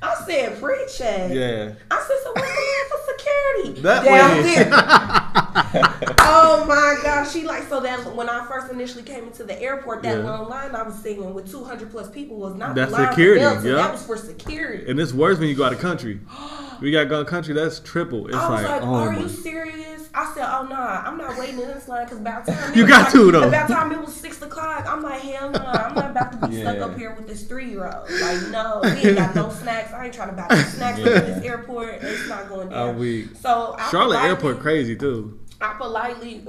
I 0.01 0.16
said 0.26 0.59
pre-check. 0.59 1.32
Yeah. 1.32 1.74
I 1.89 2.05
said, 2.05 2.18
so 2.24 2.32
what's 2.34 2.89
the 2.91 2.95
security? 3.26 3.82
That 3.82 4.04
down 4.04 4.38
way. 4.38 4.56
there. 4.56 4.70
oh 6.20 6.66
my 6.68 7.00
gosh. 7.04 7.32
She 7.32 7.44
like, 7.44 7.64
so 7.68 7.80
that 7.80 8.16
when 8.16 8.30
I 8.30 8.46
first 8.48 8.72
initially 8.72 9.04
came 9.04 9.26
into 9.26 9.44
the 9.44 9.60
airport, 9.62 10.04
that 10.04 10.18
Yeah. 10.18 10.24
long 10.24 10.50
line 10.50 10.76
I 10.76 10.84
was 10.84 10.96
singing 10.96 11.34
with 11.34 11.50
200 11.50 11.92
plus 11.92 12.10
people 12.10 12.38
was 12.38 12.56
not 12.56 12.76
That's 12.76 12.96
security, 12.96 13.42
yeah. 13.42 13.56
That 13.60 13.92
was 13.92 14.06
for 14.06 14.18
security. 14.18 14.90
And 14.90 15.00
it's 15.00 15.14
worse 15.14 15.40
when 15.40 15.50
you 15.50 15.56
go 15.56 15.66
out 15.66 15.74
of 15.74 15.80
country. 15.80 16.20
We 16.82 16.92
got 16.92 17.02
to 17.04 17.06
go 17.10 17.24
country. 17.26 17.54
That's 17.54 17.80
triple. 17.80 18.28
It's 18.28 18.36
I 18.36 18.50
was 18.50 18.62
like, 18.64 18.70
like, 18.72 18.82
oh 18.84 18.94
"Are 18.96 19.12
my. 19.12 19.20
you 19.20 19.30
serious?" 19.30 20.10
I 20.14 20.32
said, 20.34 20.46
"Oh 20.50 20.66
no, 20.70 20.76
I'm 20.76 21.18
not 21.18 21.38
waiting 21.38 21.60
in 21.60 21.68
this 21.68 21.88
line 21.88 22.06
because 22.06 22.20
by 22.20 22.42
the 22.46 22.52
time 22.52 22.74
You 22.76 22.88
got 22.88 23.04
like, 23.04 23.12
to, 23.14 23.32
though. 23.32 23.50
By 23.52 23.64
the 23.68 23.74
time 23.74 23.92
it 23.92 24.00
was 24.00 24.14
six 24.16 24.42
o'clock, 24.42 24.86
I'm 24.88 25.02
like, 25.04 25.22
"Hell 25.22 25.52
no, 25.52 25.60
I'm 25.60 25.94
not 25.96 26.12
about 26.12 26.32
to 26.42 26.48
be 26.48 26.56
stuck 26.62 26.78
up 26.80 26.98
here 26.98 27.14
with 27.16 27.28
this 27.28 27.44
three 27.44 27.70
year 27.70 27.86
old. 27.86 28.10
Like, 28.10 28.50
no, 28.50 28.80
we 28.84 28.90
ain't 28.90 29.18
got 29.18 29.36
no 29.36 29.50
snacks. 29.62 29.94
I 29.94 30.06
ain't 30.06 30.14
trying 30.14 30.30
to 30.30 30.36
buy 30.36 30.48
no 30.50 30.56
snacks 30.62 31.00
Yeah. 31.00 31.08
at 31.08 31.26
this 31.26 31.44
airport. 31.44 31.96
It's 32.02 32.28
not 32.30 32.48
going 32.50 32.68
Are 32.74 32.88
down." 32.92 33.00
we? 33.00 33.28
So 33.36 33.76
I 33.78 33.90
Charlotte 33.92 34.16
politely- 34.18 34.30
Airport 34.30 34.60
crazy 34.60 34.96
too. 34.96 35.40
I 35.62 35.74
politely 35.78 36.46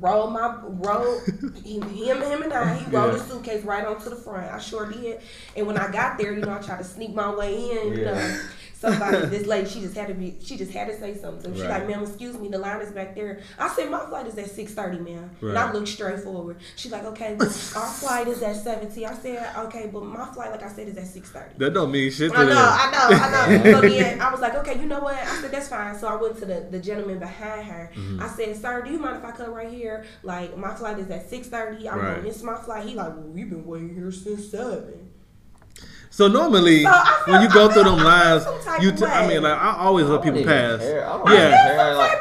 rolled 0.00 0.32
my 0.32 0.56
rolled 0.64 1.22
him, 1.64 1.82
him 1.82 2.20
him 2.20 2.42
and 2.42 2.52
I. 2.52 2.74
He 2.74 2.84
rolled 2.90 3.12
Yeah. 3.12 3.18
his 3.18 3.22
suitcase 3.30 3.64
right 3.64 3.84
onto 3.84 4.10
the 4.10 4.16
front. 4.16 4.50
I 4.52 4.58
sure 4.58 4.90
did. 4.90 5.20
And 5.56 5.66
when 5.68 5.78
I 5.78 5.90
got 5.90 6.18
there, 6.18 6.32
you 6.32 6.40
know, 6.40 6.52
I 6.52 6.58
tried 6.58 6.78
to 6.78 6.84
sneak 6.84 7.14
my 7.14 7.32
way 7.32 7.54
in. 7.70 7.92
You 7.92 8.00
Yeah. 8.02 8.12
know, 8.14 8.40
somebody, 8.84 9.26
this 9.26 9.46
lady, 9.46 9.68
she 9.68 9.80
just 9.80 9.94
had 9.96 10.08
to 10.08 10.14
be, 10.14 10.36
she 10.42 10.56
just 10.56 10.72
had 10.72 10.88
to 10.88 10.98
say 10.98 11.16
something. 11.16 11.54
She 11.54 11.62
Right. 11.62 11.70
like, 11.70 11.88
ma'am, 11.88 12.02
excuse 12.02 12.38
me, 12.38 12.48
the 12.48 12.58
line 12.58 12.80
is 12.80 12.90
back 12.92 13.14
there. 13.14 13.40
I 13.58 13.68
said, 13.74 13.90
my 13.90 14.04
flight 14.06 14.26
is 14.26 14.36
at 14.38 14.50
six 14.50 14.72
thirty, 14.74 14.98
ma'am. 14.98 15.30
And 15.40 15.56
I 15.58 15.64
Right. 15.66 15.74
looked 15.74 15.88
straight 15.88 16.20
forward. 16.20 16.56
She's 16.76 16.92
like, 16.92 17.04
okay, 17.04 17.36
our 17.40 17.48
flight 17.48 18.28
is 18.28 18.42
at 18.42 18.56
seventy. 18.56 19.06
I 19.06 19.14
said, 19.14 19.56
okay, 19.66 19.88
but 19.92 20.04
my 20.04 20.26
flight, 20.32 20.50
like 20.50 20.62
I 20.62 20.68
said, 20.68 20.88
is 20.88 20.96
at 20.96 21.06
six 21.06 21.30
thirty. 21.30 21.54
That 21.58 21.74
don't 21.74 21.90
mean 21.90 22.10
shit 22.10 22.32
to 22.32 22.38
I 22.38 22.42
know, 22.44 22.48
them. 22.50 22.58
I 22.58 22.90
know, 22.90 23.16
I 23.16 23.62
know. 23.64 23.72
so 23.80 23.80
then 23.88 24.20
I 24.20 24.30
was 24.30 24.40
like, 24.40 24.54
okay, 24.56 24.78
you 24.78 24.86
know 24.86 25.00
what? 25.00 25.14
I 25.16 25.40
said, 25.40 25.50
that's 25.50 25.68
fine. 25.68 25.96
So 25.98 26.08
I 26.08 26.16
went 26.16 26.38
to 26.38 26.46
the, 26.46 26.66
the 26.70 26.78
gentleman 26.78 27.18
behind 27.18 27.66
her. 27.66 27.90
Mm-hmm. 27.94 28.22
I 28.22 28.28
said, 28.28 28.56
sir, 28.56 28.82
do 28.82 28.90
you 28.90 28.98
mind 28.98 29.16
if 29.18 29.24
I 29.24 29.30
come 29.32 29.52
right 29.52 29.68
here? 29.70 30.04
Like, 30.22 30.56
my 30.56 30.74
flight 30.74 30.98
is 30.98 31.10
at 31.10 31.30
6.30. 31.30 31.90
I'm 31.90 31.98
Right. 32.00 32.16
to 32.16 32.22
miss 32.22 32.42
my 32.42 32.56
flight. 32.56 32.86
He 32.86 32.94
like, 32.94 33.08
well, 33.16 33.22
we've 33.28 33.48
been 33.48 33.64
waiting 33.64 33.94
here 33.94 34.10
since 34.12 34.48
7. 34.50 35.10
So 36.16 36.28
normally, 36.28 36.84
So 36.84 36.90
feel- 36.92 37.32
when 37.34 37.42
you 37.42 37.48
go 37.48 37.68
I 37.68 37.72
through 37.72 37.82
feel- 37.82 37.96
them 37.96 38.06
I 38.06 38.10
feel 38.22 38.30
lines, 38.30 38.44
some 38.44 38.82
you. 38.82 38.92
T- 38.92 39.04
I 39.04 39.26
mean, 39.26 39.42
like 39.42 39.58
I 39.58 39.76
always 39.80 40.06
let 40.06 40.22
people 40.22 40.40
I 40.40 40.44
don't 40.44 40.50
even 40.52 40.78
pass. 40.78 40.80
care. 40.80 41.00
Yeah. 41.26 41.34
Yeah. 41.34 42.14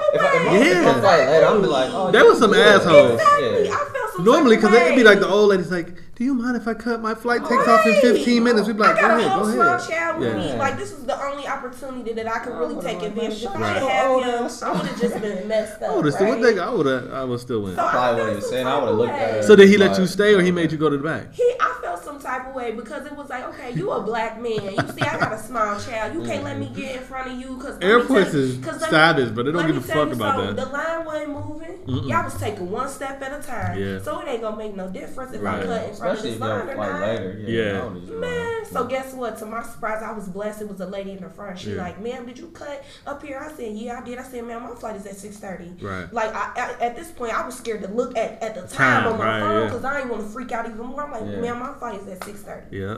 Oh, 1.93 2.11
There 2.11 2.23
you 2.23 2.29
was 2.29 2.39
some 2.39 2.53
assholes. 2.55 3.11
Exactly. 3.21 3.65
Yeah. 3.67 3.73
I 3.73 3.77
felt 3.77 4.13
some 4.15 4.25
Normally, 4.25 4.55
because 4.55 4.73
it'd 4.73 4.95
be 4.95 5.03
like 5.03 5.19
the 5.19 5.27
old 5.27 5.49
lady's 5.49 5.69
like, 5.71 5.89
"Do 6.15 6.23
you 6.23 6.33
mind 6.33 6.55
if 6.57 6.67
I 6.67 6.73
cut 6.73 7.01
my 7.01 7.15
flight 7.15 7.41
takes 7.45 7.67
off 7.67 7.85
in 7.85 7.95
15 8.01 8.43
minutes?" 8.43 8.67
We'd 8.67 8.77
be 8.77 8.83
like, 8.83 8.97
I 8.97 9.01
"Go 9.01 9.07
got 9.07 9.19
ahead, 9.19 9.25
a 9.25 9.29
whole 9.33 9.45
go 9.45 9.51
small 9.53 9.67
ahead." 9.75 9.89
child 9.89 10.19
with 10.19 10.35
me. 10.37 10.53
Like 10.53 10.77
this 10.77 10.93
was 10.93 11.05
the 11.05 11.21
only 11.25 11.47
opportunity 11.47 12.13
that 12.13 12.27
I 12.27 12.39
could 12.39 12.53
oh, 12.53 12.59
really 12.59 12.75
would've 12.75 12.89
take 12.91 13.01
advantage 13.01 13.43
of. 13.43 13.55
If 13.55 13.61
I 13.61 13.73
shut 13.73 13.73
didn't 13.73 13.81
your 13.83 13.91
have 13.91 14.11
old 14.11 14.23
him, 14.23 14.33
I 14.63 14.71
would 14.71 14.87
have 14.87 15.01
just 15.01 15.21
been 15.21 15.47
messed 15.53 15.81
I 15.81 15.85
up. 15.87 15.95
would 15.95 16.05
have 16.05 16.13
still. 16.13 16.27
right? 16.27 16.39
What 16.39 16.55
they? 16.55 16.59
I 16.59 16.69
would 16.69 16.85
have. 16.85 17.13
I 17.13 17.23
would 17.23 17.39
still 17.39 17.61
win. 17.63 17.75
So 17.75 17.81
Probably 17.89 17.97
felt 17.99 18.17
wouldn't 18.17 18.37
even 18.37 18.49
some. 18.49 18.67
I 18.67 18.79
would've 18.79 18.95
looked 18.97 19.11
at 19.13 19.29
way. 19.31 19.37
her. 19.37 19.43
So 19.43 19.55
did 19.55 19.69
he 19.69 19.77
let 19.77 19.97
you 19.99 20.07
stay, 20.07 20.33
or 20.33 20.41
he 20.41 20.51
made 20.51 20.71
you 20.71 20.77
go 20.77 20.89
to 20.89 20.97
the 20.97 21.03
back? 21.03 21.33
He, 21.33 21.43
I 21.59 21.79
felt 21.81 22.03
some 22.03 22.19
type 22.19 22.47
of 22.47 22.55
way 22.55 22.71
because 22.71 23.05
it 23.05 23.15
was 23.15 23.29
like, 23.29 23.43
okay, 23.45 23.73
you 23.73 23.91
a 23.91 24.01
black 24.01 24.39
man. 24.41 24.53
You 24.53 24.93
see, 24.93 25.01
I 25.01 25.17
got 25.19 25.33
a 25.33 25.37
small 25.39 25.79
child. 25.79 26.13
You 26.13 26.23
can't 26.23 26.43
let 26.43 26.57
me 26.59 26.67
mm. 26.67 26.75
get 26.75 26.95
in 26.97 27.01
front 27.03 27.31
of 27.31 27.39
you 27.39 27.55
because 27.57 27.79
Airports 27.81 28.33
is 28.33 28.63
savage, 28.79 29.33
but 29.35 29.45
they 29.45 29.51
don't 29.51 29.67
give 29.67 29.77
a 29.77 29.81
fuck 29.81 30.11
about 30.11 30.37
that. 30.37 30.55
The 30.55 30.65
line 30.71 31.05
wasn't 31.05 31.29
moving. 31.31 31.79
Y'all 32.07 32.23
was 32.23 32.39
taking 32.39 32.69
one 32.71 32.87
step 32.87 33.21
at 33.21 33.39
a 33.39 33.43
time. 33.45 33.77
Yeah. 33.79 33.99
So 33.99 34.19
it 34.19 34.27
ain't 34.27 34.41
gonna 34.41 34.55
make 34.57 34.75
no 34.75 34.89
difference 34.89 35.33
if 35.33 35.43
I 35.43 35.63
cut 35.63 35.89
in 35.89 35.95
front 35.95 35.99
of 35.99 36.02
Especially 36.11 36.31
if 36.31 36.39
you're 36.39 36.61
or 36.61 36.65
like 36.75 36.77
not. 36.77 37.01
later. 37.01 37.39
Yeah. 37.45 37.61
Yeah. 37.63 37.69
I 37.69 37.73
don't 37.79 37.93
need 37.95 38.07
you 38.09 38.19
Man, 38.19 38.65
so 38.65 38.79
around. 38.81 38.89
guess 38.89 39.13
what? 39.13 39.37
To 39.39 39.45
my 39.45 39.63
surprise, 39.63 40.03
I 40.03 40.11
was 40.11 40.27
blessed. 40.27 40.61
It 40.61 40.69
was 40.69 40.79
a 40.81 40.85
lady 40.85 41.11
in 41.11 41.21
the 41.21 41.29
front. 41.29 41.59
She 41.59 41.71
Yeah. 41.71 41.81
like, 41.81 41.99
ma'am, 42.01 42.25
did 42.25 42.37
you 42.37 42.47
cut 42.47 42.83
up 43.07 43.23
here? 43.23 43.39
I 43.39 43.51
said, 43.55 43.73
yeah, 43.75 43.99
I 43.99 44.03
did. 44.05 44.17
I 44.19 44.23
said, 44.23 44.45
ma'am, 44.45 44.63
my 44.63 44.75
flight 44.75 44.95
is 44.95 45.05
at 45.05 45.15
six 45.17 45.37
thirty. 45.37 45.73
Right. 45.81 46.11
Like 46.13 46.33
I, 46.33 46.51
I, 46.55 46.83
at 46.85 46.95
this 46.95 47.11
point, 47.11 47.33
I 47.33 47.45
was 47.45 47.55
scared 47.57 47.81
to 47.83 47.87
look 47.87 48.17
at 48.17 48.41
at 48.43 48.55
the 48.55 48.61
time, 48.61 49.03
Time, 49.03 49.13
on 49.13 49.17
my 49.19 49.25
right, 49.25 49.39
phone 49.41 49.59
yeah. 49.61 49.65
because 49.65 49.85
I 49.85 49.97
didn't 49.97 50.09
want 50.11 50.23
to 50.23 50.29
freak 50.29 50.51
out 50.51 50.65
even 50.65 50.85
more. 50.85 51.03
I'm 51.03 51.11
like, 51.11 51.21
Yeah. 51.23 51.39
ma'am, 51.41 51.59
my 51.59 51.73
flight 51.73 52.01
is 52.01 52.07
at 52.07 52.23
six 52.23 52.41
thirty. 52.41 52.77
Yeah. 52.77 52.97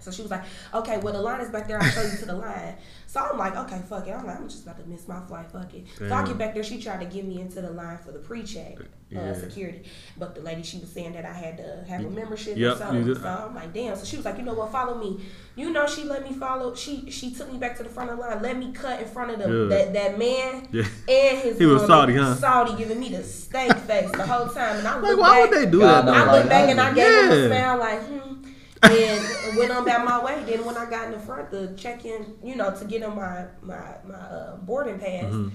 So 0.00 0.10
she 0.10 0.20
was 0.20 0.30
like, 0.30 0.42
okay, 0.74 0.98
well, 0.98 1.14
the 1.14 1.22
line 1.22 1.40
is 1.40 1.48
back 1.48 1.66
there. 1.66 1.80
I'll 1.80 1.88
show 1.90 2.02
you 2.02 2.18
to 2.18 2.26
the 2.26 2.34
line. 2.34 2.74
So 3.14 3.20
I'm 3.20 3.38
like, 3.38 3.54
okay, 3.54 3.80
fuck 3.88 4.08
it. 4.08 4.10
I'm 4.10 4.26
like, 4.26 4.38
I'm 4.40 4.48
just 4.48 4.64
about 4.64 4.76
to 4.82 4.84
miss 4.88 5.06
my 5.06 5.20
flight. 5.20 5.48
Fuck 5.52 5.72
it. 5.72 5.86
So 5.96 6.06
I 6.06 6.08
Damn. 6.08 6.24
get 6.24 6.36
back 6.38 6.52
there. 6.54 6.64
She 6.64 6.82
tried 6.82 6.98
to 6.98 7.06
get 7.06 7.24
me 7.24 7.40
into 7.40 7.60
the 7.60 7.70
line 7.70 7.96
for 7.98 8.10
the 8.10 8.18
pre-check 8.18 8.78
Yeah. 9.08 9.20
uh, 9.20 9.34
security. 9.34 9.84
But 10.18 10.34
the 10.34 10.40
lady, 10.40 10.64
she 10.64 10.78
was 10.80 10.90
saying 10.90 11.12
that 11.12 11.24
I 11.24 11.32
had 11.32 11.56
to 11.58 11.84
have 11.88 12.04
a 12.04 12.10
membership 12.10 12.56
Yep, 12.56 12.74
or 12.74 12.78
something. 12.78 13.06
you. 13.06 13.14
So 13.14 13.28
I'm 13.48 13.54
like, 13.54 13.72
damn. 13.72 13.94
So 13.94 14.04
she 14.04 14.16
was 14.16 14.24
like, 14.24 14.36
you 14.38 14.42
know 14.42 14.54
what? 14.54 14.72
Follow 14.72 14.98
me. 14.98 15.20
You 15.54 15.70
know, 15.70 15.86
she 15.86 16.02
let 16.02 16.28
me 16.28 16.34
follow. 16.36 16.74
She 16.74 17.08
she 17.08 17.30
took 17.32 17.52
me 17.52 17.56
back 17.56 17.76
to 17.76 17.84
the 17.84 17.88
front 17.88 18.10
of 18.10 18.16
the 18.16 18.22
line. 18.24 18.42
Let 18.42 18.56
me 18.58 18.72
cut 18.72 18.98
in 19.00 19.06
front 19.06 19.30
of 19.30 19.38
the, 19.38 19.44
Good. 19.46 19.70
that, 19.70 19.92
that 19.94 20.18
man 20.18 20.66
Yeah. 20.72 20.82
and 21.08 21.38
his 21.38 21.56
He 21.56 21.66
was 21.66 21.86
Saudi, 21.86 22.16
huh? 22.16 22.34
Saudi 22.34 22.74
giving 22.76 22.98
me 22.98 23.10
the 23.10 23.22
stank 23.22 23.78
face 23.82 24.10
the 24.10 24.26
whole 24.26 24.48
time. 24.48 24.78
And 24.78 24.88
I 24.88 24.94
Like, 24.94 25.02
looked 25.04 25.20
why 25.20 25.40
back, 25.42 25.50
would 25.52 25.58
they 25.60 25.70
do 25.70 25.78
God 25.78 26.04
that? 26.08 26.10
don't 26.10 26.16
I 26.20 26.24
though? 26.24 26.32
like 26.40 26.48
back 26.48 26.68
and 26.70 26.80
I 26.80 26.92
that. 26.92 26.96
gave 26.96 27.24
him 27.30 27.30
a 27.44 27.46
smile 27.56 27.78
like, 27.78 28.02
hmm. 28.08 28.48
And 28.90 29.56
went 29.56 29.70
on 29.70 29.82
about 29.82 30.04
my 30.04 30.22
way. 30.24 30.42
Then 30.44 30.64
when 30.64 30.76
I 30.76 30.88
got 30.88 31.06
in 31.06 31.12
the 31.12 31.18
front 31.18 31.50
to 31.52 31.74
check 31.76 32.04
in, 32.04 32.36
you 32.42 32.56
know, 32.56 32.74
to 32.76 32.84
get 32.84 33.02
on 33.02 33.16
my 33.16 33.46
my 33.62 33.82
my 34.04 34.14
uh, 34.14 34.56
boarding 34.56 34.98
pass, 34.98 35.32
Mhm. 35.32 35.50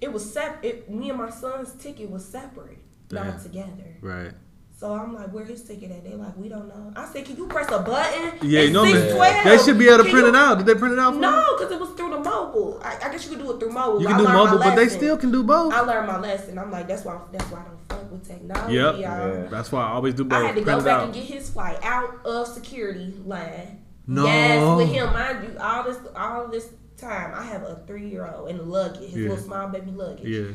it 0.00 0.12
was 0.12 0.32
sep. 0.32 0.64
It, 0.64 0.90
me 0.90 1.08
and 1.10 1.18
my 1.18 1.30
son's 1.30 1.72
ticket 1.74 2.10
was 2.10 2.24
separate, 2.24 2.78
Damn. 3.08 3.26
not 3.28 3.42
together. 3.42 3.96
Right. 4.00 4.32
So 4.80 4.94
I'm 4.94 5.14
like, 5.14 5.30
where 5.30 5.44
his 5.44 5.62
ticket 5.62 5.90
at? 5.90 6.04
They 6.04 6.14
like, 6.14 6.34
we 6.38 6.48
don't 6.48 6.66
know. 6.66 6.90
I 6.96 7.04
said, 7.04 7.26
can 7.26 7.36
you 7.36 7.46
press 7.46 7.70
a 7.70 7.80
button? 7.80 8.38
Yeah, 8.48 8.60
It's 8.60 8.68
you 8.68 8.72
know, 8.72 8.84
man. 8.84 9.44
They 9.44 9.58
should 9.58 9.78
be 9.78 9.88
able 9.88 9.98
to 9.98 10.02
Can 10.04 10.12
print 10.12 10.24
you- 10.24 10.28
it 10.32 10.34
out. 10.36 10.56
Did 10.56 10.66
they 10.68 10.74
print 10.74 10.94
it 10.94 10.98
out 10.98 11.12
for? 11.12 11.20
No, 11.20 11.54
because 11.58 11.70
it 11.70 11.78
was 11.78 11.90
through 11.90 12.08
the 12.08 12.18
mobile. 12.20 12.80
I, 12.82 12.96
I 12.96 13.12
guess 13.12 13.24
you 13.26 13.30
could 13.36 13.40
do 13.44 13.52
it 13.52 13.60
through 13.60 13.72
mobile. 13.72 14.00
You 14.00 14.08
I 14.08 14.12
can 14.12 14.20
do 14.20 14.32
mobile, 14.32 14.56
but 14.58 14.76
they 14.76 14.88
still 14.88 15.18
can 15.18 15.30
do 15.30 15.42
both. 15.42 15.74
I 15.74 15.80
learned 15.80 16.06
my 16.06 16.18
lesson. 16.18 16.58
I'm 16.58 16.70
like, 16.70 16.88
that's 16.88 17.04
why. 17.04 17.20
That's 17.30 17.44
why 17.50 17.58
I 17.60 17.64
don't 17.64 17.78
fuck 17.90 18.10
with 18.10 18.26
technology. 18.26 18.74
Yep. 18.76 18.94
y'all. 18.94 19.00
Yeah. 19.02 19.46
That's 19.50 19.70
why 19.70 19.82
I 19.82 19.90
always 19.90 20.14
do 20.14 20.24
both. 20.24 20.42
I 20.42 20.46
had 20.46 20.56
to 20.56 20.62
Print 20.62 20.78
go 20.78 20.84
back 20.86 20.94
out. 21.00 21.04
and 21.04 21.12
get 21.12 21.24
his 21.24 21.50
flight 21.50 21.78
out 21.82 22.24
of 22.24 22.48
security 22.48 23.14
line. 23.26 23.84
No. 24.06 24.24
Yes, 24.24 24.76
with 24.78 24.88
him, 24.88 25.12
mind 25.12 25.44
you, 25.46 25.58
all 25.60 25.82
this, 25.84 25.98
all 26.16 26.48
this 26.48 26.70
time, 26.96 27.34
I 27.34 27.42
have 27.44 27.64
a 27.64 27.82
three 27.86 28.08
year 28.08 28.26
old 28.26 28.48
in 28.48 28.66
luggage, 28.70 29.10
his 29.10 29.14
Yeah. 29.14 29.28
little 29.28 29.44
small 29.44 29.68
baby 29.68 29.90
luggage. 29.90 30.24
Yeah. 30.26 30.52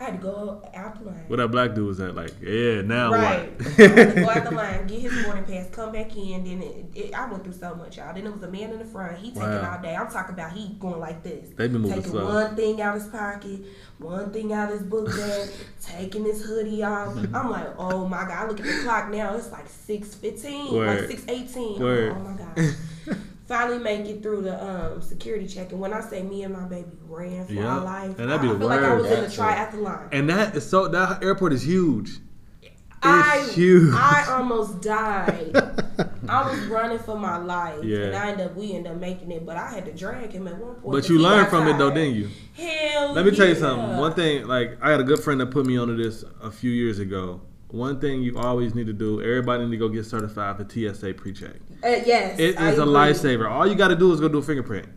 I 0.00 0.04
had 0.04 0.12
to 0.12 0.18
go 0.18 0.62
out 0.74 0.96
the 1.00 1.06
line. 1.10 1.24
What 1.26 1.38
that 1.38 1.48
black 1.48 1.74
dude 1.74 1.84
was 1.88 1.98
at? 1.98 2.14
Like, 2.14 2.32
yeah, 2.40 2.82
now 2.82 3.10
Right. 3.12 3.50
what? 3.60 3.76
Go 4.14 4.30
out 4.30 4.44
the 4.44 4.52
line, 4.52 4.86
get 4.86 5.00
his 5.00 5.24
boarding 5.24 5.44
pass, 5.44 5.68
come 5.72 5.90
back 5.90 6.14
in. 6.16 6.44
Then 6.44 6.62
it, 6.62 6.84
it, 6.94 7.14
I 7.14 7.28
went 7.28 7.42
through 7.42 7.54
so 7.54 7.74
much, 7.74 7.96
y'all. 7.96 8.14
Then 8.14 8.24
it 8.24 8.32
was 8.32 8.42
a 8.44 8.48
man 8.48 8.70
in 8.70 8.78
the 8.78 8.84
front. 8.84 9.18
He 9.18 9.30
taking 9.32 9.42
Wow. 9.42 9.74
all 9.76 9.82
day. 9.82 9.96
I'm 9.96 10.08
talking 10.08 10.34
about 10.34 10.52
he 10.52 10.68
going 10.78 11.00
like 11.00 11.24
this. 11.24 11.48
They 11.56 11.66
been 11.66 11.80
moving 11.82 11.96
taking 11.96 12.12
slow. 12.12 12.32
one 12.32 12.54
thing 12.54 12.80
out 12.80 12.94
his 12.94 13.08
pocket, 13.08 13.60
one 13.98 14.32
thing 14.32 14.52
out 14.52 14.70
of 14.72 14.78
his 14.78 14.88
book 14.88 15.08
bag, 15.08 15.50
taking 15.82 16.24
his 16.24 16.44
hoodie 16.44 16.84
off. 16.84 17.14
Mm-hmm. 17.14 17.34
I'm 17.34 17.50
like, 17.50 17.66
oh 17.76 18.06
my 18.06 18.18
god. 18.22 18.30
I 18.30 18.46
look 18.46 18.60
at 18.60 18.66
the 18.66 18.82
clock 18.84 19.10
now. 19.10 19.34
It's 19.34 19.50
like 19.50 19.68
six 19.68 20.14
fifteen, 20.14 20.74
like 20.76 21.08
six 21.08 21.24
eighteen. 21.26 21.82
Oh 21.82 22.14
my 22.14 22.34
god. 22.38 22.76
Finally 23.48 23.78
make 23.78 24.04
it 24.06 24.22
through 24.22 24.42
the 24.42 24.62
um, 24.62 25.00
security 25.00 25.46
check, 25.48 25.72
and 25.72 25.80
when 25.80 25.94
I 25.94 26.02
say 26.02 26.22
me 26.22 26.42
and 26.42 26.52
my 26.52 26.64
baby 26.66 26.90
ran 27.08 27.46
for 27.46 27.52
Yeah. 27.54 27.76
our 27.78 27.80
life, 27.84 28.18
And 28.18 28.28
that'd 28.30 28.42
be 28.42 28.48
I 28.48 28.52
the 28.52 28.58
feel 28.58 28.68
like 28.68 28.80
I 28.80 28.94
was 28.94 29.06
in 29.06 29.10
the 29.10 29.20
worst. 29.22 29.38
triathlon. 29.38 30.08
And 30.12 30.28
that 30.28 30.54
is 30.54 30.68
so. 30.68 30.86
That 30.88 31.24
airport 31.24 31.54
is 31.54 31.66
huge. 31.66 32.18
It's 32.62 32.74
I 33.06 33.48
huge. 33.54 33.94
I 33.94 34.26
almost 34.36 34.82
died. 34.82 35.52
I 36.28 36.50
was 36.50 36.58
running 36.66 36.98
for 36.98 37.16
my 37.18 37.38
life, 37.38 37.82
Yeah. 37.82 37.98
and 38.06 38.16
I 38.16 38.30
end 38.32 38.40
up 38.42 38.54
we 38.54 38.74
end 38.74 38.86
up 38.86 38.96
making 38.96 39.30
it, 39.32 39.46
but 39.46 39.56
I 39.56 39.70
had 39.70 39.86
to 39.86 39.92
drag 39.92 40.30
him 40.32 40.46
at 40.46 40.58
one 40.58 40.74
point. 40.74 40.92
But 40.92 41.08
you 41.08 41.16
he 41.16 41.22
learned 41.22 41.42
got 41.44 41.50
from 41.50 41.68
it 41.68 41.78
though, 41.78 41.90
didn't 41.90 42.16
you? 42.16 42.28
Hell, 42.54 43.14
Let 43.14 43.24
me 43.24 43.30
tell 43.30 43.48
you 43.48 43.54
something. 43.54 43.96
One 43.96 44.12
thing, 44.12 44.46
like 44.46 44.76
I 44.82 44.90
had 44.90 45.00
a 45.00 45.04
good 45.04 45.20
friend 45.20 45.40
that 45.40 45.46
put 45.52 45.64
me 45.64 45.78
onto 45.78 45.96
this 45.96 46.22
a 46.42 46.50
few 46.50 46.70
years 46.72 46.98
ago. 46.98 47.40
One 47.70 47.98
thing 48.00 48.20
you 48.22 48.36
always 48.38 48.74
need 48.74 48.88
to 48.88 48.92
do, 48.92 49.22
everybody 49.22 49.64
need 49.64 49.70
to 49.70 49.76
go 49.78 49.88
get 49.88 50.04
certified 50.04 50.56
for 50.58 50.64
TSA 50.68 51.14
pre-check. 51.14 51.56
Uh, 51.82 51.88
yes, 52.04 52.38
It 52.38 52.58
I 52.60 52.70
is 52.70 52.78
a 52.78 52.82
agree. 52.82 52.94
lifesaver. 52.94 53.50
All 53.50 53.66
you 53.66 53.74
got 53.74 53.88
to 53.88 53.96
do 53.96 54.12
is 54.12 54.20
go 54.20 54.28
do 54.28 54.38
a 54.38 54.42
fingerprint. 54.42 54.88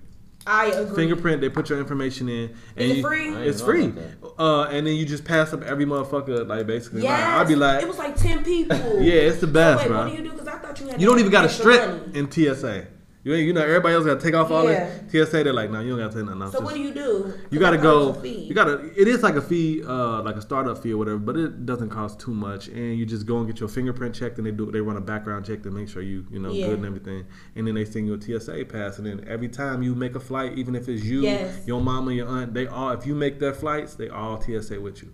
I 0.48 0.68
agree. 0.68 0.96
Fingerprint, 0.96 1.40
they 1.42 1.50
put 1.50 1.70
your 1.70 1.80
information 1.80 2.28
in. 2.28 2.56
And 2.76 2.92
Is 2.92 2.98
it 2.98 3.02
free? 3.02 3.28
I 3.30 3.34
didn't 3.34 3.48
It's 3.48 3.62
free. 3.62 3.94
Uh, 4.40 4.64
and 4.64 4.88
then 4.88 4.96
you 4.96 5.06
just 5.06 5.24
pass 5.24 5.54
up 5.54 5.62
every 5.62 5.86
motherfucker, 5.86 6.48
like 6.48 6.66
basically. 6.66 7.04
Yes, 7.04 7.22
I'd 7.24 7.48
be 7.48 7.56
like, 7.56 7.84
it 7.84 7.88
was 7.88 8.00
like 8.00 8.16
ten 8.16 8.44
people. 8.44 8.76
yeah, 9.02 9.14
it's 9.14 9.40
the 9.40 9.46
best, 9.48 9.84
so 9.84 9.90
wait, 9.90 9.94
bro. 9.96 10.04
What 10.06 10.10
do 10.12 10.18
you 10.18 10.24
do? 10.24 10.32
Because 10.32 10.48
I 10.48 10.58
thought 10.58 10.80
you 10.80 10.88
had. 10.88 11.00
You 11.00 11.06
don't 11.08 11.20
even 11.20 11.32
got 11.32 11.42
to 11.42 11.48
extra 11.48 11.74
strip 11.74 12.16
in 12.16 12.32
TSA. 12.32 12.88
You 13.24 13.36
ain't, 13.36 13.46
you 13.46 13.54
know, 13.54 13.62
everybody 13.62 13.94
else 13.94 14.04
got 14.04 14.20
to 14.20 14.26
take 14.26 14.34
off 14.34 14.50
all 14.50 14.64
Yeah. 14.64 14.86
that. 14.86 15.12
TSA, 15.12 15.44
they're 15.44 15.54
like, 15.54 15.70
no, 15.70 15.80
you 15.80 15.92
don't 15.92 16.00
got 16.00 16.12
to 16.12 16.18
take 16.18 16.26
nothing 16.26 16.42
off. 16.42 16.52
So 16.54 16.60
Just- 16.60 16.64
what 16.64 16.74
do 16.74 16.82
you 16.82 16.92
do? 16.92 17.34
You 17.52 17.60
go. 17.60 18.08
was 18.10 18.18
a 18.18 18.22
fee. 18.22 18.46
You 18.46 18.56
gotta. 18.56 18.90
It 19.00 19.08
is 19.08 19.22
like 19.22 19.36
a 19.36 19.42
fee, 19.42 19.84
uh, 19.88 20.24
like 20.24 20.36
a 20.38 20.42
startup 20.42 20.80
fee 20.82 20.94
or 20.94 20.98
whatever, 20.98 21.20
but 21.20 21.38
it 21.38 21.66
doesn't 21.68 21.90
cost 21.90 22.20
too 22.20 22.34
much. 22.34 22.68
And 22.70 22.98
you 22.98 23.06
just 23.06 23.28
go 23.28 23.38
and 23.38 23.46
get 23.48 23.60
your 23.60 23.70
fingerprint 23.70 24.16
checked, 24.16 24.38
and 24.40 24.48
they 24.48 24.52
do. 24.52 24.72
They 24.72 24.82
run 24.82 24.98
a 24.98 25.02
background 25.02 25.46
check 25.46 25.62
to 25.64 25.70
make 25.72 25.88
sure 25.88 26.02
you, 26.02 26.26
you 26.32 26.40
know, 26.40 26.52
Yeah. 26.52 26.68
good 26.70 26.78
and 26.78 26.86
everything. 26.88 27.26
And 27.56 27.68
then 27.68 27.76
they 27.76 27.86
send 27.86 28.08
you 28.08 28.16
a 28.16 28.18
TSA 28.20 28.66
pass. 28.66 28.98
And 28.98 29.06
then 29.06 29.24
every 29.28 29.50
time 29.50 29.84
you 29.84 29.94
make 29.94 30.16
a 30.16 30.20
flight, 30.20 30.58
even 30.58 30.76
if 30.76 30.90
it's 30.90 31.04
you, 31.04 31.22
Yes. 31.22 31.62
your 31.68 31.80
mama, 31.82 32.14
your 32.14 32.28
aunt, 32.28 32.56
they 32.56 32.66
all. 32.66 32.90
If 32.90 33.06
you 33.06 33.14
make 33.14 33.40
their 33.40 33.54
flights, 33.54 33.94
they 33.94 34.10
all 34.10 34.42
TSA 34.42 34.80
with 34.82 35.04
you. 35.04 35.10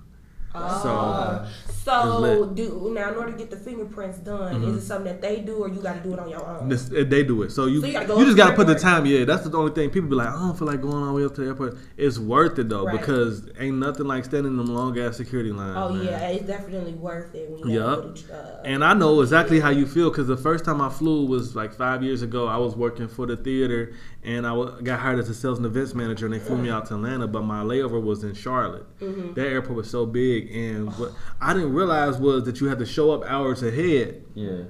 Oh. 0.56 1.45
it's 1.68 1.78
So 1.84 2.20
lit. 2.20 2.56
do 2.56 2.91
now 2.93 3.12
in 3.12 3.16
order 3.16 3.32
to 3.32 3.38
get 3.38 3.50
the 3.50 3.56
fingerprints 3.56 4.18
done, 4.20 4.62
Mhm. 4.62 4.70
is 4.76 4.84
it 4.84 4.88
something 4.88 5.06
that 5.06 5.22
they 5.22 5.39
do 5.39 5.56
or 5.58 5.70
you 5.70 5.80
got 5.82 6.02
to 6.02 6.10
do 6.10 6.14
it 6.14 6.20
on 6.20 6.28
your 6.30 6.45
own? 6.45 6.68
This, 6.68 6.89
uh, 6.91 7.06
they 7.08 7.24
do 7.24 7.43
it. 7.43 7.52
So 7.52 7.66
you, 7.66 7.80
So 7.80 7.86
you 7.88 7.93
you, 7.93 8.00
gotta 8.00 8.08
go 8.08 8.26
just 8.26 8.36
got 8.36 8.50
to 8.50 8.56
put 8.56 8.68
the 8.68 8.76
time. 8.76 9.06
Yeah, 9.06 9.24
that's 9.24 9.48
the 9.48 9.58
only 9.58 9.72
thing. 9.72 9.89
People 9.89 10.10
be 10.10 10.16
like, 10.16 10.28
I 10.28 10.34
don't 10.34 10.58
feel 10.58 10.68
like 10.68 10.82
going 10.82 10.95
all 10.95 11.06
the 11.08 11.14
way 11.14 11.24
up 11.26 11.34
to 11.36 11.41
the 11.41 11.48
airport. 11.48 11.78
It's 11.95 12.20
worth 12.20 12.60
it 12.60 12.68
though 12.68 12.86
Right. 12.86 13.00
because 13.00 13.43
ain't 13.60 13.78
nothing 13.78 14.06
like 14.08 14.26
standing 14.26 14.52
in 14.52 14.58
them 14.58 14.68
long 14.74 14.98
ass 15.00 15.16
security 15.16 15.52
lines. 15.54 15.78
Oh 15.80 15.93
man. 15.93 16.06
yeah, 16.06 16.28
it's 16.28 16.45
definitely 16.48 16.93
worth 16.93 17.34
it. 17.34 17.50
When 17.50 17.70
you 17.72 17.80
go 17.80 18.12
to, 18.14 18.34
uh, 18.34 18.62
And 18.66 18.84
I 18.84 18.93
know 18.93 19.22
exactly 19.22 19.60
how 19.62 19.70
you 19.70 19.86
feel 19.86 20.10
because 20.10 20.28
the 20.28 20.36
first 20.38 20.66
time 20.66 20.82
I 20.82 20.89
flew 20.89 21.26
was 21.26 21.56
like 21.56 21.74
five 21.74 22.04
years 22.04 22.22
ago. 22.22 22.48
I 22.48 22.58
was 22.58 22.76
working 22.76 23.08
for 23.08 23.26
the 23.26 23.38
theater 23.38 23.91
and 24.28 24.45
I 24.45 24.53
got 24.84 24.99
hired 24.99 25.17
as 25.19 25.30
a 25.30 25.34
sales 25.34 25.57
and 25.57 25.65
events 25.65 25.95
manager, 25.95 26.25
and 26.25 26.36
they 26.36 26.39
flew 26.39 26.57
me 26.57 26.69
out 26.69 26.86
to 26.88 26.95
Atlanta. 26.95 27.28
But 27.28 27.43
my 27.43 27.63
layover 27.63 27.99
was 28.01 28.23
in 28.23 28.34
Charlotte. 28.36 28.86
Mhm. 28.99 29.34
That 29.36 29.47
airport 29.47 29.78
was 29.78 29.89
so 29.89 30.05
big, 30.05 30.53
and 30.55 30.91
what 30.99 31.13
I 31.41 31.53
didn't 31.53 31.73
realize 31.73 32.17
was 32.19 32.43
that 32.43 32.59
you 32.61 32.67
had 32.67 32.78
to 32.80 32.86
show 32.86 33.11
up 33.11 33.23
hours 33.25 33.63
ahead 33.63 34.21
Yeah. 34.36 34.63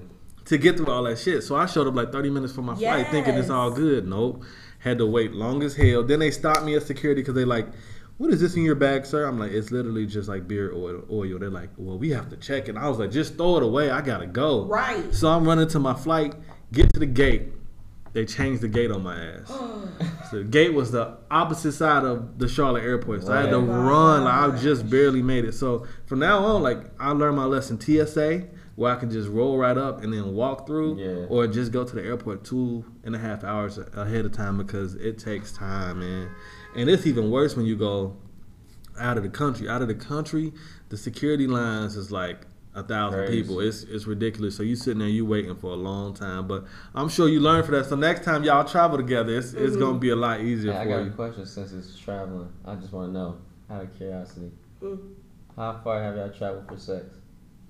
to 0.45 0.57
get 0.57 0.77
through 0.77 0.87
all 0.93 1.03
that 1.03 1.17
shit. 1.17 1.43
So 1.43 1.55
I 1.55 1.65
showed 1.65 1.87
up 1.87 1.95
like 1.95 2.11
30 2.13 2.29
minutes 2.29 2.53
for 2.53 2.61
my 2.61 2.75
flight, 2.75 3.07
thinking 3.11 3.33
it's 3.33 3.49
all 3.49 3.71
good. 3.71 4.07
Nope, 4.07 4.43
had 4.79 4.99
to 4.99 5.05
wait 5.05 5.33
long 5.33 5.63
as 5.63 5.75
hell. 5.75 6.03
Then 6.03 6.19
they 6.19 6.31
stopped 6.31 6.63
me 6.63 6.75
at 6.75 6.83
security 6.83 7.21
because 7.21 7.33
they 7.35 7.45
like. 7.45 7.67
What 8.19 8.31
is 8.33 8.41
this 8.41 8.55
in 8.55 8.63
your 8.63 8.73
bag, 8.73 9.05
sir? 9.05 9.27
I'm 9.27 9.37
like, 9.37 9.51
it's 9.51 9.69
literally 9.69 10.07
just 10.07 10.27
like 10.27 10.47
beer 10.47 10.73
oil. 10.73 11.03
oil. 11.11 11.37
They're 11.37 11.51
like, 11.51 11.69
well, 11.77 11.99
we 11.99 12.09
have 12.09 12.29
to 12.29 12.35
check 12.35 12.63
it. 12.63 12.69
And 12.69 12.79
I 12.79 12.89
was 12.89 12.97
like, 12.97 13.11
just 13.11 13.35
throw 13.37 13.57
it 13.57 13.61
away. 13.63 13.91
I 13.91 14.01
gotta 14.01 14.25
go. 14.25 14.65
Right. 14.65 15.13
So 15.13 15.27
I'm 15.29 15.45
running 15.45 15.67
to 15.67 15.79
my 15.79 15.93
flight, 15.93 16.33
get 16.73 16.91
to 16.93 16.99
the 16.99 17.05
gate. 17.05 17.53
They 18.17 18.25
changed 18.25 18.63
the 18.63 18.67
gate 18.67 18.89
on 18.89 19.03
my 19.03 19.15
ass. 19.15 19.47
so 20.31 20.39
the 20.39 20.43
gate 20.43 20.73
was 20.73 20.89
the 20.89 21.17
opposite 21.29 21.73
side 21.73 22.03
of 22.03 22.39
the 22.39 22.47
Charlotte 22.47 22.83
airport. 22.83 23.21
So 23.23 23.31
I 23.31 23.41
had 23.41 23.51
to 23.51 23.59
Right. 23.59 23.87
run. 23.91 24.23
Like, 24.23 24.33
I 24.33 24.57
just 24.57 24.89
barely 24.89 25.21
made 25.21 25.45
it. 25.45 25.53
So 25.53 25.85
from 26.07 26.17
now 26.17 26.39
on, 26.43 26.63
like 26.63 26.79
I 26.99 27.11
learned 27.11 27.35
my 27.35 27.45
lesson 27.45 27.79
TSA, 27.79 28.45
where 28.73 28.91
I 28.91 28.95
can 28.95 29.11
just 29.11 29.29
roll 29.29 29.59
right 29.59 29.77
up 29.77 30.03
and 30.03 30.11
then 30.11 30.33
walk 30.33 30.65
through, 30.65 30.97
Yeah. 30.97 31.25
or 31.29 31.45
just 31.45 31.71
go 31.71 31.83
to 31.83 31.95
the 31.95 32.03
airport 32.03 32.43
two 32.43 32.85
and 33.03 33.15
a 33.15 33.19
half 33.19 33.43
hours 33.43 33.77
ahead 33.95 34.25
of 34.25 34.31
time 34.31 34.57
because 34.57 34.95
it 34.95 35.19
takes 35.19 35.51
time, 35.51 35.99
man. 35.99 36.29
And 36.75 36.89
it's 36.89 37.05
even 37.05 37.29
worse 37.29 37.55
when 37.55 37.67
you 37.67 37.75
go 37.75 38.15
out 38.99 39.17
of 39.17 39.21
the 39.21 39.29
country. 39.29 39.69
Out 39.69 39.83
of 39.83 39.89
the 39.89 39.93
country, 39.93 40.53
the 40.89 40.97
security 40.97 41.45
lines 41.45 41.95
is 41.95 42.11
like 42.11 42.47
a 42.77 42.83
thousand 42.83 43.25
Crazy. 43.25 43.41
people. 43.41 43.59
It's 43.59 43.83
it's 43.83 44.05
ridiculous. 44.05 44.55
So 44.55 44.63
you 44.63 44.75
sitting 44.75 44.99
there, 44.99 45.07
you 45.07 45.25
waiting 45.25 45.55
for 45.55 45.71
a 45.71 45.75
long 45.75 46.13
time. 46.13 46.47
But 46.47 46.65
I'm 46.93 47.09
sure 47.09 47.27
you 47.27 47.39
learn 47.39 47.63
for 47.63 47.71
that. 47.71 47.85
So 47.87 47.95
next 47.95 48.23
time 48.23 48.43
y'all 48.43 48.63
travel 48.63 48.97
together, 48.97 49.35
it's 49.37 49.53
it's 49.53 49.71
Mm-hmm. 49.73 49.79
gonna 49.79 49.99
be 49.99 50.09
a 50.11 50.15
lot 50.15 50.41
easier 50.41 50.71
Hey, 50.73 50.79
I 50.79 50.83
for 50.83 50.89
got 50.89 51.07
a 51.07 51.09
question 51.11 51.45
since 51.45 51.71
it's 51.73 51.97
traveling. 51.97 52.49
I 52.65 52.75
just 52.75 52.93
want 52.93 53.09
to 53.09 53.13
know, 53.13 53.37
out 53.69 53.83
of 53.83 53.97
curiosity, 53.97 54.51
Mm. 54.81 54.99
how 55.55 55.79
far 55.83 56.01
have 56.03 56.15
y'all 56.15 56.29
traveled 56.29 56.67
for 56.67 56.77
sex? 56.77 57.05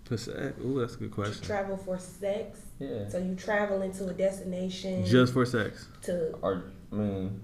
Per 0.03 0.17
se- 0.17 0.53
Ooh, 0.65 0.79
that's 0.79 0.95
a 0.95 0.97
good 0.99 1.11
question. 1.11 1.45
travel 1.45 1.77
for 1.77 1.97
sex. 1.97 2.59
Yeah. 2.79 3.07
So 3.09 3.17
you 3.17 3.35
travel 3.35 3.81
into 3.81 4.07
a 4.07 4.13
destination 4.13 5.05
Just 5.05 5.33
for 5.33 5.45
sex. 5.45 5.87
to 6.03 6.33
Or 6.41 6.63
I 6.91 6.95
mean, 6.95 7.41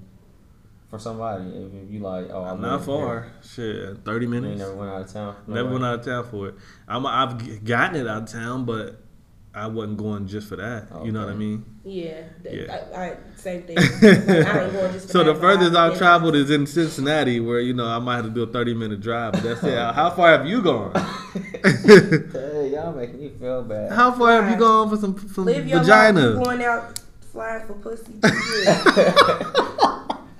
for 0.93 0.99
somebody, 0.99 1.45
if 1.45 1.91
you 1.91 1.99
like, 2.01 2.27
oh, 2.29 2.43
I'm 2.43 2.61
Not 2.61 2.85
far. 2.85 3.31
Shit, 3.41 4.05
thirty 4.05 4.27
minutes. 4.27 4.59
never 4.59 4.75
went 4.75 4.91
out 4.91 5.01
of 5.01 5.11
town. 5.11 5.35
for 5.43 5.51
Never 5.51 5.71
went 5.71 5.83
out 5.83 5.97
of 5.99 6.05
town 6.05 6.23
for 6.29 6.49
it. 6.49 6.55
I'm, 6.87 7.03
I've 7.07 7.65
gotten 7.65 7.99
it 7.99 8.07
out 8.07 8.21
of 8.23 8.29
town, 8.31 8.65
but 8.65 9.01
I 9.55 9.65
wasn't 9.65 9.97
going 9.97 10.27
just 10.27 10.47
for 10.47 10.55
that. 10.57 10.89
You 11.03 11.11
know 11.11 11.21
what 11.21 11.29
I 11.29 11.35
mean? 11.35 11.65
yeah, 11.83 12.21
Yeah. 12.43 12.85
I, 12.95 13.05
I, 13.05 13.17
same 13.35 13.63
thing. 13.63 13.77
Like, 14.01 14.03
I 14.03 14.65
ain't 14.65 14.73
going 14.73 14.93
just 14.93 15.07
for 15.07 15.13
so 15.13 15.23
that, 15.23 15.33
the 15.33 15.39
furthest 15.39 15.75
I've 15.75 15.97
traveled 15.97 16.35
is 16.35 16.51
in 16.51 16.67
Cincinnati, 16.67 17.39
where 17.39 17.59
you 17.59 17.73
know 17.73 17.87
I 17.87 17.97
might 17.97 18.17
have 18.17 18.25
to 18.25 18.31
do 18.31 18.43
a 18.43 18.47
thirty 18.47 18.75
minute 18.75 19.01
drive. 19.01 19.31
But 19.33 19.41
that's 19.41 19.63
it. 19.63 19.75
How 19.75 20.11
far 20.11 20.29
have 20.37 20.45
you 20.45 20.61
gone? 20.61 20.91
Hey, 21.63 22.69
y'all 22.71 22.93
making 22.93 23.19
me 23.19 23.29
feel 23.29 23.63
bad. 23.63 23.91
How 23.91 24.11
far 24.11 24.43
have 24.43 24.51
you 24.51 24.57
gone 24.57 24.91
for 24.91 24.97
some 24.97 25.17
some 25.29 25.45
Live 25.45 25.67
your 25.67 25.79
vagina? 25.79 26.21
life. 26.21 26.45
Going 26.45 26.63
out 26.63 26.99
flying 27.31 27.65
for 27.65 27.73
pussy. 27.73 28.13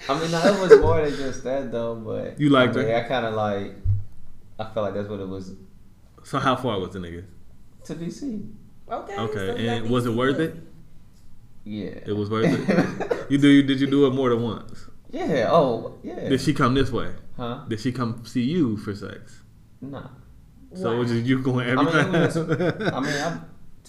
Yeah. 0.07 0.15
I 0.15 0.19
mean, 0.19 0.31
no, 0.31 0.39
it 0.45 0.69
was 0.69 0.79
more 0.81 1.01
than 1.01 1.15
just 1.15 1.43
that 1.43 1.71
though. 1.71 1.95
But 1.95 2.39
You 2.39 2.49
liked 2.49 2.73
I 2.75 2.79
mean, 2.79 2.87
her? 2.89 2.95
I 2.97 3.03
kind 3.03 3.25
of 3.25 3.33
like. 3.35 3.75
I 4.59 4.63
felt 4.65 4.85
like 4.85 4.93
that's 4.93 5.09
what 5.09 5.19
it 5.19 5.27
was 5.27 5.53
So 6.23 6.39
how 6.39 6.55
far 6.55 6.79
was 6.79 6.91
the 6.93 6.99
nigga? 6.99 7.25
to 7.85 7.95
DC. 7.95 8.49
okay. 8.89 9.17
Okay, 9.17 9.61
you 9.63 9.69
and 9.69 9.89
was 9.89 10.05
it 10.05 10.13
worth 10.13 10.39
it? 10.39 10.55
Yeah. 11.65 11.99
It 12.05 12.15
was 12.15 12.29
worth 12.29 12.45
it. 12.47 13.25
you 13.29 13.37
do? 13.37 13.47
You, 13.47 13.63
did 13.63 13.79
you 13.81 13.87
do 13.87 14.05
it 14.07 14.11
more 14.13 14.29
than 14.29 14.41
once? 14.41 14.85
Yeah. 15.11 15.49
Oh, 15.51 15.97
yeah. 16.03 16.29
Did 16.29 16.39
she 16.41 16.53
come 16.53 16.73
this 16.75 16.91
way? 16.91 17.11
Huh? 17.37 17.65
Did 17.67 17.79
she 17.79 17.91
come 17.91 18.25
see 18.25 18.41
you 18.43 18.77
for 18.77 18.93
sex? 18.95 19.41
Nah. 19.81 20.07
So 20.75 20.91
Why? 20.91 20.99
was 20.99 21.11
it 21.11 21.25
you 21.25 21.39
going 21.39 21.67
everywhere. 21.67 21.99
I 22.01 22.05
mean, 22.05 22.15
it 22.15 22.25
was. 22.25 22.37
I 22.37 22.99
mean, 22.99 23.13
I, 23.13 23.39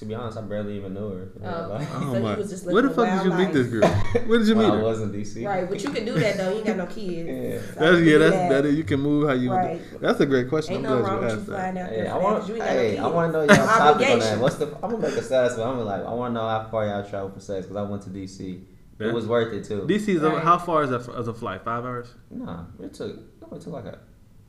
to 0.04 0.08
be 0.08 0.14
honest, 0.14 0.38
I 0.38 0.42
barely 0.42 0.76
even 0.76 0.94
knew 0.94 1.10
her. 1.10 1.28
Oh. 1.42 1.68
Like, 1.72 1.88
oh 1.92 2.00
So 2.12 2.14
you 2.16 2.22
my! 2.22 2.34
was 2.36 2.50
just 2.50 2.66
Where 2.66 2.82
the 2.82 2.90
fuck 2.90 3.06
did 3.06 3.24
you 3.24 3.30
wild 3.30 3.46
meet 3.48 3.52
this 3.54 3.66
girl? 3.68 3.80
life. 3.82 4.14
Where 4.26 4.38
did 4.38 4.48
you 4.48 4.54
when 4.56 4.66
meet 4.70 4.74
I 4.78 4.82
was 4.82 5.00
in 5.02 5.12
DC. 5.12 5.46
Right, 5.46 5.68
but 5.68 5.82
you 5.82 5.90
can 5.90 6.04
do 6.04 6.14
that 6.14 6.36
though. 6.36 6.50
You 6.50 6.56
ain't 6.58 6.66
got 6.66 6.76
no 6.76 6.86
kids. 6.86 7.28
Yeah. 7.28 7.74
So 7.74 7.92
That's 7.92 8.06
yeah. 8.06 8.18
That's 8.18 8.36
that. 8.36 8.48
that 8.50 8.66
is, 8.66 8.74
you 8.76 8.84
can 8.84 9.00
move 9.00 9.26
how 9.28 9.34
you. 9.34 9.50
Right. 9.52 9.80
That's 10.00 10.20
a 10.20 10.26
great 10.26 10.48
question. 10.48 10.74
Ain't 10.76 10.86
I'm 10.86 10.90
nothing 10.90 11.04
glad 11.04 11.12
wrong 11.12 11.20
you 11.22 11.26
with 11.28 11.38
asked 11.38 11.46
that. 11.46 11.76
out 11.76 11.88
Hey, 11.88 11.96
there 11.96 12.06
I 12.06 12.12
for 12.12 12.18
that 12.18 12.22
want, 12.22 12.38
'cause 12.40 12.48
you 12.48 12.54
ain't 12.56 12.64
got 12.64 12.70
hey, 12.72 12.96
no 12.96 13.04
I 13.04 13.06
want 13.14 13.32
to 13.32 13.38
know 13.38 13.44
y'all 13.54 13.66
topic 13.66 14.08
on 14.10 14.18
that. 14.20 14.38
What's 14.38 14.56
the? 14.56 14.66
I'm 14.82 14.90
gonna 14.90 14.98
make 14.98 15.16
a 15.16 15.22
status, 15.22 15.56
but 15.56 15.62
I'm 15.66 15.72
gonna 15.76 15.84
like, 15.84 16.04
I 16.06 16.12
want 16.14 16.30
to 16.30 16.34
know 16.40 16.48
how 16.48 16.68
far 16.70 16.86
y'all 16.86 17.08
travel 17.08 17.30
for 17.30 17.40
sex 17.40 17.66
because 17.66 17.76
I 17.76 17.82
went 17.82 18.02
to 18.02 18.10
DC. 18.10 18.62
Yeah. 19.00 19.08
It 19.08 19.14
was 19.14 19.26
worth 19.26 19.52
it 19.52 19.64
too. 19.64 19.82
DC 19.88 20.08
is 20.16 20.22
a, 20.22 20.30
Right. 20.30 20.42
how 20.44 20.56
far 20.58 20.84
is 20.84 20.90
that 20.90 21.08
as 21.16 21.26
a 21.26 21.34
flight? 21.34 21.64
Five 21.64 21.84
hours? 21.84 22.14
Nah, 22.30 22.64
it 22.80 22.94
took. 22.94 23.10
It 23.16 23.22
only 23.50 23.58
took 23.62 23.72
like 23.72 23.86
a 23.86 23.98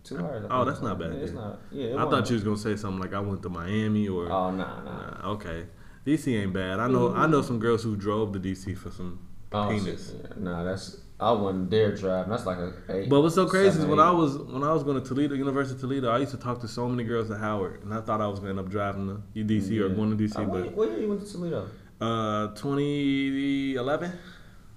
two 0.06 0.18
hours. 0.20 0.46
Oh, 0.50 0.64
that's 0.64 0.82
not 0.82 0.98
bad, 1.00 1.14
Yeah, 1.14 1.20
it's 1.20 1.34
not. 1.34 1.60
Yeah, 1.72 1.86
it 1.88 1.98
I 1.98 2.10
thought 2.10 2.30
you 2.30 2.36
was 2.36 2.44
gonna 2.44 2.58
say 2.58 2.76
something 2.78 3.02
like 3.02 3.14
I 3.14 3.20
went 3.20 3.42
to 3.44 3.50
Miami 3.50 4.08
or. 4.08 4.32
Oh 4.32 4.52
nah, 4.52 4.82
nah. 4.84 5.12
Nah, 5.22 5.30
okay, 5.32 5.66
DC 6.06 6.28
ain't 6.42 6.54
bad. 6.54 6.80
I 6.80 6.88
know. 6.88 7.14
I 7.14 7.28
know 7.28 7.42
some 7.42 7.60
girls 7.60 7.84
who 7.84 7.96
drove 7.96 8.32
to 8.34 8.40
DC 8.40 8.78
for 8.78 8.92
some 8.92 9.20
Oh, 9.52 9.70
penis. 9.70 10.12
shit, 10.12 10.22
yeah. 10.38 10.44
Nah, 10.44 10.64
that's. 10.64 11.02
I 11.18 11.32
wouldn't 11.32 11.70
dare 11.70 11.96
drive. 11.96 12.28
That's 12.28 12.46
like 12.46 12.58
a 12.58 12.74
eight. 12.90 13.10
But 13.10 13.22
what's 13.22 13.36
so 13.36 13.46
crazy 13.48 13.80
is 13.80 13.86
when 13.86 14.00
eight. 14.00 14.04
I 14.04 14.12
was 14.12 14.38
when 14.38 14.64
I 14.64 14.74
was 14.74 14.84
going 14.84 15.02
to 15.02 15.08
Toledo, 15.08 15.34
University 15.34 15.76
of 15.76 15.80
Toledo, 15.82 16.10
I 16.12 16.18
used 16.18 16.32
to 16.32 16.38
talk 16.38 16.60
to 16.60 16.68
so 16.68 16.90
many 16.90 17.06
girls 17.06 17.32
at 17.32 17.40
Howard, 17.40 17.84
and 17.84 17.94
I 17.94 18.02
thought 18.02 18.20
I 18.20 18.28
was 18.28 18.40
going 18.40 18.54
to 18.54 18.60
end 18.60 18.68
up 18.68 18.70
driving 18.70 19.08
to 19.08 19.44
DC 19.44 19.80
or 19.80 19.88
going 19.90 20.10
to 20.18 20.22
DC, 20.22 20.36
Uh, 20.36 20.44
but 20.44 20.66
what, 20.66 20.76
what 20.76 20.90
year 20.92 21.00
you 21.00 21.08
went 21.08 21.26
to 21.26 21.32
Toledo? 21.32 21.68
uh, 22.02 22.48
2011. 22.56 24.12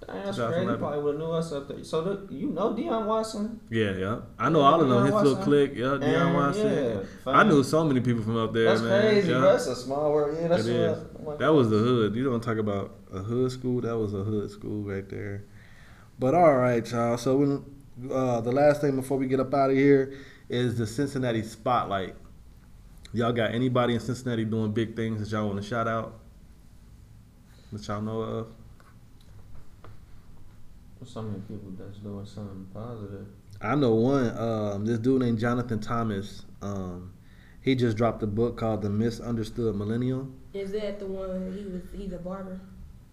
Crazy. 0.08 0.40
You 0.40 0.76
probably 0.78 1.02
would 1.02 1.14
have 1.14 1.20
knew 1.20 1.32
us 1.32 1.52
up 1.52 1.68
there. 1.68 1.84
So 1.84 2.00
the, 2.02 2.34
you 2.34 2.48
know 2.48 2.72
Deion 2.72 3.06
Watson? 3.06 3.60
Yeah, 3.70 3.92
yeah. 3.92 4.20
I 4.38 4.48
know 4.48 4.62
all 4.62 4.80
of 4.80 4.88
them. 4.88 5.04
His 5.04 5.14
little 5.14 5.34
Watson. 5.34 5.44
clique. 5.44 5.72
Yeah, 5.74 5.98
Deion 6.00 6.34
Watson. 6.34 7.04
yeah, 7.26 7.30
I 7.32 7.44
knew 7.44 7.62
so 7.62 7.84
many 7.84 8.00
people 8.00 8.22
from 8.22 8.36
up 8.38 8.54
there, 8.54 8.64
That's 8.64 8.80
man. 8.80 9.00
crazy, 9.02 9.30
yeah. 9.30 9.38
That's 9.40 9.66
a 9.66 9.76
small 9.76 10.12
world. 10.12 10.38
Yeah, 10.40 10.48
that's 10.48 10.66
what. 11.18 11.38
That 11.38 11.52
was 11.52 11.68
the 11.68 11.76
hood. 11.76 12.14
You 12.14 12.24
don't 12.24 12.42
talk 12.42 12.56
about 12.56 12.96
a 13.12 13.18
hood 13.18 13.52
school. 13.52 13.82
That 13.82 13.98
was 13.98 14.14
a 14.14 14.24
hood 14.24 14.50
school 14.50 14.82
right 14.82 15.08
there. 15.08 15.44
But 16.18 16.34
all 16.34 16.56
right, 16.56 16.90
y'all. 16.90 17.18
So 17.18 17.36
when 17.36 17.64
uh, 18.10 18.40
the 18.40 18.52
last 18.52 18.80
thing 18.80 18.96
before 18.96 19.18
we 19.18 19.26
get 19.26 19.40
up 19.40 19.52
out 19.52 19.70
of 19.70 19.76
here 19.76 20.14
is 20.48 20.78
the 20.78 20.86
Cincinnati 20.86 21.42
spotlight. 21.42 22.14
Y'all 23.12 23.32
got 23.32 23.54
anybody 23.54 23.94
in 23.94 24.00
Cincinnati 24.00 24.44
doing 24.44 24.72
big 24.72 24.96
things 24.96 25.20
that 25.20 25.34
y'all 25.36 25.46
want 25.48 25.62
to 25.62 25.66
shout 25.66 25.88
out? 25.88 26.18
That 27.72 27.86
y'all 27.86 28.00
know 28.00 28.20
of? 28.20 28.46
There's 31.00 31.10
so 31.12 31.22
many 31.22 31.40
people 31.40 31.70
that's 31.78 31.98
doing 31.98 32.26
something 32.26 32.66
positive. 32.74 33.26
I 33.60 33.74
know 33.74 33.94
one. 33.94 34.36
Um, 34.36 34.84
this 34.86 34.98
dude 34.98 35.20
named 35.22 35.38
Jonathan 35.38 35.78
Thomas. 35.80 36.44
Um, 36.62 37.12
he 37.60 37.74
just 37.74 37.96
dropped 37.96 38.22
a 38.22 38.26
book 38.26 38.56
called 38.56 38.82
The 38.82 38.90
Misunderstood 38.90 39.74
Millennial. 39.76 40.28
Is 40.54 40.72
that 40.72 40.98
the 40.98 41.06
one 41.06 41.52
he 41.56 41.64
was? 41.64 41.82
He's 41.92 42.12
a 42.12 42.18
barber. 42.18 42.60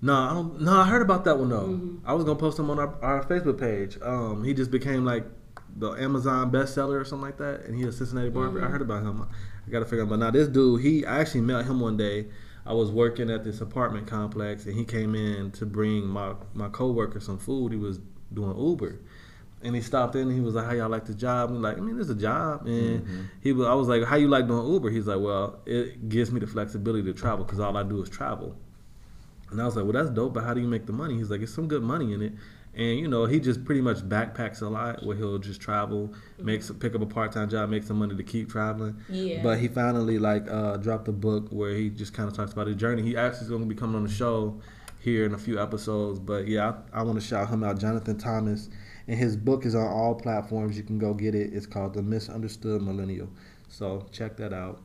No, 0.02 0.14
I 0.14 0.34
don't. 0.34 0.62
No, 0.62 0.80
I 0.80 0.86
heard 0.88 1.02
about 1.02 1.26
that 1.26 1.38
one 1.40 1.50
though. 1.50 1.68
Mhm. 1.68 2.00
I 2.06 2.14
was 2.14 2.24
gonna 2.24 2.40
post 2.40 2.58
him 2.60 2.70
on 2.70 2.80
our, 2.80 2.96
our 3.02 3.24
Facebook 3.26 3.60
page. 3.60 3.98
Um, 4.02 4.44
he 4.44 4.54
just 4.54 4.72
became 4.72 5.06
like 5.06 5.26
the 5.78 5.92
Amazon 5.92 6.52
bestseller 6.52 7.00
or 7.00 7.06
something 7.06 7.26
like 7.26 7.38
that, 7.38 7.66
and 7.66 7.76
he's 7.76 7.88
a 7.88 7.92
Cincinnati 7.92 8.30
barber. 8.30 8.62
I 8.62 8.66
Mhm. 8.68 8.72
heard 8.72 8.82
about 8.82 9.04
him. 9.04 9.22
I 9.68 9.70
gotta 9.72 9.86
figure 9.86 10.04
out. 10.04 10.10
But 10.10 10.20
now 10.20 10.32
this 10.32 10.48
dude, 10.48 10.82
he 10.82 11.06
I 11.06 11.20
actually 11.20 11.42
met 11.42 11.66
him 11.66 11.80
one 11.80 11.98
day. 11.98 12.28
I 12.66 12.74
was 12.74 12.92
working 12.92 13.30
at 13.30 13.44
this 13.44 13.62
apartment 13.62 14.08
complex, 14.08 14.66
and 14.66 14.76
he 14.76 14.86
came 14.86 15.14
in 15.16 15.52
to 15.52 15.66
bring 15.66 16.06
my 16.08 16.34
my 16.54 16.70
coworker 16.70 17.20
some 17.20 17.38
food. 17.38 17.72
He 17.72 17.78
was 17.78 18.00
doing 18.34 18.58
Uber. 18.58 19.00
And 19.64 19.74
he 19.74 19.82
stopped 19.82 20.16
in 20.16 20.24
and 20.24 20.32
he 20.34 20.42
was 20.42 20.54
like, 20.54 20.66
How 20.66 20.74
y'all 20.74 20.90
like 20.90 21.06
the 21.06 21.14
job? 21.16 21.50
And 21.50 21.62
like, 21.62 21.78
I 21.78 21.82
mean, 21.82 22.00
it's 22.00 22.10
a 22.10 22.16
job. 22.16 22.68
And 22.68 23.02
Mhm. 23.04 23.26
he 23.42 23.52
was 23.52 23.68
I 23.68 23.74
was 23.74 23.88
like, 23.88 24.04
How 24.04 24.16
you 24.16 24.28
like 24.28 24.48
doing 24.48 24.72
Uber? 24.72 24.90
He's 24.92 25.08
like, 25.08 25.20
Well, 25.20 25.60
it 25.66 26.08
gives 26.10 26.32
me 26.32 26.40
the 26.40 26.46
flexibility 26.48 27.04
to 27.12 27.14
travel 27.14 27.46
because 27.46 27.60
all 27.60 27.76
I 27.76 27.84
do 27.84 28.02
is 28.04 28.10
travel. 28.10 28.56
And 29.52 29.62
I 29.62 29.66
was 29.66 29.76
like, 29.76 29.86
well, 29.86 29.94
that's 29.94 30.10
dope, 30.10 30.34
but 30.34 30.44
how 30.44 30.54
do 30.54 30.60
you 30.62 30.68
make 30.68 30.86
the 30.86 30.92
money? 30.94 31.16
He's 31.18 31.30
like, 31.30 31.42
it's 31.42 31.54
some 31.54 31.68
good 31.68 31.84
money 31.84 32.14
in 32.14 32.22
it. 32.22 32.34
And, 32.76 33.00
you 33.00 33.08
know, 33.08 33.26
he 33.26 33.40
just 33.40 33.64
pretty 33.64 33.80
much 33.80 34.00
backpacks 34.00 34.62
a 34.62 34.68
lot 34.68 35.06
where 35.06 35.16
he'll 35.16 35.38
just 35.38 35.62
travel, 35.62 36.14
makes 36.38 36.70
pick 36.72 36.94
up 36.94 37.02
a 37.02 37.06
part 37.06 37.32
time 37.32 37.50
job, 37.50 37.70
make 37.70 37.84
some 37.84 37.98
money 37.98 38.16
to 38.16 38.24
keep 38.24 38.50
traveling. 38.50 38.98
Yeah. 39.10 39.42
But 39.42 39.60
he 39.60 39.70
finally, 39.70 40.20
like, 40.20 40.50
uh, 40.52 40.76
dropped 40.78 41.08
a 41.08 41.14
book 41.14 41.48
where 41.52 41.74
he 41.74 41.90
just 41.90 42.14
kind 42.14 42.30
of 42.30 42.36
talks 42.36 42.52
about 42.52 42.68
his 42.68 42.76
journey. 42.76 43.02
He 43.02 43.16
actually 43.16 43.44
is 43.44 43.50
going 43.50 43.62
to 43.62 43.68
be 43.68 43.76
coming 43.76 43.96
on 43.96 44.04
the 44.04 44.12
show 44.12 44.60
here 45.00 45.26
in 45.26 45.34
a 45.34 45.38
few 45.38 45.58
episodes. 45.62 46.20
But 46.20 46.48
yeah, 46.48 46.74
I, 46.94 47.00
I 47.00 47.04
want 47.04 47.20
to 47.20 47.26
shout 47.26 47.50
him 47.50 47.64
out, 47.64 47.80
Jonathan 47.80 48.18
Thomas. 48.18 48.70
And 49.08 49.18
his 49.18 49.38
book 49.38 49.66
is 49.66 49.76
on 49.76 49.88
all 49.88 50.16
platforms. 50.16 50.76
You 50.76 50.84
can 50.84 51.00
go 51.00 51.14
get 51.14 51.34
it. 51.34 51.54
It's 51.54 51.68
called 51.68 51.94
The 51.94 52.02
Misunderstood 52.02 52.82
Millennial. 52.82 53.30
So 53.70 54.06
check 54.12 54.36
that 54.38 54.52
out. 54.52 54.82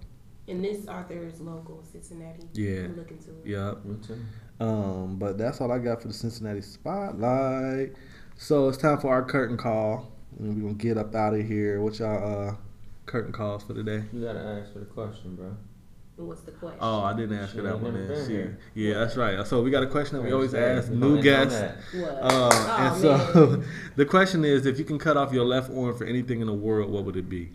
And 0.47 0.65
this 0.65 0.87
author 0.87 1.27
is 1.27 1.41
local, 1.41 1.83
Cincinnati. 1.91 2.47
Yeah. 2.53 2.89
Looking 2.95 3.19
to 3.19 3.31
it. 3.31 3.47
Yep. 3.47 3.79
Me 4.61 4.67
too. 4.67 4.73
Um, 4.73 5.17
but 5.19 5.39
that's 5.39 5.61
all 5.61 5.73
I 5.73 5.79
got 5.79 6.03
for 6.03 6.09
the 6.09 6.15
Cincinnati 6.15 6.61
spotlight. 6.61 7.93
So 8.37 8.69
it's 8.69 8.79
time 8.79 8.99
for 8.99 9.09
our 9.09 9.23
curtain 9.25 9.57
call. 9.57 10.11
And 10.39 10.55
we're 10.55 10.63
gonna 10.63 10.75
get 10.75 10.97
up 10.97 11.15
out 11.15 11.35
of 11.35 11.47
here. 11.47 11.81
What 11.81 11.99
y'all 11.99 12.49
uh 12.51 12.55
curtain 13.07 13.33
calls 13.33 13.63
for 13.65 13.75
today? 13.75 14.05
You 14.13 14.23
gotta 14.25 14.41
ask 14.41 14.73
for 14.73 14.79
the 14.81 14.85
question, 14.87 15.35
bro. 15.37 15.57
What's 16.17 16.43
the 16.43 16.51
question? 16.53 16.79
Oh, 16.83 17.01
I 17.01 17.15
didn't 17.15 17.39
ask 17.39 17.53
She 17.53 17.57
her 17.59 17.63
that 17.65 17.81
one. 17.81 17.95
never 17.95 18.07
then. 18.07 18.17
been 18.27 18.31
here. 18.31 18.59
yeah, 18.75 18.99
that's 18.99 19.17
right. 19.17 19.47
So 19.47 19.63
we 19.63 19.71
got 19.71 19.83
a 19.83 19.87
question 19.87 20.17
that 20.19 20.23
we 20.23 20.33
always 20.33 20.53
ask 20.53 20.91
new 20.91 21.01
gonna 21.01 21.07
end 21.17 21.19
on 21.19 21.23
guests. 21.23 21.95
What? 21.95 22.11
Uh, 22.11 22.29
Oh, 22.53 22.77
and 22.79 23.01
so 23.01 23.63
the 23.97 24.05
question 24.05 24.45
is, 24.45 24.67
if 24.67 24.79
you 24.79 24.85
can 24.85 24.99
cut 24.99 25.17
off 25.17 25.33
your 25.33 25.47
left 25.47 25.71
arm 25.71 25.97
for 25.97 26.05
anything 26.05 26.41
in 26.43 26.47
the 26.47 26.53
world, 26.53 26.91
what 26.91 27.05
would 27.05 27.17
it 27.17 27.29
be? 27.31 27.51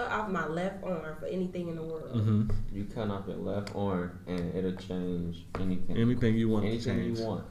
Cut 0.00 0.12
off 0.12 0.28
my 0.30 0.46
left 0.46 0.82
arm 0.82 1.16
for 1.18 1.26
anything 1.26 1.68
in 1.68 1.76
the 1.76 1.82
world. 1.82 2.10
hmm 2.12 2.48
You 2.72 2.84
cut 2.94 3.10
off 3.10 3.24
your 3.26 3.36
left 3.36 3.74
arm 3.76 4.18
and 4.26 4.54
it'll 4.54 4.72
change 4.72 5.44
anything. 5.60 5.94
Anything 5.96 6.36
you 6.36 6.48
want 6.48 6.64
to 6.64 6.70
anything 6.70 6.96
change. 6.98 7.18
you 7.18 7.26
want. 7.26 7.44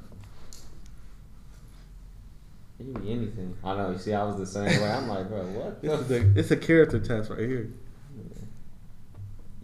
It 2.79 2.83
can 2.91 3.01
be 3.03 3.11
anything. 3.11 3.55
I 3.63 3.75
know. 3.75 3.91
You 3.91 3.97
see, 3.99 4.13
I 4.13 4.23
was 4.23 4.37
the 4.37 4.45
same 4.47 4.65
way. 4.81 4.89
I'm 4.89 5.07
like, 5.07 5.27
bro, 5.27 5.43
what? 5.47 5.81
This 5.81 6.07
The 6.07 6.15
is 6.15 6.23
a, 6.23 6.39
it's 6.39 6.51
a 6.51 6.57
character 6.57 6.99
test 6.99 7.29
right 7.29 7.39
here. 7.39 7.69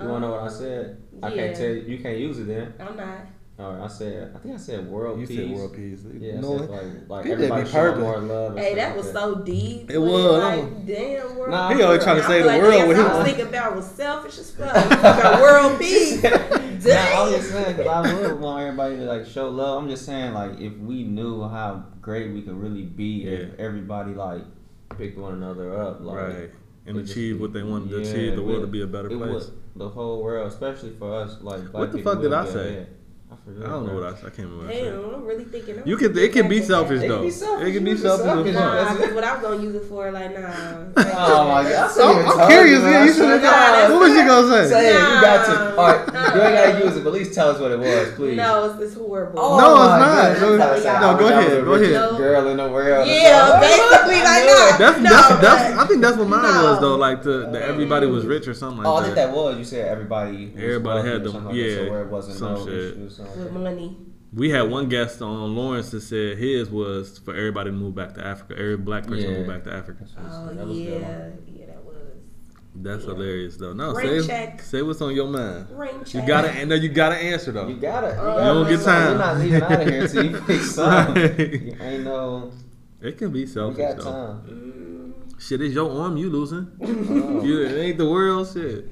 you 0.01 0.07
wanna 0.07 0.27
know 0.27 0.31
what 0.33 0.41
I 0.43 0.49
said? 0.49 1.01
I 1.23 1.29
Yeah. 1.29 1.35
can't 1.35 1.55
tell 1.55 1.69
you. 1.69 1.81
You 1.81 1.97
can't 2.03 2.17
use 2.19 2.37
it 2.37 2.47
then. 2.47 2.73
I'm 2.79 2.95
not. 2.97 3.19
All 3.57 3.71
right, 3.73 3.83
I 3.83 3.87
said. 3.87 4.33
I 4.35 4.39
think 4.39 4.55
I 4.55 4.57
said 4.57 4.85
world 4.85 5.17
You 5.21 5.27
peace. 5.27 5.37
You 5.39 5.47
said 5.47 5.55
world 5.57 5.73
peace. 5.75 5.99
Yeah, 6.19 6.39
No, 6.41 6.57
said 6.57 6.69
like 6.69 6.83
like 7.07 7.25
everybody 7.25 7.63
be 7.63 7.69
showing 7.69 8.01
more 8.01 8.17
love. 8.19 8.57
Hey, 8.57 8.65
stuff 8.73 8.75
that 8.75 8.87
like 8.89 8.97
was 8.97 9.11
so 9.13 9.35
deep. 9.35 9.91
It 9.91 9.97
was, 9.97 10.43
Like, 10.43 10.85
damn, 10.85 11.35
world. 11.37 11.51
Nah, 11.51 11.73
He 11.73 11.81
always 11.81 12.03
trying 12.03 12.17
to 12.17 12.23
I 12.25 12.27
say 12.27 12.39
the 12.41 12.45
like 12.47 12.61
world. 12.61 12.73
that's 12.73 12.87
when 12.87 12.95
he 12.97 13.01
was 13.03 13.11
was- 13.13 13.25
thinking 13.25 13.47
about 13.47 13.75
was 13.77 13.85
selfish 13.91 14.37
as 14.39 14.51
fuck. 14.51 14.75
You 14.83 14.89
got 14.97 15.41
world 15.41 15.79
peace. 15.79 16.21
Nah, 16.23 16.29
I'm 16.31 17.31
just 17.31 17.49
saying 17.49 17.77
because 17.77 17.87
I 17.87 18.13
would 18.27 18.39
want 18.41 18.61
everybody 18.63 18.97
to 18.97 19.03
like 19.05 19.25
show 19.25 19.47
love. 19.49 19.81
I'm 19.83 19.89
just 19.89 20.05
saying 20.05 20.33
like 20.33 20.59
if 20.59 20.75
we 20.77 21.03
knew 21.03 21.47
how 21.47 21.85
great 22.01 22.33
we 22.33 22.41
could 22.41 22.55
really 22.55 22.83
be 22.83 23.23
if 23.25 23.57
everybody 23.57 24.13
like 24.13 24.41
picked 24.97 25.17
one 25.17 25.33
another 25.33 25.73
up, 25.81 26.01
like 26.01 26.17
Right. 26.17 26.49
And 26.87 26.97
it 26.97 27.01
just 27.03 27.13
achieve 27.13 27.39
what 27.39 27.53
they 27.53 27.63
wanted 27.63 27.89
to 27.91 27.97
achieve, 28.01 28.35
the 28.35 28.43
world 28.43 28.57
we- 28.59 28.65
to 28.65 28.67
be 28.67 28.81
a 28.81 28.87
better 28.87 29.07
place. 29.07 29.19
would- 29.19 29.51
the 29.77 29.87
whole 29.89 30.21
world, 30.21 30.47
especially 30.51 30.91
for 30.99 31.13
us, 31.21 31.37
like 31.41 31.61
black 31.71 31.73
What 31.73 31.91
the 31.93 32.01
fuck 32.03 32.21
did 32.21 32.33
I 32.33 32.45
say? 32.45 32.69
ahead. 32.69 32.87
I. 33.47 33.65
I 33.65 33.69
don't 33.69 33.87
know 33.87 33.93
what 33.95 34.03
I, 34.03 34.09
I 34.09 34.29
can't 34.29 34.47
remember. 34.49 34.69
I 34.69 34.73
said. 34.73 34.83
Damn, 34.93 35.15
I'm 35.15 35.25
really 35.25 35.43
thinking. 35.45 35.79
I'm 35.79 35.87
You 35.87 35.97
can. 35.97 36.17
It 36.17 36.31
can 36.33 36.47
be 36.47 36.59
thinking 36.59 36.67
selfish 36.67 36.99
back. 37.01 37.05
It 37.05 37.07
can 37.07 37.17
though. 37.17 37.21
be 37.23 37.31
selfish, 37.31 37.67
It 37.67 37.73
can 37.73 37.83
be 37.83 37.97
selfish. 37.97 38.25
selfish. 38.25 38.53
Nah, 38.53 38.75
that's 38.83 39.13
what 39.13 39.23
I 39.23 39.33
was 39.33 39.41
gonna 39.41 39.63
use 39.63 39.75
it 39.75 39.85
for. 39.85 40.11
Like, 40.11 40.33
nah. 40.39 40.49
Oh 40.97 41.47
my 41.49 41.63
god! 41.63 41.99
I'm, 41.99 42.39
I'm 42.39 42.47
curious. 42.49 42.81
Yeah, 42.81 43.05
you 43.05 43.13
should 43.13 43.41
have. 43.41 43.91
What 43.91 43.99
was 44.01 44.13
you 44.15 44.25
gonna 44.25 44.47
say? 44.47 44.69
Say 44.69 44.89
it, 44.89 44.93
you 44.93 45.21
got 45.21 45.45
to. 45.45 45.51
Nah. 45.53 45.81
All 45.81 45.87
right, 45.91 46.13
you 46.35 46.41
ain't 46.41 46.55
gotta 46.55 46.85
use 46.85 46.97
it, 46.97 47.03
but 47.03 47.09
at 47.09 47.13
least 47.13 47.33
tell 47.33 47.49
us 47.49 47.59
what 47.59 47.71
it 47.71 47.79
was, 47.79 48.13
please. 48.15 48.35
No, 48.37 48.69
it's, 48.71 48.81
it's 48.81 48.93
horrible. 48.95 49.39
Oh 49.39 49.57
No, 49.57 49.71
it's 49.73 50.39
not. 50.39 50.39
goodness, 50.39 50.41
No, 50.41 50.51
you 50.51 50.57
gotta 50.57 50.81
say, 50.81 50.93
no, 50.99 51.17
go 51.17 51.23
wish 51.25 51.33
I 51.33 51.37
was 51.37 51.45
ahead, 51.45 51.51
the 51.61 51.65
go 51.65 51.73
ahead. 51.73 51.81
richest 51.89 52.17
Girl 52.17 52.47
in 52.49 52.57
the 52.57 52.69
world. 52.69 53.07
Yeah, 53.07 53.59
basically 53.59 54.15
like 54.15 54.43
that. 54.45 54.75
That's 54.79 54.97
No, 55.01 55.09
that's, 55.09 55.41
that's 55.41 55.77
I 55.79 55.85
think 55.87 56.01
that's 56.01 56.17
what 56.17 56.27
mine 56.27 56.43
was 56.43 56.79
though. 56.81 56.95
Like 56.97 57.23
the, 57.23 57.49
the 57.51 57.61
everybody 57.65 58.07
was 58.07 58.25
rich 58.25 58.47
or 58.47 58.53
something 58.53 58.79
like 58.83 58.87
Oh, 58.87 58.95
I 58.95 58.99
that. 59.01 59.05
think 59.05 59.15
that 59.15 59.31
was. 59.35 59.57
You 59.57 59.65
said 59.65 59.87
everybody. 59.87 60.47
was 60.47 60.63
Everybody 60.63 61.07
had 61.07 61.15
or 61.15 61.19
them- 61.19 61.31
something 61.31 61.45
like 61.45 61.55
that, 61.55 61.61
yeah, 61.61 61.75
so 61.85 61.89
where 61.91 62.01
it 62.03 62.09
wasn't 62.09 62.37
some 62.37 62.53
no 62.55 62.65
shit. 62.65 62.73
issues, 62.73 63.15
something 63.17 63.43
With 63.43 63.53
money. 63.53 63.97
We 64.33 64.49
had 64.49 64.69
one 64.69 64.89
guest 64.89 65.21
on 65.21 65.55
Lawrence 65.55 65.91
that 65.91 66.01
said 66.01 66.37
his 66.37 66.69
was 66.69 67.19
for 67.19 67.33
everybody 67.33 67.69
to 67.69 67.75
move 67.75 67.95
back 67.95 68.15
to 68.15 68.25
Africa. 68.25 68.53
Every 68.59 68.75
black 68.75 69.03
person 69.07 69.27
to 69.27 69.31
Yeah. 69.31 69.37
move 69.37 69.47
back 69.47 69.63
to 69.63 69.71
Africa. 69.73 70.03
Oh 70.19 70.53
That 70.53 70.67
was 70.67 70.77
yeah, 70.77 70.89
good. 70.89 71.01
yeah, 71.01 71.07
that 71.07 71.35
was. 71.35 71.64
That's 72.77 73.03
Yeah. 73.05 73.11
hilarious 73.13 73.55
though. 73.57 73.73
No, 73.73 73.93
Rain 73.93 74.21
say 74.21 74.27
check. 74.27 74.61
say 74.61 74.81
what's 74.81 75.01
on 75.01 75.15
your 75.15 75.27
mind. 75.27 75.67
Rain 75.71 75.95
You 76.07 76.25
gotta 76.27 76.49
and 76.51 76.69
then 76.69 76.81
you 76.81 76.89
gotta 76.89 77.15
answer 77.15 77.51
though. 77.51 77.67
You 77.67 77.75
gotta. 77.77 78.07
You, 78.07 78.13
You 78.13 78.17
gotta 78.17 78.43
don't 78.45 78.67
get 78.69 78.81
time. 78.83 79.09
You're 79.09 79.17
not 79.17 79.37
leaving 79.37 79.61
out 79.61 79.71
of 79.81 79.87
here 79.87 80.01
until 80.03 80.25
you 80.25 80.41
pick 80.47 80.61
something. 80.61 81.15
Right. 81.23 81.39
You 81.61 81.77
ain't 81.79 82.03
no. 82.03 82.51
It 83.01 83.17
can 83.17 83.31
be 83.31 83.39
You 83.41 83.47
selfish 83.47 83.77
got 83.77 83.97
though. 83.97 84.03
time. 84.03 84.41
Mm, 84.49 85.41
Shit, 85.41 85.61
it's 85.61 85.73
your 85.73 85.89
arm 86.01 86.17
you 86.17 86.29
losing. 86.29 86.67
Oh. 86.81 87.43
You, 87.43 87.61
it 87.63 87.77
ain't 87.77 87.97
the 87.97 88.09
world 88.09 88.47
shit. 88.51 88.91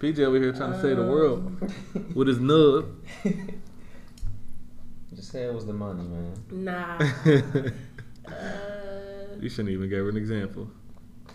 PJ 0.00 0.18
over 0.20 0.36
here 0.38 0.52
trying 0.52 0.72
to 0.72 0.80
save 0.80 0.96
the 0.96 1.02
world 1.06 1.38
Um, 1.60 2.12
with 2.14 2.28
his 2.28 2.38
nub. 2.38 2.86
Just 5.14 5.32
say 5.32 5.44
it 5.46 5.52
was 5.54 5.66
the 5.66 5.72
money, 5.72 6.04
man. 6.04 6.34
Nah. 6.50 6.98
you 7.26 7.72
Uh, 8.28 9.48
shouldn't 9.48 9.70
even 9.70 9.88
give 9.88 9.98
her 10.04 10.08
an 10.08 10.16
example. 10.16 10.70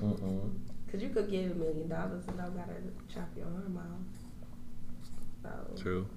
Mm-mm. 0.02 0.50
Cause 0.94 1.02
you 1.02 1.10
could 1.10 1.32
give 1.32 1.50
a 1.50 1.56
million 1.56 1.90
dollars 1.90 2.24
and 2.28 2.40
I 2.40 2.50
gotta 2.50 2.76
chop 3.12 3.28
your 3.36 3.48
arm 3.48 3.80
off. 3.80 4.22
So, 5.42 5.82
True. 5.82 6.08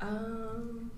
um, 0.00 0.90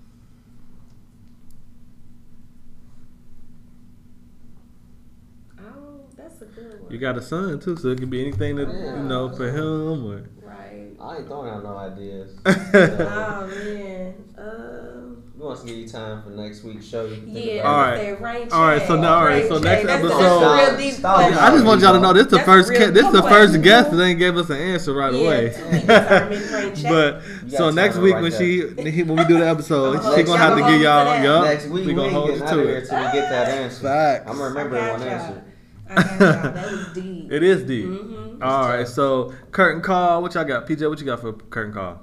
oh, 5.59 6.05
that's 6.15 6.41
a 6.41 6.45
good 6.45 6.81
one. 6.81 6.89
You 6.89 6.99
got 6.99 7.17
a 7.17 7.21
son 7.21 7.59
too, 7.59 7.75
so 7.75 7.89
it 7.89 7.99
could 7.99 8.09
be 8.09 8.21
anything 8.21 8.55
that 8.55 8.69
you 8.69 9.03
know 9.03 9.27
for 9.35 9.49
him 9.49 10.05
or. 10.05 10.29
Right. 10.71 10.91
I 11.01 11.17
ain't 11.17 11.27
throwing 11.27 11.49
out 11.49 11.63
no 11.63 11.77
ideas. 11.77 12.31
Oh 12.45 13.47
man. 13.47 14.13
Um. 14.37 15.23
We 15.37 15.45
want 15.45 15.61
to 15.61 15.65
give 15.67 15.77
you 15.77 15.87
time 15.87 16.21
for 16.21 16.31
next 16.31 16.65
week's 16.65 16.85
show. 16.85 17.05
You 17.05 17.15
can 17.15 17.33
think 17.33 17.45
Yeah. 17.45 17.53
about 17.61 17.65
All 17.73 17.79
it. 17.79 17.87
right. 17.87 17.97
Say 17.97 18.13
rain 18.21 18.47
All 18.51 18.61
right, 18.67 18.85
so 18.87 18.95
now- 18.99 19.19
all 19.19 19.23
right, 19.25 19.47
so 19.47 19.53
check. 19.55 19.63
next 19.63 19.85
that's, 19.85 20.03
episode- 20.03 20.19
That's 20.19 20.43
a 20.69 20.71
real 20.83 20.91
deep 20.91 21.05
I 21.05 21.51
just 21.51 21.65
want 21.65 21.81
y'all 21.81 21.93
to 21.93 21.99
know 22.01 22.11
this 22.11 22.25
the 22.27 22.35
That's 22.35 22.45
first 22.45 22.69
real 22.69 22.79
ca- 22.79 22.91
this 22.91 23.03
deep 23.03 23.11
the 23.13 23.21
first 23.21 23.31
question. 23.53 23.61
guest 23.61 23.91
that 23.91 24.03
ain't 24.03 24.19
gave 24.19 24.35
us 24.35 24.49
an 24.49 24.57
answer 24.57 24.93
right 24.93 25.13
Yeah, 25.13 25.19
away. 25.21 25.49
to 25.51 25.63
be 25.71 25.79
determined, 25.79 26.51
rain 26.51 26.75
check. 26.75 26.91
but 26.91 27.21
so 27.57 27.69
next 27.71 27.95
week 27.99 28.15
her 28.15 28.21
when 28.21 28.31
right 28.33 28.37
she 28.37 28.63
when 29.03 29.15
we 29.15 29.23
do 29.25 29.37
the 29.39 29.47
episode, 29.47 29.99
I'ma 29.99 30.15
she 30.17 30.23
gonna 30.23 30.37
have 30.39 30.57
to 30.57 30.61
give 30.63 30.71
you 30.81 30.87
y'all 30.87 31.05
to 31.05 31.09
that. 31.09 31.23
yup. 31.23 31.43
Next 31.45 31.63
week, 31.67 31.73
we 31.73 31.87
we 31.87 31.93
gonna 31.93 32.09
hold 32.11 32.27
you 32.31 32.33
getting 32.39 32.47
out 32.49 32.59
of 32.59 32.63
to 32.65 32.69
it. 32.75 32.85
till 32.89 32.97
we 32.97 33.03
get 33.13 33.29
that 33.29 33.47
answer. 33.47 33.81
Facts. 33.83 34.29
I'm 34.29 34.35
gonna 34.37 34.49
remember 34.49 34.77
I 34.77 34.91
one 34.91 35.03
answer. 35.03 35.43
I 35.89 35.95
got 35.95 36.19
y'all. 36.19 36.53
That 36.53 36.71
was 36.71 36.87
deep. 36.93 37.31
It 37.31 37.43
is 37.43 37.63
deep. 37.63 37.85
Mhm. 37.85 38.43
All 38.43 38.67
right, 38.69 38.87
so 38.87 39.33
curtain 39.51 39.81
call. 39.81 40.21
What 40.21 40.33
y'all 40.35 40.45
got? 40.45 40.65
PJ, 40.67 40.87
what 40.89 40.99
you 40.99 41.05
got 41.05 41.19
for 41.19 41.33
curtain 41.33 41.73
call? 41.73 42.01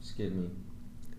Just 0.00 0.16
kidding 0.16 0.42
me. 0.42 0.50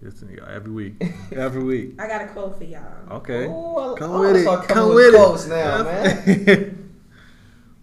Listen 0.02 0.28
to 0.30 0.36
y'all 0.36 0.50
every 0.50 0.72
week. 0.72 1.04
Every 1.32 1.64
week. 1.64 2.02
I 2.02 2.08
got 2.08 2.24
a 2.24 2.28
quote 2.30 2.58
for 2.58 2.64
y'all. 2.64 2.82
Okay. 3.18 3.46
Ooh, 3.46 3.78
I- 3.78 4.00
Come 4.00 4.12
I 4.14 4.20
with 4.20 4.46
wanna 4.48 4.62
it. 4.64 4.68
Come 4.68 4.88
with 4.90 4.96
with 4.96 5.14
quotes 5.16 5.46
it. 5.46 5.50
now, 5.50 5.84
man. 5.84 6.94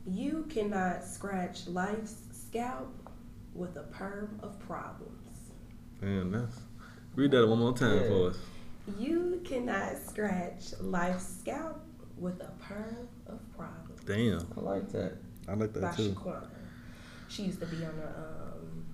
You 0.04 0.44
cannot 0.50 1.04
scratch 1.04 1.68
life's 1.68 2.16
scalp 2.32 2.92
with 3.54 3.76
a 3.76 3.84
perm 3.84 4.40
of 4.42 4.58
problems. 4.66 5.14
Man, 6.00 6.32
that's 6.32 6.58
read 7.14 7.30
that 7.32 7.46
one 7.46 7.58
more 7.60 7.72
time 7.76 8.00
Yeah. 8.02 8.08
for 8.08 8.30
us. 8.30 8.38
You 8.98 9.40
cannot 9.44 9.96
scratch 9.98 10.72
life's 10.80 11.26
scalp 11.40 11.80
with 12.16 12.40
a 12.40 12.50
perm 12.60 13.08
of 13.28 13.38
problems. 13.56 14.00
Damn. 14.06 14.46
I 14.56 14.60
like 14.60 14.88
that. 14.92 15.12
I 15.48 15.54
like 15.54 15.72
By 15.74 15.80
that 15.80 15.96
too. 15.96 16.10
Shaquan. 16.10 16.42
She 17.28 17.42
used 17.44 17.60
to 17.60 17.66
be 17.66 17.84
on 17.84 17.92
the 17.96 18.06
um, 18.06 18.84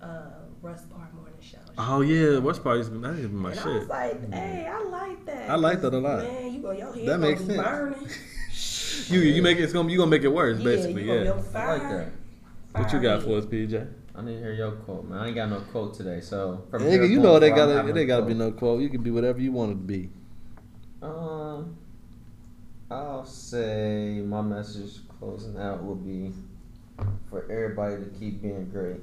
uh, 0.00 0.30
Russ 0.60 0.82
Parr 0.86 1.08
morning 1.14 1.34
show. 1.40 1.58
Oh 1.78 2.00
yeah, 2.02 2.38
worst 2.38 2.62
part 2.62 2.78
is 2.78 2.90
that 2.90 3.14
is 3.14 3.30
my 3.30 3.50
and 3.50 3.58
I 3.58 3.62
shit. 3.62 3.72
was 3.72 3.88
like, 3.88 4.32
hey, 4.32 4.68
I 4.70 4.82
like 4.84 5.26
that. 5.26 5.50
I 5.50 5.54
like 5.56 5.80
that 5.82 5.94
a 5.94 5.98
lot. 5.98 6.18
Man, 6.24 6.54
you 6.54 6.60
go, 6.60 6.70
your 6.72 6.92
head 6.92 7.06
That 7.06 7.06
gonna 7.06 7.18
makes 7.18 7.40
be 7.42 7.46
sense. 7.54 7.62
burning. 7.62 8.08
You 9.08 9.20
you 9.20 9.42
make 9.42 9.58
it, 9.58 9.62
it's 9.62 9.72
gonna 9.72 9.90
you 9.90 9.96
gonna 9.98 10.10
make 10.10 10.22
it 10.22 10.28
worse 10.28 10.58
Yeah, 10.58 10.64
basically. 10.64 11.04
you 11.04 11.12
Yeah. 11.14 11.32
on 11.32 11.38
I 11.54 11.66
like 11.78 11.88
that. 11.88 12.08
What 12.74 12.92
you 12.92 13.00
got 13.00 13.22
for 13.22 13.38
us, 13.38 13.46
PJ? 13.46 13.88
I 14.14 14.22
need 14.22 14.34
to 14.34 14.38
hear 14.38 14.52
your 14.52 14.72
quote, 14.72 15.08
man. 15.08 15.18
I 15.18 15.26
ain't 15.28 15.34
got 15.34 15.48
no 15.48 15.60
quote 15.60 15.94
today, 15.94 16.20
so 16.20 16.66
Nigga, 16.72 17.08
you 17.08 17.18
know 17.18 17.38
they 17.38 17.48
gotta 17.50 17.72
having 17.74 17.94
they 17.94 18.04
gotta 18.06 18.26
be 18.26 18.34
no 18.34 18.52
quote. 18.52 18.80
You 18.82 18.90
can 18.90 19.02
be 19.02 19.10
whatever 19.10 19.40
you 19.40 19.50
want 19.50 19.72
it 19.72 19.74
to 19.74 19.80
be. 19.80 20.10
Um, 21.00 21.76
I'll 22.92 23.24
say 23.24 24.22
my 24.24 24.42
message 24.42 25.00
closing 25.18 25.56
out 25.56 25.82
will 25.82 25.94
be 25.94 26.32
for 27.30 27.50
everybody 27.50 27.96
to 28.04 28.10
keep 28.18 28.42
being 28.42 28.68
great 28.68 29.00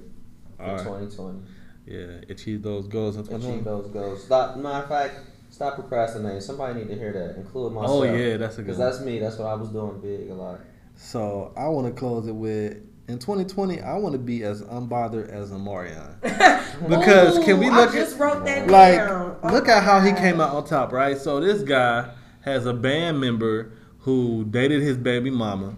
for 0.58 0.64
All 0.64 0.76
right. 0.76 0.84
2020. 0.84 1.40
Yeah, 1.88 2.22
achieve 2.30 2.62
those 2.62 2.88
goals 2.88 3.16
in 3.16 3.22
Achieve 3.34 3.64
those 3.64 3.88
goals. 3.88 4.24
Stop. 4.24 4.58
Matter 4.58 4.84
of 4.84 4.90
fact, 4.90 5.16
stop 5.50 5.74
procrastinating. 5.74 6.40
Somebody 6.40 6.82
need 6.82 6.90
to 6.90 6.96
hear 6.96 7.12
that, 7.14 7.36
including 7.38 7.74
myself. 7.74 8.02
Oh, 8.02 8.04
yeah, 8.04 8.38
that's 8.38 8.56
a 8.56 8.58
good 8.58 8.68
Because 8.68 8.78
that's 8.78 9.00
me. 9.00 9.18
That's 9.18 9.38
what 9.38 9.48
I 9.48 9.56
was 9.56 9.70
doing 9.70 10.00
big 10.00 10.30
a 10.30 10.36
lot. 10.36 10.60
So 10.96 11.52
I 11.58 11.68
want 11.70 11.88
to 11.88 12.00
close 12.00 12.28
it 12.28 12.36
with 12.36 12.78
in 13.08 13.18
2020. 13.18 13.82
I 13.82 13.96
want 13.96 14.14
to 14.14 14.20
be 14.20 14.44
as 14.44 14.62
unbothered 14.62 15.30
as 15.30 15.50
Omarion. 15.50 16.22
because 16.88 17.44
can 17.44 17.60
we 17.60 17.72
look 17.72 17.90
I 17.90 17.94
just 17.94 18.16
at 18.16 18.20
wrote 18.20 18.46
that 18.46 18.70
like 18.70 18.98
down. 18.98 19.38
Oh 19.42 19.52
look 19.52 19.66
my 19.66 19.74
at 19.74 19.84
how 19.84 20.00
he 20.00 20.14
came 20.14 20.40
out 20.40 20.54
on 20.54 20.66
top, 20.66 20.92
right? 20.92 21.18
So 21.18 21.40
this 21.40 21.64
guy 21.64 22.12
has 22.42 22.68
a 22.68 22.74
band 22.74 23.20
member 23.20 23.72
who 24.10 24.44
dated 24.46 24.82
his 24.82 24.98
baby 24.98 25.30
mama. 25.30 25.76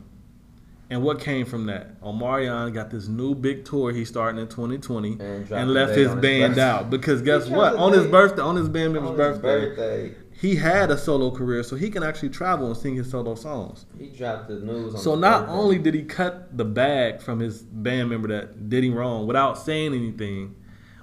And 0.89 1.03
what 1.03 1.19
came 1.21 1.45
from 1.45 1.65
that? 1.67 2.01
Omarion 2.01 2.73
got 2.73 2.89
this 2.89 3.07
new 3.07 3.33
big 3.35 3.63
tour 3.65 3.91
he's 3.93 4.09
starting 4.09 4.41
in 4.41 4.47
2020 4.47 5.11
and, 5.19 5.47
dropped 5.47 5.49
the 5.67 5.71
left 5.73 5.95
his 5.95 6.07
on 6.09 6.17
his 6.17 6.21
band 6.21 6.55
birthday. 6.55 6.61
out 6.69 6.89
because 6.89 7.21
guess 7.21 7.47
He 7.47 7.53
what? 7.53 7.75
On 7.75 7.93
his 7.93 8.07
birthday, 8.07 8.41
on 8.41 8.55
his 8.57 8.67
band 8.67 8.93
member's 8.93 9.15
birthday, 9.15 9.69
birthday. 9.69 10.15
he 10.33 10.55
had 10.57 10.91
a 10.91 10.97
solo 10.97 11.31
career, 11.31 11.63
so 11.63 11.77
he 11.77 11.89
can 11.89 12.03
actually 12.03 12.27
travel 12.29 12.67
and 12.67 12.75
sing 12.75 12.95
his 12.95 13.09
solo 13.09 13.35
songs. 13.35 13.85
He 13.97 14.07
dropped 14.07 14.49
the 14.49 14.55
news. 14.59 14.95
On 14.95 14.99
So 15.01 15.11
his 15.11 15.21
not 15.21 15.41
birthday. 15.45 15.53
only 15.53 15.77
did 15.79 15.93
he 15.93 16.03
cut 16.03 16.57
the 16.57 16.65
bag 16.65 17.21
from 17.21 17.39
his 17.39 17.61
band 17.61 18.09
member 18.09 18.27
that 18.29 18.69
did 18.69 18.83
him 18.83 18.93
wrong 18.95 19.27
without 19.27 19.57
saying 19.57 19.93
anything, 19.93 20.55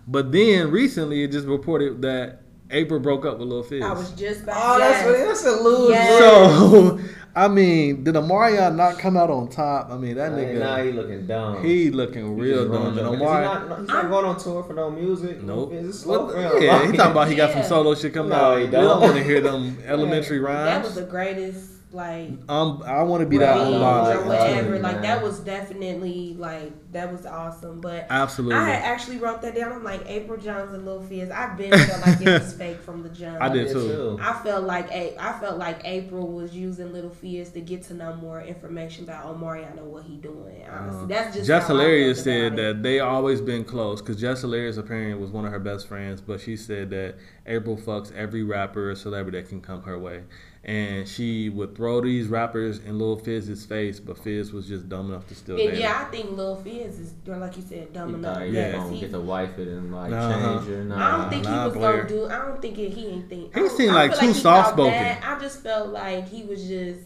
but 0.07 0.33
then 0.33 0.71
recently 0.71 1.23
it 1.25 1.33
just 1.33 1.47
reported 1.47 2.03
that 2.03 2.43
Apryl 2.69 3.01
broke 3.01 3.25
up 3.25 3.39
with 3.39 3.49
Lil 3.49 3.63
Fizz. 3.63 3.83
I 3.83 3.93
was 3.95 4.11
just 4.11 4.43
about 4.43 4.57
Oh, 4.59 4.75
to 4.75 4.79
that's 4.85 5.07
what- 5.07 5.17
that's 5.27 5.47
a 5.47 5.63
lose. 5.63 5.91
Yes. 5.93 6.19
so 6.19 7.01
I 7.45 7.47
mean, 7.47 8.03
did 8.03 8.17
Omarion 8.17 8.75
not 8.75 8.99
come 8.99 9.17
out 9.17 9.31
on 9.31 9.49
top? 9.49 9.91
I 9.91 9.97
mean, 9.97 10.17
that 10.17 10.33
Hey, 10.33 10.39
nigga. 10.55 10.59
now 10.59 10.77
he 10.83 10.91
looking 10.91 11.27
dumb. 11.27 11.63
He 11.65 11.91
looking 11.91 12.35
He 12.37 12.43
real 12.43 12.59
just 12.65 12.73
dumb. 12.73 12.83
ruined 12.83 12.99
And 12.99 13.07
your- 13.07 13.17
Because 13.17 13.39
He's 13.39 13.69
not, 13.69 13.79
he's 13.81 13.89
not 13.89 14.11
going 14.11 14.25
on 14.25 14.37
tour 14.39 14.63
for 14.65 14.73
no 14.73 14.91
music. 14.91 15.43
Nope. 15.45 15.73
It's 15.73 16.01
slow 16.01 16.25
What- 16.27 16.61
yeah, 16.63 16.85
he 16.91 16.97
talking 16.97 17.13
about 17.13 17.29
he 17.29 17.37
got 17.37 17.53
some 17.53 17.63
solo 17.63 17.95
shit 17.95 18.13
coming 18.13 18.31
No, 18.31 18.37
out. 18.37 18.59
he 18.59 18.65
We 18.65 18.71
don't 18.73 18.85
don't. 18.85 19.01
want 19.03 19.15
to 19.17 19.23
hear 19.23 19.41
them 19.41 19.79
elementary 19.87 20.41
rhymes. 20.41 20.59
That 20.65 20.73
rhymes. 20.75 20.87
was 20.87 20.95
the 20.97 21.03
greatest, 21.11 21.71
like, 21.91 22.31
um, 22.49 22.83
I 22.85 23.03
want 23.03 23.23
to 23.23 23.27
be 23.29 23.39
that 23.39 23.55
revenge 23.55 23.75
unbothered. 23.77 24.17
or 24.25 24.29
whatever. 24.29 24.71
man. 24.71 24.83
Like 24.83 25.03
that 25.03 25.23
was 25.23 25.41
definitely 25.41 26.35
like 26.39 26.73
that 26.93 27.11
was 27.11 27.25
awesome. 27.25 27.81
But 27.81 28.07
Absolutely. 28.11 28.57
I 28.57 28.65
had 28.71 28.83
actually 28.85 29.17
wrote 29.17 29.41
that 29.43 29.55
down. 29.55 29.73
I'm 29.73 29.85
like 29.85 30.07
Apryl 30.07 30.43
Jones 30.43 30.75
and 30.75 30.85
Lil 30.85 31.03
Fizz. 31.03 31.31
I've 31.31 31.57
been 31.57 31.71
felt 31.73 32.07
like 32.07 32.21
it 32.21 32.43
was 32.43 32.53
fake 32.59 32.81
from 32.81 33.03
the 33.03 33.09
jump. 33.09 33.41
I 33.41 33.49
did 33.49 33.69
too. 33.73 34.19
I 34.21 34.35
felt 34.43 34.65
like 34.65 34.91
A- 34.91 35.17
I 35.19 35.39
felt 35.39 35.59
like 35.59 35.83
Apryl 35.85 36.35
was 36.35 36.55
using 36.55 36.93
Little 36.93 37.11
Fizz 37.11 37.51
to 37.53 37.61
get 37.61 37.83
to 37.85 37.95
know 37.95 38.15
more 38.17 38.43
information 38.43 39.05
about 39.05 39.27
Omari. 39.27 39.65
I 39.65 39.75
know 39.75 39.85
what 39.85 40.05
he 40.05 40.17
doing. 40.17 40.65
Honestly, 40.71 41.07
that's 41.07 41.35
just 41.37 41.47
Jess 41.47 41.67
Hilarious 41.67 42.23
said 42.23 42.57
that 42.57 42.83
they 42.83 43.01
always 43.01 43.41
been 43.41 43.65
close 43.65 44.01
because 44.03 44.21
Jess 44.21 44.43
Hilarious 44.43 44.77
apparently 44.77 45.15
was 45.21 45.31
one 45.31 45.45
of 45.47 45.53
her 45.53 45.59
best 45.59 45.89
friends, 45.89 46.21
but 46.21 46.41
she 46.41 46.57
said 46.57 46.91
that 46.91 47.15
April 47.47 47.77
fucks 47.77 48.15
every 48.15 48.43
rapper 48.43 48.91
or 48.91 48.95
celebrity 48.95 49.41
that 49.41 49.49
can 49.49 49.61
come 49.63 49.83
her 49.83 49.99
way, 49.99 50.23
and 50.65 51.09
she 51.09 51.49
would 51.49 51.75
throw 51.77 52.01
these 52.01 52.27
rappers 52.27 52.79
in 52.81 52.99
Lil 52.99 53.17
Fizz's 53.17 53.65
face, 53.65 54.01
but 54.01 54.19
Fizz 54.19 54.53
was 54.53 54.67
just 54.67 54.89
dumb 54.89 55.09
enough 55.11 55.27
to 55.29 55.35
still 55.35 55.57
And 55.57 55.69
dance. 55.69 55.79
yeah, 55.81 56.05
I 56.07 56.11
think 56.11 56.33
Lil 56.37 56.57
Fizz 56.57 56.99
is 56.99 57.15
like 57.27 57.57
you 57.57 57.63
said, 57.63 57.93
dumb 57.93 58.09
He 58.11 58.15
enough. 58.17 58.35
thought 58.37 58.47
he 58.47 58.53
gonna 58.53 58.91
he- 58.93 59.01
get 59.01 59.11
to 59.13 59.21
wife 59.21 59.59
it 59.59 59.69
and 59.69 59.95
like 59.95 60.13
Uh-huh. 60.13 60.59
change 60.59 60.69
her. 60.69 60.85
Nah. 60.85 60.97
I 60.97 61.21
don't 61.21 61.31
think 61.31 61.45
Nah, 61.45 61.61
he 61.63 61.69
was 61.69 61.77
Blair. 61.77 61.97
gonna 62.03 62.09
do. 62.09 62.27
I 62.27 62.39
don't 62.47 62.61
think 62.61 62.79
it, 62.79 62.93
he 62.93 63.07
ain't 63.07 63.29
think. 63.29 63.55
He 63.57 63.69
seemed 63.71 63.95
like 63.95 64.19
too 64.19 64.27
he 64.27 64.33
thought 64.33 64.65
soft-spoken. 64.67 65.17
I 65.23 65.39
just 65.41 65.63
felt 65.63 65.89
like 65.91 66.29
he 66.29 66.43
was 66.45 66.67
just 66.67 67.01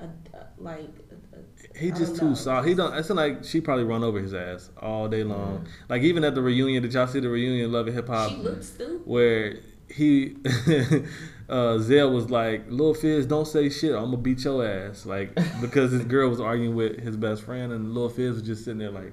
a, 0.00 0.04
a- 0.04 0.46
like. 0.58 0.78
a- 0.80 1.36
a- 1.36 1.78
He 1.78 1.90
just 1.92 2.16
too 2.16 2.30
know. 2.30 2.34
soft. 2.34 2.66
He 2.68 2.74
don't. 2.74 2.92
It's 2.94 3.08
like 3.10 3.44
she 3.44 3.60
probably 3.60 3.84
run 3.84 4.02
over 4.04 4.20
his 4.20 4.34
ass 4.34 4.70
all 4.80 5.08
day 5.08 5.22
long. 5.24 5.66
Like 5.88 6.02
even 6.02 6.22
at 6.24 6.34
the 6.34 6.42
reunion, 6.42 6.82
did 6.82 6.92
y'all 6.92 7.06
see 7.06 7.20
the 7.20 7.28
reunion? 7.30 7.70
Love 7.72 7.86
and 7.86 7.96
Hip 7.96 8.08
Hop. 8.08 8.30
She 8.30 8.36
looked 8.36 8.64
stupid. 8.64 9.00
where 9.06 9.56
he 9.88 10.36
uh 11.48 11.78
Zell 11.78 12.10
was 12.10 12.30
like, 12.30 12.64
Lil 12.68 12.94
Fizz, 12.94 13.26
don't 13.26 13.46
say 13.46 13.68
shit, 13.68 13.94
I'm 13.94 14.04
gonna 14.06 14.16
beat 14.16 14.44
your 14.44 14.66
ass. 14.66 15.04
Like 15.06 15.34
because 15.60 15.92
his 15.92 16.04
girl 16.04 16.28
was 16.30 16.40
arguing 16.40 16.74
with 16.74 17.00
his 17.00 17.16
best 17.16 17.42
friend 17.42 17.72
and 17.72 17.94
Lil 17.94 18.08
Fizz 18.08 18.34
was 18.34 18.42
just 18.42 18.64
sitting 18.64 18.78
there 18.78 18.90
like 18.90 19.12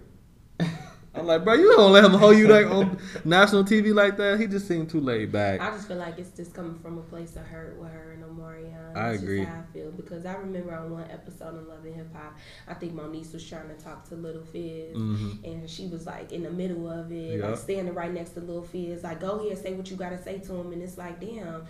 I'm 1.13 1.25
like, 1.27 1.43
bro, 1.43 1.55
you 1.55 1.69
don't 1.75 1.91
let 1.91 2.05
him 2.05 2.11
hold 2.13 2.37
you 2.37 2.47
like 2.47 2.67
on 2.67 2.97
national 3.25 3.65
TV 3.65 3.93
like 3.93 4.15
that. 4.15 4.39
He 4.39 4.47
just 4.47 4.65
seemed 4.65 4.89
too 4.89 5.01
laid 5.01 5.29
back. 5.29 5.59
I 5.59 5.69
just 5.71 5.89
feel 5.89 5.97
like 5.97 6.17
it's 6.17 6.29
just 6.29 6.53
coming 6.53 6.79
from 6.79 6.97
a 6.97 7.01
place 7.01 7.35
of 7.35 7.41
hurt 7.43 7.77
with 7.77 7.91
her 7.91 8.13
and 8.13 8.23
Omarion. 8.23 8.95
I 8.95 9.11
That's 9.11 9.21
agree. 9.21 9.39
Just 9.39 9.49
how 9.49 9.59
I 9.59 9.73
feel 9.73 9.91
because 9.91 10.25
I 10.25 10.35
remember 10.35 10.73
on 10.73 10.89
one 10.89 11.11
episode 11.11 11.57
of 11.57 11.67
Love 11.67 11.83
and 11.83 11.95
Hip 11.95 12.15
Hop, 12.15 12.37
I 12.65 12.75
think 12.75 12.93
Moniece 12.93 13.33
was 13.33 13.45
trying 13.45 13.67
to 13.67 13.73
talk 13.83 14.07
to 14.07 14.15
Little 14.15 14.45
Fizz, 14.45 14.95
Mhm. 14.95 15.43
and 15.43 15.69
she 15.69 15.87
was 15.87 16.05
like 16.05 16.31
in 16.31 16.43
the 16.43 16.49
middle 16.49 16.89
of 16.89 17.11
it, 17.11 17.39
Yup. 17.39 17.49
like 17.49 17.57
standing 17.59 17.93
right 17.93 18.13
next 18.13 18.29
to 18.31 18.39
Little 18.39 18.63
Fizz, 18.63 19.03
like 19.03 19.19
go 19.19 19.37
here, 19.39 19.57
say 19.57 19.73
what 19.73 19.91
you 19.91 19.97
gotta 19.97 20.21
say 20.23 20.37
to 20.39 20.53
him, 20.55 20.71
and 20.71 20.81
it's 20.81 20.97
like, 20.97 21.19
damn. 21.19 21.65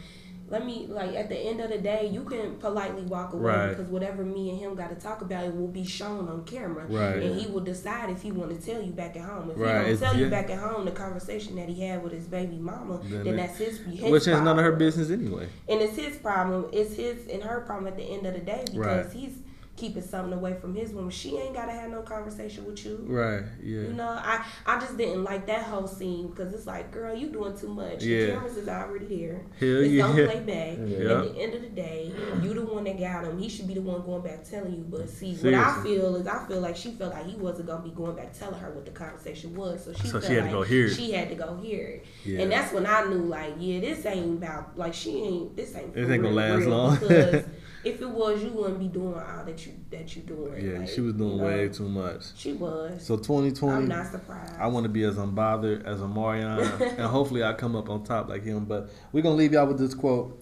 Let 0.52 0.66
me 0.66 0.86
like 0.90 1.16
at 1.16 1.30
the 1.30 1.38
end 1.38 1.62
of 1.62 1.70
the 1.70 1.78
day, 1.78 2.10
you 2.12 2.24
can 2.26 2.56
politely 2.58 3.04
walk 3.04 3.32
away 3.34 3.44
Right. 3.44 3.70
because 3.70 3.88
whatever 3.88 4.24
me 4.26 4.50
and 4.50 4.60
him 4.60 4.76
got 4.76 4.90
to 4.90 4.96
talk 4.98 5.22
about, 5.22 5.46
it 5.46 5.56
will 5.56 5.70
be 5.70 5.86
shown 5.86 6.28
on 6.28 6.44
camera, 6.44 6.86
Right. 6.90 7.24
and 7.24 7.40
he 7.40 7.48
will 7.50 7.62
decide 7.62 8.10
if 8.10 8.22
he 8.22 8.34
want 8.34 8.52
to 8.52 8.66
tell 8.66 8.82
you 8.82 8.92
back 8.92 9.16
at 9.16 9.24
home. 9.24 9.50
If 9.52 9.58
Right. 9.58 9.68
he 9.70 9.74
don't 9.84 9.94
It's- 9.94 10.00
tell 10.12 10.20
you 10.20 10.30
back 10.30 10.50
at 10.50 10.60
home 10.60 10.84
the 10.84 10.92
conversation 10.92 11.56
that 11.56 11.70
he 11.70 11.82
had 11.88 12.04
with 12.04 12.12
his 12.12 12.26
baby 12.28 12.58
mama, 12.58 13.00
Then 13.04 13.24
then, 13.24 13.36
that's 13.38 13.58
his, 13.58 13.80
his 13.80 14.12
Which 14.12 14.28
is 14.28 14.42
none 14.42 14.60
of 14.60 14.66
her 14.66 14.74
business 14.74 15.10
anyway. 15.10 15.48
And 15.70 15.80
it's 15.82 15.96
his 15.96 16.18
problem. 16.18 16.66
It's 16.74 16.96
his 16.96 17.28
and 17.32 17.42
her 17.44 17.62
problem 17.62 17.88
at 17.88 17.96
the 17.96 18.04
end 18.04 18.26
of 18.26 18.34
the 18.34 18.42
day 18.42 18.66
because 18.74 19.14
he's 19.14 19.32
keeping 19.82 20.04
something 20.04 20.32
away 20.32 20.54
from 20.54 20.76
his 20.76 20.94
woman. 20.94 21.10
She 21.10 21.36
ain't 21.38 21.56
gotta 21.56 21.72
have 21.72 21.90
no 21.90 22.04
conversation 22.04 22.66
with 22.66 22.86
you. 22.86 23.04
Right, 23.08 23.44
yeah. 23.64 23.82
You 23.82 23.94
know, 23.94 24.10
I 24.10 24.46
I 24.68 24.80
just 24.80 24.96
didn't 24.96 25.24
like 25.24 25.48
that 25.48 25.64
whole 25.64 25.88
scene 25.88 26.28
because 26.28 26.54
it's 26.54 26.68
like, 26.68 26.92
girl, 26.92 27.16
you 27.16 27.30
doing 27.30 27.58
too 27.58 27.68
much. 27.68 28.04
Yeah. 28.04 28.28
The 28.28 28.32
cameras 28.34 28.58
is 28.58 28.70
already 28.70 29.08
there. 29.08 29.42
Hell 29.60 29.82
it's 29.82 29.92
yeah. 29.92 30.02
gonna 30.04 30.28
play 30.28 30.40
back. 30.40 30.78
Yeah. 30.88 31.14
At 31.14 31.34
the 31.34 31.42
end 31.42 31.54
of 31.56 31.62
the 31.64 31.70
day, 31.70 32.14
you 32.44 32.54
the 32.54 32.62
one 32.62 32.84
that 32.84 33.00
got 33.00 33.26
him. 33.26 33.40
He 33.40 33.50
should 33.50 33.68
be 33.68 33.74
the 33.74 33.82
one 33.82 34.04
going 34.04 34.22
back 34.22 34.48
telling 34.48 34.76
you. 34.76 34.86
But 34.88 35.10
see, 35.10 35.34
what 35.34 35.56
I 35.56 35.82
feel 35.82 36.16
is 36.16 36.28
I 36.28 36.46
feel 36.48 36.62
like 36.62 36.76
she 36.78 36.92
felt 36.92 37.14
like 37.14 37.26
he 37.26 37.36
wasn't 37.36 37.68
gonna 37.68 37.84
be 37.84 37.90
going 37.90 38.16
back 38.16 38.38
telling 38.38 38.60
her 38.60 38.70
what 38.70 38.86
the 38.86 38.92
conversation 38.92 39.56
was. 39.56 39.84
So 39.84 39.94
she 39.94 40.08
So 40.08 40.12
felt 40.20 40.26
she 40.26 40.34
had 40.36 40.44
to 40.46 40.52
go 40.52 40.62
hear 40.62 40.86
it. 40.86 40.94
She 40.94 41.12
had 41.12 41.30
to 41.30 41.36
go 41.36 41.56
hear 41.56 41.88
it. 41.88 42.06
Yeah. 42.24 42.42
And 42.42 42.52
that's 42.52 42.72
when 42.72 42.86
I 42.86 43.06
knew 43.06 43.24
like, 43.24 43.56
yeah, 43.58 43.80
this 43.80 44.06
ain't 44.06 44.38
about 44.38 44.78
like 44.78 44.94
she 44.94 45.24
ain't 45.24 45.58
this 45.58 45.76
ain't 45.76 45.96
This 45.96 46.08
ain't 46.08 46.22
gonna 46.22 46.36
last 46.36 46.60
real, 46.60 46.70
long. 46.70 46.98
if 47.84 48.02
it 48.02 48.10
was, 48.10 48.44
you 48.44 48.50
wouldn't 48.50 48.80
be 48.80 48.88
doing 48.88 49.16
all 49.16 49.44
that 49.46 49.66
you 49.66 49.74
that 49.90 50.16
you 50.16 50.22
doing. 50.22 50.66
Yeah, 50.66 50.80
like, 50.80 50.90
she 50.90 51.02
was 51.02 51.14
doing 51.14 51.32
you 51.32 51.38
know. 51.38 51.44
way 51.44 51.70
too 51.70 51.90
much. 51.90 52.38
She 52.38 52.54
was. 52.54 53.04
So 53.04 53.18
2020, 53.18 53.76
I'm 53.76 53.88
not 53.88 54.12
surprised. 54.12 54.54
I 54.60 54.68
want 54.68 54.84
to 54.84 54.90
be 54.90 55.04
as 55.04 55.18
unbothered 55.18 55.84
as 55.86 56.00
Omarion, 56.00 56.82
and 56.98 57.08
hopefully 57.08 57.44
I 57.44 57.54
come 57.54 57.76
up 57.76 57.90
on 57.90 58.04
top 58.04 58.30
like 58.30 58.44
him. 58.44 58.66
But 58.66 58.90
we're 59.12 59.24
gonna 59.24 59.36
leave 59.36 59.54
y'all 59.54 59.68
with 59.68 59.80
this 59.80 59.94
quote: 59.94 60.40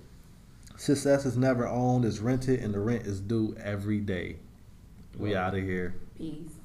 "Success 0.78 1.26
is 1.26 1.38
never 1.38 1.68
owned; 1.68 2.06
it's 2.06 2.20
rented, 2.20 2.60
and 2.60 2.74
the 2.74 2.80
rent 2.80 3.06
is 3.06 3.20
due 3.20 3.56
every 3.64 4.00
day." 4.00 4.38
We 5.18 5.36
out 5.36 5.56
of 5.56 5.64
here. 5.64 5.96
Peace. 6.18 6.59